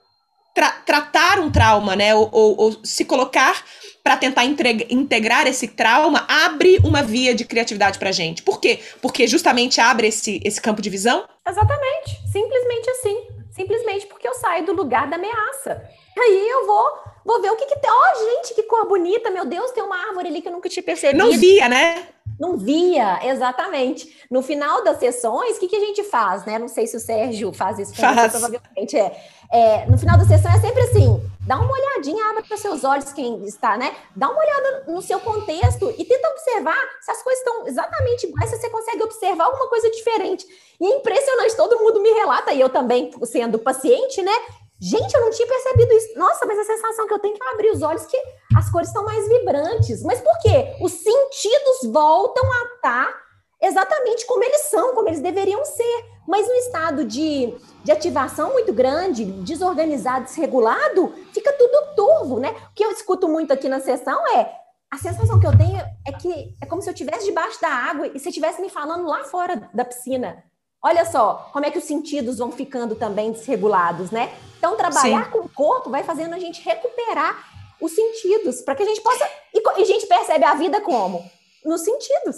tra 0.53 0.71
tratar 0.85 1.39
um 1.39 1.49
trauma, 1.49 1.95
né? 1.95 2.13
Ou, 2.13 2.29
ou, 2.31 2.55
ou 2.59 2.85
se 2.85 3.03
colocar 3.05 3.63
para 4.03 4.17
tentar 4.17 4.43
integrar 4.45 5.47
esse 5.47 5.67
trauma 5.67 6.25
abre 6.27 6.79
uma 6.83 7.03
via 7.03 7.33
de 7.33 7.45
criatividade 7.45 7.99
para 7.99 8.11
gente. 8.11 8.41
Por 8.41 8.59
quê? 8.59 8.79
Porque 9.01 9.27
justamente 9.27 9.79
abre 9.79 10.07
esse, 10.07 10.41
esse 10.43 10.59
campo 10.61 10.81
de 10.81 10.89
visão? 10.89 11.25
Exatamente. 11.47 12.19
Simplesmente 12.31 12.89
assim. 12.89 13.27
Simplesmente 13.51 14.07
porque 14.07 14.27
eu 14.27 14.33
saio 14.35 14.65
do 14.65 14.73
lugar 14.73 15.07
da 15.07 15.17
ameaça. 15.17 15.81
Aí 16.17 16.49
eu 16.49 16.65
vó 16.65 17.11
vou 17.23 17.41
ver 17.41 17.51
o 17.51 17.55
que 17.55 17.65
que 17.65 17.79
tem. 17.79 17.89
Ó, 17.89 17.93
oh, 17.93 18.25
gente, 18.25 18.55
que 18.55 18.63
cor 18.63 18.87
bonita. 18.87 19.29
Meu 19.29 19.45
Deus, 19.45 19.71
tem 19.71 19.83
uma 19.83 20.07
árvore 20.07 20.27
ali 20.27 20.41
que 20.41 20.47
eu 20.47 20.51
nunca 20.51 20.69
tinha 20.69 20.83
percebido. 20.83 21.23
Não 21.23 21.31
via, 21.37 21.69
né? 21.69 22.07
Não 22.41 22.57
via, 22.57 23.19
exatamente. 23.23 24.25
No 24.31 24.41
final 24.41 24.83
das 24.83 24.97
sessões, 24.97 25.57
o 25.57 25.59
que, 25.59 25.67
que 25.67 25.75
a 25.75 25.79
gente 25.79 26.03
faz, 26.03 26.43
né? 26.43 26.57
Não 26.57 26.67
sei 26.67 26.87
se 26.87 26.97
o 26.97 26.99
Sérgio 26.99 27.53
faz 27.53 27.77
isso, 27.77 27.95
faz. 27.95 28.31
provavelmente 28.31 28.97
é. 28.97 29.15
é. 29.53 29.85
No 29.85 29.95
final 29.95 30.17
da 30.17 30.25
sessão 30.25 30.51
é 30.51 30.59
sempre 30.59 30.81
assim: 30.81 31.21
dá 31.41 31.57
uma 31.57 31.71
olhadinha, 31.71 32.31
abre 32.31 32.41
para 32.41 32.57
seus 32.57 32.83
olhos 32.83 33.13
quem 33.13 33.43
está, 33.45 33.77
né? 33.77 33.95
Dá 34.15 34.27
uma 34.27 34.39
olhada 34.39 34.85
no 34.87 35.03
seu 35.03 35.19
contexto 35.19 35.93
e 35.95 36.03
tenta 36.03 36.29
observar 36.29 36.77
se 36.99 37.11
as 37.11 37.21
coisas 37.21 37.45
estão 37.45 37.67
exatamente 37.67 38.25
iguais, 38.25 38.49
se 38.49 38.57
você 38.57 38.71
consegue 38.71 39.03
observar 39.03 39.43
alguma 39.43 39.69
coisa 39.69 39.91
diferente. 39.91 40.43
E 40.79 40.85
é 40.93 40.95
impressionante, 40.95 41.55
todo 41.55 41.77
mundo 41.77 42.01
me 42.01 42.09
relata, 42.09 42.51
e 42.53 42.59
eu 42.59 42.69
também, 42.69 43.11
sendo 43.23 43.59
paciente, 43.59 44.19
né? 44.23 44.33
Gente, 44.81 45.13
eu 45.13 45.21
não 45.21 45.29
tinha 45.29 45.47
percebido 45.47 45.93
isso. 45.93 46.17
Nossa, 46.17 46.43
mas 46.45 46.57
a 46.57 46.63
sensação 46.63 47.05
que 47.05 47.13
eu 47.13 47.19
tenho 47.19 47.35
é 47.35 47.37
que 47.37 47.67
eu 47.67 47.73
os 47.73 47.83
olhos 47.83 48.05
que 48.07 48.17
as 48.57 48.67
cores 48.71 48.87
estão 48.87 49.05
mais 49.05 49.27
vibrantes. 49.27 50.01
Mas 50.01 50.19
por 50.19 50.35
quê? 50.39 50.75
Os 50.81 50.91
sentidos 50.91 51.91
voltam 51.91 52.43
a 52.51 52.75
estar 52.75 53.21
exatamente 53.61 54.25
como 54.25 54.43
eles 54.43 54.61
são, 54.61 54.95
como 54.95 55.07
eles 55.07 55.21
deveriam 55.21 55.63
ser. 55.63 56.05
Mas 56.27 56.47
no 56.47 56.53
estado 56.55 57.05
de, 57.05 57.53
de 57.83 57.91
ativação 57.91 58.53
muito 58.53 58.73
grande, 58.73 59.23
desorganizado, 59.23 60.25
desregulado, 60.25 61.13
fica 61.31 61.53
tudo 61.53 61.95
turvo, 61.95 62.39
né? 62.39 62.49
O 62.71 62.73
que 62.73 62.83
eu 62.83 62.91
escuto 62.91 63.29
muito 63.29 63.53
aqui 63.53 63.69
na 63.69 63.79
sessão 63.79 64.27
é 64.35 64.51
a 64.89 64.97
sensação 64.97 65.39
que 65.39 65.47
eu 65.47 65.57
tenho 65.57 65.79
é 66.05 66.11
que 66.11 66.57
é 66.59 66.65
como 66.65 66.81
se 66.81 66.89
eu 66.89 66.93
estivesse 66.93 67.25
debaixo 67.25 67.61
da 67.61 67.69
água 67.69 68.07
e 68.07 68.19
você 68.19 68.29
estivesse 68.29 68.61
me 68.61 68.69
falando 68.69 69.05
lá 69.05 69.23
fora 69.23 69.69
da 69.73 69.85
piscina. 69.85 70.43
Olha 70.83 71.05
só 71.05 71.49
como 71.53 71.65
é 71.65 71.71
que 71.71 71.77
os 71.77 71.83
sentidos 71.83 72.39
vão 72.39 72.51
ficando 72.51 72.95
também 72.95 73.31
desregulados, 73.31 74.09
né? 74.09 74.33
Então, 74.57 74.75
trabalhar 74.75 75.25
Sim. 75.25 75.31
com 75.31 75.39
o 75.39 75.49
corpo 75.49 75.89
vai 75.89 76.03
fazendo 76.03 76.33
a 76.33 76.39
gente 76.39 76.61
recuperar 76.61 77.51
os 77.79 77.91
sentidos, 77.91 78.61
para 78.61 78.75
que 78.75 78.83
a 78.83 78.85
gente 78.85 79.01
possa. 79.01 79.27
E 79.53 79.81
a 79.81 79.85
gente 79.85 80.05
percebe 80.07 80.45
a 80.45 80.53
vida 80.53 80.81
como? 80.81 81.23
Nos 81.65 81.81
sentidos. 81.81 82.35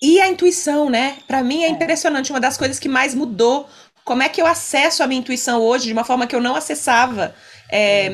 E 0.00 0.20
a 0.20 0.28
intuição, 0.28 0.90
né? 0.90 1.18
Para 1.26 1.42
mim 1.42 1.62
é, 1.62 1.66
é 1.66 1.70
impressionante. 1.70 2.32
Uma 2.32 2.40
das 2.40 2.56
coisas 2.56 2.78
que 2.78 2.88
mais 2.88 3.14
mudou. 3.14 3.68
Como 4.04 4.22
é 4.22 4.28
que 4.28 4.42
eu 4.42 4.46
acesso 4.46 5.02
a 5.02 5.06
minha 5.06 5.20
intuição 5.20 5.60
hoje 5.60 5.86
de 5.86 5.92
uma 5.92 6.02
forma 6.02 6.26
que 6.26 6.34
eu 6.34 6.40
não 6.40 6.56
acessava? 6.56 7.34
É, 7.70 8.08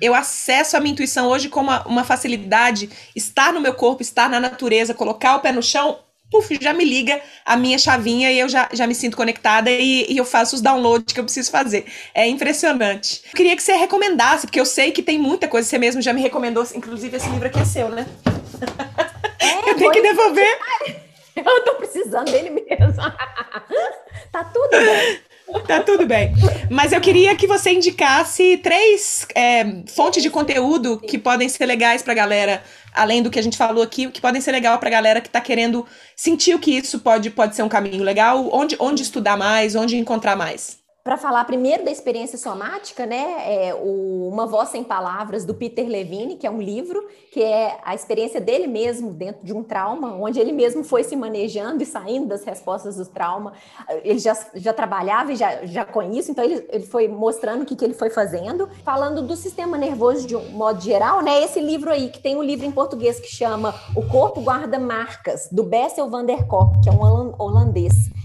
eu 0.00 0.14
acesso 0.14 0.76
a 0.76 0.80
minha 0.80 0.92
intuição 0.92 1.28
hoje 1.28 1.50
com 1.50 1.60
uma, 1.60 1.86
uma 1.86 2.04
facilidade. 2.04 2.88
Estar 3.14 3.52
no 3.52 3.60
meu 3.60 3.74
corpo, 3.74 4.00
estar 4.00 4.28
na 4.30 4.40
natureza, 4.40 4.94
colocar 4.94 5.36
o 5.36 5.40
pé 5.40 5.52
no 5.52 5.62
chão 5.62 5.98
puf, 6.32 6.58
já 6.60 6.72
me 6.72 6.84
liga 6.84 7.20
a 7.44 7.56
minha 7.56 7.78
chavinha 7.78 8.32
e 8.32 8.38
eu 8.38 8.48
já, 8.48 8.68
já 8.72 8.86
me 8.86 8.94
sinto 8.94 9.16
conectada 9.16 9.70
e, 9.70 10.10
e, 10.10 10.16
eu 10.16 10.24
faço 10.24 10.56
os 10.56 10.62
downloads 10.62 11.12
que 11.12 11.20
eu 11.20 11.24
preciso 11.24 11.50
fazer. 11.50 11.84
É 12.14 12.26
impressionante. 12.26 13.22
Eu 13.26 13.36
queria 13.36 13.54
que 13.54 13.62
você 13.62 13.74
recomendasse, 13.74 14.46
porque 14.46 14.58
eu 14.58 14.64
sei 14.64 14.90
que 14.90 15.02
tem 15.02 15.18
muita 15.18 15.46
coisa, 15.46 15.68
você 15.68 15.78
mesmo 15.78 16.00
já 16.00 16.12
me 16.12 16.22
recomendou, 16.22 16.66
inclusive 16.74 17.16
esse 17.16 17.28
livro 17.28 17.46
aqui 17.46 17.60
é 17.60 17.64
seu, 17.64 17.90
né? 17.90 18.06
É, 19.38 19.68
eu 19.70 19.76
tenho 19.76 19.92
que 19.92 20.00
devolver. 20.00 20.58
Eu 21.34 21.64
tô 21.64 21.74
precisando 21.76 22.30
dele 22.30 22.50
mesmo. 22.50 22.94
tá 24.30 24.44
tudo 24.44 24.68
bem. 24.70 25.18
Tá 25.66 25.80
tudo 25.80 26.06
bem. 26.06 26.32
Mas 26.70 26.92
eu 26.92 27.00
queria 27.00 27.34
que 27.36 27.46
você 27.46 27.70
indicasse 27.72 28.56
três 28.58 29.26
é, 29.34 29.82
fontes 29.94 30.22
de 30.22 30.30
conteúdo 30.30 30.98
que 30.98 31.18
podem 31.18 31.48
ser 31.48 31.66
legais 31.66 32.02
pra 32.02 32.14
galera, 32.14 32.62
além 32.92 33.22
do 33.22 33.30
que 33.30 33.38
a 33.38 33.42
gente 33.42 33.56
falou 33.56 33.82
aqui, 33.82 34.10
que 34.10 34.20
podem 34.20 34.40
ser 34.40 34.52
legal 34.52 34.78
pra 34.78 34.90
galera 34.90 35.20
que 35.20 35.30
tá 35.30 35.40
querendo 35.40 35.86
sentir 36.16 36.54
o 36.54 36.58
que 36.58 36.76
isso 36.76 37.00
pode, 37.00 37.30
pode 37.30 37.54
ser 37.54 37.62
um 37.62 37.68
caminho 37.68 38.02
legal, 38.02 38.48
onde, 38.52 38.76
onde 38.78 39.02
estudar 39.02 39.36
mais, 39.36 39.74
onde 39.74 39.96
encontrar 39.96 40.36
mais 40.36 40.81
para 41.04 41.16
falar 41.16 41.44
primeiro 41.44 41.84
da 41.84 41.90
experiência 41.90 42.38
somática, 42.38 43.04
né, 43.04 43.68
é 43.68 43.74
o 43.74 44.28
Uma 44.28 44.46
Voz 44.46 44.68
Sem 44.68 44.84
Palavras, 44.84 45.44
do 45.44 45.52
Peter 45.52 45.86
Levine, 45.88 46.36
que 46.36 46.46
é 46.46 46.50
um 46.50 46.62
livro, 46.62 47.04
que 47.32 47.42
é 47.42 47.78
a 47.84 47.92
experiência 47.92 48.40
dele 48.40 48.68
mesmo 48.68 49.10
dentro 49.10 49.44
de 49.44 49.52
um 49.52 49.64
trauma, 49.64 50.14
onde 50.14 50.38
ele 50.38 50.52
mesmo 50.52 50.84
foi 50.84 51.02
se 51.02 51.16
manejando 51.16 51.82
e 51.82 51.86
saindo 51.86 52.28
das 52.28 52.44
respostas 52.44 52.96
do 52.96 53.06
trauma. 53.06 53.52
Ele 54.04 54.18
já, 54.20 54.36
já 54.54 54.72
trabalhava 54.72 55.32
e 55.32 55.36
já, 55.36 55.66
já 55.66 55.84
com 55.84 56.02
isso, 56.02 56.30
então 56.30 56.44
ele, 56.44 56.64
ele 56.70 56.86
foi 56.86 57.08
mostrando 57.08 57.62
o 57.62 57.66
que, 57.66 57.74
que 57.74 57.84
ele 57.84 57.94
foi 57.94 58.10
fazendo. 58.10 58.68
Falando 58.84 59.22
do 59.22 59.34
sistema 59.34 59.76
nervoso 59.76 60.24
de 60.26 60.36
um 60.36 60.50
modo 60.50 60.80
geral, 60.80 61.20
né, 61.20 61.42
esse 61.42 61.60
livro 61.60 61.90
aí, 61.90 62.10
que 62.10 62.20
tem 62.20 62.36
um 62.36 62.42
livro 62.42 62.64
em 62.64 62.70
português 62.70 63.18
que 63.18 63.28
chama 63.28 63.74
O 63.96 64.06
Corpo 64.08 64.40
Guarda 64.40 64.78
Marcas, 64.78 65.48
do 65.50 65.64
Bessel 65.64 66.08
van 66.08 66.24
der 66.24 66.46
Kolk, 66.46 66.80
que 66.80 66.88
é 66.88 66.92
um 66.92 67.34
holandês. 67.38 68.21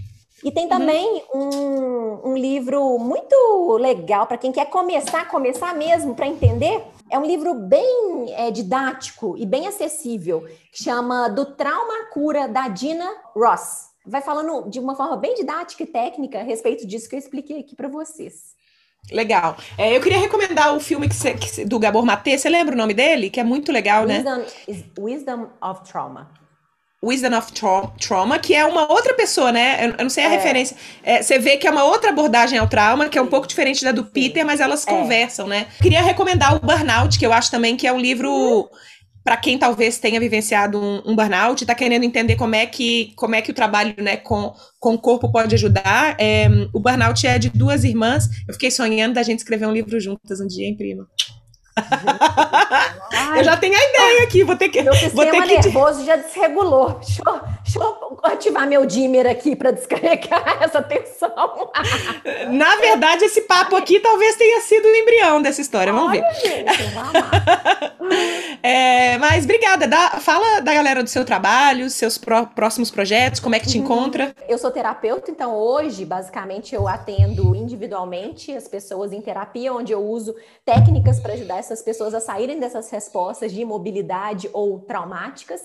E 0.47 0.51
tem 0.51 0.63
uhum. 0.63 0.69
também 0.69 1.23
uhum. 1.33 2.21
um, 2.23 2.31
um 2.31 2.37
livro 2.37 2.97
muito 2.97 3.77
legal 3.81 4.25
para 4.25 4.37
quem 4.37 4.49
quer 4.49 4.69
começar, 4.69 5.27
começar 5.27 5.75
mesmo 5.75 6.15
para 6.15 6.25
entender. 6.25 6.81
É 7.11 7.19
um 7.19 7.25
livro 7.25 7.53
bem 7.53 8.27
é, 8.29 8.49
didático 8.49 9.35
e 9.37 9.45
bem 9.45 9.67
acessível, 9.67 10.47
que 10.71 10.81
chama 10.81 11.27
Do 11.27 11.47
Trauma 11.47 12.03
à 12.03 12.05
Cura, 12.13 12.47
da 12.47 12.69
Dina 12.69 13.13
Ross. 13.35 13.89
Vai 14.05 14.21
falando 14.21 14.69
de 14.69 14.79
uma 14.79 14.95
forma 14.95 15.17
bem 15.17 15.35
didática 15.35 15.83
e 15.83 15.85
técnica 15.85 16.39
a 16.39 16.43
respeito 16.43 16.87
disso 16.87 17.09
que 17.09 17.15
eu 17.15 17.19
expliquei 17.19 17.59
aqui 17.59 17.75
para 17.75 17.89
vocês. 17.89 18.55
Legal. 19.11 19.57
É, 19.77 19.97
eu 19.97 20.01
queria 20.01 20.17
recomendar 20.17 20.73
o 20.73 20.79
filme 20.79 21.09
que 21.09 21.15
cê, 21.15 21.33
que, 21.33 21.65
do 21.65 21.77
Gabor 21.77 22.05
Maté. 22.05 22.37
Você 22.37 22.47
lembra 22.47 22.73
o 22.73 22.77
nome 22.77 22.93
dele? 22.93 23.29
Que 23.29 23.41
é 23.41 23.43
muito 23.43 23.69
legal, 23.69 24.05
Wisdom, 24.05 24.37
né? 24.37 24.45
Wisdom 24.97 25.49
of 25.61 25.83
Trauma. 25.83 26.31
Wisdom 27.03 27.37
of 27.37 27.51
Trauma, 27.99 28.39
que 28.39 28.55
é 28.55 28.65
uma 28.65 28.91
outra 28.91 29.13
pessoa, 29.13 29.51
né? 29.51 29.85
Eu, 29.85 29.89
eu 29.91 30.03
não 30.03 30.09
sei 30.09 30.25
a 30.25 30.33
é. 30.33 30.35
referência. 30.35 30.75
É, 31.03 31.21
você 31.21 31.37
vê 31.37 31.57
que 31.57 31.67
é 31.67 31.71
uma 31.71 31.83
outra 31.83 32.09
abordagem 32.09 32.57
ao 32.57 32.67
trauma, 32.67 33.07
que 33.07 33.17
é 33.17 33.21
um 33.21 33.27
pouco 33.27 33.47
diferente 33.47 33.83
da 33.83 33.91
do. 33.91 34.05
Peter, 34.05 34.45
mas 34.45 34.59
elas 34.59 34.85
é. 34.87 34.89
conversam, 34.89 35.47
né? 35.47 35.67
Queria 35.79 36.01
recomendar 36.01 36.55
o 36.55 36.59
Burnout, 36.59 37.19
que 37.19 37.25
eu 37.25 37.31
acho 37.31 37.51
também 37.51 37.75
que 37.75 37.85
é 37.85 37.93
um 37.93 37.99
livro. 37.99 38.69
Para 39.23 39.35
quem 39.35 39.57
talvez 39.57 39.99
tenha 39.99 40.21
vivenciado 40.21 40.81
um, 40.81 41.03
um 41.05 41.13
burnout, 41.13 41.61
está 41.61 41.75
querendo 41.75 42.03
entender 42.03 42.37
como 42.37 42.55
é 42.55 42.65
que 42.65 43.11
como 43.17 43.35
é 43.35 43.41
que 43.41 43.51
o 43.51 43.53
trabalho 43.53 43.93
né, 43.97 44.15
com, 44.15 44.53
com 44.79 44.93
o 44.93 44.97
corpo 44.97 45.29
pode 45.29 45.53
ajudar. 45.53 46.15
É, 46.17 46.47
o 46.73 46.79
burnout 46.79 47.27
é 47.27 47.37
de 47.37 47.49
duas 47.49 47.83
irmãs. 47.83 48.29
Eu 48.47 48.53
fiquei 48.53 48.71
sonhando 48.71 49.15
da 49.15 49.23
gente 49.23 49.39
escrever 49.39 49.67
um 49.67 49.73
livro 49.73 49.99
juntas 49.99 50.39
um 50.39 50.47
dia, 50.47 50.65
hein, 50.65 50.77
prima? 50.77 51.05
eu 53.37 53.43
já 53.43 53.57
tenho 53.57 53.75
a 53.75 53.83
ideia 53.83 54.23
aqui, 54.23 54.43
vou 54.43 54.55
ter 54.55 54.69
que. 54.69 54.81
Meu 54.81 54.93
sistema 54.93 55.31
vou 55.31 55.41
ter 55.41 55.47
que... 55.47 55.67
nervoso 55.67 56.05
já 56.05 56.15
desregulou. 56.15 56.99
Deixa 56.99 57.21
eu, 57.25 57.41
deixa 57.63 57.79
eu 57.79 58.19
ativar 58.23 58.67
meu 58.67 58.85
dimmer 58.85 59.27
aqui 59.27 59.55
para 59.55 59.71
descarregar 59.71 60.57
essa 60.61 60.81
tensão. 60.81 61.71
Na 62.51 62.75
verdade, 62.77 63.25
esse 63.25 63.41
papo 63.41 63.75
aqui 63.75 63.99
talvez 63.99 64.35
tenha 64.35 64.61
sido 64.61 64.85
o 64.85 64.95
embrião 64.95 65.41
dessa 65.41 65.61
história. 65.61 65.93
Vamos 65.93 66.11
Olha, 66.11 66.21
ver. 66.21 66.35
Gente, 66.35 66.67
é, 68.63 69.17
mas 69.17 69.43
obrigada. 69.43 69.87
Dá, 69.87 70.11
fala 70.19 70.61
da 70.61 70.73
galera 70.73 71.03
do 71.03 71.09
seu 71.09 71.23
trabalho, 71.23 71.89
seus 71.89 72.17
próximos 72.17 72.89
projetos, 72.89 73.39
como 73.39 73.55
é 73.55 73.59
que 73.59 73.67
te 73.67 73.77
uhum. 73.77 73.83
encontra. 73.83 74.35
Eu 74.47 74.57
sou 74.57 74.71
terapeuta, 74.71 75.31
então 75.31 75.55
hoje, 75.55 76.05
basicamente, 76.05 76.73
eu 76.73 76.87
atendo 76.87 77.55
individualmente 77.77 78.51
as 78.51 78.67
pessoas 78.67 79.13
em 79.13 79.21
terapia, 79.21 79.71
onde 79.71 79.93
eu 79.93 80.03
uso 80.03 80.35
técnicas 80.65 81.19
para 81.19 81.33
ajudar 81.33 81.57
essas 81.57 81.81
pessoas 81.81 82.13
a 82.13 82.19
saírem 82.19 82.59
dessas 82.59 82.89
respostas 82.89 83.51
de 83.51 83.61
imobilidade 83.61 84.49
ou 84.51 84.79
traumáticas. 84.79 85.61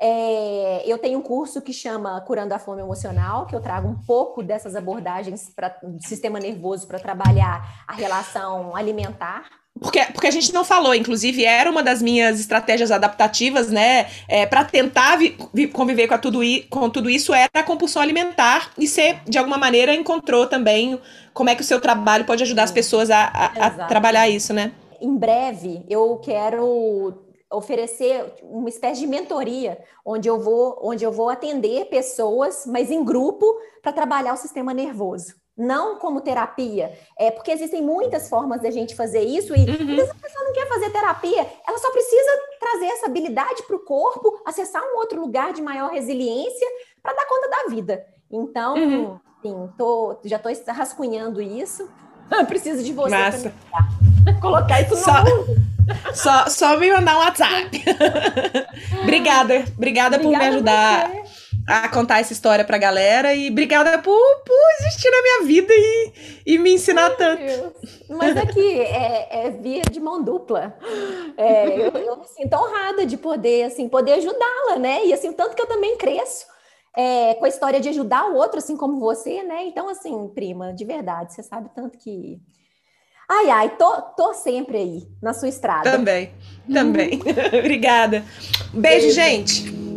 É, 0.00 0.82
eu 0.86 0.98
tenho 0.98 1.18
um 1.18 1.22
curso 1.22 1.60
que 1.60 1.72
chama 1.72 2.20
Curando 2.20 2.54
a 2.54 2.58
Fome 2.58 2.82
Emocional, 2.82 3.46
que 3.46 3.56
eu 3.56 3.60
trago 3.60 3.88
um 3.88 3.96
pouco 3.96 4.42
dessas 4.42 4.76
abordagens 4.76 5.50
para 5.54 5.76
sistema 6.00 6.38
nervoso 6.38 6.86
para 6.86 6.98
trabalhar 6.98 7.84
a 7.86 7.94
relação 7.94 8.76
alimentar 8.76 9.57
porque, 9.80 10.04
porque 10.12 10.26
a 10.26 10.30
gente 10.30 10.52
não 10.52 10.64
falou, 10.64 10.94
inclusive, 10.94 11.44
era 11.44 11.70
uma 11.70 11.82
das 11.82 12.02
minhas 12.02 12.40
estratégias 12.40 12.90
adaptativas, 12.90 13.70
né? 13.70 14.06
É, 14.28 14.46
para 14.46 14.64
tentar 14.64 15.16
vi, 15.16 15.36
vi, 15.52 15.68
conviver 15.68 16.06
com 16.08 16.18
tudo, 16.18 16.40
com 16.68 16.90
tudo 16.90 17.08
isso 17.08 17.32
era 17.32 17.48
a 17.54 17.62
compulsão 17.62 18.02
alimentar 18.02 18.72
e 18.78 18.86
você, 18.86 19.18
de 19.26 19.38
alguma 19.38 19.58
maneira, 19.58 19.94
encontrou 19.94 20.46
também 20.46 21.00
como 21.32 21.50
é 21.50 21.54
que 21.54 21.62
o 21.62 21.64
seu 21.64 21.80
trabalho 21.80 22.24
pode 22.24 22.42
ajudar 22.42 22.64
as 22.64 22.72
pessoas 22.72 23.10
a, 23.10 23.24
a, 23.24 23.66
a 23.66 23.70
trabalhar 23.86 24.28
isso, 24.28 24.52
né? 24.52 24.72
Em 25.00 25.16
breve, 25.16 25.84
eu 25.88 26.16
quero 26.22 27.14
oferecer 27.50 28.34
uma 28.42 28.68
espécie 28.68 29.00
de 29.00 29.06
mentoria, 29.06 29.78
onde 30.04 30.28
eu 30.28 30.38
vou, 30.38 30.78
onde 30.82 31.04
eu 31.04 31.12
vou 31.12 31.30
atender 31.30 31.86
pessoas, 31.86 32.64
mas 32.66 32.90
em 32.90 33.04
grupo, 33.04 33.46
para 33.80 33.92
trabalhar 33.92 34.34
o 34.34 34.36
sistema 34.36 34.74
nervoso 34.74 35.34
não 35.58 35.98
como 35.98 36.20
terapia. 36.20 36.96
É 37.18 37.30
porque 37.32 37.50
existem 37.50 37.82
muitas 37.82 38.28
formas 38.28 38.60
de 38.60 38.68
a 38.68 38.70
gente 38.70 38.94
fazer 38.94 39.22
isso 39.22 39.54
e 39.54 39.58
uhum. 39.58 39.72
às 39.72 39.96
vezes 39.96 40.10
a 40.10 40.14
pessoa 40.14 40.44
não 40.44 40.52
quer 40.52 40.68
fazer 40.68 40.90
terapia, 40.90 41.46
ela 41.66 41.78
só 41.78 41.90
precisa 41.90 42.30
trazer 42.60 42.86
essa 42.86 43.06
habilidade 43.06 43.64
para 43.64 43.76
o 43.76 43.80
corpo, 43.80 44.40
acessar 44.46 44.82
um 44.82 44.98
outro 44.98 45.20
lugar 45.20 45.52
de 45.52 45.60
maior 45.60 45.90
resiliência 45.90 46.66
para 47.02 47.12
dar 47.12 47.26
conta 47.26 47.48
da 47.50 47.74
vida. 47.74 48.06
Então, 48.30 48.76
uhum. 48.76 49.18
sim, 49.42 49.70
tô, 49.76 50.18
já 50.24 50.36
estou 50.36 50.52
rascunhando 50.74 51.42
isso. 51.42 51.88
preciso 52.46 52.84
de 52.84 52.92
você 52.92 53.10
Massa. 53.10 53.52
colocar 54.40 54.80
isso 54.82 54.96
só, 54.96 55.24
no 55.24 55.36
mundo. 55.36 55.68
Só, 56.12 56.46
só 56.50 56.76
me 56.76 56.92
mandar 56.92 57.16
um 57.16 57.20
WhatsApp. 57.20 57.82
obrigada, 59.02 59.64
obrigada, 59.74 60.16
obrigada 60.16 60.18
por 60.18 60.28
me 60.28 60.36
ajudar 60.36 61.10
a 61.68 61.86
contar 61.90 62.20
essa 62.20 62.32
história 62.32 62.64
pra 62.64 62.78
galera 62.78 63.34
e 63.34 63.50
obrigada 63.50 63.98
por, 63.98 64.36
por 64.46 64.70
existir 64.80 65.10
na 65.10 65.20
minha 65.20 65.42
vida 65.42 65.72
e, 65.74 66.12
e 66.46 66.58
me 66.58 66.72
ensinar 66.72 67.10
Meu 67.10 67.16
tanto. 67.18 67.42
Deus. 67.42 67.72
Mas 68.08 68.36
aqui 68.38 68.80
é, 68.80 69.46
é, 69.46 69.50
via 69.50 69.82
de 69.82 70.00
mão 70.00 70.22
dupla. 70.22 70.74
É, 71.36 71.78
eu, 71.78 71.90
eu, 71.90 72.16
me 72.16 72.26
sinto 72.26 72.54
honrada 72.54 73.04
de 73.04 73.18
poder, 73.18 73.64
assim, 73.64 73.86
poder 73.86 74.14
ajudá-la, 74.14 74.78
né? 74.78 75.04
E 75.04 75.12
assim, 75.12 75.30
tanto 75.30 75.54
que 75.54 75.60
eu 75.60 75.66
também 75.66 75.98
cresço 75.98 76.46
é, 76.96 77.34
com 77.34 77.44
a 77.44 77.48
história 77.48 77.78
de 77.78 77.90
ajudar 77.90 78.30
o 78.30 78.34
outro, 78.34 78.58
assim 78.58 78.76
como 78.76 78.98
você, 78.98 79.42
né? 79.42 79.64
Então, 79.66 79.90
assim, 79.90 80.26
prima, 80.34 80.72
de 80.72 80.86
verdade, 80.86 81.34
você 81.34 81.42
sabe 81.42 81.68
tanto 81.74 81.98
que. 81.98 82.40
Ai, 83.30 83.50
ai, 83.50 83.76
tô, 83.76 84.00
tô 84.16 84.32
sempre 84.32 84.78
aí 84.78 85.02
na 85.22 85.34
sua 85.34 85.48
estrada. 85.48 85.90
Também, 85.90 86.32
também. 86.72 87.20
Obrigada. 87.58 88.24
Beijo, 88.72 89.06
Beijo, 89.06 89.10
gente. 89.10 89.87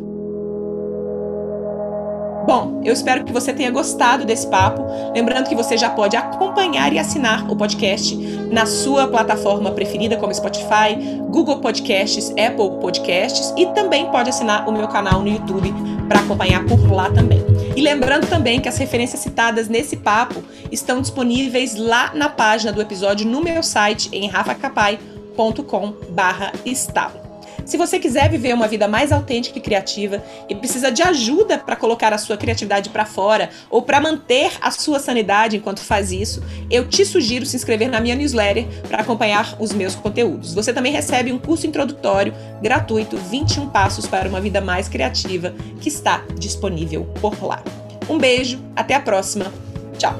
Bom, 2.45 2.81
eu 2.83 2.91
espero 2.91 3.23
que 3.23 3.31
você 3.31 3.53
tenha 3.53 3.69
gostado 3.69 4.25
desse 4.25 4.47
papo. 4.47 4.83
Lembrando 5.13 5.47
que 5.47 5.55
você 5.55 5.77
já 5.77 5.89
pode 5.89 6.17
acompanhar 6.17 6.91
e 6.91 6.99
assinar 6.99 7.49
o 7.49 7.55
podcast 7.55 8.15
na 8.51 8.65
sua 8.65 9.07
plataforma 9.07 9.71
preferida, 9.71 10.17
como 10.17 10.33
Spotify, 10.33 10.95
Google 11.29 11.59
Podcasts, 11.59 12.31
Apple 12.31 12.79
Podcasts, 12.81 13.53
e 13.55 13.67
também 13.67 14.07
pode 14.07 14.29
assinar 14.29 14.67
o 14.67 14.71
meu 14.71 14.87
canal 14.87 15.21
no 15.21 15.27
YouTube 15.27 15.71
para 16.07 16.19
acompanhar 16.19 16.65
por 16.65 16.91
lá 16.91 17.11
também. 17.11 17.45
E 17.75 17.81
lembrando 17.81 18.25
também 18.27 18.59
que 18.59 18.67
as 18.67 18.77
referências 18.77 19.21
citadas 19.21 19.69
nesse 19.69 19.97
papo 19.97 20.43
estão 20.71 20.99
disponíveis 20.99 21.75
lá 21.75 22.09
na 22.13 22.27
página 22.27 22.73
do 22.73 22.81
episódio 22.81 23.27
no 23.27 23.39
meu 23.41 23.61
site 23.61 24.09
em 24.11 24.27
rafacapai.com/estalo. 24.27 27.20
Se 27.65 27.77
você 27.77 27.99
quiser 27.99 28.29
viver 28.29 28.53
uma 28.53 28.67
vida 28.67 28.87
mais 28.87 29.11
autêntica 29.11 29.57
e 29.57 29.61
criativa 29.61 30.23
e 30.49 30.55
precisa 30.55 30.91
de 30.91 31.01
ajuda 31.01 31.57
para 31.57 31.75
colocar 31.75 32.13
a 32.13 32.17
sua 32.17 32.37
criatividade 32.37 32.89
para 32.89 33.05
fora 33.05 33.49
ou 33.69 33.81
para 33.81 34.01
manter 34.01 34.51
a 34.61 34.71
sua 34.71 34.99
sanidade 34.99 35.57
enquanto 35.57 35.79
faz 35.79 36.11
isso, 36.11 36.43
eu 36.69 36.87
te 36.87 37.05
sugiro 37.05 37.45
se 37.45 37.55
inscrever 37.55 37.89
na 37.89 37.99
minha 37.99 38.15
newsletter 38.15 38.65
para 38.87 39.01
acompanhar 39.01 39.55
os 39.59 39.71
meus 39.71 39.95
conteúdos. 39.95 40.53
Você 40.53 40.73
também 40.73 40.91
recebe 40.91 41.31
um 41.31 41.39
curso 41.39 41.67
introdutório 41.67 42.33
gratuito 42.61 43.17
21 43.17 43.69
passos 43.69 44.07
para 44.07 44.27
uma 44.27 44.41
vida 44.41 44.61
mais 44.61 44.87
criativa 44.87 45.53
que 45.79 45.89
está 45.89 46.23
disponível 46.37 47.05
por 47.21 47.43
lá. 47.43 47.63
Um 48.09 48.17
beijo, 48.17 48.59
até 48.75 48.95
a 48.95 48.99
próxima. 48.99 49.51
Tchau. 49.97 50.13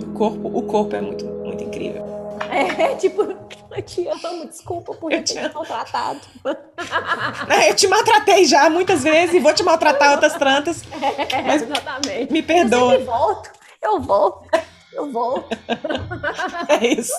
O 0.00 0.12
corpo, 0.12 0.58
o 0.58 0.62
corpo 0.62 0.96
é 0.96 1.00
muito, 1.00 1.24
muito 1.24 1.64
incrível. 1.64 2.04
É, 2.50 2.94
tipo, 2.98 3.26
eu 3.70 3.82
te 3.82 4.08
amo, 4.08 4.46
desculpa 4.46 4.94
por 4.94 5.12
eu 5.12 5.22
te 5.22 5.34
maltratado. 5.52 6.20
É, 7.50 7.70
eu 7.70 7.74
te 7.74 7.86
maltratei 7.88 8.44
já 8.44 8.70
muitas 8.70 9.02
vezes 9.02 9.34
e 9.34 9.40
vou 9.40 9.52
te 9.52 9.62
maltratar 9.62 10.12
outras 10.12 10.34
tantas. 10.34 10.82
É, 11.32 11.42
mas 11.42 11.62
exatamente. 11.62 12.32
Me 12.32 12.42
perdoa. 12.42 12.94
Eu 12.94 13.04
volto, 13.04 13.50
eu 13.82 14.00
volto, 14.00 14.48
eu 14.92 15.12
volto. 15.12 15.48
É 16.68 16.86
isso. 16.86 17.14